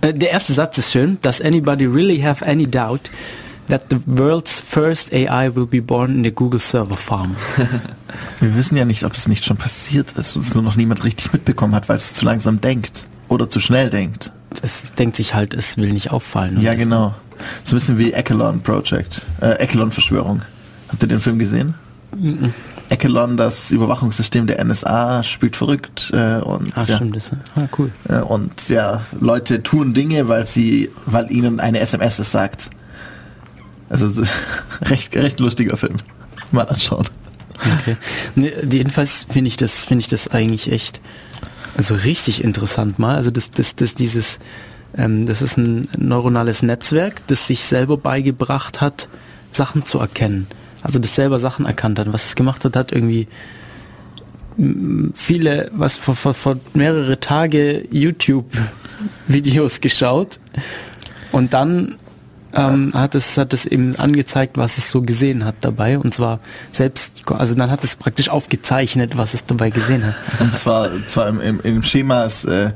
Äh, 0.01 0.15
der 0.15 0.31
erste 0.31 0.55
Satz 0.55 0.78
ist 0.78 0.93
schön. 0.93 1.19
Does 1.20 1.43
anybody 1.43 1.85
really 1.85 2.20
have 2.20 2.45
any 2.47 2.66
doubt 2.66 3.11
that 3.69 3.85
the 3.91 3.99
world's 4.07 4.61
first 4.61 5.12
AI 5.12 5.55
will 5.55 5.66
be 5.66 5.82
born 5.82 6.15
in 6.15 6.24
the 6.24 6.32
Google 6.32 6.61
Server 6.61 6.97
Farm? 6.97 7.37
Wir 8.41 8.57
wissen 8.57 8.78
ja 8.78 8.87
nicht, 8.87 9.05
ob 9.05 9.15
es 9.15 9.28
nicht 9.28 9.45
schon 9.45 9.59
passiert 9.59 10.12
ist 10.12 10.35
und 10.35 10.47
es 10.47 10.55
nur 10.55 10.62
noch 10.62 10.77
niemand 10.77 11.05
richtig 11.05 11.32
mitbekommen 11.35 11.74
hat, 11.74 11.91
weil 11.91 11.99
es 11.99 12.15
zu 12.15 12.24
langsam 12.24 12.62
denkt 12.62 13.05
oder 13.28 13.51
zu 13.51 13.61
schnell 13.61 13.91
denkt. 13.91 14.32
Es 14.62 14.95
denkt 14.95 15.16
sich 15.16 15.35
halt, 15.35 15.53
es 15.53 15.77
will 15.77 15.93
nicht 15.93 16.11
auffallen. 16.11 16.61
Ja, 16.61 16.74
genau. 16.74 17.09
So 17.09 17.15
ein 17.41 17.77
bisschen 17.77 17.99
wie 17.99 18.12
Echelon 18.12 18.61
Project, 18.61 19.23
äh, 19.41 19.53
Echelon 19.59 19.93
Verschwörung. 19.93 20.43
Habt 20.89 21.03
ihr 21.03 21.09
den 21.09 21.21
Film 21.21 21.39
gesehen? 21.39 21.75
Mhm. 22.17 22.53
Echelon, 22.89 23.37
das 23.37 23.71
Überwachungssystem 23.71 24.49
der 24.49 24.65
NSA, 24.65 25.23
spielt 25.23 25.57
verrückt 25.57 26.11
äh, 26.12 26.39
und 26.39 26.77
Ah, 26.77 26.85
ja, 26.89 26.97
stimmt, 26.97 27.15
das, 27.15 27.31
ah, 27.55 27.69
cool. 27.79 27.91
äh, 28.09 28.19
und 28.19 28.69
ja, 28.69 29.03
Leute 29.21 29.62
tun 29.62 29.95
Dinge, 29.95 30.27
weil 30.29 30.47
sie, 30.47 30.91
weil 31.07 31.31
ihnen 31.31 31.61
eine 31.61 31.79
SMS 31.79 32.19
es 32.19 32.33
sagt. 32.33 32.69
Also 33.89 34.23
recht, 34.83 35.15
recht 35.15 35.39
lustiger 35.39 35.77
Film. 35.77 35.99
Mal 36.51 36.69
anschauen. 36.69 37.07
Okay. 37.81 37.97
Nee, 38.35 38.53
jedenfalls 38.69 39.27
finde 39.31 39.49
ich 39.49 39.57
das, 39.57 39.85
finde 39.85 40.01
ich 40.01 40.09
das 40.09 40.29
eigentlich 40.29 40.73
echt, 40.73 41.01
also 41.77 41.95
richtig 41.95 42.43
interessant 42.43 42.99
mal. 42.99 43.15
Also 43.17 43.31
das, 43.31 43.51
das, 43.53 43.77
das 43.77 43.95
dieses, 43.95 44.41
das 44.93 45.43
ist 45.43 45.57
ein 45.57 45.89
neuronales 45.97 46.62
Netzwerk, 46.62 47.27
das 47.29 47.47
sich 47.47 47.65
selber 47.65 47.97
beigebracht 47.97 48.81
hat, 48.81 49.09
Sachen 49.53 49.85
zu 49.85 49.99
erkennen. 49.99 50.47
Also 50.83 50.99
das 50.99 51.15
selber 51.15 51.39
Sachen 51.39 51.67
erkannt 51.67 51.99
hat. 51.99 52.12
Was 52.12 52.27
es 52.27 52.35
gemacht 52.35 52.65
hat, 52.65 52.77
hat 52.77 52.93
irgendwie 52.93 53.29
m, 54.59 55.12
viele, 55.15 55.71
was 55.75 55.99
vor, 55.99 56.17
vor, 56.17 56.35
vor 56.35 56.57
mehrere 56.75 57.21
Tage 57.21 57.87
YouTube-Videos 57.91 59.81
geschaut 59.81 60.41
und 61.33 61.53
dann 61.53 61.97
ähm, 62.53 62.93
hat 62.95 63.15
es 63.15 63.39
hat 63.39 63.53
es 63.53 63.65
eben 63.65 63.95
angezeigt, 63.97 64.57
was 64.57 64.77
es 64.77 64.91
so 64.91 65.03
gesehen 65.03 65.45
hat 65.45 65.57
dabei 65.61 65.99
und 65.99 66.12
zwar 66.12 66.41
selbst, 66.73 67.23
also 67.31 67.55
dann 67.55 67.71
hat 67.71 67.85
es 67.85 67.95
praktisch 67.95 68.29
aufgezeichnet, 68.29 69.17
was 69.17 69.35
es 69.35 69.47
dabei 69.47 69.71
gesehen 69.71 70.05
hat. 70.05 70.15
Und 70.41 70.57
zwar, 70.57 70.91
zwar 71.07 71.29
im, 71.29 71.41
im, 71.41 71.61
im 71.61 71.83
Schema 71.85 72.25
ist, 72.25 72.47
äh, 72.47 72.73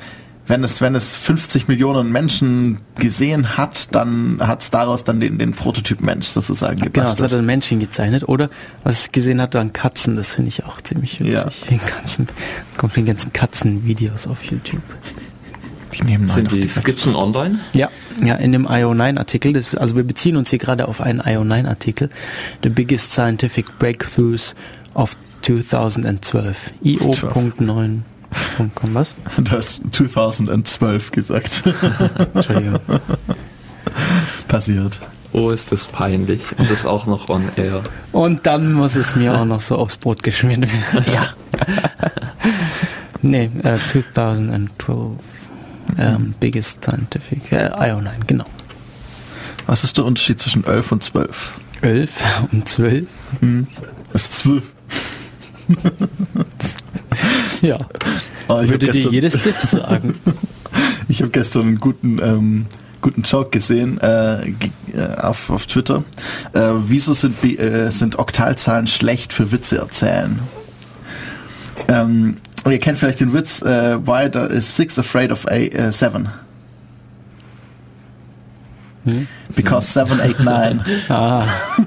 wenn 0.46 0.62
es, 0.64 0.80
wenn 0.80 0.94
es 0.94 1.14
50 1.14 1.68
Millionen 1.68 2.12
Menschen 2.12 2.78
gesehen 2.98 3.56
hat, 3.56 3.94
dann 3.94 4.38
hat 4.46 4.62
es 4.62 4.70
daraus 4.70 5.02
dann 5.04 5.20
den, 5.20 5.38
den 5.38 5.52
Prototyp 5.52 6.02
Mensch 6.02 6.26
sozusagen 6.28 6.76
Genau, 6.76 6.86
es 6.88 6.92
gebastelt. 6.92 7.32
hat 7.32 7.38
ein 7.38 7.46
Männchen 7.46 7.80
gezeichnet 7.80 8.28
oder 8.28 8.50
was 8.82 9.00
es 9.00 9.12
gesehen 9.12 9.40
hat, 9.40 9.54
waren 9.54 9.72
Katzen. 9.72 10.16
Das 10.16 10.34
finde 10.34 10.48
ich 10.48 10.64
auch 10.64 10.80
ziemlich 10.80 11.20
witzig. 11.20 11.62
Den 11.70 11.80
ganzen, 11.88 12.26
kommt 12.76 12.94
den 12.96 13.06
ganzen 13.06 13.32
Katzenvideos 13.32 14.26
auf 14.26 14.44
YouTube. 14.44 14.82
Die 15.94 16.02
nehmen 16.02 16.26
Sind 16.26 16.50
die 16.50 16.68
Skizzen 16.68 17.14
online? 17.14 17.60
Ja, 17.72 17.88
ja, 18.20 18.34
in 18.34 18.50
dem 18.52 18.66
IO9-Artikel, 18.66 19.52
das- 19.52 19.74
also 19.76 19.94
wir 19.94 20.02
beziehen 20.04 20.36
uns 20.36 20.50
hier 20.50 20.58
gerade 20.58 20.88
auf 20.88 21.00
einen 21.00 21.20
IO9-Artikel, 21.22 22.10
The 22.64 22.68
Biggest 22.68 23.12
Scientific 23.12 23.78
Breakthroughs 23.78 24.56
of 24.94 25.16
2012, 25.42 26.72
io.9.com, 28.58 28.94
was? 28.94 29.14
Du 29.38 29.50
hast 29.50 29.82
2012 29.90 31.10
gesagt. 31.10 31.64
Entschuldigung. 32.34 32.80
Passiert. 34.48 35.00
Oh, 35.32 35.50
ist 35.50 35.72
das 35.72 35.86
peinlich. 35.86 36.42
Und 36.58 36.70
das 36.70 36.86
auch 36.86 37.06
noch 37.06 37.28
on 37.28 37.50
air. 37.56 37.82
Und 38.12 38.46
dann 38.46 38.72
muss 38.72 38.94
es 38.94 39.16
mir 39.16 39.36
auch 39.36 39.44
noch 39.44 39.60
so 39.60 39.76
aufs 39.76 39.96
Brot 39.96 40.22
geschmiert 40.22 40.60
werden. 40.60 41.04
Ja. 41.12 41.34
nee, 43.22 43.50
äh, 43.62 43.78
2012, 43.78 45.18
ähm, 45.98 46.34
Biggest 46.38 46.84
Scientific, 46.84 47.50
äh, 47.50 47.70
IO9, 47.70 48.10
genau. 48.26 48.44
Was 49.66 49.82
ist 49.82 49.96
der 49.96 50.04
Unterschied 50.04 50.38
zwischen 50.38 50.64
11 50.64 50.92
und 50.92 51.02
12? 51.02 51.52
11 51.82 52.10
und 52.52 52.68
12? 52.68 53.06
Hm. 53.40 53.66
Das 54.12 54.22
ist 54.22 54.34
12. 54.36 54.62
Ja. 57.64 57.78
Oh, 58.48 58.60
ich 58.62 58.68
Würde 58.68 58.88
dir 58.88 59.10
jedes 59.10 59.40
Diff 59.40 59.60
sagen. 59.60 60.14
Ich 61.06 61.20
habe 61.20 61.30
gestern 61.30 61.68
einen 61.68 61.78
guten, 61.78 62.18
ähm, 62.20 62.66
guten 63.00 63.22
Joke 63.22 63.50
gesehen 63.50 64.00
äh, 64.00 64.48
äh, 64.48 64.54
auf, 65.20 65.50
auf 65.50 65.66
Twitter. 65.66 66.02
Äh, 66.52 66.70
wieso 66.86 67.12
sind, 67.12 67.44
äh, 67.44 67.90
sind 67.90 68.18
Oktalzahlen 68.18 68.86
schlecht 68.86 69.32
für 69.32 69.52
Witze 69.52 69.76
erzählen? 69.78 70.40
Ähm, 71.86 72.38
ihr 72.68 72.80
kennt 72.80 72.98
vielleicht 72.98 73.20
den 73.20 73.32
Witz, 73.34 73.62
äh, 73.62 73.98
why 74.04 74.28
is 74.52 74.74
six 74.74 74.98
afraid 74.98 75.30
of 75.30 75.46
a, 75.46 75.54
äh, 75.54 75.92
seven? 79.04 79.28
Because 79.54 79.86
seven, 79.92 80.20
eight, 80.20 80.40
nine. 80.40 80.82
Ah. 81.08 81.44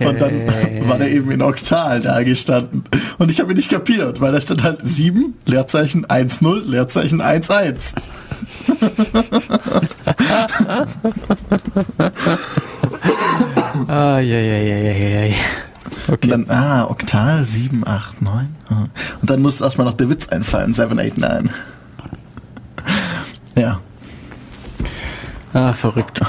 Und 0.00 0.20
dann 0.20 0.46
war 0.88 0.98
der 0.98 1.10
eben 1.10 1.30
in 1.30 1.42
Oktal 1.42 2.00
da 2.00 2.22
gestanden. 2.22 2.84
Und 3.18 3.30
ich 3.30 3.40
habe 3.40 3.52
ihn 3.52 3.56
nicht 3.56 3.70
kapiert, 3.70 4.20
weil 4.20 4.32
da 4.32 4.40
stand 4.40 4.62
halt 4.62 4.80
7, 4.82 5.34
Leerzeichen 5.44 6.06
1-0, 6.06 6.68
Leerzeichen 6.68 7.22
1-1. 7.22 7.94
Ah, 13.88 14.18
ja, 14.18 14.38
ja, 14.38 14.56
ja, 14.58 14.76
ja, 14.76 14.92
ja, 14.92 15.24
ja. 15.26 15.34
Okay. 16.08 16.32
Und 16.32 16.48
dann, 16.48 16.50
ah, 16.50 16.84
Oktal 16.90 17.44
7, 17.44 17.86
8, 17.86 18.22
9. 18.22 18.56
ah. 18.70 18.74
Und 19.20 19.30
dann 19.30 19.42
muss 19.42 19.60
erstmal 19.60 19.86
noch 19.86 19.94
der 19.94 20.08
Witz 20.08 20.28
einfallen, 20.28 20.72
7, 20.74 20.98
8, 20.98 21.18
9. 21.18 21.50
Ja. 23.56 23.80
Ah, 25.52 25.72
verrückt. 25.72 26.20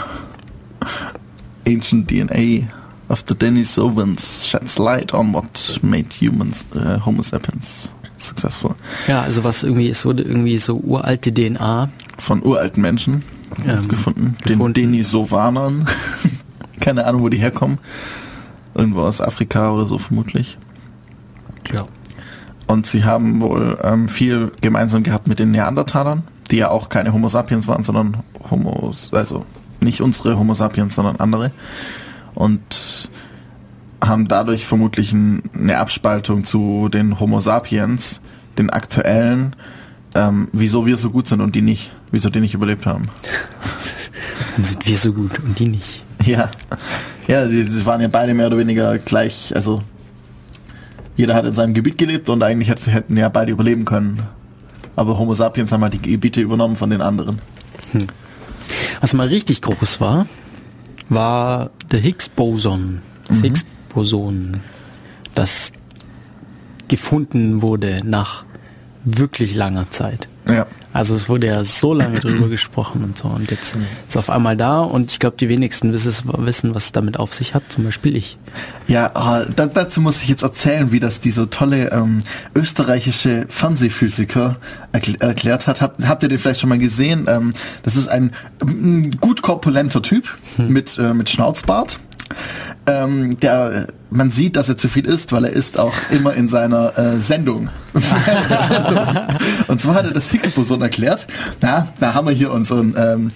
Ancient 1.68 2.10
DNA 2.10 2.68
of 3.10 3.23
the 3.27 3.35
Denisovans 3.35 4.48
sheds 4.48 4.77
light 4.77 5.14
on 5.14 5.34
what 5.34 5.80
made 5.81 6.07
humans, 6.19 6.65
äh, 6.76 6.99
Homo 7.06 7.22
sapiens 7.23 7.89
successful. 8.18 8.76
Ja, 9.07 9.22
also 9.22 9.44
was 9.44 9.64
irgendwie, 9.64 9.89
es 9.89 10.03
wurde 10.06 10.23
irgendwie 10.23 10.57
so 10.57 10.77
uralte 10.77 11.31
DNA 11.34 11.89
Von 12.18 12.44
uralten 12.44 12.81
Menschen 12.81 13.23
Ähm, 13.65 13.88
gefunden. 13.88 14.35
gefunden. 14.44 14.73
Den 14.73 14.73
Denisovanern. 14.73 15.88
Keine 16.80 17.06
Ahnung, 17.06 17.22
wo 17.22 17.30
die 17.30 17.38
herkommen. 17.38 17.77
Irgendwo 18.73 19.02
aus 19.02 19.22
Afrika 19.22 19.72
oder 19.72 19.85
so 19.88 19.98
vermutlich. 19.98 20.57
Ja. 21.73 21.85
Und 22.68 22.85
sie 22.88 23.03
haben 23.06 23.39
wohl 23.41 23.77
ähm, 23.84 24.10
viel 24.10 24.52
gemeinsam 24.61 25.03
gehabt 25.03 25.27
mit 25.27 25.39
den 25.39 25.52
Neandertalern, 25.52 26.23
die 26.52 26.57
ja 26.57 26.69
auch 26.69 26.90
keine 26.90 27.14
Homo 27.14 27.30
sapiens 27.30 27.68
waren, 27.68 27.84
sondern 27.84 28.18
Homos, 28.49 29.10
also 29.14 29.45
nicht 29.82 30.02
unsere 30.02 30.38
Homo 30.38 30.53
sapiens, 30.53 30.95
sondern 30.95 31.18
andere. 31.18 31.52
Und 32.34 33.10
haben 34.03 34.28
dadurch 34.28 34.65
vermutlich 34.65 35.11
ein, 35.14 35.41
eine 35.53 35.78
Abspaltung 35.80 36.44
zu 36.44 36.88
den 36.90 37.19
Homo 37.19 37.40
sapiens, 37.40 38.22
den 38.57 38.69
aktuellen, 38.69 39.56
ähm, 40.15 40.48
wieso 40.53 40.86
wir 40.86 40.98
so 40.98 41.10
gut 41.10 41.28
sind 41.28 41.41
und 41.41 41.56
die 41.56 41.61
nicht, 41.61 41.91
wieso 42.11 42.30
die 42.30 42.40
nicht 42.40 42.53
überlebt 42.53 42.86
haben. 42.86 43.07
Warum 44.52 44.64
sind 44.64 44.88
wir 44.88 44.98
so 44.98 45.14
gut 45.14 45.40
und 45.40 45.57
die 45.60 45.68
nicht? 45.68 46.03
Ja, 46.26 46.49
ja, 47.28 47.48
sie, 47.48 47.86
waren 47.86 48.02
ja 48.02 48.07
beide 48.07 48.34
mehr 48.34 48.48
oder 48.48 48.57
weniger 48.57 48.98
gleich, 48.98 49.52
also 49.56 49.82
jeder 51.15 51.36
hat 51.36 51.45
in 51.45 51.53
seinem 51.53 51.74
Gebiet 51.74 51.98
gelebt 51.98 52.30
und 52.30 52.41
eigentlich 52.44 52.69
hätte- 52.69 52.91
hätten 52.91 53.18
ja 53.18 53.30
beide 53.30 53.52
überleben 53.52 53.86
können. 53.86 54.22
Aber 54.98 55.18
Homo 55.18 55.34
sapiens 55.34 55.72
haben 55.72 55.84
halt 55.84 55.94
die 55.94 56.02
Gebiete 56.02 56.41
übernommen 56.41 56.76
von 56.76 56.90
den 56.90 57.02
anderen. 57.02 57.40
Was 58.99 59.14
mal 59.14 59.28
richtig 59.28 59.61
groß 59.61 60.02
war, 60.02 60.26
war 61.07 61.69
der 61.91 61.99
Higgs-Boson. 62.02 63.02
Das 63.28 63.38
Mhm. 63.38 63.44
Higgs-Boson, 63.44 64.60
das 65.36 65.72
gefunden 66.88 67.61
wurde 67.61 67.99
nach 68.03 68.44
wirklich 69.06 69.56
langer 69.56 69.90
Zeit. 69.91 70.28
Ja. 70.48 70.68
Also 70.94 71.14
es 71.14 71.30
wurde 71.30 71.48
ja 71.48 71.64
so 71.64 71.94
lange 71.94 72.19
drüber 72.19 72.48
gesprochen 72.49 73.03
und 73.03 73.18
so 73.18 73.28
und 73.28 73.52
jetzt 73.52 73.76
ist 73.76 73.82
es 74.10 74.18
auf 74.18 74.30
einmal 74.30 74.57
da 74.57 74.80
und 74.80 75.11
ich 75.11 75.19
glaube 75.19 75.38
die 75.38 75.49
wenigsten 75.49 75.94
wissen, 75.94 76.76
was 76.76 76.86
es 76.86 76.91
damit 76.91 77.19
auf 77.19 77.34
sich 77.34 77.53
hat, 77.53 77.72
zum 77.72 77.84
Beispiel 77.84 78.18
ich. 78.18 78.38
Ja, 78.88 79.11
ah, 79.14 79.45
da, 79.45 79.68
dazu 79.68 80.02
muss 80.02 80.24
ich 80.24 80.30
jetzt 80.30 80.44
erzählen, 80.44 80.91
wie 80.91 80.99
das 80.99 81.19
dieser 81.19 81.49
tolle 81.49 81.91
ähm, 81.91 82.24
österreichische 82.56 83.45
Fernsehphysiker 83.49 84.56
erkl 84.91 85.15
erklärt 85.19 85.68
hat. 85.68 85.82
Hab, 85.82 86.03
habt 86.07 86.24
ihr 86.24 86.30
den 86.30 86.40
vielleicht 86.40 86.61
schon 86.61 86.69
mal 86.69 86.80
gesehen? 86.80 87.28
Ähm, 87.28 87.53
das 87.84 87.95
ist 87.95 88.07
ein, 88.07 88.32
ein 88.61 89.18
gut 89.19 89.41
korpulenter 89.41 90.02
Typ 90.02 90.28
hm. 90.56 90.69
mit, 90.69 90.98
äh, 90.98 91.14
mit 91.14 91.30
Schnauzbart 91.30 91.99
ähm, 92.86 93.40
der, 93.40 93.88
man 94.10 94.32
sieht, 94.32 94.56
dass 94.56 94.70
er 94.70 94.78
zu 94.78 94.88
viel 94.88 95.06
isst, 95.06 95.32
weil 95.32 95.45
er 95.45 95.52
isst 95.52 95.80
auch 95.80 95.94
immer 96.10 96.34
in 96.34 96.48
seiner 96.48 96.98
äh, 96.98 97.20
Sendung. 97.20 97.70
und 99.68 99.82
zwar 99.82 99.95
hat 99.95 100.06
er 100.06 100.12
das 100.12 100.32
Higgs-Boson 100.32 100.82
erklärt. 100.82 101.28
Na, 101.62 101.88
da 101.99 102.14
haben 102.14 102.28
wir 102.28 102.34
hier 102.34 102.52
unseren, 102.52 102.95
ähm, 102.98 103.32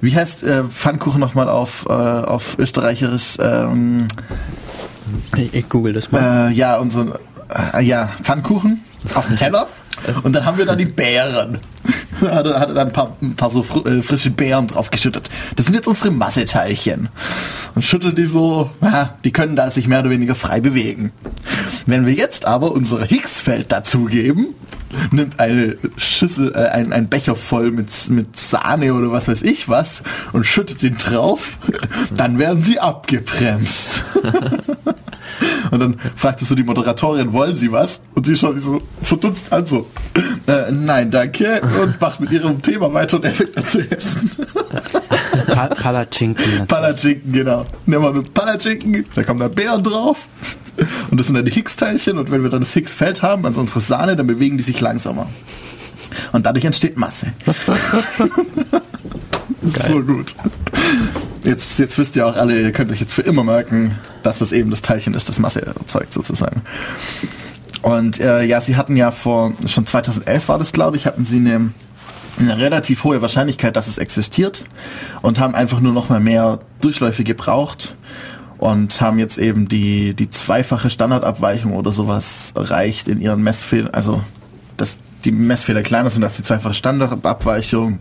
wie 0.00 0.14
heißt 0.14 0.42
äh, 0.42 0.64
Pfannkuchen 0.64 1.20
nochmal 1.20 1.48
auf, 1.48 1.86
äh, 1.88 1.92
auf 1.92 2.58
Österreicherisch? 2.58 3.36
Ähm, 3.38 4.08
ich, 5.36 5.54
ich 5.54 5.68
google 5.68 5.92
das 5.92 6.10
mal. 6.10 6.50
Äh, 6.50 6.54
ja, 6.54 6.76
unseren, 6.76 7.12
äh, 7.74 7.82
ja, 7.82 8.10
Pfannkuchen 8.22 8.82
auf 9.14 9.26
dem 9.26 9.36
Teller. 9.36 9.68
Und 10.22 10.32
dann 10.32 10.44
haben 10.44 10.58
wir 10.58 10.66
da 10.66 10.74
die 10.74 10.84
Beeren. 10.84 11.58
Hat, 12.20 12.46
er, 12.46 12.60
hat 12.60 12.68
er 12.68 12.74
dann 12.74 12.88
ein 12.88 12.92
paar, 12.92 13.16
ein 13.20 13.36
paar 13.36 13.50
so 13.50 13.62
fr 13.62 13.86
äh, 13.86 14.02
frische 14.02 14.30
Beeren 14.30 14.66
drauf 14.66 14.90
geschüttet. 14.90 15.30
Das 15.56 15.66
sind 15.66 15.74
jetzt 15.74 15.88
unsere 15.88 16.10
Masseteilchen. 16.10 17.08
Und 17.74 17.84
schüttelt 17.84 18.18
die 18.18 18.26
so, 18.26 18.70
ja, 18.80 19.16
die 19.24 19.32
können 19.32 19.56
da 19.56 19.70
sich 19.70 19.88
mehr 19.88 20.00
oder 20.00 20.10
weniger 20.10 20.34
frei 20.34 20.60
bewegen. 20.60 21.12
Wenn 21.86 22.06
wir 22.06 22.14
jetzt 22.14 22.46
aber 22.46 22.72
unsere 22.72 23.04
Higgsfeld 23.04 23.70
dazugeben, 23.70 24.54
nimmt 25.10 25.38
eine 25.40 25.76
Schüssel, 25.96 26.52
äh, 26.54 26.68
ein, 26.68 26.92
ein 26.92 27.08
Becher 27.08 27.36
voll 27.36 27.70
mit, 27.70 27.88
mit 28.08 28.36
Sahne 28.36 28.94
oder 28.94 29.12
was 29.12 29.28
weiß 29.28 29.42
ich 29.42 29.68
was 29.68 30.02
und 30.32 30.44
schüttet 30.44 30.82
ihn 30.82 30.96
drauf, 30.96 31.58
dann 32.14 32.38
werden 32.38 32.62
sie 32.62 32.80
abgebremst. 32.80 34.04
Und 35.70 35.80
dann 35.80 35.96
fragte 36.14 36.44
so 36.44 36.54
die 36.54 36.62
Moderatorin, 36.62 37.32
wollen 37.32 37.56
Sie 37.56 37.72
was? 37.72 38.00
Und 38.14 38.26
sie 38.26 38.36
schaut 38.36 38.60
so 38.60 38.82
verdutzt 39.02 39.52
an, 39.52 39.66
so, 39.66 39.88
äh, 40.46 40.70
nein, 40.70 41.10
danke. 41.10 41.60
Und 41.82 42.00
macht 42.00 42.20
mit 42.20 42.30
ihrem 42.32 42.62
Thema 42.62 42.92
weiter 42.92 43.16
und 43.16 43.24
er 43.24 43.32
fängt 43.32 43.56
an 43.56 43.66
zu 43.66 43.80
essen. 43.90 44.30
Palatschinken. 45.46 46.66
Palatschinken, 46.66 47.32
genau. 47.32 47.64
Nehmen 47.86 48.02
wir 48.02 48.12
mit 48.12 48.34
Palatschinken, 48.34 49.04
da 49.14 49.22
kommen 49.22 49.40
da 49.40 49.48
Beeren 49.48 49.82
drauf. 49.82 50.26
Und 51.10 51.18
das 51.18 51.26
sind 51.26 51.36
dann 51.36 51.44
die 51.44 51.52
Higgs-Teilchen. 51.52 52.18
Und 52.18 52.30
wenn 52.30 52.42
wir 52.42 52.50
dann 52.50 52.60
das 52.60 52.74
Higgs-Feld 52.74 53.22
haben, 53.22 53.46
also 53.46 53.60
unsere 53.60 53.80
Sahne, 53.80 54.16
dann 54.16 54.26
bewegen 54.26 54.58
die 54.58 54.62
sich 54.62 54.80
langsamer. 54.80 55.26
Und 56.32 56.46
dadurch 56.46 56.64
entsteht 56.64 56.96
Masse. 56.96 57.28
so 59.62 60.02
gut. 60.02 60.34
Jetzt, 61.44 61.78
jetzt 61.78 61.96
wisst 61.98 62.16
ihr 62.16 62.26
auch 62.26 62.36
alle, 62.36 62.60
ihr 62.60 62.72
könnt 62.72 62.90
euch 62.90 63.00
jetzt 63.00 63.12
für 63.12 63.22
immer 63.22 63.44
merken, 63.44 63.98
dass 64.22 64.38
das 64.38 64.52
eben 64.52 64.70
das 64.70 64.82
Teilchen 64.82 65.14
ist, 65.14 65.28
das 65.28 65.38
Masse 65.38 65.64
erzeugt 65.64 66.12
sozusagen. 66.12 66.62
Und 67.82 68.18
äh, 68.18 68.42
ja, 68.44 68.60
sie 68.60 68.76
hatten 68.76 68.96
ja 68.96 69.12
vor, 69.12 69.52
schon 69.66 69.86
2011 69.86 70.48
war 70.48 70.58
das 70.58 70.72
glaube 70.72 70.96
ich, 70.96 71.06
hatten 71.06 71.24
sie 71.24 71.36
eine, 71.36 71.70
eine 72.40 72.58
relativ 72.58 73.04
hohe 73.04 73.22
Wahrscheinlichkeit, 73.22 73.76
dass 73.76 73.86
es 73.86 73.98
existiert 73.98 74.64
und 75.22 75.38
haben 75.38 75.54
einfach 75.54 75.80
nur 75.80 75.92
noch 75.92 76.08
mal 76.08 76.20
mehr 76.20 76.58
Durchläufe 76.80 77.22
gebraucht 77.22 77.94
und 78.58 79.00
haben 79.00 79.18
jetzt 79.18 79.38
eben 79.38 79.68
die, 79.68 80.14
die 80.14 80.30
zweifache 80.30 80.90
Standardabweichung 80.90 81.72
oder 81.74 81.92
sowas 81.92 82.52
erreicht 82.56 83.06
in 83.06 83.20
ihren 83.20 83.42
Messfehlern, 83.42 83.94
also 83.94 84.20
dass 84.76 84.98
die 85.26 85.32
Messfehler 85.32 85.82
kleiner 85.82 86.08
sind 86.08 86.22
als 86.22 86.36
die 86.36 86.42
zweifache 86.42 86.74
Standardabweichung, 86.74 87.98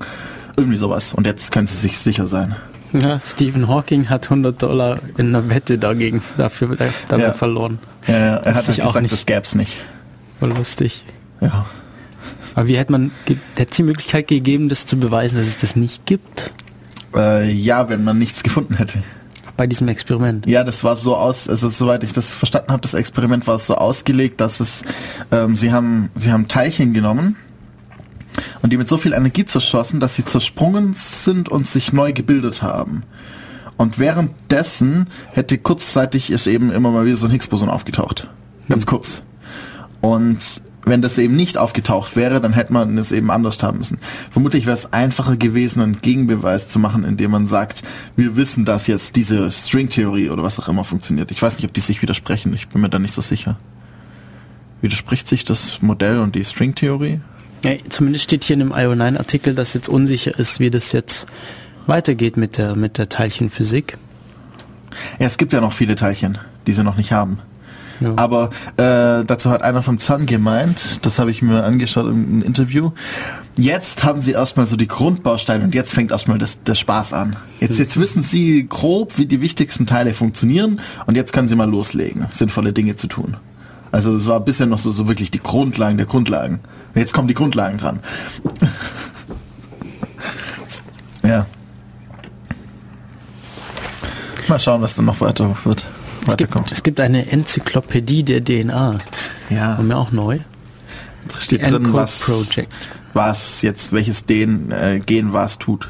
irgendwie 0.55 0.77
sowas. 0.77 1.13
Und 1.13 1.25
jetzt 1.25 1.51
können 1.51 1.67
sie 1.67 1.75
sich 1.75 1.97
sicher 1.97 2.27
sein. 2.27 2.55
Ja, 2.93 3.19
Stephen 3.23 3.67
Hawking 3.67 4.09
hat 4.09 4.25
100 4.25 4.61
Dollar 4.61 4.99
in 5.17 5.29
einer 5.29 5.49
Wette 5.49 5.77
dagegen 5.77 6.21
dafür 6.37 6.77
damit 7.09 7.25
ja. 7.27 7.33
verloren. 7.33 7.79
Ja, 8.07 8.13
er 8.13 8.35
hat 8.35 8.55
halt 8.55 8.67
gesagt, 8.67 9.01
nicht. 9.01 9.11
das 9.11 9.25
gäbe 9.25 9.41
es 9.41 9.55
nicht. 9.55 9.73
War 10.39 10.49
lustig. 10.49 11.03
Ja. 11.41 11.65
Aber 12.53 12.67
wie 12.67 12.77
hätte 12.77 12.91
man, 12.91 13.11
hätte 13.27 13.71
es 13.71 13.75
die 13.75 13.83
Möglichkeit 13.83 14.27
gegeben, 14.27 14.69
das 14.69 14.85
zu 14.85 14.97
beweisen, 14.97 15.37
dass 15.37 15.47
es 15.47 15.57
das 15.57 15.75
nicht 15.75 16.05
gibt? 16.05 16.53
Äh, 17.13 17.51
ja, 17.51 17.89
wenn 17.89 18.03
man 18.03 18.17
nichts 18.17 18.43
gefunden 18.43 18.75
hätte. 18.75 19.03
Bei 19.57 19.67
diesem 19.67 19.87
Experiment? 19.87 20.45
Ja, 20.47 20.63
das 20.63 20.83
war 20.83 20.95
so 20.95 21.15
aus, 21.15 21.47
also 21.47 21.69
soweit 21.69 22.03
ich 22.03 22.11
das 22.11 22.33
verstanden 22.33 22.71
habe, 22.71 22.81
das 22.81 22.93
Experiment 22.93 23.47
war 23.47 23.57
so 23.57 23.75
ausgelegt, 23.75 24.41
dass 24.41 24.59
es, 24.59 24.83
ähm, 25.31 25.55
sie 25.55 25.71
haben, 25.71 26.09
sie 26.15 26.31
haben 26.31 26.47
Teilchen 26.47 26.93
genommen, 26.93 27.37
und 28.61 28.73
die 28.73 28.77
mit 28.77 28.89
so 28.89 28.97
viel 28.97 29.13
Energie 29.13 29.45
zerschossen, 29.45 29.99
dass 29.99 30.15
sie 30.15 30.25
zersprungen 30.25 30.93
sind 30.93 31.49
und 31.49 31.67
sich 31.67 31.93
neu 31.93 32.13
gebildet 32.13 32.61
haben. 32.61 33.03
Und 33.77 33.99
währenddessen 33.99 35.07
hätte 35.31 35.57
kurzzeitig 35.57 36.31
ist 36.31 36.47
eben 36.47 36.71
immer 36.71 36.91
mal 36.91 37.05
wieder 37.05 37.15
so 37.15 37.27
ein 37.27 37.31
Higgs-Boson 37.31 37.69
aufgetaucht. 37.69 38.29
Ganz 38.69 38.83
hm. 38.83 38.89
kurz. 38.89 39.21
Und 40.01 40.61
wenn 40.85 41.01
das 41.01 41.17
eben 41.17 41.35
nicht 41.35 41.57
aufgetaucht 41.57 42.15
wäre, 42.15 42.39
dann 42.39 42.53
hätte 42.53 42.73
man 42.73 42.97
es 42.97 43.11
eben 43.11 43.31
anders 43.31 43.61
haben 43.61 43.79
müssen. 43.79 43.97
Vermutlich 44.31 44.65
wäre 44.65 44.75
es 44.75 44.93
einfacher 44.93 45.35
gewesen, 45.35 45.81
einen 45.81 46.01
Gegenbeweis 46.01 46.67
zu 46.67 46.79
machen, 46.79 47.03
indem 47.03 47.31
man 47.31 47.47
sagt, 47.47 47.83
wir 48.15 48.35
wissen, 48.35 48.65
dass 48.65 48.87
jetzt 48.87 49.15
diese 49.15 49.51
Stringtheorie 49.51 50.29
oder 50.29 50.43
was 50.43 50.59
auch 50.59 50.69
immer 50.69 50.83
funktioniert. 50.83 51.31
Ich 51.31 51.41
weiß 51.41 51.57
nicht, 51.57 51.65
ob 51.65 51.73
die 51.73 51.81
sich 51.81 52.01
widersprechen. 52.01 52.53
Ich 52.53 52.67
bin 52.67 52.81
mir 52.81 52.89
da 52.89 52.99
nicht 52.99 53.13
so 53.13 53.21
sicher. 53.21 53.57
Widerspricht 54.81 55.27
sich 55.27 55.43
das 55.43 55.81
Modell 55.81 56.19
und 56.19 56.35
die 56.35 56.45
Stringtheorie? 56.45 57.19
Ja, 57.63 57.71
zumindest 57.89 58.25
steht 58.25 58.43
hier 58.43 58.53
in 58.53 58.59
dem 58.59 58.73
IO9-Artikel, 58.73 59.55
dass 59.55 59.73
jetzt 59.73 59.89
unsicher 59.89 60.37
ist, 60.37 60.59
wie 60.59 60.69
das 60.69 60.91
jetzt 60.91 61.25
weitergeht 61.87 62.37
mit 62.37 62.57
der, 62.57 62.75
mit 62.75 62.97
der 62.97 63.09
Teilchenphysik. 63.09 63.97
Ja, 65.19 65.25
es 65.25 65.37
gibt 65.37 65.53
ja 65.53 65.61
noch 65.61 65.73
viele 65.73 65.95
Teilchen, 65.95 66.37
die 66.67 66.73
sie 66.73 66.83
noch 66.83 66.97
nicht 66.97 67.11
haben. 67.11 67.39
Ja. 67.99 68.13
Aber 68.15 68.49
äh, 68.77 69.23
dazu 69.25 69.49
hat 69.49 69.61
einer 69.61 69.83
vom 69.83 69.99
CERN 69.99 70.25
gemeint, 70.25 71.05
das 71.05 71.19
habe 71.19 71.31
ich 71.31 71.41
mir 71.41 71.63
angeschaut 71.63 72.07
im, 72.07 72.41
im 72.41 72.43
Interview, 72.43 72.91
jetzt 73.57 74.03
haben 74.03 74.21
sie 74.21 74.31
erstmal 74.31 74.65
so 74.65 74.75
die 74.75 74.87
Grundbausteine 74.87 75.63
und 75.63 75.75
jetzt 75.75 75.93
fängt 75.93 76.11
erstmal 76.11 76.37
das, 76.37 76.61
der 76.63 76.75
Spaß 76.75 77.13
an. 77.13 77.35
Jetzt, 77.59 77.79
jetzt 77.79 77.97
wissen 77.97 78.23
sie 78.23 78.67
grob, 78.67 79.17
wie 79.17 79.25
die 79.25 79.41
wichtigsten 79.41 79.85
Teile 79.85 80.13
funktionieren 80.13 80.81
und 81.05 81.15
jetzt 81.15 81.33
können 81.33 81.47
sie 81.47 81.55
mal 81.55 81.69
loslegen, 81.69 82.25
sinnvolle 82.31 82.73
Dinge 82.73 82.95
zu 82.95 83.07
tun. 83.07 83.37
Also 83.91 84.13
es 84.13 84.25
war 84.27 84.41
bisher 84.41 84.65
noch 84.65 84.79
so, 84.79 84.91
so 84.91 85.07
wirklich 85.07 85.31
die 85.31 85.39
Grundlagen 85.39 85.97
der 85.97 86.05
Grundlagen. 86.05 86.59
Und 86.93 86.99
jetzt 86.99 87.13
kommen 87.13 87.29
die 87.29 87.33
Grundlagen 87.33 87.77
dran. 87.77 88.01
ja. 91.23 91.45
Mal 94.49 94.59
schauen, 94.59 94.81
was 94.81 94.95
dann 94.95 95.05
noch 95.05 95.21
weiter 95.21 95.55
wird. 95.63 95.85
Es 96.27 96.37
gibt, 96.37 96.71
es 96.71 96.83
gibt 96.83 96.99
eine 96.99 97.31
Enzyklopädie 97.31 98.23
der 98.23 98.43
DNA. 98.43 98.97
Ja. 99.49 99.77
Haben 99.77 99.87
wir 99.87 99.97
auch 99.97 100.11
neu. 100.11 100.39
Da 101.27 101.41
steht 101.41 101.65
drin, 101.65 101.93
was, 101.93 102.19
Project. 102.19 102.73
was 103.13 103.61
jetzt, 103.61 103.91
welches 103.91 104.25
Den, 104.25 104.71
äh, 104.71 104.99
Gen 105.03 105.33
was 105.33 105.57
tut. 105.57 105.89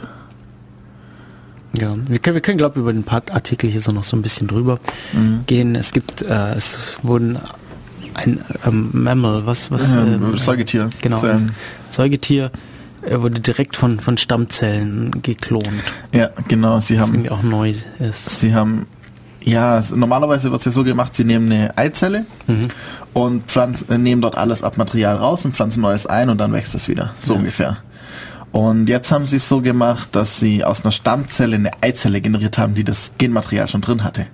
Ja, 1.78 1.94
wir 2.08 2.20
können, 2.20 2.36
wir 2.36 2.42
können 2.42 2.58
glaube 2.58 2.76
ich, 2.76 2.82
über 2.82 2.94
den 2.94 3.04
Part 3.04 3.34
Artikel 3.34 3.70
hier 3.70 3.82
so 3.82 3.92
noch 3.92 4.04
so 4.04 4.16
ein 4.16 4.22
bisschen 4.22 4.48
drüber 4.48 4.80
mhm. 5.12 5.44
gehen. 5.46 5.76
Es 5.76 5.92
gibt, 5.92 6.22
äh, 6.22 6.54
es 6.54 7.00
wurden 7.04 7.38
ein 8.14 8.40
ähm, 8.66 8.90
Mammal, 8.94 9.46
was, 9.46 9.72
was? 9.72 9.90
Ähm, 9.90 10.34
äh, 10.34 10.38
Säugetier. 10.38 10.90
Genau, 11.02 11.22
ein 11.22 11.52
Säugetier 11.92 12.52
er 13.06 13.22
wurde 13.22 13.40
direkt 13.40 13.78
von, 13.78 14.00
von 14.00 14.18
Stammzellen 14.18 15.22
geklont. 15.22 15.68
Ja, 16.14 16.30
genau. 16.48 16.80
Sie 16.80 17.00
haben 17.00 17.28
auch 17.30 17.44
neu 17.44 17.74
ist. 18.00 18.40
Sie 18.40 18.54
haben 18.54 18.88
ja, 19.46 19.82
normalerweise 19.94 20.52
wird 20.52 20.62
es 20.62 20.66
ja 20.66 20.72
so 20.72 20.84
gemacht, 20.84 21.16
sie 21.16 21.24
nehmen 21.24 21.52
eine 21.52 21.78
Eizelle 21.78 22.26
mhm. 22.48 22.68
und 23.14 23.44
pflanzen, 23.44 23.90
äh, 23.92 23.98
nehmen 23.98 24.22
dort 24.22 24.36
alles 24.36 24.64
ab 24.64 24.78
Material 24.78 25.16
raus 25.16 25.46
und 25.46 25.56
pflanzen 25.56 25.82
Neues 25.82 26.08
ein 26.08 26.30
und 26.30 26.40
dann 26.40 26.52
wächst 26.52 26.74
es 26.74 26.88
wieder. 26.88 27.14
So 27.20 27.34
ja. 27.34 27.40
ungefähr. 27.40 27.78
Und 28.52 28.90
jetzt 28.90 29.12
haben 29.12 29.28
sie 29.28 29.36
es 29.36 29.48
so 29.48 29.62
gemacht, 29.62 30.10
dass 30.14 30.40
sie 30.40 30.64
aus 30.64 30.84
einer 30.84 30.92
Stammzelle 30.92 31.58
eine 31.58 31.72
Eizelle 31.82 32.22
generiert 32.22 32.58
haben, 32.58 32.74
die 32.74 32.84
das 32.84 33.12
Genmaterial 33.18 33.68
schon 33.68 33.82
drin 33.82 34.04
hatte. 34.04 34.26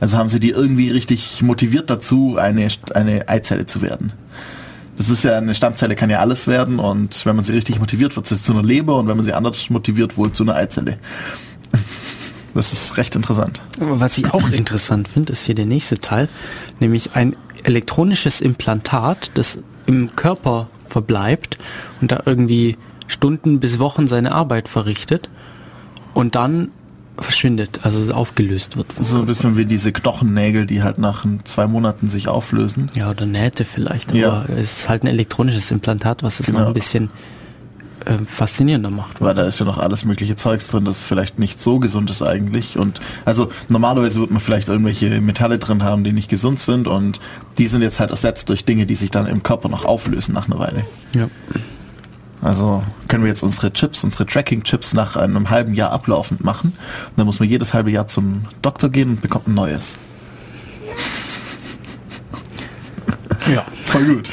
Also 0.00 0.16
haben 0.16 0.28
sie 0.28 0.40
die 0.40 0.50
irgendwie 0.50 0.90
richtig 0.90 1.42
motiviert 1.42 1.90
dazu, 1.90 2.36
eine, 2.38 2.68
eine 2.94 3.28
Eizelle 3.28 3.66
zu 3.66 3.82
werden. 3.82 4.12
Das 4.96 5.10
ist 5.10 5.24
ja, 5.24 5.36
eine 5.36 5.54
Stammzelle 5.54 5.94
kann 5.94 6.08
ja 6.08 6.20
alles 6.20 6.46
werden 6.46 6.78
und 6.78 7.26
wenn 7.26 7.36
man 7.36 7.44
sie 7.44 7.52
richtig 7.52 7.78
motiviert, 7.80 8.16
wird 8.16 8.26
sie 8.26 8.40
zu 8.40 8.52
einer 8.52 8.62
Leber 8.62 8.96
und 8.96 9.08
wenn 9.08 9.16
man 9.16 9.26
sie 9.26 9.32
anders 9.32 9.68
motiviert, 9.70 10.16
wohl 10.16 10.32
zu 10.32 10.44
einer 10.44 10.54
Eizelle. 10.54 10.98
Das 12.58 12.72
ist 12.72 12.96
recht 12.96 13.14
interessant. 13.14 13.62
Was 13.78 14.18
ich 14.18 14.34
auch 14.34 14.50
interessant 14.50 15.06
finde, 15.06 15.30
ist 15.32 15.46
hier 15.46 15.54
der 15.54 15.64
nächste 15.64 16.00
Teil, 16.00 16.28
nämlich 16.80 17.10
ein 17.14 17.36
elektronisches 17.62 18.40
Implantat, 18.40 19.30
das 19.34 19.60
im 19.86 20.16
Körper 20.16 20.68
verbleibt 20.88 21.56
und 22.00 22.10
da 22.10 22.20
irgendwie 22.26 22.76
Stunden 23.06 23.60
bis 23.60 23.78
Wochen 23.78 24.08
seine 24.08 24.32
Arbeit 24.32 24.68
verrichtet 24.68 25.30
und 26.14 26.34
dann 26.34 26.72
verschwindet, 27.16 27.80
also 27.84 28.12
aufgelöst 28.12 28.76
wird. 28.76 28.92
So 29.00 29.18
ein 29.20 29.26
bisschen 29.26 29.56
wie 29.56 29.64
diese 29.64 29.92
Knochennägel, 29.92 30.66
die 30.66 30.82
halt 30.82 30.98
nach 30.98 31.24
zwei 31.44 31.68
Monaten 31.68 32.08
sich 32.08 32.26
auflösen. 32.26 32.90
Ja, 32.96 33.10
oder 33.10 33.24
Nähte 33.24 33.64
vielleicht. 33.64 34.10
Aber 34.10 34.18
Ja. 34.18 34.44
es 34.56 34.78
ist 34.80 34.88
halt 34.88 35.04
ein 35.04 35.06
elektronisches 35.06 35.70
Implantat, 35.70 36.24
was 36.24 36.40
es 36.40 36.48
noch 36.48 36.56
Genau. 36.56 36.66
ein 36.68 36.74
bisschen 36.74 37.10
äh, 38.08 38.18
faszinierender 38.26 38.90
macht. 38.90 39.20
Weil 39.20 39.34
da 39.34 39.44
ist 39.44 39.58
ja 39.60 39.66
noch 39.66 39.76
alles 39.78 40.04
mögliche 40.04 40.34
Zeugs 40.34 40.68
drin, 40.68 40.84
das 40.84 41.02
vielleicht 41.02 41.38
nicht 41.38 41.60
so 41.60 41.78
gesund 41.78 42.08
ist 42.10 42.22
eigentlich. 42.22 42.78
Und 42.78 43.00
also 43.26 43.50
normalerweise 43.68 44.20
wird 44.20 44.30
man 44.30 44.40
vielleicht 44.40 44.68
irgendwelche 44.68 45.20
Metalle 45.20 45.58
drin 45.58 45.82
haben, 45.82 46.04
die 46.04 46.12
nicht 46.12 46.30
gesund 46.30 46.58
sind 46.58 46.88
und 46.88 47.20
die 47.58 47.66
sind 47.66 47.82
jetzt 47.82 48.00
halt 48.00 48.10
ersetzt 48.10 48.48
durch 48.48 48.64
Dinge, 48.64 48.86
die 48.86 48.94
sich 48.94 49.10
dann 49.10 49.26
im 49.26 49.42
Körper 49.42 49.68
noch 49.68 49.84
auflösen 49.84 50.32
nach 50.34 50.46
einer 50.46 50.58
Weile. 50.58 50.84
Ja. 51.14 51.28
Also 52.40 52.82
können 53.08 53.24
wir 53.24 53.30
jetzt 53.30 53.42
unsere 53.42 53.72
Chips, 53.72 54.04
unsere 54.04 54.24
Tracking-Chips 54.24 54.94
nach 54.94 55.16
einem 55.16 55.50
halben 55.50 55.74
Jahr 55.74 55.90
ablaufend 55.90 56.42
machen. 56.42 56.72
Und 57.10 57.18
dann 57.18 57.26
muss 57.26 57.40
man 57.40 57.48
jedes 57.48 57.74
halbe 57.74 57.90
Jahr 57.90 58.06
zum 58.06 58.44
Doktor 58.62 58.88
gehen 58.88 59.10
und 59.10 59.20
bekommt 59.20 59.48
ein 59.48 59.54
neues. 59.54 59.96
Ja. 63.52 63.66
Voll 63.86 64.04
gut. 64.04 64.30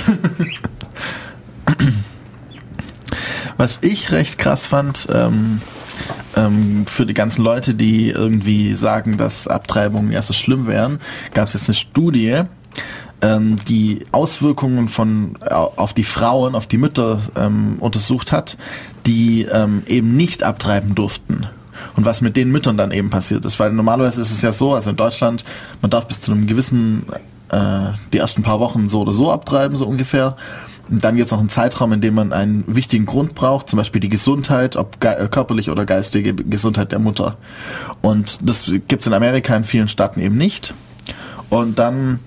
Was 3.57 3.79
ich 3.81 4.11
recht 4.11 4.37
krass 4.37 4.65
fand, 4.65 5.07
ähm, 5.13 5.61
ähm, 6.35 6.85
für 6.87 7.05
die 7.05 7.13
ganzen 7.13 7.41
Leute, 7.43 7.73
die 7.73 8.09
irgendwie 8.09 8.75
sagen, 8.75 9.17
dass 9.17 9.47
Abtreibungen 9.47 10.11
ja 10.11 10.21
so 10.21 10.33
schlimm 10.33 10.67
wären, 10.67 10.99
gab 11.33 11.47
es 11.47 11.53
jetzt 11.53 11.69
eine 11.69 11.75
Studie, 11.75 12.41
ähm, 13.21 13.55
die 13.67 14.05
Auswirkungen 14.11 14.89
von 14.89 15.37
au- 15.49 15.71
auf 15.77 15.93
die 15.93 16.03
Frauen, 16.03 16.53
auf 16.53 16.67
die 16.67 16.77
Mütter 16.77 17.19
ähm, 17.37 17.77
untersucht 17.79 18.33
hat, 18.33 18.57
die 19.05 19.43
ähm, 19.43 19.83
eben 19.87 20.17
nicht 20.17 20.43
abtreiben 20.43 20.93
durften. 20.93 21.47
Und 21.95 22.05
was 22.05 22.19
mit 22.21 22.35
den 22.35 22.51
Müttern 22.51 22.77
dann 22.77 22.91
eben 22.91 23.09
passiert 23.09 23.45
ist. 23.45 23.59
Weil 23.59 23.71
normalerweise 23.71 24.21
ist 24.21 24.31
es 24.31 24.41
ja 24.41 24.51
so, 24.51 24.73
also 24.73 24.89
in 24.89 24.95
Deutschland, 24.97 25.45
man 25.81 25.91
darf 25.91 26.07
bis 26.07 26.19
zu 26.19 26.31
einem 26.31 26.47
gewissen, 26.47 27.05
äh, 27.49 27.93
die 28.11 28.17
ersten 28.17 28.43
paar 28.43 28.59
Wochen 28.59 28.89
so 28.89 29.01
oder 29.01 29.13
so 29.13 29.31
abtreiben, 29.31 29.77
so 29.77 29.85
ungefähr. 29.85 30.35
Und 30.89 31.03
dann 31.03 31.15
gibt 31.15 31.25
es 31.25 31.31
noch 31.31 31.39
einen 31.39 31.49
Zeitraum, 31.49 31.93
in 31.93 32.01
dem 32.01 32.13
man 32.13 32.31
einen 32.33 32.63
wichtigen 32.67 33.05
Grund 33.05 33.35
braucht, 33.35 33.69
zum 33.69 33.77
Beispiel 33.77 34.01
die 34.01 34.09
Gesundheit, 34.09 34.75
ob 34.75 34.99
ge 34.99 35.11
äh, 35.11 35.27
körperliche 35.27 35.71
oder 35.71 35.85
geistige 35.85 36.33
Gesundheit 36.33 36.91
der 36.91 36.99
Mutter. 36.99 37.37
Und 38.01 38.39
das 38.41 38.65
gibt 38.65 39.01
es 39.01 39.07
in 39.07 39.13
Amerika 39.13 39.55
in 39.55 39.63
vielen 39.63 39.87
Staaten 39.87 40.19
eben 40.19 40.37
nicht. 40.37 40.73
Und 41.49 41.79
dann 41.79 42.19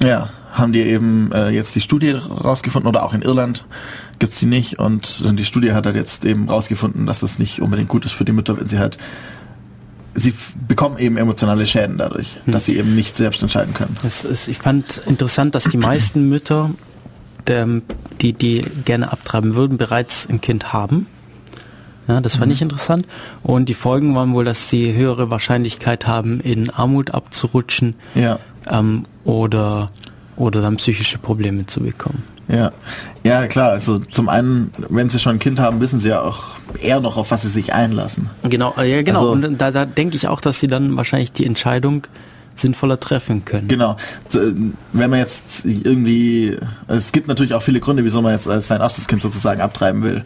ja, 0.00 0.30
haben 0.52 0.72
die 0.72 0.80
eben 0.80 1.30
äh, 1.32 1.50
jetzt 1.50 1.74
die 1.74 1.80
Studie 1.80 2.10
rausgefunden 2.10 2.88
oder 2.88 3.04
auch 3.04 3.14
in 3.14 3.22
Irland 3.22 3.64
gibt's 4.18 4.38
die 4.38 4.46
nicht 4.46 4.78
und 4.78 5.24
die 5.36 5.44
Studie 5.44 5.72
hat 5.72 5.84
halt 5.84 5.96
jetzt 5.96 6.24
eben 6.24 6.48
rausgefunden, 6.48 7.06
dass 7.06 7.18
das 7.18 7.40
nicht 7.40 7.60
unbedingt 7.60 7.88
gut 7.88 8.04
ist 8.04 8.12
für 8.12 8.24
die 8.24 8.30
Mütter, 8.30 8.56
wenn 8.56 8.68
sie 8.68 8.78
halt 8.78 8.96
sie 10.14 10.32
bekommen 10.68 10.98
eben 10.98 11.16
emotionale 11.16 11.66
Schäden 11.66 11.98
dadurch, 11.98 12.38
dass 12.46 12.66
sie 12.66 12.76
eben 12.76 12.94
nicht 12.94 13.16
selbst 13.16 13.42
entscheiden 13.42 13.74
können. 13.74 13.94
Das 14.02 14.24
ist, 14.24 14.48
ich 14.48 14.58
fand 14.58 15.02
interessant, 15.06 15.54
dass 15.54 15.64
die 15.64 15.76
meisten 15.76 16.28
Mütter, 16.28 16.70
die, 17.48 18.32
die 18.32 18.62
gerne 18.84 19.10
abtreiben 19.12 19.54
würden, 19.54 19.78
bereits 19.78 20.28
ein 20.28 20.40
Kind 20.40 20.72
haben. 20.72 21.06
Ja, 22.08 22.20
das 22.20 22.34
fand 22.34 22.46
Mhm. 22.46 22.52
ich 22.52 22.62
interessant. 22.62 23.06
Und 23.42 23.68
die 23.68 23.74
Folgen 23.74 24.14
waren 24.14 24.34
wohl, 24.34 24.44
dass 24.44 24.68
sie 24.68 24.92
höhere 24.92 25.30
Wahrscheinlichkeit 25.30 26.06
haben, 26.06 26.40
in 26.40 26.68
Armut 26.70 27.12
abzurutschen 27.12 27.94
Ja. 28.14 28.38
ähm, 28.68 29.06
oder, 29.24 29.90
oder 30.36 30.60
dann 30.62 30.76
psychische 30.76 31.18
Probleme 31.18 31.66
zu 31.66 31.80
bekommen. 31.80 32.24
Ja, 32.48 32.72
ja 33.22 33.46
klar. 33.46 33.70
Also 33.70 33.98
zum 33.98 34.28
einen, 34.28 34.72
wenn 34.88 35.08
sie 35.10 35.20
schon 35.20 35.36
ein 35.36 35.38
Kind 35.38 35.60
haben, 35.60 35.80
wissen 35.80 36.00
sie 36.00 36.08
ja 36.08 36.20
auch 36.22 36.42
eher 36.80 37.00
noch, 37.00 37.16
auf 37.16 37.30
was 37.30 37.42
sie 37.42 37.48
sich 37.48 37.72
einlassen. 37.72 38.28
Genau, 38.42 38.74
äh, 38.76 38.90
ja, 38.96 39.02
genau. 39.02 39.30
Also- 39.32 39.46
und 39.46 39.58
da, 39.58 39.70
da 39.70 39.84
denke 39.86 40.16
ich 40.16 40.26
auch, 40.26 40.40
dass 40.40 40.58
sie 40.58 40.66
dann 40.66 40.96
wahrscheinlich 40.96 41.32
die 41.32 41.46
Entscheidung 41.46 42.02
sinnvoller 42.54 43.00
treffen 43.00 43.44
können. 43.44 43.68
Genau. 43.68 43.96
Wenn 44.30 45.10
man 45.10 45.18
jetzt 45.18 45.64
irgendwie, 45.64 46.56
es 46.88 47.12
gibt 47.12 47.28
natürlich 47.28 47.54
auch 47.54 47.62
viele 47.62 47.80
Gründe, 47.80 48.04
wieso 48.04 48.22
man 48.22 48.32
jetzt 48.32 48.48
als 48.48 48.68
sein 48.68 48.80
erstes 48.80 49.06
Kind 49.06 49.22
sozusagen 49.22 49.60
abtreiben 49.60 50.02
will, 50.02 50.24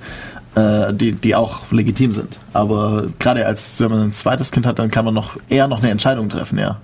äh, 0.55 0.93
die, 0.93 1.13
die 1.13 1.35
auch 1.35 1.71
legitim 1.71 2.13
sind. 2.13 2.39
Aber 2.53 3.09
gerade 3.19 3.47
als, 3.47 3.79
wenn 3.81 3.91
man 3.91 4.03
ein 4.03 4.13
zweites 4.13 4.51
Kind 4.51 4.67
hat, 4.67 4.79
dann 4.79 4.91
kann 4.91 5.05
man 5.05 5.15
noch 5.15 5.37
eher 5.49 5.69
noch 5.69 5.83
eine 5.83 5.91
Entscheidung 5.91 6.29
treffen, 6.29 6.59
ja. 6.59 6.79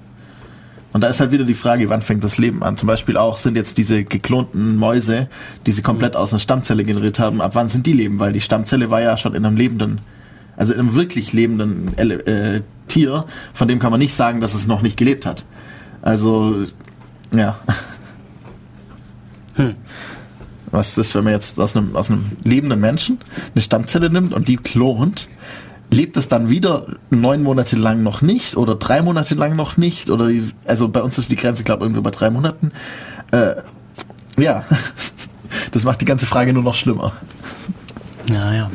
Und 0.92 1.00
da 1.00 1.08
ist 1.08 1.20
halt 1.20 1.30
wieder 1.30 1.44
die 1.44 1.54
Frage, 1.54 1.88
wann 1.88 2.02
fängt 2.02 2.22
das 2.22 2.36
Leben 2.36 2.62
an? 2.62 2.76
Zum 2.76 2.86
Beispiel 2.86 3.16
auch 3.16 3.38
sind 3.38 3.56
jetzt 3.56 3.78
diese 3.78 4.04
geklonten 4.04 4.76
Mäuse, 4.76 5.28
die 5.64 5.72
sie 5.72 5.80
komplett 5.80 6.16
aus 6.16 6.32
einer 6.32 6.40
Stammzelle 6.40 6.84
generiert 6.84 7.18
haben, 7.18 7.40
ab 7.40 7.52
wann 7.54 7.70
sind 7.70 7.86
die 7.86 7.94
leben? 7.94 8.18
Weil 8.18 8.32
die 8.32 8.42
Stammzelle 8.42 8.90
war 8.90 9.00
ja 9.00 9.16
schon 9.16 9.34
in 9.34 9.46
einem 9.46 9.56
lebenden, 9.56 10.02
also 10.56 10.74
in 10.74 10.80
einem 10.80 10.94
wirklich 10.94 11.32
lebenden 11.32 11.96
äh, 11.96 12.60
Tier, 12.92 13.24
von 13.54 13.68
dem 13.68 13.78
kann 13.78 13.90
man 13.90 14.00
nicht 14.00 14.14
sagen, 14.14 14.42
dass 14.42 14.52
es 14.52 14.66
noch 14.66 14.82
nicht 14.82 14.98
gelebt 14.98 15.24
hat. 15.24 15.46
Also, 16.02 16.66
ja. 17.34 17.58
Was 20.70 20.98
ist, 20.98 21.14
wenn 21.14 21.24
man 21.24 21.32
jetzt 21.32 21.58
aus 21.58 21.74
einem, 21.74 21.96
aus 21.96 22.10
einem 22.10 22.32
lebenden 22.44 22.80
Menschen 22.80 23.18
eine 23.54 23.62
Stammzelle 23.62 24.10
nimmt 24.10 24.34
und 24.34 24.46
die 24.46 24.56
klont? 24.56 25.28
Lebt 25.90 26.16
es 26.16 26.28
dann 26.28 26.48
wieder 26.48 26.86
neun 27.10 27.42
Monate 27.42 27.76
lang 27.76 28.02
noch 28.02 28.22
nicht 28.22 28.56
oder 28.56 28.74
drei 28.74 29.02
Monate 29.02 29.34
lang 29.34 29.56
noch 29.56 29.76
nicht? 29.76 30.10
Oder 30.10 30.30
also 30.66 30.88
bei 30.88 31.02
uns 31.02 31.18
ist 31.18 31.30
die 31.30 31.36
Grenze, 31.36 31.64
glaube 31.64 31.80
ich, 31.80 31.86
irgendwie 31.86 32.02
bei 32.02 32.10
drei 32.10 32.30
Monaten. 32.30 32.72
Äh, 33.30 33.56
ja, 34.38 34.64
das 35.72 35.84
macht 35.84 36.00
die 36.00 36.06
ganze 36.06 36.26
Frage 36.26 36.52
nur 36.52 36.62
noch 36.62 36.74
schlimmer. 36.74 37.12
Ja, 38.30 38.52
ja. 38.52 38.70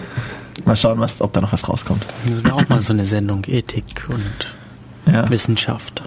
Mal 0.66 0.76
schauen, 0.76 1.00
was, 1.00 1.22
ob 1.22 1.34
da 1.34 1.42
noch 1.42 1.54
was 1.54 1.68
rauskommt. 1.68 2.06
Das 2.28 2.44
wäre 2.44 2.56
auch 2.56 2.68
mal 2.70 2.82
so 2.82 2.94
eine 2.94 3.06
Sendung, 3.06 3.44
Ethik 3.48 4.06
und 4.10 5.12
Ja. 5.14 5.30
Wissenschaft. 5.30 6.04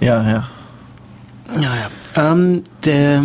Ja, 0.00 0.22
ja. 0.22 0.48
Ja, 1.56 1.74
ja. 1.76 2.32
Ähm, 2.32 2.62
der 2.84 3.22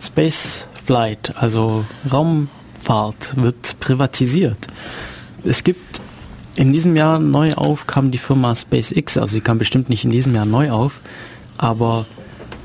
Space 0.00 0.66
Flight, 0.84 1.34
also 1.36 1.84
Raumfahrt, 2.10 3.36
wird 3.36 3.78
privatisiert. 3.80 4.66
Es 5.44 5.62
gibt 5.62 6.00
in 6.56 6.72
diesem 6.72 6.96
Jahr 6.96 7.18
neu 7.18 7.54
auf, 7.54 7.86
kam 7.86 8.10
die 8.10 8.18
Firma 8.18 8.54
SpaceX, 8.54 9.16
also 9.18 9.34
sie 9.34 9.40
kam 9.40 9.58
bestimmt 9.58 9.88
nicht 9.88 10.04
in 10.04 10.10
diesem 10.10 10.34
Jahr 10.34 10.46
neu 10.46 10.70
auf, 10.70 11.00
aber 11.58 12.06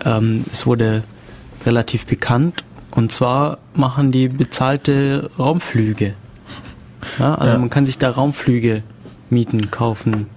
ähm, 0.06 0.44
es 0.52 0.66
wurde 0.66 1.04
relativ 1.66 2.06
bekannt 2.06 2.64
und 2.92 3.12
zwar 3.12 3.60
machen 3.74 4.12
die 4.12 4.28
bezahlte 4.30 5.30
Raumflüge. 5.38 6.14
Ja, 7.20 7.36
also 7.36 7.54
Ja. 7.54 7.60
man 7.60 7.70
kann 7.70 7.86
sich 7.86 7.98
da 7.98 8.10
Raumflüge 8.12 8.84
mieten, 9.30 9.72
kaufen. 9.72 10.28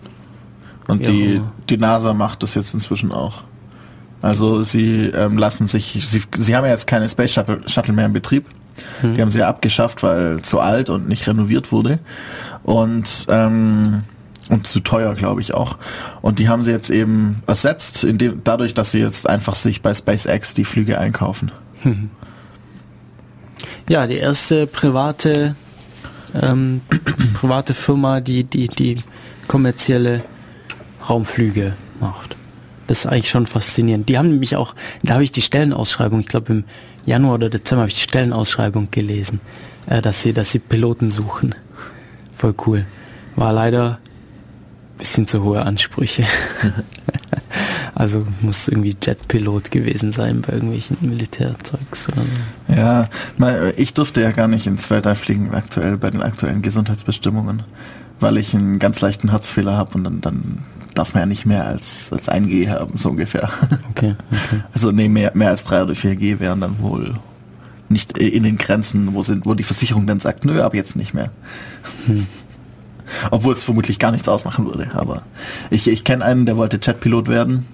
Und 0.87 1.07
die, 1.07 1.41
die 1.69 1.77
NASA 1.79 2.13
macht 2.15 2.43
das 2.43 2.55
jetzt 2.55 2.75
inzwischen 2.75 3.11
auch. 3.13 3.43
Also 4.21 4.63
sie 4.63 5.07
ähm, 5.07 5.37
lassen 5.39 5.67
sich, 5.67 6.07
sie, 6.07 6.23
sie 6.39 6.57
haben 6.57 6.65
ja 6.65 6.71
jetzt 6.71 6.87
keine 6.87 7.09
Space 7.09 7.33
Shuttle, 7.33 7.61
Shuttle 7.67 7.93
mehr 7.95 8.07
in 8.07 8.13
Betrieb. 8.13 8.47
Die 9.03 9.21
haben 9.21 9.31
sie 9.31 9.39
ja 9.39 9.49
abgeschafft, 9.49 10.03
weil 10.03 10.43
zu 10.43 10.59
alt 10.61 10.91
und 10.91 11.07
nicht 11.09 11.27
renoviert 11.29 11.71
wurde. 11.71 12.01
Und, 12.65 13.27
ähm, 13.29 14.03
und 14.51 14.67
zu 14.67 14.81
teuer, 14.81 15.15
glaube 15.15 15.41
ich 15.43 15.55
auch. 15.55 15.77
Und 16.23 16.39
die 16.39 16.49
haben 16.49 16.63
sie 16.63 16.71
jetzt 16.73 16.91
eben 16.91 17.43
ersetzt, 17.47 18.03
indem, 18.03 18.41
dadurch, 18.43 18.75
dass 18.75 18.91
sie 18.91 18.99
jetzt 18.99 19.29
einfach 19.29 19.55
sich 19.55 19.81
bei 19.81 19.95
SpaceX 19.95 20.55
die 20.55 20.65
Flüge 20.65 20.99
einkaufen. 20.99 21.53
Mhm. 21.85 22.11
Ja, 23.89 24.07
die 24.07 24.17
erste 24.17 24.67
private 24.67 25.55
ähm, 26.41 26.81
private 27.35 27.75
Firma, 27.75 28.21
die, 28.21 28.45
die, 28.45 28.69
die 28.69 29.03
kommerzielle 29.49 30.23
Raumflüge 31.09 31.75
macht. 32.01 32.37
Das 32.87 33.01
ist 33.01 33.07
eigentlich 33.07 33.31
schon 33.31 33.47
faszinierend. 33.47 34.09
Die 34.09 34.19
haben 34.19 34.29
nämlich 34.29 34.57
auch, 34.57 34.75
da 35.03 35.15
habe 35.15 35.25
ich 35.25 35.33
die 35.33 35.43
Stellenausschreibung, 35.43 36.21
ich 36.21 36.29
glaube 36.29 36.53
im 36.53 36.65
Januar 37.07 37.35
oder 37.35 37.51
Dezember 37.51 37.83
habe 37.83 37.91
ich 37.91 37.97
die 37.97 38.03
Stellenausschreibung 38.03 38.91
gelesen, 38.91 39.41
äh, 39.87 40.01
dass 40.03 40.23
sie, 40.23 40.33
dass 40.33 40.53
sie 40.53 40.59
Piloten 40.59 41.11
suchen. 41.11 41.55
Voll 42.37 42.55
cool. 42.67 42.87
War 43.37 43.53
leider 43.53 43.99
bisschen 44.99 45.27
zu 45.27 45.43
hohe 45.43 45.63
Ansprüche. 45.63 46.25
also 47.95 48.25
muss 48.41 48.69
irgendwie 48.69 48.97
Jetpilot 49.03 49.71
gewesen 49.71 50.13
sein 50.13 50.43
bei 50.43 50.55
irgendwelchen 50.55 50.97
Militärzeugs 51.01 52.09
oder. 52.09 52.23
Ja, 52.69 53.09
mal, 53.37 53.75
ich 53.77 53.95
durfte 53.95 54.21
ja 54.21 54.31
gar 54.31 54.49
nicht 54.49 54.67
ins 54.67 54.91
Weltall 54.91 55.15
fliegen 55.15 55.53
aktuell 55.53 55.97
bei 55.97 56.11
den 56.11 56.23
aktuellen 56.23 56.63
Gesundheitsbestimmungen, 56.63 57.63
weil 58.21 58.37
ich 58.37 58.55
einen 58.55 58.79
ganz 58.79 59.01
leichten 59.01 59.31
Herzfehler 59.31 59.77
habe 59.77 59.95
und 59.95 60.05
dann, 60.05 60.21
dann 60.21 60.59
darf 60.95 61.15
man 61.15 61.23
ja 61.23 61.27
nicht 61.27 61.47
mehr 61.47 61.67
als, 61.67 62.13
als 62.13 62.29
ein 62.29 62.49
G 62.49 62.69
haben, 62.69 62.97
so 62.97 63.11
ungefähr. 63.11 63.51
Okay, 63.91 64.17
okay. 64.31 64.63
Also 64.73 64.91
nee, 64.91 65.09
mehr, 65.09 65.33
mehr 65.35 65.51
als 65.51 65.65
drei 65.65 65.83
oder 65.83 65.95
vier 65.95 66.17
G 66.17 66.41
wären 66.41 66.61
dann 66.61 66.81
wohl 66.81 67.15
nicht 67.89 68.19
in 68.19 68.43
den 68.43 68.59
Grenzen, 68.59 69.15
wo 69.15 69.23
sind, 69.23 69.47
wo 69.47 69.55
die 69.55 69.63
Versicherung 69.63 70.07
dann 70.07 70.19
sagt, 70.19 70.45
nö, 70.45 70.61
ab 70.63 70.75
jetzt 70.75 70.97
nicht 70.97 71.15
mehr. 71.15 71.31
Hm. 72.07 72.27
Obwohl 73.31 73.53
es 73.53 73.63
vermutlich 73.63 73.99
gar 73.99 74.13
nichts 74.13 74.29
ausmachen 74.29 74.67
würde. 74.67 74.91
Aber 74.95 75.23
ich, 75.71 75.89
ich 75.89 76.05
kenne 76.05 76.25
einen, 76.25 76.47
der 76.47 76.57
wollte 76.57 76.79
Jetpilot 76.83 77.29
werden 77.29 77.67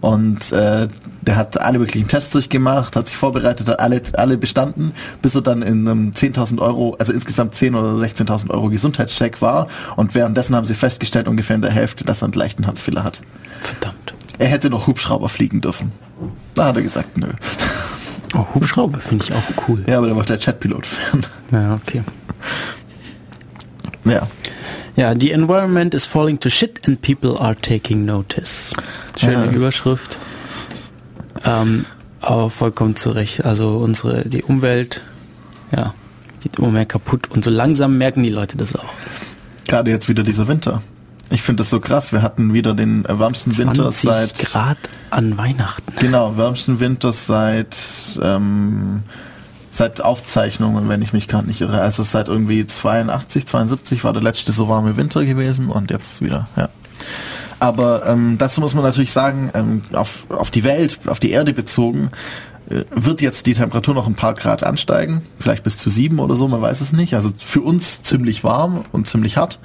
Und 0.00 0.52
äh, 0.52 0.88
der 1.22 1.36
hat 1.36 1.60
alle 1.60 1.78
möglichen 1.78 2.08
Tests 2.08 2.30
durchgemacht, 2.30 2.96
hat 2.96 3.06
sich 3.08 3.16
vorbereitet, 3.16 3.68
hat 3.68 3.80
alle, 3.80 4.02
alle 4.14 4.38
bestanden, 4.38 4.92
bis 5.20 5.34
er 5.34 5.42
dann 5.42 5.62
in 5.62 5.86
einem 5.86 6.10
10.000 6.12 6.60
Euro, 6.60 6.96
also 6.98 7.12
insgesamt 7.12 7.54
10.000 7.54 7.78
oder 7.78 8.02
16.000 8.02 8.50
Euro 8.50 8.70
Gesundheitscheck 8.70 9.42
war. 9.42 9.68
Und 9.96 10.14
währenddessen 10.14 10.56
haben 10.56 10.64
sie 10.66 10.74
festgestellt, 10.74 11.28
ungefähr 11.28 11.56
in 11.56 11.62
der 11.62 11.72
Hälfte, 11.72 12.04
dass 12.04 12.22
er 12.22 12.26
einen 12.26 12.32
leichten 12.32 12.64
Herzfehler 12.64 13.04
hat. 13.04 13.20
Verdammt. 13.60 14.14
Er 14.38 14.48
hätte 14.48 14.70
noch 14.70 14.86
Hubschrauber 14.86 15.28
fliegen 15.28 15.60
dürfen. 15.60 15.92
Da 16.54 16.66
hat 16.66 16.76
er 16.76 16.82
gesagt, 16.82 17.18
nö. 17.18 17.28
Oh, 18.34 18.46
Hubschrauber 18.54 19.00
finde 19.00 19.24
ich 19.24 19.34
auch 19.34 19.68
cool. 19.68 19.82
Ja, 19.86 19.98
aber 19.98 20.06
der 20.06 20.16
war 20.16 20.24
der 20.24 20.38
Jetpilot. 20.38 20.86
Ja, 21.52 21.74
okay. 21.74 22.02
Ja. 24.04 24.26
Ja, 25.00 25.14
the 25.18 25.30
environment 25.30 25.94
is 25.94 26.04
falling 26.04 26.38
to 26.40 26.50
shit 26.50 26.86
and 26.86 27.00
people 27.00 27.38
are 27.40 27.54
taking 27.56 28.04
notice. 28.04 28.70
Schöne 29.18 29.46
Ja. 29.46 29.50
Überschrift. 29.50 30.18
Ähm, 31.42 31.86
aber 32.20 32.50
vollkommen 32.50 32.96
zu 32.96 33.08
Recht. 33.08 33.46
Also 33.46 33.78
unsere, 33.78 34.28
die 34.28 34.42
Umwelt, 34.42 35.00
ja, 35.74 35.94
geht 36.42 36.58
immer 36.58 36.68
mehr 36.68 36.84
kaputt 36.84 37.30
und 37.30 37.42
so 37.42 37.48
langsam 37.48 37.96
merken 37.96 38.22
die 38.22 38.28
Leute 38.28 38.58
das 38.58 38.76
auch. 38.76 38.92
Gerade 39.66 39.90
jetzt 39.90 40.10
wieder 40.10 40.22
dieser 40.22 40.48
Winter. 40.48 40.82
Ich 41.30 41.40
finde 41.40 41.62
das 41.62 41.70
so 41.70 41.80
krass. 41.80 42.12
Wir 42.12 42.20
hatten 42.20 42.52
wieder 42.52 42.74
den 42.74 43.04
wärmsten 43.08 43.56
Winter 43.56 43.90
20 43.90 44.02
seit 44.02 44.38
Grad 44.50 44.78
an 45.08 45.38
Weihnachten. 45.38 45.94
Genau, 45.98 46.36
wärmsten 46.36 46.78
Winter 46.78 47.14
seit 47.14 47.74
ähm, 48.22 49.02
seit 49.80 50.02
Aufzeichnungen, 50.02 50.90
wenn 50.90 51.00
ich 51.00 51.14
mich 51.14 51.26
gerade 51.26 51.46
nicht 51.46 51.62
irre. 51.62 51.80
Also 51.80 52.02
seit 52.02 52.28
irgendwie 52.28 52.66
82, 52.66 53.46
72 53.46 54.04
war 54.04 54.12
der 54.12 54.20
letzte 54.20 54.52
so 54.52 54.68
warme 54.68 54.98
Winter 54.98 55.24
gewesen 55.24 55.70
und 55.70 55.90
jetzt 55.90 56.20
wieder, 56.20 56.48
ja. 56.54 56.68
Aber 57.60 58.06
ähm, 58.06 58.36
dazu 58.36 58.60
muss 58.60 58.74
man 58.74 58.84
natürlich 58.84 59.10
sagen, 59.10 59.50
ähm, 59.54 59.80
auf, 59.94 60.24
auf 60.28 60.50
die 60.50 60.64
Welt, 60.64 61.00
auf 61.06 61.18
die 61.18 61.30
Erde 61.30 61.54
bezogen, 61.54 62.10
äh, 62.68 62.84
wird 62.94 63.22
jetzt 63.22 63.46
die 63.46 63.54
Temperatur 63.54 63.94
noch 63.94 64.06
ein 64.06 64.16
paar 64.16 64.34
Grad 64.34 64.64
ansteigen, 64.64 65.22
vielleicht 65.38 65.64
bis 65.64 65.78
zu 65.78 65.88
sieben 65.88 66.18
oder 66.18 66.36
so, 66.36 66.46
man 66.46 66.60
weiß 66.60 66.82
es 66.82 66.92
nicht. 66.92 67.14
Also 67.14 67.30
für 67.38 67.62
uns 67.62 68.02
ziemlich 68.02 68.44
warm 68.44 68.84
und 68.92 69.08
ziemlich 69.08 69.38
hart. 69.38 69.60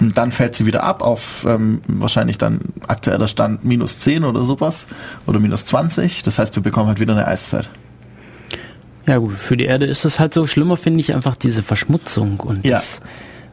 Und 0.00 0.16
dann 0.16 0.32
fällt 0.32 0.54
sie 0.54 0.64
wieder 0.64 0.82
ab 0.82 1.02
auf 1.02 1.44
ähm, 1.46 1.82
wahrscheinlich 1.88 2.38
dann 2.38 2.60
aktueller 2.86 3.28
Stand 3.28 3.66
minus 3.66 3.98
10 3.98 4.24
oder 4.24 4.46
sowas 4.46 4.86
oder 5.26 5.40
minus 5.40 5.66
20. 5.66 6.22
Das 6.22 6.38
heißt, 6.38 6.56
wir 6.56 6.62
bekommen 6.62 6.88
halt 6.88 7.00
wieder 7.00 7.12
eine 7.12 7.26
Eiszeit. 7.26 7.68
Ja 9.08 9.18
gut, 9.18 9.36
für 9.36 9.56
die 9.56 9.64
Erde 9.64 9.86
ist 9.86 10.04
es 10.04 10.20
halt 10.20 10.32
so 10.34 10.46
schlimmer, 10.46 10.76
finde 10.76 11.00
ich, 11.00 11.14
einfach 11.14 11.34
diese 11.34 11.62
Verschmutzung 11.64 12.38
und 12.40 12.64
Ja. 12.64 12.72
das, 12.76 13.00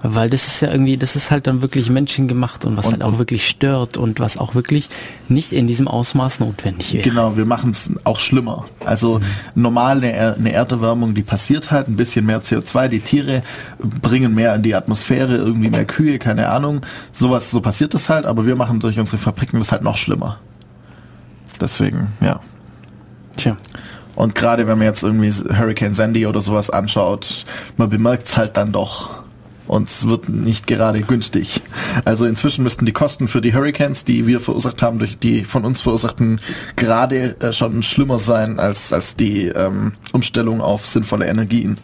weil 0.03 0.29
das 0.29 0.45
ist 0.47 0.61
ja 0.61 0.69
irgendwie, 0.69 0.97
das 0.97 1.15
ist 1.15 1.31
halt 1.31 1.47
dann 1.47 1.61
wirklich 1.63 1.89
menschengemacht 1.89 2.65
und 2.65 2.75
was 2.77 2.87
Und- 2.87 2.91
halt 2.91 3.03
auch 3.03 3.17
wirklich 3.17 3.47
stört 3.47 3.97
und 3.97 4.19
was 4.19 4.37
auch 4.37 4.53
wirklich 4.53 4.89
nicht 5.29 5.53
in 5.53 5.65
diesem 5.65 5.87
Ausmaß 5.87 6.41
notwendig 6.41 6.93
wäre. 6.93 7.03
Genau, 7.09 7.37
wir 7.37 7.45
machen 7.45 7.71
es 7.71 7.89
auch 8.03 8.19
schlimmer. 8.19 8.65
Also 8.83 9.21
normal 9.55 9.97
eine, 9.97 10.11
Er- 10.11 10.35
eine 10.35 10.51
Erderwärmung, 10.51 11.15
die 11.15 11.23
passiert 11.23 11.71
halt, 11.71 11.87
ein 11.87 11.95
bisschen 11.95 12.25
mehr 12.25 12.43
CO2, 12.43 12.87
die 12.89 12.99
Tiere 12.99 13.41
bringen 13.79 14.35
mehr 14.35 14.53
in 14.55 14.61
die 14.61 14.75
Atmosphäre, 14.75 15.37
irgendwie 15.37 15.69
mehr 15.69 15.85
Kühe, 15.85 16.19
keine 16.19 16.49
Ahnung. 16.49 16.81
Sowas, 17.13 17.49
so 17.49 17.61
passiert 17.61 17.93
das 17.93 18.09
halt, 18.09 18.25
aber 18.25 18.45
wir 18.45 18.57
machen 18.57 18.81
durch 18.81 18.99
unsere 18.99 19.17
Fabriken 19.17 19.57
das 19.57 19.71
halt 19.71 19.83
noch 19.83 19.95
schlimmer. 19.97 20.37
Deswegen, 21.61 22.09
ja. 22.21 22.41
Tja. 23.37 23.55
Und 24.15 24.35
gerade 24.35 24.67
wenn 24.67 24.77
man 24.77 24.87
jetzt 24.87 25.03
irgendwie 25.03 25.31
Hurricane 25.31 25.93
Sandy 25.93 26.25
oder 26.25 26.41
sowas 26.41 26.69
anschaut, 26.69 27.45
man 27.77 27.89
bemerkt 27.89 28.27
es 28.27 28.37
halt 28.37 28.57
dann 28.57 28.71
doch. 28.71 29.25
Und 29.67 29.89
es 29.89 30.07
wird 30.07 30.29
nicht 30.29 30.67
gerade 30.67 31.01
günstig. 31.01 31.61
Also 32.05 32.25
inzwischen 32.25 32.63
müssten 32.63 32.85
die 32.85 32.91
Kosten 32.91 33.27
für 33.27 33.41
die 33.41 33.53
Hurricanes, 33.53 34.05
die 34.05 34.27
wir 34.27 34.39
verursacht 34.39 34.81
haben, 34.83 34.99
durch 34.99 35.17
die 35.17 35.43
von 35.43 35.65
uns 35.65 35.81
verursachten, 35.81 36.39
gerade 36.75 37.35
äh, 37.41 37.51
schon 37.51 37.81
schlimmer 37.81 38.19
sein 38.19 38.59
als, 38.59 38.93
als 38.93 39.15
die 39.15 39.47
ähm, 39.47 39.93
Umstellung 40.11 40.61
auf 40.61 40.85
sinnvolle 40.85 41.25
Energien. 41.25 41.77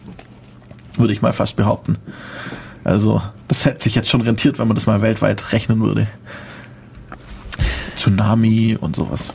Würde 0.96 1.12
ich 1.12 1.22
mal 1.22 1.32
fast 1.32 1.56
behaupten. 1.56 1.98
Also 2.84 3.20
das 3.48 3.64
hätte 3.64 3.82
sich 3.84 3.94
jetzt 3.94 4.08
schon 4.08 4.20
rentiert, 4.20 4.58
wenn 4.58 4.68
man 4.68 4.76
das 4.76 4.86
mal 4.86 5.02
weltweit 5.02 5.52
rechnen 5.52 5.80
würde. 5.80 6.06
Tsunami 7.96 8.76
und 8.80 8.96
sowas. 8.96 9.32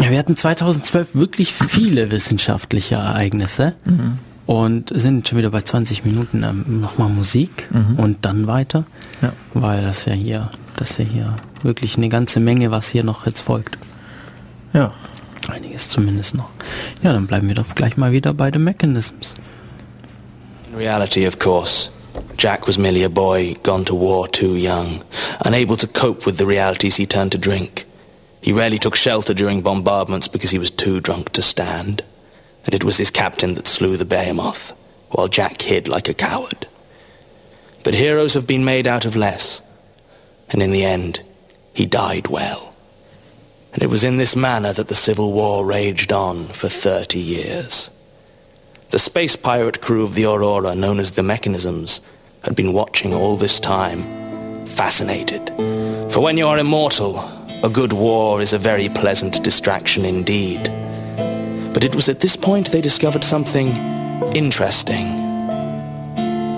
Ja, 0.00 0.10
wir 0.10 0.18
hatten 0.18 0.36
2012 0.36 1.14
wirklich 1.14 1.52
viele 1.52 2.10
wissenschaftliche 2.10 2.96
Ereignisse 2.96 3.74
Mhm. 3.86 4.18
und 4.46 4.90
sind 4.94 5.28
schon 5.28 5.38
wieder 5.38 5.50
bei 5.50 5.62
20 5.62 6.04
Minuten 6.04 6.42
ähm, 6.42 6.80
nochmal 6.80 7.08
Musik 7.08 7.68
und 7.96 8.18
dann 8.24 8.46
weiter, 8.46 8.80
Mhm. 9.20 9.28
Ja. 9.28 9.32
weil 9.54 9.82
das 9.82 10.04
ja 10.04 10.12
hier, 10.12 10.50
das 10.76 10.92
ist 10.92 10.98
ja 10.98 11.04
hier 11.04 11.36
wirklich 11.62 11.96
eine 11.96 12.08
ganze 12.08 12.40
Menge, 12.40 12.70
was 12.70 12.88
hier 12.88 13.04
noch 13.04 13.26
jetzt 13.26 13.40
folgt. 13.40 13.78
Ja. 14.72 14.92
Einiges 15.48 15.88
zumindest 15.88 16.34
noch. 16.36 16.50
Ja, 17.02 17.12
dann 17.12 17.26
bleiben 17.26 17.48
wir 17.48 17.54
doch 17.56 17.74
gleich 17.74 17.96
mal 17.96 18.12
wieder 18.12 18.32
bei 18.34 18.50
The 18.52 18.58
Mechanisms. 18.58 19.34
In 20.70 20.76
reality, 20.78 21.26
of 21.26 21.38
course, 21.38 21.90
Jack 22.38 22.68
was 22.68 22.78
merely 22.78 23.04
a 23.04 23.08
boy 23.08 23.56
gone 23.64 23.84
to 23.84 23.94
war 23.98 24.30
too 24.30 24.54
young, 24.54 25.00
unable 25.44 25.76
to 25.76 25.86
cope 25.88 26.24
with 26.26 26.38
the 26.38 26.44
realities 26.44 26.96
he 26.96 27.06
turned 27.06 27.32
to 27.32 27.38
drink. 27.38 27.84
He 28.40 28.52
rarely 28.52 28.78
took 28.78 28.96
shelter 28.96 29.34
during 29.34 29.60
bombardments 29.60 30.28
because 30.28 30.50
he 30.50 30.58
was 30.58 30.70
too 30.70 31.00
drunk 31.00 31.30
to 31.32 31.42
stand. 31.42 32.02
And 32.64 32.74
it 32.74 32.84
was 32.84 32.96
his 32.96 33.10
captain 33.10 33.54
that 33.54 33.66
slew 33.66 33.96
the 33.96 34.04
behemoth, 34.04 34.72
while 35.10 35.28
Jack 35.28 35.62
hid 35.62 35.88
like 35.88 36.08
a 36.08 36.14
coward. 36.14 36.66
But 37.84 37.94
heroes 37.94 38.34
have 38.34 38.46
been 38.46 38.64
made 38.64 38.86
out 38.86 39.04
of 39.04 39.16
less, 39.16 39.62
and 40.50 40.62
in 40.62 40.70
the 40.70 40.84
end, 40.84 41.22
he 41.72 41.86
died 41.86 42.28
well. 42.28 42.74
And 43.72 43.82
it 43.82 43.88
was 43.88 44.04
in 44.04 44.16
this 44.16 44.36
manner 44.36 44.72
that 44.72 44.88
the 44.88 44.94
Civil 44.94 45.32
War 45.32 45.64
raged 45.64 46.12
on 46.12 46.46
for 46.46 46.68
30 46.68 47.18
years. 47.18 47.90
The 48.90 48.98
space 48.98 49.36
pirate 49.36 49.80
crew 49.80 50.04
of 50.04 50.14
the 50.14 50.24
Aurora, 50.24 50.74
known 50.74 50.98
as 50.98 51.12
the 51.12 51.22
Mechanisms, 51.22 52.00
had 52.42 52.56
been 52.56 52.72
watching 52.72 53.14
all 53.14 53.36
this 53.36 53.60
time, 53.60 54.66
fascinated. 54.66 55.48
For 56.12 56.20
when 56.20 56.36
you 56.36 56.48
are 56.48 56.58
immortal, 56.58 57.18
a 57.62 57.68
good 57.68 57.92
war 57.92 58.40
is 58.40 58.54
a 58.54 58.58
very 58.58 58.88
pleasant 58.88 59.42
distraction 59.44 60.06
indeed. 60.06 60.64
But 61.74 61.84
it 61.84 61.94
was 61.94 62.08
at 62.08 62.20
this 62.20 62.34
point 62.34 62.70
they 62.70 62.80
discovered 62.80 63.22
something 63.22 63.68
interesting. 64.34 65.16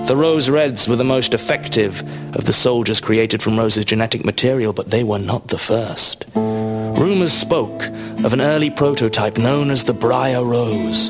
The 0.05 0.15
Rose 0.15 0.49
Reds 0.49 0.87
were 0.87 0.95
the 0.95 1.03
most 1.03 1.33
effective 1.33 2.01
of 2.35 2.45
the 2.45 2.53
soldiers 2.53 3.01
created 3.01 3.43
from 3.43 3.57
Rose's 3.57 3.85
genetic 3.85 4.23
material, 4.23 4.71
but 4.71 4.91
they 4.91 5.03
were 5.03 5.19
not 5.19 5.49
the 5.49 5.57
first. 5.57 6.25
Rumors 6.35 7.33
spoke 7.33 7.83
of 8.23 8.31
an 8.31 8.41
early 8.41 8.69
prototype 8.69 9.37
known 9.37 9.71
as 9.71 9.83
the 9.83 9.93
Briar 9.93 10.45
Rose 10.45 11.09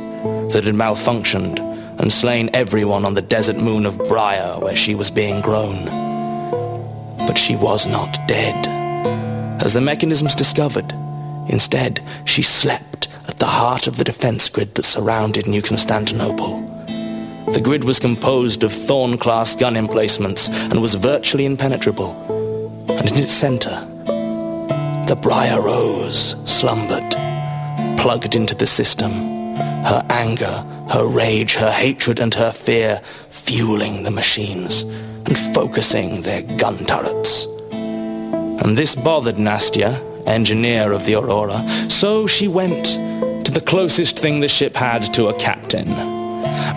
that 0.53 0.63
had 0.63 0.73
malfunctioned 0.73 1.59
and 1.99 2.11
slain 2.11 2.49
everyone 2.53 3.05
on 3.05 3.13
the 3.13 3.21
desert 3.21 3.57
moon 3.57 3.85
of 3.85 3.97
Briar 4.07 4.59
where 4.59 4.75
she 4.75 4.95
was 4.95 5.11
being 5.11 5.39
grown. 5.41 5.85
But 7.27 7.37
she 7.37 7.55
was 7.55 7.85
not 7.85 8.17
dead. 8.27 8.82
As 9.59 9.73
the 9.73 9.81
mechanisms 9.81 10.35
discovered, 10.35 10.91
instead 11.47 12.01
she 12.25 12.41
slept 12.41 13.07
at 13.27 13.37
the 13.37 13.45
heart 13.45 13.87
of 13.87 13.97
the 13.97 14.03
defense 14.03 14.49
grid 14.49 14.75
that 14.75 14.85
surrounded 14.85 15.47
New 15.47 15.61
Constantinople. 15.61 16.61
The 17.51 17.61
grid 17.61 17.83
was 17.83 17.99
composed 17.99 18.63
of 18.63 18.71
Thorn-class 18.71 19.55
gun 19.55 19.75
emplacements 19.75 20.49
and 20.49 20.81
was 20.81 20.95
virtually 20.95 21.45
impenetrable. 21.45 22.11
And 22.89 23.11
in 23.11 23.17
its 23.17 23.31
center, 23.31 23.87
the 25.07 25.17
Briar 25.21 25.61
Rose 25.61 26.35
slumbered, 26.45 27.11
plugged 27.99 28.35
into 28.35 28.55
the 28.55 28.65
system, 28.65 29.11
her 29.85 30.05
anger, 30.09 30.65
her 30.89 31.07
rage, 31.07 31.55
her 31.55 31.71
hatred 31.71 32.19
and 32.19 32.33
her 32.33 32.51
fear 32.51 33.01
fueling 33.29 34.03
the 34.03 34.11
machines 34.11 34.83
and 34.83 35.37
focusing 35.53 36.21
their 36.21 36.43
gun 36.57 36.85
turrets. 36.85 37.47
And 38.63 38.77
this 38.77 38.95
bothered 38.95 39.35
Nastya, 39.35 40.01
engineer 40.25 40.93
of 40.93 41.05
the 41.05 41.15
Aurora, 41.15 41.67
so 41.89 42.27
she 42.27 42.47
went 42.47 42.85
to 43.45 43.51
the 43.51 43.59
closest 43.59 44.17
thing 44.17 44.39
the 44.39 44.47
ship 44.47 44.73
had 44.75 45.13
to 45.15 45.27
a 45.27 45.33
captain. 45.37 45.89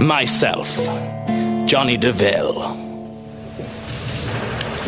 Myself, 0.05 0.77
Johnny 1.67 1.97
DeVille. 1.97 2.85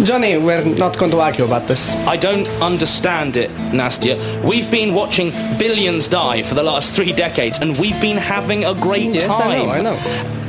Johnny, 0.05 0.39
we're 0.39 0.65
not 0.65 0.97
going 0.99 1.11
to 1.11 1.21
argue 1.21 1.45
about 1.45 1.67
this. 1.67 1.93
I 2.07 2.17
don't 2.17 2.47
understand 2.63 3.37
it, 3.37 3.51
Nastya. 3.73 4.17
We've 4.45 4.71
been 4.71 4.95
watching 4.95 5.31
billions 5.59 6.07
die 6.09 6.43
for 6.43 6.55
the 6.55 6.63
last 6.63 6.93
three 6.93 7.13
decades, 7.13 7.59
and 7.59 7.77
we've 7.79 8.01
been 8.01 8.17
having 8.17 8.65
a 8.65 8.75
great 8.75 9.13
Yes, 9.13 9.25
I 9.33 9.43
time. 9.43 9.67
know, 9.67 9.71
I 9.73 9.81
know. 9.83 9.95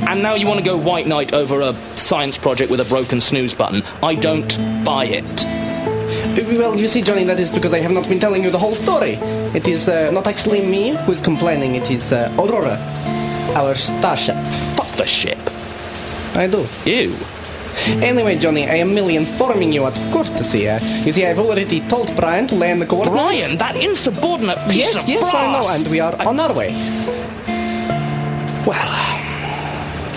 And 0.08 0.22
now 0.22 0.34
you 0.34 0.46
want 0.46 0.58
to 0.60 0.64
go 0.64 0.76
white 0.76 1.06
knight 1.06 1.32
over 1.32 1.60
a 1.60 1.74
science 1.96 2.38
project 2.38 2.70
with 2.70 2.80
a 2.80 2.84
broken 2.84 3.20
snooze 3.20 3.54
button. 3.54 3.82
I 4.02 4.14
don't 4.14 4.56
buy 4.84 5.06
it. 5.06 5.59
Well, 6.46 6.76
you 6.76 6.86
see, 6.86 7.02
Johnny, 7.02 7.24
that 7.24 7.38
is 7.38 7.50
because 7.50 7.74
I 7.74 7.80
have 7.80 7.92
not 7.92 8.08
been 8.08 8.18
telling 8.18 8.42
you 8.42 8.50
the 8.50 8.58
whole 8.58 8.74
story. 8.74 9.18
It 9.54 9.66
is 9.68 9.88
uh, 9.88 10.10
not 10.10 10.26
actually 10.26 10.64
me 10.64 10.90
who 11.04 11.12
is 11.12 11.20
complaining, 11.20 11.74
it 11.74 11.90
is 11.90 12.12
uh, 12.12 12.32
Aurora, 12.38 12.78
our 13.54 13.74
starship. 13.74 14.36
Fuck 14.76 14.88
the 14.96 15.06
ship. 15.06 15.38
I 16.34 16.46
do. 16.46 16.66
You. 16.84 17.14
Anyway, 18.02 18.36
Johnny, 18.36 18.68
I 18.68 18.74
am 18.76 18.94
merely 18.94 19.16
informing 19.16 19.72
you 19.72 19.84
out 19.86 19.96
of 19.98 20.12
courtesy. 20.12 20.68
Uh, 20.68 20.78
you 21.04 21.12
see, 21.12 21.26
I've 21.26 21.38
already 21.38 21.80
told 21.88 22.14
Brian 22.16 22.46
to 22.48 22.54
land 22.54 22.80
the 22.82 22.86
coordinates. 22.86 23.56
Brian, 23.56 23.58
that 23.58 23.76
insubordinate 23.76 24.58
piece 24.68 24.76
Yes, 24.94 25.02
of 25.02 25.08
yes, 25.08 25.22
yes, 25.22 25.34
I 25.34 25.52
know, 25.52 25.68
and 25.74 25.88
we 25.88 26.00
are 26.00 26.14
on 26.26 26.38
our 26.40 26.52
way. 26.52 26.72
Well, 28.66 28.88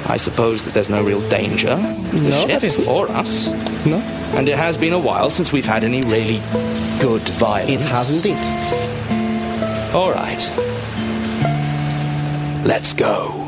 I 0.09 0.17
suppose 0.17 0.63
that 0.63 0.73
there's 0.73 0.89
no 0.89 1.03
real 1.03 1.21
danger. 1.29 1.75
No, 1.77 2.31
ship 2.31 2.47
there 2.59 2.65
isn't. 2.65 2.87
or 2.87 3.09
us. 3.11 3.51
No. 3.85 4.01
And 4.35 4.49
it 4.49 4.57
has 4.57 4.77
been 4.77 4.93
a 4.93 4.99
while 4.99 5.29
since 5.29 5.53
we've 5.53 5.65
had 5.65 5.83
any 5.83 6.01
really 6.01 6.41
good 6.99 7.21
violence. 7.29 7.69
It 7.69 7.81
has 7.81 8.15
indeed. 8.15 8.37
All 9.93 10.11
right. 10.11 10.51
Let's 12.65 12.93
go. 12.93 13.42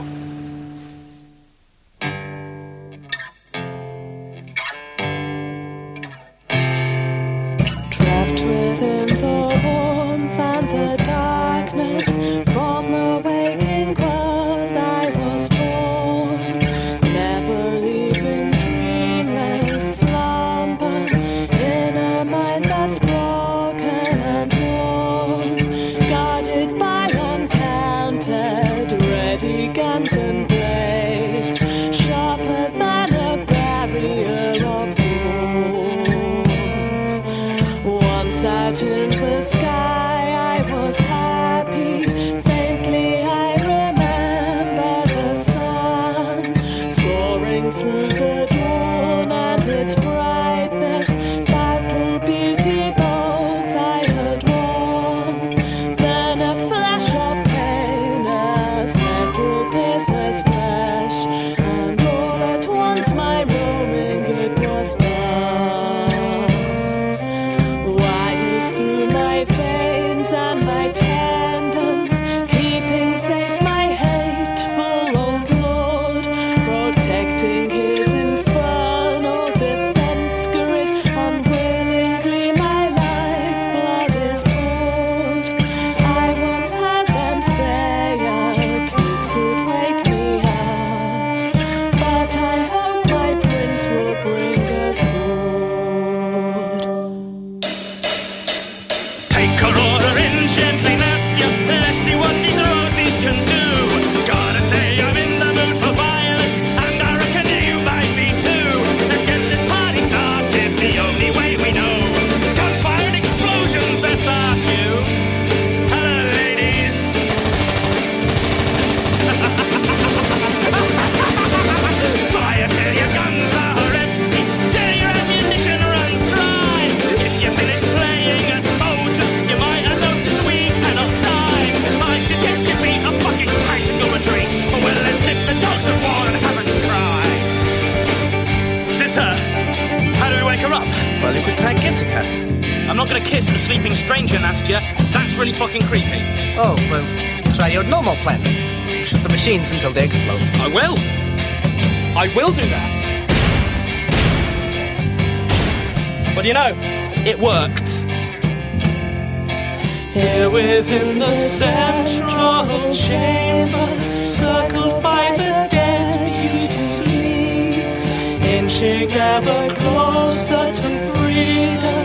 Ever 169.38 169.68
closer 169.76 170.72
to 170.72 170.90
freedom. 171.12 172.04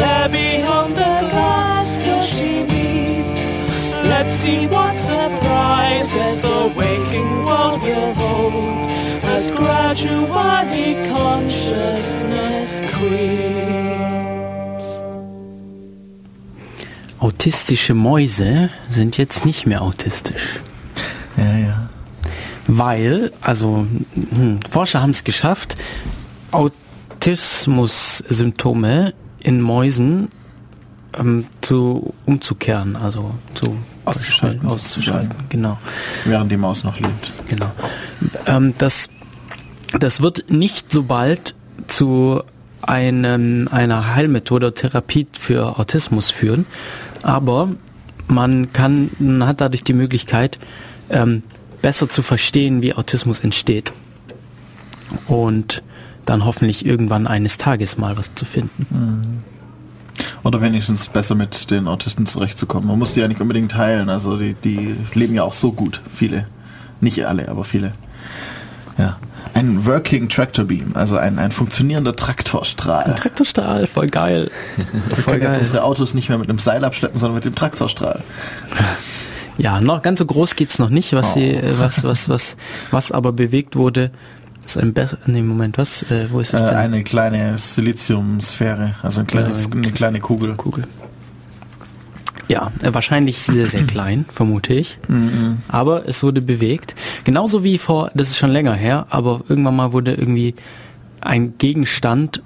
There 0.00 0.28
beyond 0.28 0.96
the 0.96 1.14
glass 1.32 1.90
door 2.06 2.22
she 2.22 2.62
meets. 2.72 3.46
Let's 4.12 4.34
see 4.42 4.68
what 4.68 4.96
surprises 4.96 6.42
the 6.42 6.72
waking 6.76 7.44
world 7.44 7.82
will 7.82 8.14
hold 8.14 8.88
as 9.24 9.50
gradually 9.50 10.94
consciousness 11.16 12.80
creeps. 12.92 14.88
Autistische 17.18 17.94
Mäuse 17.94 18.70
sind 18.88 19.18
jetzt 19.18 19.44
nicht 19.44 19.66
mehr 19.66 19.82
autistisch. 19.82 20.60
Ja, 21.36 21.58
ja. 21.58 21.88
Weil, 22.68 23.32
also 23.40 23.86
hm, 24.14 24.60
Forscher 24.70 25.00
haben 25.00 25.10
es 25.10 25.24
geschafft, 25.24 25.74
Autismus-Symptome 27.18 29.12
in 29.40 29.60
Mäusen 29.60 30.28
ähm, 31.18 31.46
zu 31.60 32.14
umzukehren, 32.26 32.94
also 32.94 33.34
zu 33.54 33.76
Auszuschalten, 34.04 34.68
auszuschalten, 34.68 35.36
genau. 35.48 35.78
Während 36.24 36.52
die 36.52 36.56
Maus 36.56 36.84
noch 36.84 36.98
lebt. 37.00 37.32
Genau. 37.48 37.72
Ähm, 38.46 38.72
das, 38.78 39.10
das 39.98 40.22
wird 40.22 40.48
nicht 40.48 40.92
so 40.92 41.02
bald 41.02 41.56
zu 41.88 42.42
einem, 42.82 43.66
einer 43.68 44.14
Heilmethode 44.14 44.66
oder 44.66 44.74
Therapie 44.74 45.26
für 45.36 45.76
Autismus 45.78 46.30
führen, 46.30 46.66
aber 47.22 47.68
man 48.28 48.72
kann, 48.72 49.10
man 49.18 49.44
hat 49.48 49.60
dadurch 49.60 49.82
die 49.82 49.92
Möglichkeit, 49.92 50.58
ähm, 51.10 51.42
besser 51.82 52.08
zu 52.08 52.22
verstehen, 52.22 52.80
wie 52.80 52.94
Autismus 52.94 53.40
entsteht. 53.40 53.92
Und 55.26 55.82
dann 56.28 56.44
hoffentlich 56.44 56.84
irgendwann 56.84 57.26
eines 57.26 57.58
Tages 57.58 57.96
mal 57.96 58.18
was 58.18 58.34
zu 58.34 58.44
finden. 58.44 58.86
Mhm. 58.90 59.42
Oder 60.42 60.60
wenigstens 60.60 61.08
besser 61.08 61.34
mit 61.34 61.70
den 61.70 61.86
Autisten 61.86 62.26
zurechtzukommen. 62.26 62.88
Man 62.88 62.98
muss 62.98 63.14
die 63.14 63.20
ja 63.20 63.28
nicht 63.28 63.40
unbedingt 63.40 63.76
heilen, 63.76 64.08
also 64.08 64.36
die, 64.36 64.54
die 64.54 64.96
leben 65.14 65.34
ja 65.34 65.44
auch 65.44 65.52
so 65.52 65.72
gut, 65.72 66.00
viele. 66.14 66.46
Nicht 67.00 67.24
alle, 67.24 67.48
aber 67.48 67.64
viele. 67.64 67.92
Ja. 68.98 69.18
Ein 69.54 69.86
Working 69.86 70.28
Tractor 70.28 70.64
Beam, 70.64 70.90
also 70.94 71.16
ein, 71.16 71.38
ein 71.38 71.52
funktionierender 71.52 72.12
Traktorstrahl. 72.12 73.04
Ein 73.04 73.16
Traktorstrahl, 73.16 73.86
voll 73.86 74.08
geil. 74.08 74.50
Wir 75.08 75.24
können 75.24 75.42
jetzt 75.42 75.60
unsere 75.60 75.84
Autos 75.84 76.14
nicht 76.14 76.28
mehr 76.28 76.38
mit 76.38 76.48
einem 76.48 76.58
Seil 76.58 76.84
abschleppen, 76.84 77.18
sondern 77.18 77.36
mit 77.36 77.44
dem 77.44 77.54
Traktorstrahl. 77.54 78.22
Ja, 79.56 79.80
noch 79.80 80.02
ganz 80.02 80.20
so 80.20 80.26
groß 80.26 80.54
geht's 80.54 80.78
noch 80.78 80.90
nicht, 80.90 81.12
was 81.14 81.34
sie, 81.34 81.54
äh, 81.54 81.78
was, 81.78 82.04
was, 82.04 82.28
was, 82.28 82.56
was 82.90 83.10
aber 83.10 83.32
bewegt 83.32 83.74
wurde. 83.74 84.12
Das 84.68 84.76
ist 84.76 84.82
ein 84.82 84.92
Be 84.92 85.08
nee, 85.24 85.40
Moment, 85.40 85.78
was? 85.78 86.02
Äh, 86.10 86.28
wo 86.30 86.40
ist 86.40 86.52
es 86.52 86.60
Äh, 86.60 86.66
denn? 86.66 86.74
eine 86.76 87.02
kleine 87.02 87.56
Siliziumsphäre, 87.56 88.96
also 89.02 89.20
eine 89.20 89.26
kleine, 89.26 89.48
Ja, 89.58 89.66
eine 89.72 89.92
kleine 89.92 90.20
Kugel. 90.20 90.56
Kugel. 90.56 90.84
Ja, 92.48 92.70
äh, 92.82 92.92
wahrscheinlich 92.92 93.38
sehr, 93.38 93.66
sehr 93.66 93.84
klein, 93.84 94.26
vermute 94.30 94.74
ich. 94.74 94.98
Mhm. 95.08 95.62
Aber 95.68 96.06
es 96.06 96.22
wurde 96.22 96.42
bewegt. 96.42 96.94
Genauso 97.24 97.64
wie 97.64 97.78
vor, 97.78 98.10
das 98.14 98.28
ist 98.28 98.36
schon 98.36 98.50
länger 98.50 98.74
her, 98.74 99.06
aber 99.08 99.40
irgendwann 99.48 99.76
mal 99.76 99.94
wurde 99.94 100.12
irgendwie 100.12 100.54
ein 101.22 101.56
Gegenstand 101.56 102.42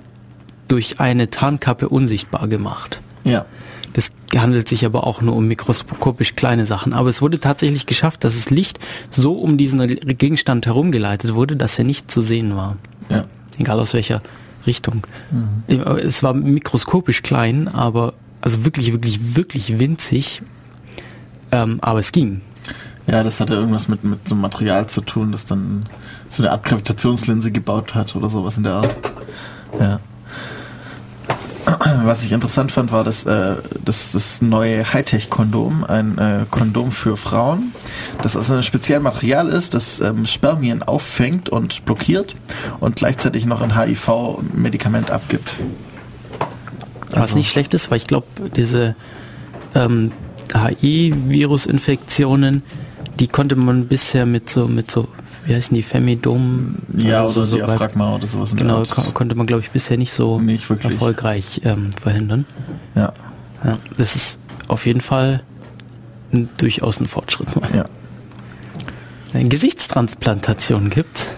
durch 0.68 1.00
eine 1.00 1.28
Tarnkappe 1.28 1.88
unsichtbar 1.88 2.46
gemacht. 2.46 3.00
Ja. 3.24 3.46
Das 3.92 4.10
handelt 4.34 4.68
sich 4.68 4.86
aber 4.86 5.06
auch 5.06 5.20
nur 5.20 5.36
um 5.36 5.46
mikroskopisch 5.46 6.34
kleine 6.34 6.66
Sachen. 6.66 6.92
Aber 6.92 7.08
es 7.08 7.20
wurde 7.20 7.38
tatsächlich 7.38 7.86
geschafft, 7.86 8.24
dass 8.24 8.34
das 8.34 8.50
Licht 8.50 8.78
so 9.10 9.34
um 9.34 9.58
diesen 9.58 9.86
Gegenstand 9.86 10.66
herumgeleitet 10.66 11.34
wurde, 11.34 11.56
dass 11.56 11.78
er 11.78 11.84
nicht 11.84 12.10
zu 12.10 12.20
sehen 12.20 12.56
war. 12.56 12.76
Ja. 13.08 13.24
Egal 13.58 13.78
aus 13.78 13.92
welcher 13.92 14.22
Richtung. 14.66 15.02
Mhm. 15.30 15.80
Es 15.98 16.22
war 16.22 16.34
mikroskopisch 16.34 17.22
klein, 17.22 17.68
aber 17.68 18.14
also 18.40 18.64
wirklich, 18.64 18.92
wirklich, 18.92 19.36
wirklich 19.36 19.78
winzig. 19.78 20.42
Ähm, 21.50 21.78
aber 21.82 21.98
es 21.98 22.12
ging. 22.12 22.40
Ja, 23.06 23.22
das 23.22 23.40
hatte 23.40 23.54
irgendwas 23.54 23.88
mit, 23.88 24.04
mit 24.04 24.26
so 24.28 24.34
einem 24.34 24.42
Material 24.42 24.86
zu 24.86 25.00
tun, 25.00 25.32
das 25.32 25.44
dann 25.44 25.84
so 26.28 26.42
eine 26.42 26.52
Art 26.52 26.64
Gravitationslinse 26.64 27.50
gebaut 27.50 27.94
hat 27.94 28.14
oder 28.16 28.30
sowas 28.30 28.56
in 28.56 28.62
der 28.62 28.74
Art. 28.74 28.96
Ja. 29.78 30.00
Was 32.04 32.22
ich 32.22 32.32
interessant 32.32 32.72
fand, 32.72 32.90
war 32.92 33.04
das, 33.04 33.24
äh, 33.24 33.54
das, 33.84 34.12
das 34.12 34.42
neue 34.42 34.92
Hightech-Kondom, 34.92 35.84
ein 35.84 36.18
äh, 36.18 36.44
Kondom 36.50 36.90
für 36.92 37.16
Frauen, 37.16 37.72
das 38.22 38.36
aus 38.36 38.50
einem 38.50 38.62
speziellen 38.62 39.02
Material 39.02 39.48
ist, 39.48 39.72
das 39.74 40.00
ähm, 40.00 40.26
Spermien 40.26 40.82
auffängt 40.82 41.48
und 41.50 41.84
blockiert 41.84 42.34
und 42.80 42.96
gleichzeitig 42.96 43.46
noch 43.46 43.60
ein 43.60 43.78
HIV-Medikament 43.78 45.10
abgibt. 45.10 45.56
Was 47.10 47.18
also. 47.18 47.36
nicht 47.38 47.50
schlecht 47.50 47.74
ist, 47.74 47.90
weil 47.90 47.98
ich 47.98 48.06
glaube, 48.06 48.26
diese 48.56 48.96
ähm, 49.74 50.12
HIV-Virusinfektionen, 50.54 52.62
die 53.20 53.28
konnte 53.28 53.56
man 53.56 53.86
bisher 53.86 54.24
mit 54.26 54.50
so, 54.50 54.66
mit 54.66 54.90
so 54.90 55.06
wie 55.44 55.54
heißen 55.54 55.74
die, 55.74 55.82
Femidom? 55.82 56.76
Ja, 56.96 57.24
oder, 57.24 57.36
oder 57.36 57.44
so 57.44 57.56
Diaphragma 57.56 58.14
oder 58.14 58.26
sowas. 58.26 58.54
Genau, 58.54 58.84
konnte 59.14 59.34
man 59.34 59.46
glaube 59.46 59.62
ich 59.62 59.70
bisher 59.70 59.96
nicht 59.96 60.12
so 60.12 60.40
nicht 60.40 60.68
erfolgreich 60.70 61.62
ähm, 61.64 61.90
verhindern. 61.92 62.46
Ja. 62.94 63.12
ja. 63.64 63.78
Das 63.96 64.14
ist 64.14 64.38
auf 64.68 64.86
jeden 64.86 65.00
Fall 65.00 65.42
ein, 66.32 66.48
durchaus 66.58 67.00
ein 67.00 67.08
Fortschritt. 67.08 67.48
Ja. 67.74 67.84
Eine 69.34 69.48
Gesichtstransplantation 69.48 70.90
gibt's. 70.90 71.30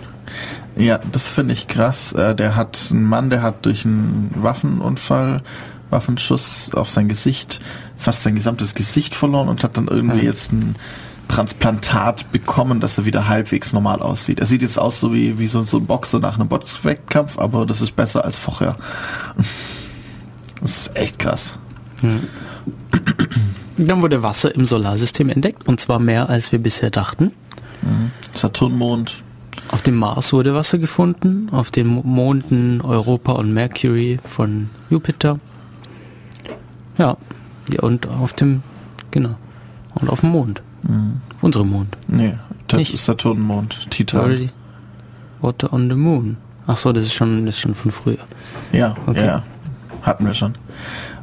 Ja, 0.77 0.99
das 1.13 1.23
finde 1.31 1.55
ich 1.55 1.69
krass. 1.69 2.13
Äh, 2.13 2.35
der 2.35 2.57
hat 2.57 2.89
einen 2.91 3.05
Mann, 3.05 3.31
der 3.31 3.43
hat 3.43 3.65
durch 3.67 3.85
einen 3.85 4.33
Waffenunfall, 4.35 5.43
Waffenschuss 5.91 6.73
auf 6.75 6.89
sein 6.89 7.09
Gesicht, 7.09 7.61
fast 7.97 8.23
sein 8.23 8.35
gesamtes 8.35 8.75
Gesicht 8.75 9.15
verloren 9.15 9.49
und 9.49 9.63
hat 9.63 9.77
dann 9.77 9.87
irgendwie 9.87 10.19
mhm. 10.19 10.25
jetzt 10.25 10.53
ein 10.53 10.75
Transplantat 11.29 12.31
bekommen, 12.33 12.81
dass 12.81 12.99
er 12.99 13.05
wieder 13.05 13.29
halbwegs 13.29 13.73
normal 13.73 14.01
aussieht. 14.01 14.41
Er 14.41 14.47
sieht 14.47 14.63
jetzt 14.63 14.79
aus 14.79 15.01
so 15.01 15.13
wie, 15.13 15.39
wie 15.39 15.47
so, 15.47 15.63
so 15.63 15.79
ein 15.79 15.87
Boxer 15.87 16.21
nach 16.21 16.39
einem 16.39 16.49
Boxwettkampf, 16.49 17.39
aber 17.39 17.67
das 17.67 17.81
ist 17.81 17.97
besser 17.97 18.25
als 18.25 18.37
vorher. 18.37 18.77
Das 20.61 20.71
ist 20.71 20.97
echt 20.97 21.19
krass. 21.19 21.57
Hm. 22.01 22.29
Dann 23.77 24.03
wurde 24.03 24.23
Wasser 24.23 24.55
im 24.55 24.67
Solarsystem 24.67 25.29
entdeckt 25.29 25.67
und 25.67 25.81
zwar 25.81 25.99
mehr 25.99 26.29
als 26.29 26.53
wir 26.53 26.59
bisher 26.59 26.91
dachten. 26.91 27.33
Mhm. 27.83 28.13
Saturnmond. 28.33 29.23
Auf 29.69 29.83
dem 29.83 29.97
Mars 29.97 30.33
wurde 30.33 30.55
Wasser 30.55 30.79
gefunden, 30.79 31.49
auf 31.51 31.71
den 31.71 31.87
Monden 31.89 32.81
Europa 32.83 33.33
und 33.33 33.53
Mercury 33.53 34.19
von 34.23 34.71
Jupiter. 34.91 35.41
Ja, 36.99 37.17
ja 37.71 37.83
und 37.83 38.07
auf 38.07 38.33
dem, 38.35 38.63
genau, 39.11 39.37
und 39.95 40.11
auf 40.11 40.21
dem 40.21 40.31
Mond. 40.31 40.63
Mhm. 40.87 41.21
Unsere 41.41 41.65
Mond. 41.65 41.97
Nee, 42.09 42.35
das 42.69 42.79
Nicht? 42.79 42.99
Saturnmond, 42.99 43.91
Titan. 43.91 44.51
Water 45.41 45.73
on 45.73 45.89
the 45.89 45.97
Moon. 45.97 46.37
Ach 46.67 46.77
so, 46.77 46.93
das 46.93 47.05
ist 47.05 47.15
schon, 47.15 47.45
das 47.47 47.57
ist 47.57 47.61
schon 47.61 47.75
von 47.75 47.91
früher. 47.91 48.19
Ja, 48.73 48.95
okay. 49.07 49.27
ja, 49.27 49.43
hatten 50.03 50.27
wir 50.27 50.35
schon. 50.35 50.55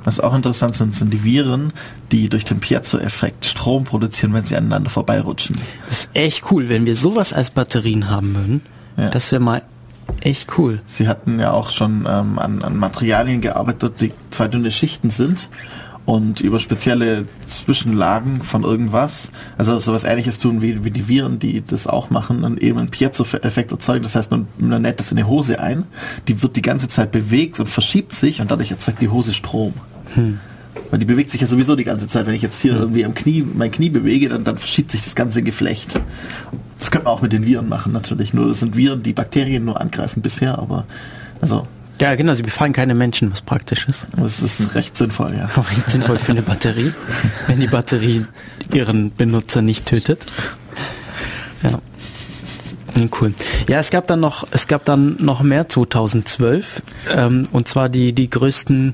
Was 0.04 0.20
auch 0.20 0.34
interessant 0.34 0.76
sind, 0.76 0.96
sind 0.96 1.14
die 1.14 1.24
Viren, 1.24 1.74
die 2.12 2.30
durch 2.30 2.44
den 2.44 2.60
Piezo-Effekt 2.60 3.46
Strom 3.46 3.84
produzieren, 3.84 4.34
wenn 4.34 4.46
sie 4.46 4.56
aneinander 4.56 4.90
vorbeirutschen. 4.90 5.56
Das 5.88 6.00
ist 6.02 6.10
echt 6.14 6.52
cool, 6.52 6.70
wenn 6.70 6.86
wir 6.86 6.96
sowas 6.96 7.34
als 7.34 7.52
Batterien 7.52 8.10
haben 8.10 8.36
würden. 8.36 8.62
Ja. 8.98 9.10
Das 9.10 9.32
wäre 9.32 9.42
mal 9.42 9.62
echt 10.22 10.58
cool. 10.58 10.82
Sie 10.88 11.08
hatten 11.08 11.40
ja 11.40 11.52
auch 11.52 11.70
schon 11.70 12.08
ähm, 12.10 12.40
an, 12.40 12.64
an 12.64 12.78
Materialien 12.78 13.42
gearbeitet, 13.42 14.02
die 14.02 14.12
zwei 14.32 14.48
dünne 14.48 14.72
Schichten 14.72 15.10
sind 15.12 15.50
und 16.06 16.40
über 16.40 16.60
spezielle 16.60 17.26
Zwischenlagen 17.45 18.41
von 18.41 18.64
irgendwas, 18.64 19.32
also 19.57 19.78
sowas 19.80 20.03
ähnliches 20.03 20.40
tun 20.40 20.61
wie, 20.61 20.84
wie 20.84 20.91
die 20.91 21.07
Viren, 21.07 21.40
die 21.40 21.64
das 21.65 21.88
auch 21.88 22.10
machen 22.10 22.44
und 22.44 22.61
eben 22.61 22.80
einen 22.80 22.90
Piezo-Effekt 22.90 23.72
erzeugen. 23.72 24.03
Das 24.03 24.15
heißt, 24.15 24.32
man, 24.32 24.48
man 24.57 24.82
näht 24.82 24.99
das 24.99 25.11
in 25.11 25.18
eine 25.18 25.28
Hose 25.28 25.60
ein, 25.60 25.84
die 26.28 26.41
wird 26.41 26.56
die 26.56 26.61
ganze 26.61 26.88
Zeit 26.88 27.11
bewegt 27.11 27.60
und 27.60 27.68
verschiebt 27.68 28.14
sich 28.14 28.41
und 28.41 28.49
dadurch 28.49 28.72
erzeugt 28.72 29.02
die 29.02 29.10
Hose 29.10 29.34
Strom. 29.34 29.73
Hm. 30.15 30.40
Weil 30.90 30.99
die 30.99 31.06
bewegt 31.06 31.32
sich 31.32 31.41
ja 31.41 31.48
sowieso 31.48 31.76
die 31.76 31.84
ganze 31.84 32.07
Zeit. 32.07 32.26
Wenn 32.26 32.34
ich 32.34 32.41
jetzt 32.41 32.61
hier 32.61 32.76
irgendwie 32.76 33.06
am 33.06 33.14
Knie, 33.14 33.44
mein 33.44 33.72
Knie 33.72 33.90
bewege, 33.90 34.30
dann, 34.30 34.44
dann 34.44 34.57
verschiebt 34.57 34.91
sich 34.91 35.03
das 35.03 35.15
ganze 35.15 35.44
Geflecht. 35.44 35.99
Das 36.80 36.91
könnte 36.91 37.06
man 37.06 37.14
auch 37.14 37.22
mit 37.22 37.32
den 37.32 37.45
Viren 37.45 37.69
machen 37.69 37.94
natürlich. 37.94 38.34
Nur 38.34 38.48
das 38.48 38.60
sind 38.60 38.76
Viren, 38.76 39.03
die 39.03 39.14
Bakterien 39.14 39.65
nur 39.65 39.80
angreifen 39.80 40.22
bisher, 40.22 40.57
aber 40.57 40.86
also 41.41 41.68
ja, 42.00 42.16
genau, 42.16 42.34
sie 42.34 42.44
befallen 42.44 42.74
keine 42.74 42.96
Menschen, 42.96 43.32
was 43.32 43.42
praktisch 43.42 43.88
ist. 43.88 44.08
Das 44.16 44.42
ist 44.42 44.76
recht 44.76 44.98
sinnvoll, 44.98 45.36
ja. 45.36 45.46
Recht 45.76 45.90
sinnvoll 45.90 46.18
für 46.18 46.32
eine 46.32 46.42
Batterie, 46.42 46.94
wenn 47.48 47.60
die 47.60 47.68
Batterie 47.68 48.26
ihren 48.74 49.12
Benutzer 49.14 49.62
nicht 49.62 49.86
tötet. 49.86 50.26
Ja. 51.64 51.80
Cool. 53.20 53.34
Ja, 53.70 53.80
es 53.80 53.90
gab 53.90 54.08
dann 54.08 54.20
noch, 54.20 54.48
es 54.52 54.68
gab 54.68 54.86
dann 54.86 55.16
noch 55.20 55.42
mehr 55.42 55.70
2012, 55.70 56.82
ähm, 57.14 57.48
und 57.52 57.68
zwar 57.68 57.88
die, 57.88 58.14
die 58.14 58.30
größten, 58.30 58.94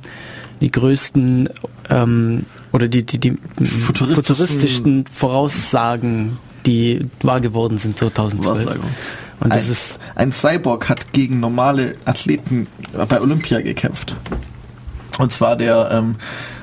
die 0.61 0.71
größten, 0.71 1.49
ähm, 1.89 2.45
oder 2.71 2.87
die, 2.87 3.03
die, 3.03 3.17
die 3.17 3.37
futuristischsten 3.65 5.05
Voraussagen, 5.07 6.37
die 6.65 7.07
wahr 7.21 7.41
geworden 7.41 7.77
sind 7.77 7.97
2012. 7.97 8.65
Wahrsagung. 8.65 8.89
Und 9.39 9.53
das 9.53 9.65
ein, 9.65 9.71
ist 9.71 9.99
ein 10.15 10.31
Cyborg 10.31 10.89
hat 10.89 11.13
gegen 11.13 11.39
normale 11.39 11.95
Athleten 12.05 12.67
bei 13.07 13.21
Olympia 13.21 13.61
gekämpft. 13.61 14.15
Und 15.19 15.31
zwar 15.31 15.55
der 15.55 15.89
ähm, 15.91 16.15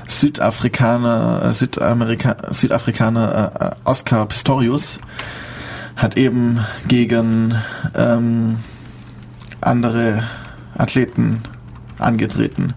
Südafrikaner, 0.07 1.41
äh, 1.43 1.53
Südamerika, 1.53 2.37
Südafrikaner 2.51 3.51
äh, 3.59 3.89
Oscar 3.89 4.25
Pistorius 4.25 4.99
hat 5.95 6.17
eben 6.17 6.59
gegen 6.87 7.55
ähm, 7.95 8.57
andere 9.61 10.23
Athleten 10.77 11.41
angetreten. 11.97 12.73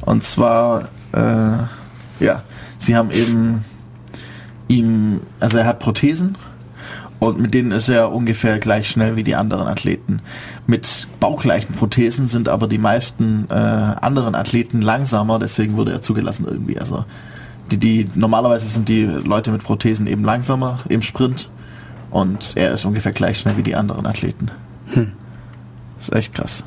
Und 0.00 0.24
zwar, 0.24 0.88
äh, 1.12 2.24
ja, 2.24 2.42
sie 2.78 2.96
haben 2.96 3.10
eben 3.10 3.64
ihm, 4.68 5.20
also 5.40 5.58
er 5.58 5.66
hat 5.66 5.78
Prothesen 5.78 6.36
und 7.18 7.40
mit 7.40 7.54
denen 7.54 7.70
ist 7.70 7.88
er 7.88 8.12
ungefähr 8.12 8.58
gleich 8.58 8.88
schnell 8.88 9.16
wie 9.16 9.22
die 9.22 9.34
anderen 9.34 9.66
Athleten. 9.66 10.20
Mit 10.66 11.08
baugleichen 11.20 11.74
Prothesen 11.74 12.28
sind 12.28 12.48
aber 12.48 12.68
die 12.68 12.78
meisten 12.78 13.46
äh, 13.50 13.54
anderen 13.54 14.34
Athleten 14.34 14.82
langsamer, 14.82 15.38
deswegen 15.38 15.76
wurde 15.76 15.92
er 15.92 16.02
zugelassen 16.02 16.46
irgendwie. 16.46 16.78
Also 16.78 17.04
die, 17.70 17.78
die 17.78 18.06
normalerweise 18.14 18.66
sind 18.66 18.88
die 18.88 19.02
Leute 19.04 19.50
mit 19.50 19.62
Prothesen 19.62 20.06
eben 20.06 20.24
langsamer 20.24 20.78
im 20.88 21.02
Sprint 21.02 21.50
und 22.10 22.52
er 22.56 22.72
ist 22.72 22.84
ungefähr 22.84 23.12
gleich 23.12 23.38
schnell 23.38 23.56
wie 23.56 23.62
die 23.62 23.74
anderen 23.74 24.06
Athleten. 24.06 24.50
Hm. 24.92 25.12
Das 25.96 26.08
ist 26.08 26.14
echt 26.14 26.34
krass. 26.34 26.64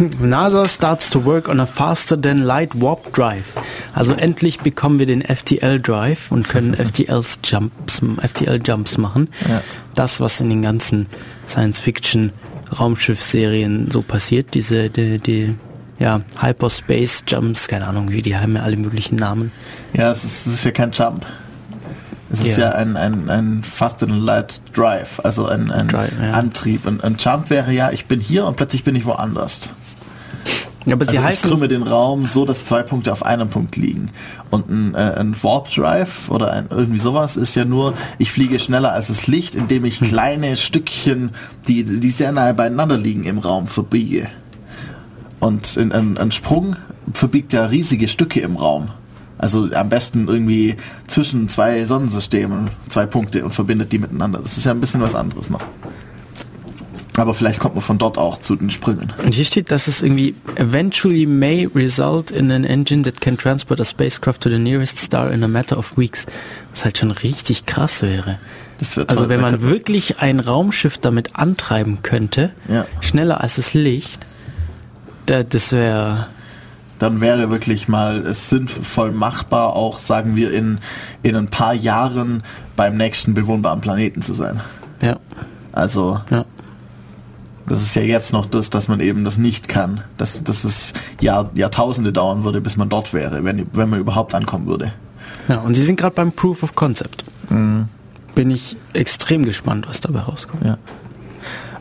NASA 0.00 0.66
starts 0.66 1.10
to 1.10 1.24
work 1.24 1.48
on 1.48 1.60
a 1.60 1.66
faster 1.66 2.20
than 2.20 2.44
light 2.44 2.80
warp 2.80 3.12
drive. 3.12 3.60
Also 3.94 4.14
endlich 4.14 4.60
bekommen 4.60 4.98
wir 4.98 5.06
den 5.06 5.22
FTL 5.22 5.80
Drive 5.80 6.32
und 6.32 6.48
können 6.48 6.74
FTLs 6.76 7.40
Jumps, 7.44 8.00
FTL 8.00 8.60
Jumps 8.64 8.98
machen. 8.98 9.28
Ja. 9.48 9.60
Das, 9.94 10.20
was 10.20 10.40
in 10.40 10.50
den 10.50 10.62
ganzen 10.62 11.06
Science 11.46 11.80
Fiction 11.80 12.32
Raumschiff-Serien 12.78 13.90
so 13.90 14.02
passiert, 14.02 14.54
diese, 14.54 14.90
die, 14.90 15.18
die 15.18 15.54
ja, 15.98 16.20
Hyperspace 16.40 17.24
Jumps, 17.26 17.68
keine 17.68 17.86
Ahnung, 17.86 18.10
wie 18.10 18.22
die 18.22 18.36
haben 18.36 18.56
ja 18.56 18.62
alle 18.62 18.76
möglichen 18.76 19.16
Namen. 19.16 19.52
Ja, 19.92 20.10
es 20.10 20.24
ist, 20.24 20.46
es 20.46 20.54
ist 20.54 20.64
ja 20.64 20.70
kein 20.70 20.92
Jump. 20.92 21.26
Es 22.32 22.44
ist 22.44 22.58
ja 22.58 22.70
ein, 22.70 22.96
ein, 22.96 23.28
ein 23.28 23.64
Fast 23.64 24.02
and 24.04 24.22
Light 24.22 24.62
Drive, 24.72 25.20
also 25.24 25.46
ein, 25.46 25.70
ein 25.70 25.88
Drive, 25.88 26.12
ja. 26.22 26.30
Antrieb. 26.32 26.86
Ein, 26.86 27.00
ein 27.00 27.16
Jump 27.18 27.50
wäre 27.50 27.72
ja, 27.72 27.90
ich 27.90 28.06
bin 28.06 28.20
hier 28.20 28.46
und 28.46 28.56
plötzlich 28.56 28.84
bin 28.84 28.94
ich 28.94 29.04
woanders. 29.04 29.70
Ja, 30.86 30.94
aber 30.94 31.04
sie 31.04 31.18
also 31.18 31.28
heißen, 31.28 31.48
ich 31.48 31.52
krümme 31.52 31.68
den 31.68 31.82
Raum 31.82 32.26
so, 32.26 32.46
dass 32.46 32.64
zwei 32.64 32.82
Punkte 32.82 33.12
auf 33.12 33.24
einem 33.24 33.48
Punkt 33.48 33.76
liegen. 33.76 34.10
Und 34.50 34.70
ein, 34.70 34.94
äh, 34.94 35.14
ein 35.18 35.36
Warp 35.42 35.70
Drive 35.70 36.30
oder 36.30 36.52
ein, 36.52 36.66
irgendwie 36.70 36.98
sowas 36.98 37.36
ist 37.36 37.54
ja 37.54 37.64
nur, 37.64 37.94
ich 38.18 38.32
fliege 38.32 38.58
schneller 38.58 38.92
als 38.92 39.08
das 39.08 39.26
Licht, 39.26 39.54
indem 39.54 39.84
ich 39.84 40.00
hm. 40.00 40.08
kleine 40.08 40.56
Stückchen, 40.56 41.30
die, 41.68 41.84
die 41.84 42.10
sehr 42.10 42.32
nahe 42.32 42.54
beieinander 42.54 42.96
liegen, 42.96 43.24
im 43.24 43.38
Raum 43.38 43.66
verbiege. 43.66 44.28
Und 45.38 45.76
in, 45.76 45.92
ein, 45.92 46.16
ein 46.16 46.32
Sprung 46.32 46.76
verbiegt 47.12 47.52
ja 47.52 47.66
riesige 47.66 48.08
Stücke 48.08 48.40
im 48.40 48.56
Raum. 48.56 48.88
Also 49.36 49.70
am 49.72 49.88
besten 49.88 50.28
irgendwie 50.28 50.76
zwischen 51.06 51.48
zwei 51.48 51.84
Sonnensystemen, 51.86 52.68
zwei 52.90 53.06
Punkte 53.06 53.42
und 53.42 53.52
verbindet 53.52 53.90
die 53.90 53.98
miteinander. 53.98 54.40
Das 54.42 54.58
ist 54.58 54.64
ja 54.64 54.72
ein 54.72 54.80
bisschen 54.80 55.00
was 55.00 55.14
anderes 55.14 55.48
noch. 55.48 55.62
Aber 57.16 57.34
vielleicht 57.34 57.58
kommt 57.58 57.74
man 57.74 57.82
von 57.82 57.98
dort 57.98 58.18
auch 58.18 58.40
zu 58.40 58.56
den 58.56 58.70
Sprüngen. 58.70 59.12
Und 59.24 59.34
hier 59.34 59.44
steht, 59.44 59.70
dass 59.70 59.88
es 59.88 60.02
irgendwie 60.02 60.34
eventually 60.56 61.26
may 61.26 61.68
result 61.74 62.30
in 62.30 62.50
an 62.52 62.64
engine 62.64 63.02
that 63.02 63.20
can 63.20 63.36
transport 63.36 63.80
a 63.80 63.84
spacecraft 63.84 64.40
to 64.40 64.50
the 64.50 64.58
nearest 64.58 64.98
star 64.98 65.30
in 65.30 65.42
a 65.42 65.48
matter 65.48 65.76
of 65.76 65.96
weeks. 65.96 66.26
Was 66.70 66.84
halt 66.84 66.98
schon 66.98 67.10
richtig 67.10 67.66
krass 67.66 68.02
wäre. 68.02 68.38
also 69.08 69.28
wenn 69.28 69.40
man 69.40 69.60
wirklich 69.62 70.20
ein 70.20 70.40
Raumschiff 70.40 70.98
damit 70.98 71.36
antreiben 71.36 72.02
könnte, 72.02 72.52
ja. 72.68 72.86
schneller 73.00 73.40
als 73.40 73.56
das 73.56 73.74
Licht, 73.74 74.26
da, 75.26 75.42
das 75.42 75.72
wäre 75.72 76.28
dann 77.00 77.22
wäre 77.22 77.48
wirklich 77.48 77.88
mal 77.88 78.26
es 78.26 78.50
sinnvoll 78.50 79.10
machbar, 79.10 79.72
auch 79.74 79.98
sagen 79.98 80.36
wir 80.36 80.52
in, 80.52 80.78
in 81.22 81.34
ein 81.34 81.48
paar 81.48 81.72
Jahren 81.72 82.42
beim 82.76 82.96
nächsten 82.96 83.32
bewohnbaren 83.32 83.80
Planeten 83.80 84.20
zu 84.20 84.34
sein. 84.34 84.60
Ja. 85.02 85.16
Also 85.72 86.20
ja. 86.30 86.44
Das 87.70 87.82
ist 87.82 87.94
ja 87.94 88.02
jetzt 88.02 88.32
noch 88.32 88.46
das, 88.46 88.68
dass 88.68 88.88
man 88.88 88.98
eben 89.00 89.24
das 89.24 89.38
nicht 89.38 89.68
kann. 89.68 90.02
Dass, 90.16 90.42
dass 90.42 90.64
es 90.64 90.92
Jahr, 91.20 91.50
Jahrtausende 91.54 92.12
dauern 92.12 92.42
würde, 92.42 92.60
bis 92.60 92.76
man 92.76 92.88
dort 92.88 93.14
wäre, 93.14 93.44
wenn, 93.44 93.66
wenn 93.72 93.88
man 93.88 94.00
überhaupt 94.00 94.34
ankommen 94.34 94.66
würde. 94.66 94.92
Ja, 95.48 95.60
und 95.60 95.74
Sie 95.74 95.82
sind 95.82 95.98
gerade 95.98 96.14
beim 96.14 96.32
Proof 96.32 96.62
of 96.64 96.74
Concept. 96.74 97.24
Mhm. 97.48 97.86
Bin 98.34 98.50
ich 98.50 98.76
extrem 98.92 99.44
gespannt, 99.44 99.86
was 99.88 100.00
dabei 100.00 100.20
rauskommt. 100.20 100.64
Ja 100.64 100.78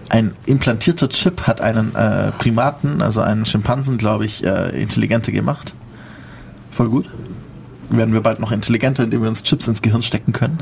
ein 0.09 0.33
implantierter 0.47 1.07
Chip 1.09 1.43
hat 1.43 1.61
einen 1.61 1.95
äh, 1.95 2.31
Primaten, 2.31 3.01
also 3.01 3.21
einen 3.21 3.45
Schimpansen, 3.45 3.99
glaube 3.99 4.25
ich, 4.25 4.43
äh, 4.43 4.69
intelligenter 4.81 5.31
gemacht. 5.31 5.75
Voll 6.71 6.89
gut. 6.89 7.09
Werden 7.89 8.13
wir 8.13 8.21
bald 8.21 8.39
noch 8.39 8.51
intelligenter, 8.51 9.03
indem 9.03 9.21
wir 9.23 9.29
uns 9.29 9.41
Chips 9.43 9.67
ins 9.67 9.81
Gehirn 9.81 10.01
stecken 10.01 10.31
können. 10.31 10.59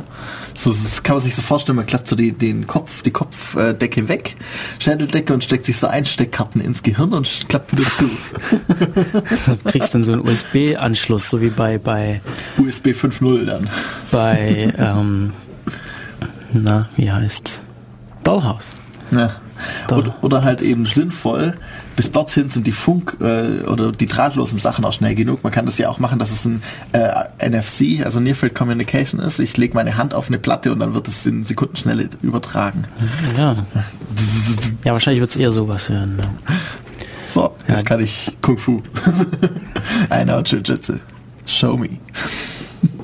So 0.54 0.72
das 0.72 1.04
kann 1.04 1.18
man 1.18 1.24
sich 1.24 1.36
so 1.36 1.42
vorstellen, 1.42 1.76
man 1.76 1.86
klappt 1.86 2.08
so 2.08 2.16
die, 2.16 2.32
den 2.32 2.68
Kopf, 2.68 3.02
die 3.02 3.12
Kopfdecke 3.12 4.08
weg, 4.08 4.38
Schädeldecke 4.80 5.34
und 5.34 5.44
steckt 5.44 5.66
sich 5.66 5.78
so 5.78 5.88
Einsteckkarten 5.88 6.62
ins 6.62 6.84
Gehirn 6.84 7.14
und 7.14 7.50
klappt 7.50 7.74
wieder 7.74 7.90
zu. 7.90 8.10
Du 8.66 9.58
kriegst 9.72 9.94
dann 9.94 10.04
so 10.04 10.14
einen 10.14 10.22
USB-Anschluss, 10.22 11.30
so 11.30 11.42
wie 11.42 11.50
bei, 11.50 11.78
bei 11.78 12.22
USB 12.58 12.88
5.0 12.88 13.46
dann. 13.46 13.70
Bei 14.10 14.74
ähm, 14.78 15.34
na, 16.54 16.88
wie 16.96 17.12
heißt's? 17.12 17.64
Dollhouse. 18.24 18.72
Ja. 19.12 19.32
Oder, 19.92 20.16
oder, 20.22 20.44
halt 20.44 20.62
eben 20.62 20.86
sinnvoll. 20.86 21.56
Bis 21.98 22.12
dorthin 22.12 22.48
sind 22.48 22.68
die 22.68 22.72
Funk- 22.72 23.18
äh, 23.22 23.64
oder 23.66 23.92
die 23.92 24.06
drahtlosen 24.06 24.60
Sachen 24.60 24.86
auch 24.86 24.94
schnell 24.94 25.16
genug. 25.16 25.44
Man 25.44 25.52
kann 25.52 25.66
das 25.66 25.80
ja 25.80 25.90
auch 25.90 25.98
machen, 25.98 26.20
dass 26.20 26.32
es 26.32 26.46
ein 26.46 26.62
äh, 26.92 27.50
NFC, 27.50 28.06
also 28.06 28.20
Near 28.20 28.36
Field 28.36 28.54
Communication 28.54 29.20
ist. 29.20 29.40
Ich 29.40 29.58
lege 29.58 29.74
meine 29.74 29.98
Hand 29.98 30.14
auf 30.14 30.28
eine 30.28 30.38
Platte 30.38 30.72
und 30.72 30.80
dann 30.80 30.94
wird 30.94 31.08
es 31.08 31.26
in 31.26 31.44
Sekundenschnelle 31.44 32.10
übertragen. 32.22 32.86
Ja. 33.38 33.56
Ja, 34.84 34.94
wahrscheinlich 34.94 35.20
wird 35.20 35.32
es 35.32 35.36
eher 35.36 35.52
sowas 35.52 35.90
hören. 35.90 36.18
Ja. 36.20 36.56
So, 37.28 37.56
jetzt 37.68 37.78
ja. 37.78 37.84
kann 37.84 38.00
ich 38.00 38.38
Kung 38.42 38.58
Fu. 38.58 38.82
Einer 40.10 40.42
Jiu-Jitsu. 40.42 40.94
Show 41.46 41.78
me. 41.78 41.90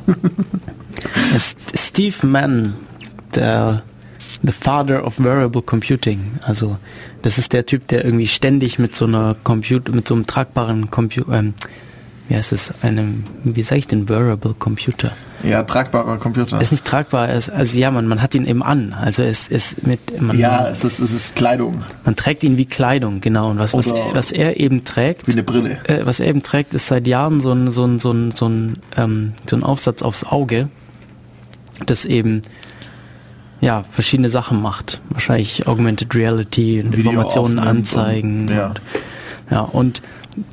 Steve 1.76 2.26
Mann, 2.26 2.76
der 3.36 3.82
The 4.44 4.52
Father 4.52 5.06
of 5.06 5.20
Wearable 5.20 5.62
Computing. 5.62 6.34
Also 6.44 6.78
das 7.22 7.38
ist 7.38 7.54
der 7.54 7.66
Typ, 7.66 7.88
der 7.88 8.04
irgendwie 8.04 8.28
ständig 8.28 8.78
mit 8.78 8.94
so 8.94 9.06
einer 9.06 9.36
Computer, 9.44 9.94
mit 9.94 10.08
so 10.08 10.16
einem 10.16 10.28
tragbaren 10.28 10.92
Computer, 10.92 11.32
ähm, 11.34 11.54
wie 12.28 12.36
heißt 12.36 12.54
es, 12.54 12.74
einem, 12.82 13.24
wie 13.44 13.62
sage 13.62 13.80
ich 13.80 13.88
denn, 13.88 14.08
Wearable 14.08 14.54
Computer? 14.54 15.12
Ja, 15.44 15.64
tragbarer 15.64 16.18
Computer. 16.18 16.60
Ist 16.60 16.72
nicht 16.72 16.86
tragbar, 16.86 17.30
ist, 17.30 17.50
also 17.50 17.78
ja, 17.78 17.92
man, 17.92 18.08
man 18.08 18.22
hat 18.22 18.34
ihn 18.34 18.46
eben 18.46 18.64
an. 18.64 18.94
Also 18.94 19.24
es 19.24 19.50
ist 19.50 19.86
mit 19.86 20.22
man, 20.22 20.38
Ja, 20.38 20.70
es 20.70 20.86
ist, 20.86 21.00
es 21.00 21.12
ist 21.12 21.36
Kleidung. 21.36 21.84
Man 22.06 22.16
trägt 22.16 22.44
ihn 22.44 22.58
wie 22.58 22.66
Kleidung, 22.66 23.20
genau. 23.20 23.50
Und 23.50 23.60
was, 23.60 23.74
was, 23.74 23.92
er, 23.92 24.14
was 24.14 24.32
er 24.32 24.60
eben 24.60 24.86
trägt. 24.86 25.28
Wie 25.28 25.34
eine 25.34 25.44
Brille. 25.44 25.80
Äh, 25.86 26.06
was 26.06 26.22
er 26.22 26.28
eben 26.28 26.44
trägt, 26.44 26.74
ist 26.74 26.88
seit 26.88 27.08
Jahren 27.08 27.42
so 27.42 27.52
ein, 27.52 27.72
so 27.72 27.86
ein, 27.86 28.00
so 28.00 28.12
ein, 28.12 28.32
so 28.32 28.48
ein, 28.48 28.78
ähm, 28.96 29.34
so 29.50 29.58
ein 29.58 29.64
Aufsatz 29.64 30.02
aufs 30.02 30.24
Auge, 30.24 30.70
das 31.86 32.06
eben 32.06 32.42
ja, 33.64 33.84
verschiedene 33.90 34.30
Sachen 34.30 34.62
macht. 34.62 35.00
Wahrscheinlich 35.10 35.68
Augmented 35.68 36.14
Reality 36.14 36.82
und 36.82 36.94
Informationen 36.94 37.60
anzeigen. 37.60 38.42
Und, 38.42 38.50
ja. 38.50 38.68
Und, 38.68 38.82
ja, 39.50 39.62
und 39.62 40.02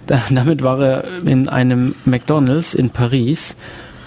damit 0.31 0.63
war 0.63 0.81
er 0.81 1.05
in 1.25 1.49
einem 1.49 1.97
McDonalds 2.05 2.75
in 2.75 2.91
Paris 2.91 3.57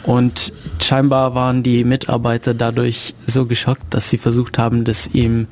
und 0.03 0.53
scheinbar 0.81 1.35
waren 1.35 1.63
die 1.63 1.84
Mitarbeiter 1.84 2.53
dadurch 2.53 3.13
so 3.25 3.45
geschockt, 3.45 3.93
dass 3.93 4.09
sie 4.09 4.17
versucht 4.17 4.57
haben, 4.57 4.85
das 4.85 5.07
ihm 5.07 5.47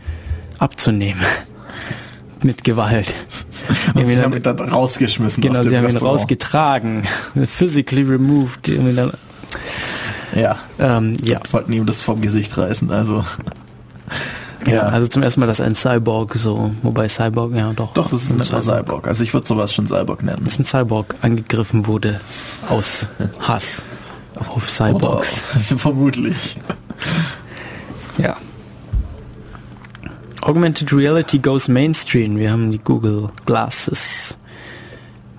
abzunehmen. 0.58 1.22
Mit 2.44 2.64
Gewalt. 2.64 3.14
Und 3.94 4.08
sie 4.08 4.20
haben 4.20 4.34
ihn 4.34 4.42
dann 4.42 4.58
rausgeschmissen. 4.58 5.44
Genau, 5.44 5.62
sie 5.62 5.78
haben 5.78 5.88
ihn 5.88 5.98
rausgetragen. 5.98 7.04
Physically 7.46 8.02
removed. 8.02 8.72
Ja. 10.36 10.58
Ähm, 10.80 11.18
ja. 11.24 11.40
Wollten 11.52 11.74
ihm 11.74 11.86
das 11.86 12.02
vom 12.02 12.22
Gesicht 12.22 12.58
reißen, 12.58 12.92
also. 12.92 13.26
Ja, 14.68 14.82
also 14.82 15.08
zum 15.08 15.24
ersten 15.24 15.40
Mal, 15.40 15.48
dass 15.48 15.60
ein 15.60 15.74
Cyborg 15.74 16.36
so, 16.36 16.76
wobei 16.84 17.08
Cyborg, 17.10 17.56
ja 17.56 17.74
doch. 17.74 17.96
Doch, 17.96 18.12
das 18.12 18.26
ist 18.26 18.32
ein 18.32 18.44
Cyborg. 18.44 18.64
Cyborg. 18.64 19.08
Also 19.08 19.24
ich 19.24 19.34
würde 19.34 19.48
sowas 19.48 19.74
schon 19.74 19.88
Cyborg 19.88 20.22
nennen. 20.22 20.44
Dass 20.46 20.60
ein 20.60 20.66
Cyborg 20.66 21.16
angegriffen 21.24 21.88
wurde 21.88 22.22
aus 22.70 23.12
Hass 23.40 23.88
auf 24.50 24.70
Cyborgs. 24.70 25.50
Oder, 25.56 25.64
vermutlich. 25.80 26.58
Ja. 28.20 28.38
Augmented 30.42 30.94
Reality 30.94 31.40
goes 31.40 31.68
mainstream. 31.68 32.38
Wir 32.38 32.52
haben 32.52 32.72
die 32.72 32.80
Google 32.80 33.30
Glasses 33.48 34.38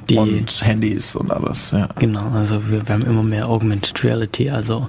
die 0.09 0.17
und 0.17 0.65
Handys 0.65 1.15
und 1.15 1.31
alles. 1.31 1.71
Ja. 1.71 1.89
Genau, 1.99 2.31
also 2.31 2.69
wir, 2.69 2.87
wir 2.87 2.95
haben 2.95 3.05
immer 3.05 3.23
mehr 3.23 3.49
Augmented 3.49 4.03
Reality. 4.05 4.51
Also 4.51 4.89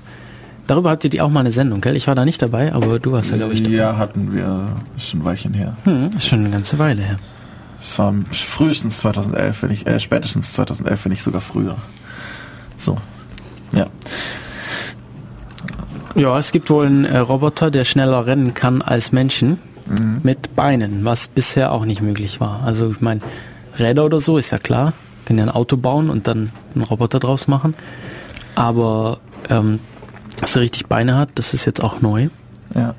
darüber 0.67 0.91
habt 0.91 1.03
ihr 1.03 1.09
die 1.09 1.21
auch 1.21 1.29
mal 1.29 1.41
eine 1.41 1.51
Sendung, 1.51 1.81
gell? 1.81 1.95
Ich 1.95 2.07
war 2.07 2.15
da 2.15 2.25
nicht 2.25 2.41
dabei, 2.41 2.73
aber 2.73 2.99
du 2.99 3.11
warst 3.11 3.31
ja, 3.31 3.37
glaube 3.37 3.53
ich, 3.53 3.63
dabei. 3.63 3.75
Ja, 3.75 3.97
hatten 3.97 4.33
wir. 4.33 4.75
Ist 4.97 5.09
schon 5.09 5.21
ein 5.21 5.25
Weilchen 5.25 5.53
her. 5.53 5.75
Hm, 5.83 6.09
ist 6.15 6.27
schon 6.27 6.39
eine 6.39 6.49
ganze 6.49 6.79
Weile 6.79 7.01
her. 7.01 7.17
Es 7.81 7.99
war 7.99 8.13
frühestens 8.31 8.99
2011, 8.99 9.63
wenn 9.63 9.71
ich, 9.71 9.85
äh, 9.85 9.99
spätestens 9.99 10.53
2011, 10.53 11.05
wenn 11.05 11.11
nicht 11.11 11.23
sogar 11.23 11.41
früher. 11.41 11.75
So, 12.77 12.97
ja. 13.73 13.87
Ja, 16.15 16.37
es 16.37 16.51
gibt 16.51 16.69
wohl 16.69 16.85
einen 16.85 17.05
äh, 17.05 17.17
Roboter, 17.17 17.71
der 17.71 17.83
schneller 17.83 18.25
rennen 18.25 18.53
kann 18.53 18.81
als 18.81 19.11
Menschen 19.11 19.57
mhm. 19.87 20.19
mit 20.23 20.55
Beinen, 20.55 21.03
was 21.05 21.27
bisher 21.27 21.71
auch 21.71 21.85
nicht 21.85 22.01
möglich 22.01 22.39
war. 22.39 22.61
Also 22.63 22.91
ich 22.91 23.01
meine, 23.01 23.21
Räder 23.77 24.05
oder 24.05 24.19
so, 24.19 24.37
ist 24.37 24.51
ja 24.51 24.57
klar. 24.57 24.93
Können 25.25 25.39
ja 25.39 25.45
ein 25.45 25.51
Auto 25.51 25.77
bauen 25.77 26.09
und 26.09 26.27
dann 26.27 26.51
einen 26.75 26.83
Roboter 26.83 27.19
draus 27.19 27.47
machen. 27.47 27.73
Aber 28.55 29.19
ähm, 29.49 29.79
dass 30.39 30.55
er 30.55 30.61
richtig 30.61 30.87
Beine 30.87 31.17
hat, 31.17 31.29
das 31.35 31.53
ist 31.53 31.65
jetzt 31.65 31.81
auch 31.81 32.01
neu. 32.01 32.29
Ja. 32.75 32.95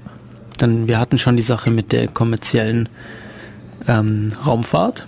Dann, 0.59 0.88
wir 0.88 0.98
hatten 0.98 1.18
schon 1.18 1.36
die 1.36 1.42
Sache 1.42 1.70
mit 1.70 1.92
der 1.92 2.09
kommerziellen 2.09 2.88
ähm, 3.86 4.32
Raumfahrt. 4.46 5.06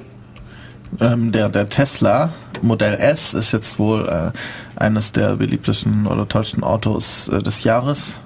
Ähm, 1.01 1.33
der, 1.33 1.49
der 1.49 1.67
Tesla 1.67 2.33
Modell 2.63 2.95
S 2.95 3.35
ist 3.35 3.53
jetzt 3.53 3.79
wohl 3.79 4.09
äh, 4.09 4.33
eines 4.79 5.13
der 5.13 5.37
beliebtesten 5.37 6.07
oder 6.07 6.29
tollsten 6.29 6.63
Autos 6.63 7.29
äh, 7.29 7.43
des 7.43 7.65
Jahres. 7.65 8.21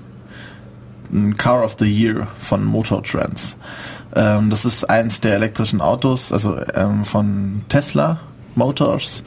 Ein 1.13 1.37
Car 1.37 1.65
of 1.65 1.77
the 1.79 1.87
Year 1.87 2.29
von 2.39 2.65
Motor 2.65 3.03
Trends. 3.03 3.57
Ähm, 4.15 4.51
das 4.51 4.65
ist 4.65 4.89
eins 4.89 5.21
der 5.21 5.35
elektrischen 5.35 5.81
Autos, 5.81 6.33
also 6.33 6.57
ähm, 6.75 7.05
von 7.05 7.63
Tesla 7.69 8.21
Motors. 8.55 9.23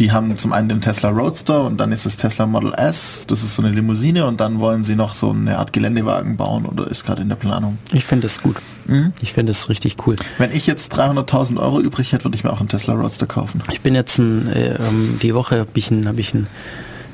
Die 0.00 0.10
haben 0.10 0.36
zum 0.38 0.52
einen 0.52 0.68
den 0.68 0.80
Tesla 0.80 1.10
Roadster 1.10 1.62
und 1.62 1.78
dann 1.78 1.92
ist 1.92 2.04
es 2.04 2.16
Tesla 2.16 2.46
Model 2.46 2.74
S. 2.74 3.26
Das 3.28 3.44
ist 3.44 3.54
so 3.54 3.62
eine 3.62 3.70
Limousine 3.70 4.26
und 4.26 4.40
dann 4.40 4.58
wollen 4.58 4.82
sie 4.82 4.96
noch 4.96 5.14
so 5.14 5.30
eine 5.30 5.58
Art 5.58 5.72
Geländewagen 5.72 6.36
bauen 6.36 6.66
oder 6.66 6.90
ist 6.90 7.06
gerade 7.06 7.22
in 7.22 7.28
der 7.28 7.36
Planung. 7.36 7.78
Ich 7.92 8.04
finde 8.04 8.22
das 8.22 8.42
gut. 8.42 8.56
Mhm. 8.86 9.12
Ich 9.20 9.34
finde 9.34 9.50
das 9.50 9.68
richtig 9.68 9.96
cool. 10.06 10.16
Wenn 10.38 10.50
ich 10.50 10.66
jetzt 10.66 10.98
300.000 10.98 11.60
Euro 11.60 11.80
übrig 11.80 12.12
hätte, 12.12 12.24
würde 12.24 12.36
ich 12.36 12.42
mir 12.42 12.52
auch 12.52 12.58
einen 12.58 12.68
Tesla 12.68 12.94
Roadster 12.94 13.26
kaufen. 13.26 13.62
Ich 13.70 13.82
bin 13.82 13.94
jetzt 13.94 14.18
ein, 14.18 14.48
äh, 14.48 14.74
ähm, 14.74 15.20
die 15.22 15.32
Woche 15.32 15.60
habe 15.60 15.70
ich 15.74 15.92
ein, 15.92 16.08
hab 16.08 16.18
ich 16.18 16.34
ein 16.34 16.48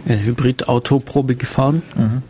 äh, 0.07 0.17
Hybrid-Auto-Probe 0.17 1.37
gefahren. 1.37 1.83
Mhm. 1.97 2.23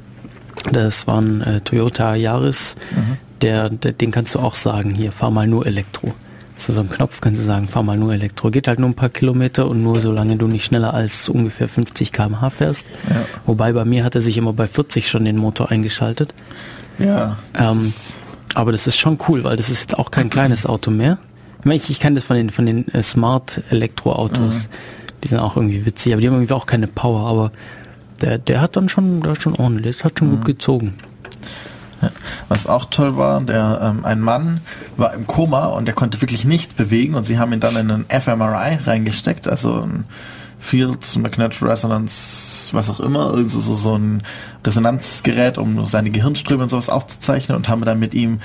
Das 0.72 1.06
war 1.06 1.20
ein 1.20 1.42
äh, 1.42 1.60
Toyota 1.60 2.16
Yaris. 2.16 2.74
Mhm 2.90 3.18
der, 3.42 3.68
der, 3.70 3.92
den 3.92 4.10
kannst 4.10 4.34
du 4.34 4.38
auch 4.38 4.54
sagen, 4.54 4.94
hier, 4.94 5.12
fahr 5.12 5.30
mal 5.30 5.46
nur 5.46 5.66
Elektro. 5.66 6.12
Das 6.54 6.68
ist 6.68 6.74
so 6.74 6.82
ein 6.82 6.90
Knopf, 6.90 7.22
kannst 7.22 7.40
du 7.40 7.44
sagen, 7.44 7.68
fahr 7.68 7.82
mal 7.82 7.96
nur 7.96 8.12
Elektro. 8.12 8.50
Geht 8.50 8.68
halt 8.68 8.78
nur 8.78 8.90
ein 8.90 8.94
paar 8.94 9.08
Kilometer 9.08 9.66
und 9.66 9.82
nur 9.82 9.98
solange 10.00 10.36
du 10.36 10.46
nicht 10.46 10.66
schneller 10.66 10.92
als 10.92 11.28
ungefähr 11.30 11.68
50 11.68 12.12
km/h 12.12 12.50
fährst. 12.50 12.90
Ja. 13.08 13.24
Wobei 13.46 13.72
bei 13.72 13.86
mir 13.86 14.04
hat 14.04 14.14
er 14.14 14.20
sich 14.20 14.36
immer 14.36 14.52
bei 14.52 14.68
40 14.68 15.08
schon 15.08 15.24
den 15.24 15.38
Motor 15.38 15.70
eingeschaltet. 15.70 16.34
Ja. 16.98 17.38
Ähm, 17.58 17.94
aber 18.54 18.72
das 18.72 18.86
ist 18.86 18.98
schon 18.98 19.18
cool, 19.28 19.42
weil 19.44 19.56
das 19.56 19.70
ist 19.70 19.80
jetzt 19.80 19.98
auch 19.98 20.10
kein 20.10 20.28
kleines 20.28 20.66
Auto 20.66 20.90
mehr. 20.90 21.18
Ich 21.60 21.64
meine, 21.64 21.76
ich, 21.76 21.88
ich 21.88 21.98
kenne 21.98 22.16
das 22.16 22.24
von 22.24 22.36
den, 22.36 22.50
von 22.50 22.66
den 22.66 22.88
äh, 22.88 23.02
Smart 23.02 23.62
Elektroautos. 23.70 24.68
Mhm. 24.68 24.72
Die 25.24 25.28
sind 25.28 25.38
auch 25.38 25.56
irgendwie 25.56 25.86
witzig, 25.86 26.12
aber 26.12 26.20
die 26.20 26.28
haben 26.28 26.34
irgendwie 26.34 26.52
auch 26.52 26.66
keine 26.66 26.88
Power, 26.88 27.26
aber 27.26 27.52
der, 28.20 28.38
der 28.38 28.60
hat 28.60 28.76
dann 28.76 28.88
schon, 28.88 29.22
der 29.22 29.32
hat 29.32 29.42
schon 29.42 29.56
ordentlich, 29.56 29.96
der 29.98 30.04
hat 30.04 30.18
schon 30.18 30.28
mhm. 30.28 30.36
gut 30.36 30.44
gezogen. 30.44 30.94
Ja. 32.02 32.10
Was 32.48 32.66
auch 32.66 32.86
toll 32.86 33.16
war, 33.16 33.40
der 33.40 33.80
ähm, 33.82 34.04
ein 34.04 34.20
Mann 34.20 34.60
war 34.96 35.12
im 35.14 35.26
Koma 35.26 35.66
und 35.66 35.86
der 35.86 35.94
konnte 35.94 36.20
wirklich 36.20 36.44
nichts 36.44 36.74
bewegen 36.74 37.14
und 37.14 37.24
sie 37.24 37.38
haben 37.38 37.52
ihn 37.52 37.60
dann 37.60 37.76
in 37.76 37.90
einen 37.90 38.06
fMRI 38.08 38.78
reingesteckt, 38.84 39.48
also 39.48 39.82
ein 39.82 40.04
Field 40.58 41.16
Magnetic 41.16 41.62
Resonance, 41.62 42.68
was 42.72 42.90
auch 42.90 43.00
immer, 43.00 43.32
also 43.32 43.58
so, 43.58 43.74
so 43.74 43.96
ein 43.96 44.22
Resonanzgerät, 44.64 45.58
um 45.58 45.86
seine 45.86 46.10
Gehirnströme 46.10 46.64
und 46.64 46.68
sowas 46.68 46.90
aufzuzeichnen 46.90 47.56
und 47.56 47.68
haben 47.68 47.84
dann 47.84 47.98
mit 47.98 48.14
ihm 48.14 48.40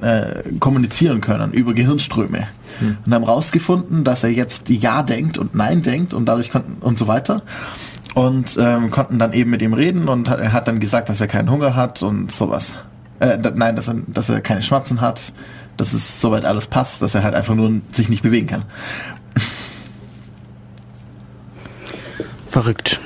äh, 0.00 0.42
kommunizieren 0.60 1.20
können 1.20 1.52
über 1.52 1.74
Gehirnströme. 1.74 2.46
Hm. 2.78 2.98
Und 3.04 3.14
haben 3.14 3.24
rausgefunden, 3.24 4.04
dass 4.04 4.22
er 4.22 4.30
jetzt 4.30 4.70
Ja 4.70 5.02
denkt 5.02 5.36
und 5.36 5.54
Nein 5.54 5.82
denkt 5.82 6.14
und 6.14 6.26
dadurch 6.26 6.50
konnten 6.50 6.80
und 6.80 6.96
so 6.96 7.08
weiter 7.08 7.42
und 8.14 8.56
ähm, 8.58 8.90
konnten 8.90 9.18
dann 9.18 9.32
eben 9.32 9.50
mit 9.50 9.60
ihm 9.62 9.74
reden 9.74 10.08
und 10.08 10.28
er 10.28 10.52
hat 10.52 10.68
dann 10.68 10.80
gesagt, 10.80 11.08
dass 11.08 11.20
er 11.20 11.26
keinen 11.26 11.50
Hunger 11.50 11.74
hat 11.74 12.02
und 12.02 12.32
sowas. 12.32 12.74
Äh, 13.20 13.36
nein, 13.54 13.76
dass 13.76 13.88
er, 13.88 13.96
dass 14.06 14.28
er 14.28 14.40
keine 14.40 14.62
Schmerzen 14.62 15.00
hat, 15.00 15.32
dass 15.76 15.92
es 15.92 16.20
soweit 16.20 16.44
alles 16.44 16.66
passt, 16.66 17.02
dass 17.02 17.14
er 17.14 17.22
halt 17.22 17.34
einfach 17.34 17.54
nur 17.54 17.80
sich 17.92 18.08
nicht 18.08 18.22
bewegen 18.22 18.46
kann. 18.46 18.62
Verrückt. 22.48 23.00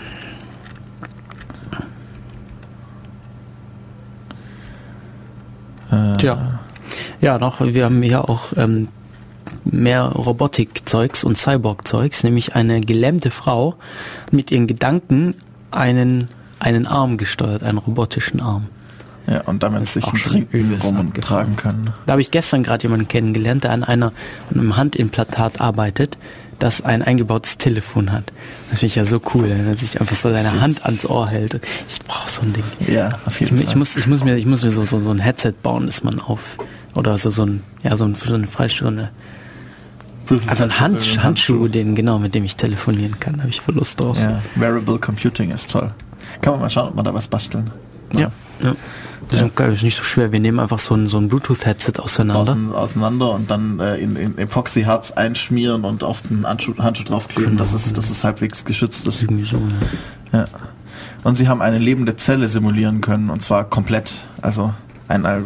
Äh, 5.91 6.17
Tja. 6.19 6.61
Ja, 7.21 7.39
noch, 7.39 7.61
wir 7.61 7.85
haben 7.85 8.03
hier 8.03 8.29
auch 8.29 8.53
ähm, 8.57 8.89
mehr 9.65 10.05
Robotik-Zeugs 10.05 11.23
und 11.25 11.37
Cyborg-Zeugs, 11.37 12.25
nämlich 12.25 12.55
eine 12.55 12.81
gelähmte 12.81 13.31
Frau 13.31 13.77
mit 14.31 14.51
ihren 14.51 14.67
Gedanken 14.67 15.35
einen, 15.71 16.29
einen 16.59 16.87
Arm 16.87 17.17
gesteuert, 17.17 17.63
einen 17.63 17.79
robotischen 17.79 18.41
Arm. 18.41 18.67
Ja, 19.27 19.43
und 19.43 19.63
damit 19.63 19.87
sich 19.87 20.05
ein 20.05 20.17
Trinken 20.17 20.75
rumtragen 20.83 21.57
können. 21.57 21.93
Da 22.07 22.13
habe 22.13 22.21
ich 22.21 22.31
gestern 22.31 22.63
gerade 22.63 22.83
jemanden 22.83 23.07
kennengelernt, 23.07 23.65
der 23.65 23.71
an, 23.71 23.85
einer, 23.85 24.13
an 24.51 24.61
einem 24.61 24.77
Handimplantat 24.77 25.61
arbeitet, 25.61 26.19
das 26.59 26.83
ein 26.83 27.03
eingebautes 27.03 27.59
Telefon 27.59 28.13
hat. 28.13 28.33
Das 28.71 28.81
finde 28.81 28.87
ich 28.87 28.95
ja 28.97 29.05
so 29.05 29.21
cool, 29.35 29.49
wenn 29.49 29.67
er 29.67 29.77
sich 29.77 30.01
einfach 30.01 30.15
so 30.15 30.31
seine 30.31 30.61
Hand 30.61 30.85
ans 30.85 31.07
Ohr 31.07 31.29
hält. 31.29 31.61
Ich 31.89 32.01
brauche 32.01 32.31
so 32.31 32.43
ein 32.43 32.53
Ding. 32.53 32.65
Ja, 32.87 33.09
auf 33.27 33.41
jeden 33.41 33.57
ich, 33.57 33.65
Fall. 33.65 33.71
Ich 33.71 33.77
muss, 33.77 33.97
ich 33.97 34.07
muss 34.07 34.25
mir, 34.25 34.37
ich 34.37 34.47
muss 34.47 34.63
mir 34.63 34.71
so, 34.71 34.85
so, 34.85 35.01
so 35.01 35.11
ein 35.11 35.19
Headset 35.19 35.55
bauen, 35.63 35.87
dass 35.87 36.05
man 36.05 36.21
auf, 36.21 36.59
oder 36.95 37.17
so, 37.19 37.31
so 37.31 37.47
ein, 37.47 37.63
ja, 37.83 37.97
so, 37.97 38.05
ein, 38.05 38.15
so 38.15 38.35
eine 38.35 38.47
Freistunde. 38.47 39.11
Also 40.47 40.65
ein 40.65 40.81
Hand, 40.81 40.95
Handschuh, 40.95 41.23
Handschuh, 41.23 41.69
den, 41.69 41.95
genau, 41.95 42.19
mit 42.19 42.35
dem 42.35 42.45
ich 42.45 42.57
telefonieren 42.57 43.19
kann, 43.19 43.39
habe 43.39 43.51
ich 43.51 43.61
voll 43.61 43.75
Lust 43.75 44.01
drauf. 44.01 44.17
Ja, 44.17 44.41
Wearable 44.55 44.99
Computing 44.99 45.51
ist 45.51 45.71
toll. 45.71 45.93
Kann 46.41 46.55
man 46.55 46.61
mal 46.63 46.71
schauen, 46.71 46.91
ob 46.91 46.95
man 46.95 47.05
da 47.05 47.13
was 47.13 47.29
basteln. 47.29 47.71
Ja. 48.13 48.21
ja. 48.21 48.33
Das 49.29 49.41
ist, 49.41 49.59
ja. 49.59 49.67
ist 49.67 49.83
nicht 49.83 49.97
so 49.97 50.05
schwer. 50.05 50.33
Wir 50.33 50.41
nehmen 50.41 50.59
einfach 50.59 50.79
so 50.79 50.95
ein, 50.95 51.07
so 51.07 51.19
ein 51.19 51.29
Bluetooth-Headset 51.29 51.95
auseinander. 51.99 52.53
Außen, 52.53 52.73
auseinander 52.73 53.33
und 53.33 53.51
dann 53.51 53.81
äh, 53.81 53.97
in, 53.97 54.17
in 54.17 54.39
Epoxy-Harz 54.39 55.13
einschmieren 55.13 55.85
und 55.85 56.05
auf 56.05 56.23
den 56.23 56.47
Handschuh, 56.47 56.77
Handschuh 56.79 57.05
draufkleben, 57.05 57.53
genau. 57.53 57.63
dass, 57.63 57.73
es, 57.73 57.93
dass 57.93 58.11
es 58.11 58.25
halbwegs 58.25 58.65
geschützt 58.65 59.07
ist. 59.09 59.23
Irgendwie 59.23 59.45
so, 59.45 59.59
ja. 60.33 60.41
ja. 60.41 60.47
Und 61.25 61.37
sie 61.37 61.49
haben 61.49 61.63
eine 61.63 61.79
lebende 61.79 62.17
Zelle 62.17 62.49
simulieren 62.49 63.01
können 63.01 63.31
und 63.31 63.43
zwar 63.43 63.65
komplett. 63.65 64.13
Also 64.41 64.75
ein 65.09 65.25
äh, 65.25 65.41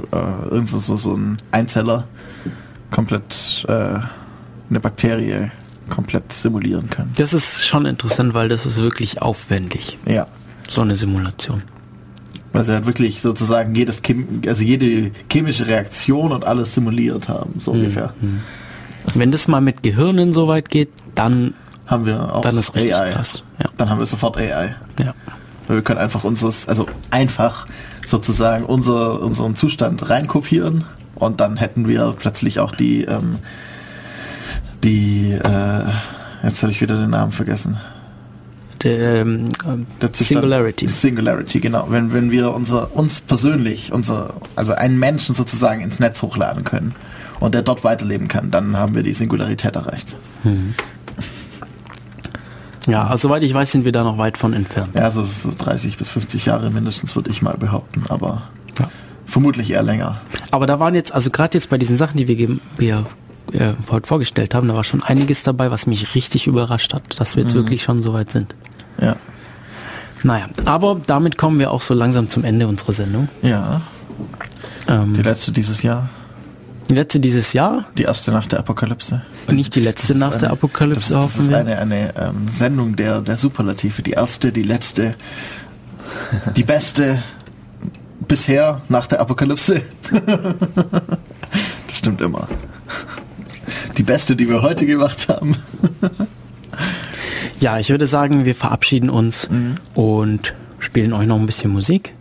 irgend 0.51 0.69
so, 0.69 0.79
so, 0.79 0.97
so 0.97 1.15
ein 1.15 1.39
Einzeller 1.51 2.05
komplett 2.91 3.65
äh, 3.69 3.99
eine 4.71 4.81
Bakterie 4.81 5.51
komplett 5.89 6.33
simulieren 6.33 6.91
können. 6.91 7.13
Das 7.17 7.33
ist 7.33 7.65
schon 7.65 7.87
interessant, 7.87 8.35
weil 8.35 8.49
das 8.49 8.67
ist 8.67 8.79
wirklich 8.79 9.23
aufwendig. 9.23 9.99
Ja. 10.07 10.27
So 10.69 10.83
eine 10.83 10.97
Simulation. 10.97 11.63
Weil 12.57 12.65
sie 12.65 12.73
halt 12.73 12.87
wirklich 12.87 13.21
sozusagen 13.21 13.75
jedes 13.75 14.03
Chem 14.03 14.43
also 14.47 14.63
jede 14.63 15.11
chemische 15.31 15.67
Reaktion 15.67 16.33
und 16.33 16.45
alles 16.45 16.75
simuliert 16.75 17.29
haben, 17.29 17.61
so 17.61 17.73
mhm. 17.73 17.81
ungefähr. 17.81 18.15
Wenn 19.15 19.31
das 19.31 19.49
mal 19.49 19.61
mit 19.61 19.83
Gehirnen 19.83 20.33
so 20.33 20.49
weit 20.49 20.69
geht, 20.71 20.91
dann 21.15 21.55
haben 21.87 22.07
wir 22.07 22.35
auch 22.35 22.41
dann 22.41 22.59
ist 22.59 22.75
richtig 22.75 22.97
AI. 22.97 23.11
krass. 23.11 23.45
Ja. 23.63 23.71
Dann 23.77 23.91
haben 23.91 23.99
wir 23.99 24.07
sofort 24.07 24.37
AI. 24.37 24.75
Ja. 25.03 25.15
Weil 25.67 25.77
wir 25.77 25.83
können 25.83 26.01
einfach 26.01 26.25
unseres, 26.25 26.69
also 26.69 26.87
einfach 27.11 27.67
sozusagen 28.07 28.65
unser, 28.65 29.21
unseren 29.21 29.57
Zustand 29.57 30.09
reinkopieren 30.11 30.85
und 31.15 31.41
dann 31.41 31.57
hätten 31.57 31.87
wir 31.89 32.15
plötzlich 32.19 32.61
auch 32.61 32.75
die 32.75 33.03
ähm, 33.03 33.39
die, 34.87 35.33
äh, 35.33 35.83
jetzt 36.43 36.63
habe 36.63 36.73
ich 36.73 36.81
wieder 36.81 36.97
den 36.97 37.11
Namen 37.11 37.33
vergessen. 37.33 37.79
Der, 38.83 39.23
ähm, 39.23 39.49
Singularity. 40.13 40.89
Singularity, 40.89 41.61
genau. 41.61 41.87
Wenn, 41.89 42.13
wenn 42.13 42.31
wir 42.31 42.53
unser, 42.53 42.95
uns 42.95 43.21
persönlich, 43.21 43.93
unser, 43.93 44.35
also 44.55 44.75
einen 44.75 44.99
Menschen 44.99 45.35
sozusagen 45.35 45.81
ins 45.81 45.99
Netz 45.99 46.21
hochladen 46.23 46.65
können 46.65 46.95
und 47.41 47.55
der 47.55 47.63
dort 47.63 47.85
weiterleben 47.85 48.29
kann, 48.29 48.51
dann 48.51 48.77
haben 48.77 48.95
wir 48.95 49.03
die 49.03 49.15
Singularität 49.15 49.77
erreicht. 49.77 50.17
Mhm. 50.45 50.75
Ja, 52.87 53.07
also 53.07 53.29
soweit 53.29 53.43
ich 53.43 53.53
weiß, 53.53 53.73
sind 53.73 53.85
wir 53.85 53.93
da 53.93 54.05
noch 54.05 54.19
weit 54.19 54.39
von 54.39 54.53
entfernt. 54.53 54.95
Ja, 54.95 55.11
so, 55.11 55.25
so 55.25 55.51
30 55.57 55.97
bis 55.97 56.09
50 56.09 56.47
Jahre 56.47 56.71
mindestens 56.71 57.17
würde 57.17 57.31
ich 57.31 57.43
mal 57.43 57.57
behaupten, 57.57 58.05
aber 58.09 58.43
ja. 58.79 58.89
vermutlich 59.25 59.73
eher 59.73 59.83
länger. 59.83 60.21
Aber 60.53 60.67
da 60.67 60.79
waren 60.79 60.95
jetzt, 60.95 61.13
also 61.13 61.31
gerade 61.31 61.59
jetzt 61.59 61.69
bei 61.69 61.79
diesen 61.79 61.97
Sachen, 61.97 62.17
die 62.17 62.29
wir, 62.29 62.59
wir 62.79 63.05
äh, 63.53 63.73
heute 63.91 64.07
vorgestellt 64.07 64.55
haben, 64.55 64.69
da 64.69 64.75
war 64.75 64.85
schon 64.85 65.03
einiges 65.03 65.43
dabei, 65.43 65.71
was 65.71 65.87
mich 65.87 66.15
richtig 66.15 66.47
überrascht 66.47 66.93
hat, 66.93 67.21
dass 67.21 67.37
wir 67.37 67.43
jetzt 67.43 67.55
mhm. 67.55 67.59
wirklich 67.59 67.83
schon 67.83 68.03
so 68.03 68.13
weit 68.13 68.31
sind. 68.31 68.55
Ja. 69.01 69.17
Naja, 70.23 70.49
aber 70.65 71.01
damit 71.07 71.39
kommen 71.39 71.59
wir 71.59 71.71
auch 71.71 71.81
so 71.81 71.95
langsam 71.95 72.29
zum 72.29 72.45
Ende 72.45 72.67
unserer 72.67 72.93
Sendung. 72.93 73.29
Ja. 73.43 73.83
Ähm, 74.89 75.15
die 75.15 75.23
letzte 75.23 75.53
dieses 75.53 75.83
Jahr. 75.83 76.09
Die 76.89 76.95
letzte 76.95 77.21
dieses 77.21 77.53
Jahr? 77.53 77.85
Die 77.99 78.05
erste 78.05 78.31
nach 78.31 78.47
der 78.47 78.61
Apokalypse. 78.61 79.23
Und 79.49 79.57
nicht 79.57 79.75
die 79.75 79.81
letzte 79.81 80.15
nach 80.15 80.33
eine, 80.33 80.39
der 80.39 80.51
Apokalypse, 80.51 81.15
das 81.15 81.25
ist, 81.25 81.39
das 81.39 81.45
ist 81.45 81.53
eine, 81.53 81.79
eine 81.79 82.15
ähm, 82.17 82.49
Sendung 82.49 82.97
der, 82.97 83.21
der 83.21 83.37
Superlative. 83.37 84.03
Die 84.03 84.13
erste, 84.13 84.53
die 84.53 84.63
letzte, 84.63 85.17
die 86.55 86.63
beste 86.63 87.23
bisher 88.27 88.83
nach 88.89 89.07
der 89.07 89.21
Apokalypse. 89.21 89.83
das 91.87 91.97
stimmt 91.97 92.21
immer. 92.21 92.49
Die 93.97 94.03
beste, 94.03 94.37
die 94.37 94.49
wir 94.49 94.63
heute 94.63 94.87
gemacht 94.87 95.29
haben. 95.29 95.57
ja, 97.61 97.79
ich 97.79 97.91
würde 97.91 98.07
sagen, 98.07 98.45
wir 98.45 98.55
verabschieden 98.55 99.11
uns 99.11 99.49
mhm. 99.49 99.77
und 99.95 100.55
spielen 100.79 101.13
euch 101.13 101.27
noch 101.27 101.39
ein 101.39 101.47
bisschen 101.47 101.73
Musik 101.73 102.15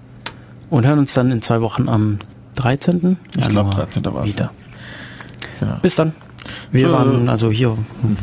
und 0.69 0.85
hören 0.85 0.99
uns 0.99 1.13
dann 1.13 1.31
in 1.31 1.41
zwei 1.41 1.61
Wochen 1.61 1.89
am 1.89 2.19
13. 2.55 3.17
Ich 3.37 3.47
glaube 3.49 3.71
13. 3.71 4.05
war 4.05 4.25
wieder. 4.25 4.51
Genau. 5.59 5.77
Bis 5.81 5.95
dann. 5.95 6.13
Wir 6.71 6.87
so. 6.87 6.93
waren 6.93 7.29
also 7.29 7.51
hier, 7.51 7.77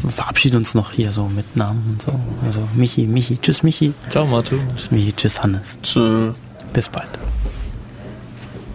verabschieden 0.09 0.59
uns 0.59 0.75
noch 0.75 0.93
hier 0.93 1.11
so 1.11 1.27
mit 1.27 1.57
Namen 1.57 1.89
und 1.91 2.03
so. 2.03 2.13
Also 2.45 2.61
Michi, 2.75 3.07
Michi, 3.07 3.39
tschüss 3.41 3.63
Michi. 3.63 3.95
Ciao 4.11 4.27
Matu. 4.27 4.57
Tschüss 4.77 4.91
Michi, 4.91 5.13
tschüss 5.13 5.43
Hannes. 5.43 5.79
Tschüss. 5.83 6.35
Bis 6.73 6.89
bald. 6.89 7.09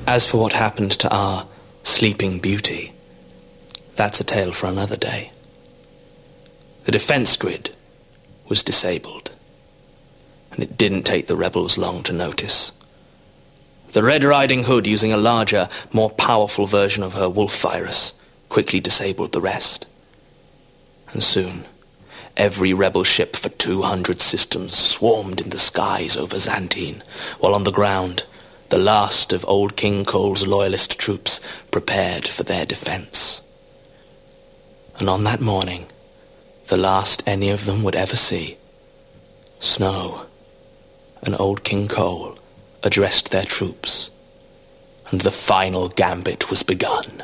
As 0.06 0.26
for 0.26 0.42
what 0.42 0.54
happened 0.54 0.98
to 1.00 1.08
our 1.10 1.46
sleeping 1.84 2.40
beauty, 2.42 2.92
that's 3.98 4.22
a 4.22 4.24
tale 4.24 4.52
for 4.52 4.68
another 4.68 4.96
day. 4.96 5.32
The 6.86 6.92
defense 6.92 7.36
grid 7.36 7.72
was 8.48 8.64
disabled, 8.64 9.32
and 10.52 10.64
it 10.64 10.78
didn't 10.78 11.04
take 11.04 11.28
the 11.28 11.36
rebels 11.36 11.78
long 11.78 12.04
to 12.04 12.14
notice. 12.14 12.72
The 13.92 14.04
Red 14.04 14.24
Riding 14.24 14.64
Hood, 14.64 14.86
using 14.86 15.12
a 15.12 15.18
larger, 15.18 15.68
more 15.92 16.12
powerful 16.12 16.68
version 16.68 17.04
of 17.04 17.14
her 17.14 17.28
wolf 17.28 17.60
virus, 17.62 18.14
quickly 18.50 18.80
disabled 18.80 19.34
the 19.34 19.42
rest. 19.42 19.88
And 21.12 21.24
soon, 21.24 21.66
every 22.38 22.74
rebel 22.74 23.04
ship 23.04 23.36
for 23.36 23.50
200 23.50 24.22
systems 24.22 24.78
swarmed 24.78 25.42
in 25.42 25.50
the 25.50 25.60
skies 25.60 26.16
over 26.16 26.36
Xantine, 26.36 27.02
while 27.40 27.56
on 27.56 27.64
the 27.64 27.72
ground, 27.72 28.26
the 28.70 28.78
last 28.78 29.34
of 29.34 29.46
old 29.48 29.76
King 29.76 30.06
Cole's 30.06 30.46
loyalist 30.46 31.00
troops 31.00 31.40
prepared 31.72 32.28
for 32.28 32.44
their 32.44 32.66
defense. 32.66 33.42
And 35.00 35.10
on 35.10 35.24
that 35.26 35.42
morning, 35.42 35.86
the 36.68 36.78
last 36.78 37.24
any 37.26 37.50
of 37.50 37.66
them 37.66 37.84
would 37.84 37.96
ever 37.96 38.16
see, 38.16 38.58
Snow 39.60 40.26
and 41.22 41.36
old 41.40 41.64
King 41.64 41.88
Cole 41.88 42.38
addressed 42.84 43.32
their 43.32 43.44
troops, 43.44 44.10
and 45.10 45.22
the 45.22 45.32
final 45.32 45.90
gambit 45.90 46.50
was 46.50 46.64
begun. 46.64 47.24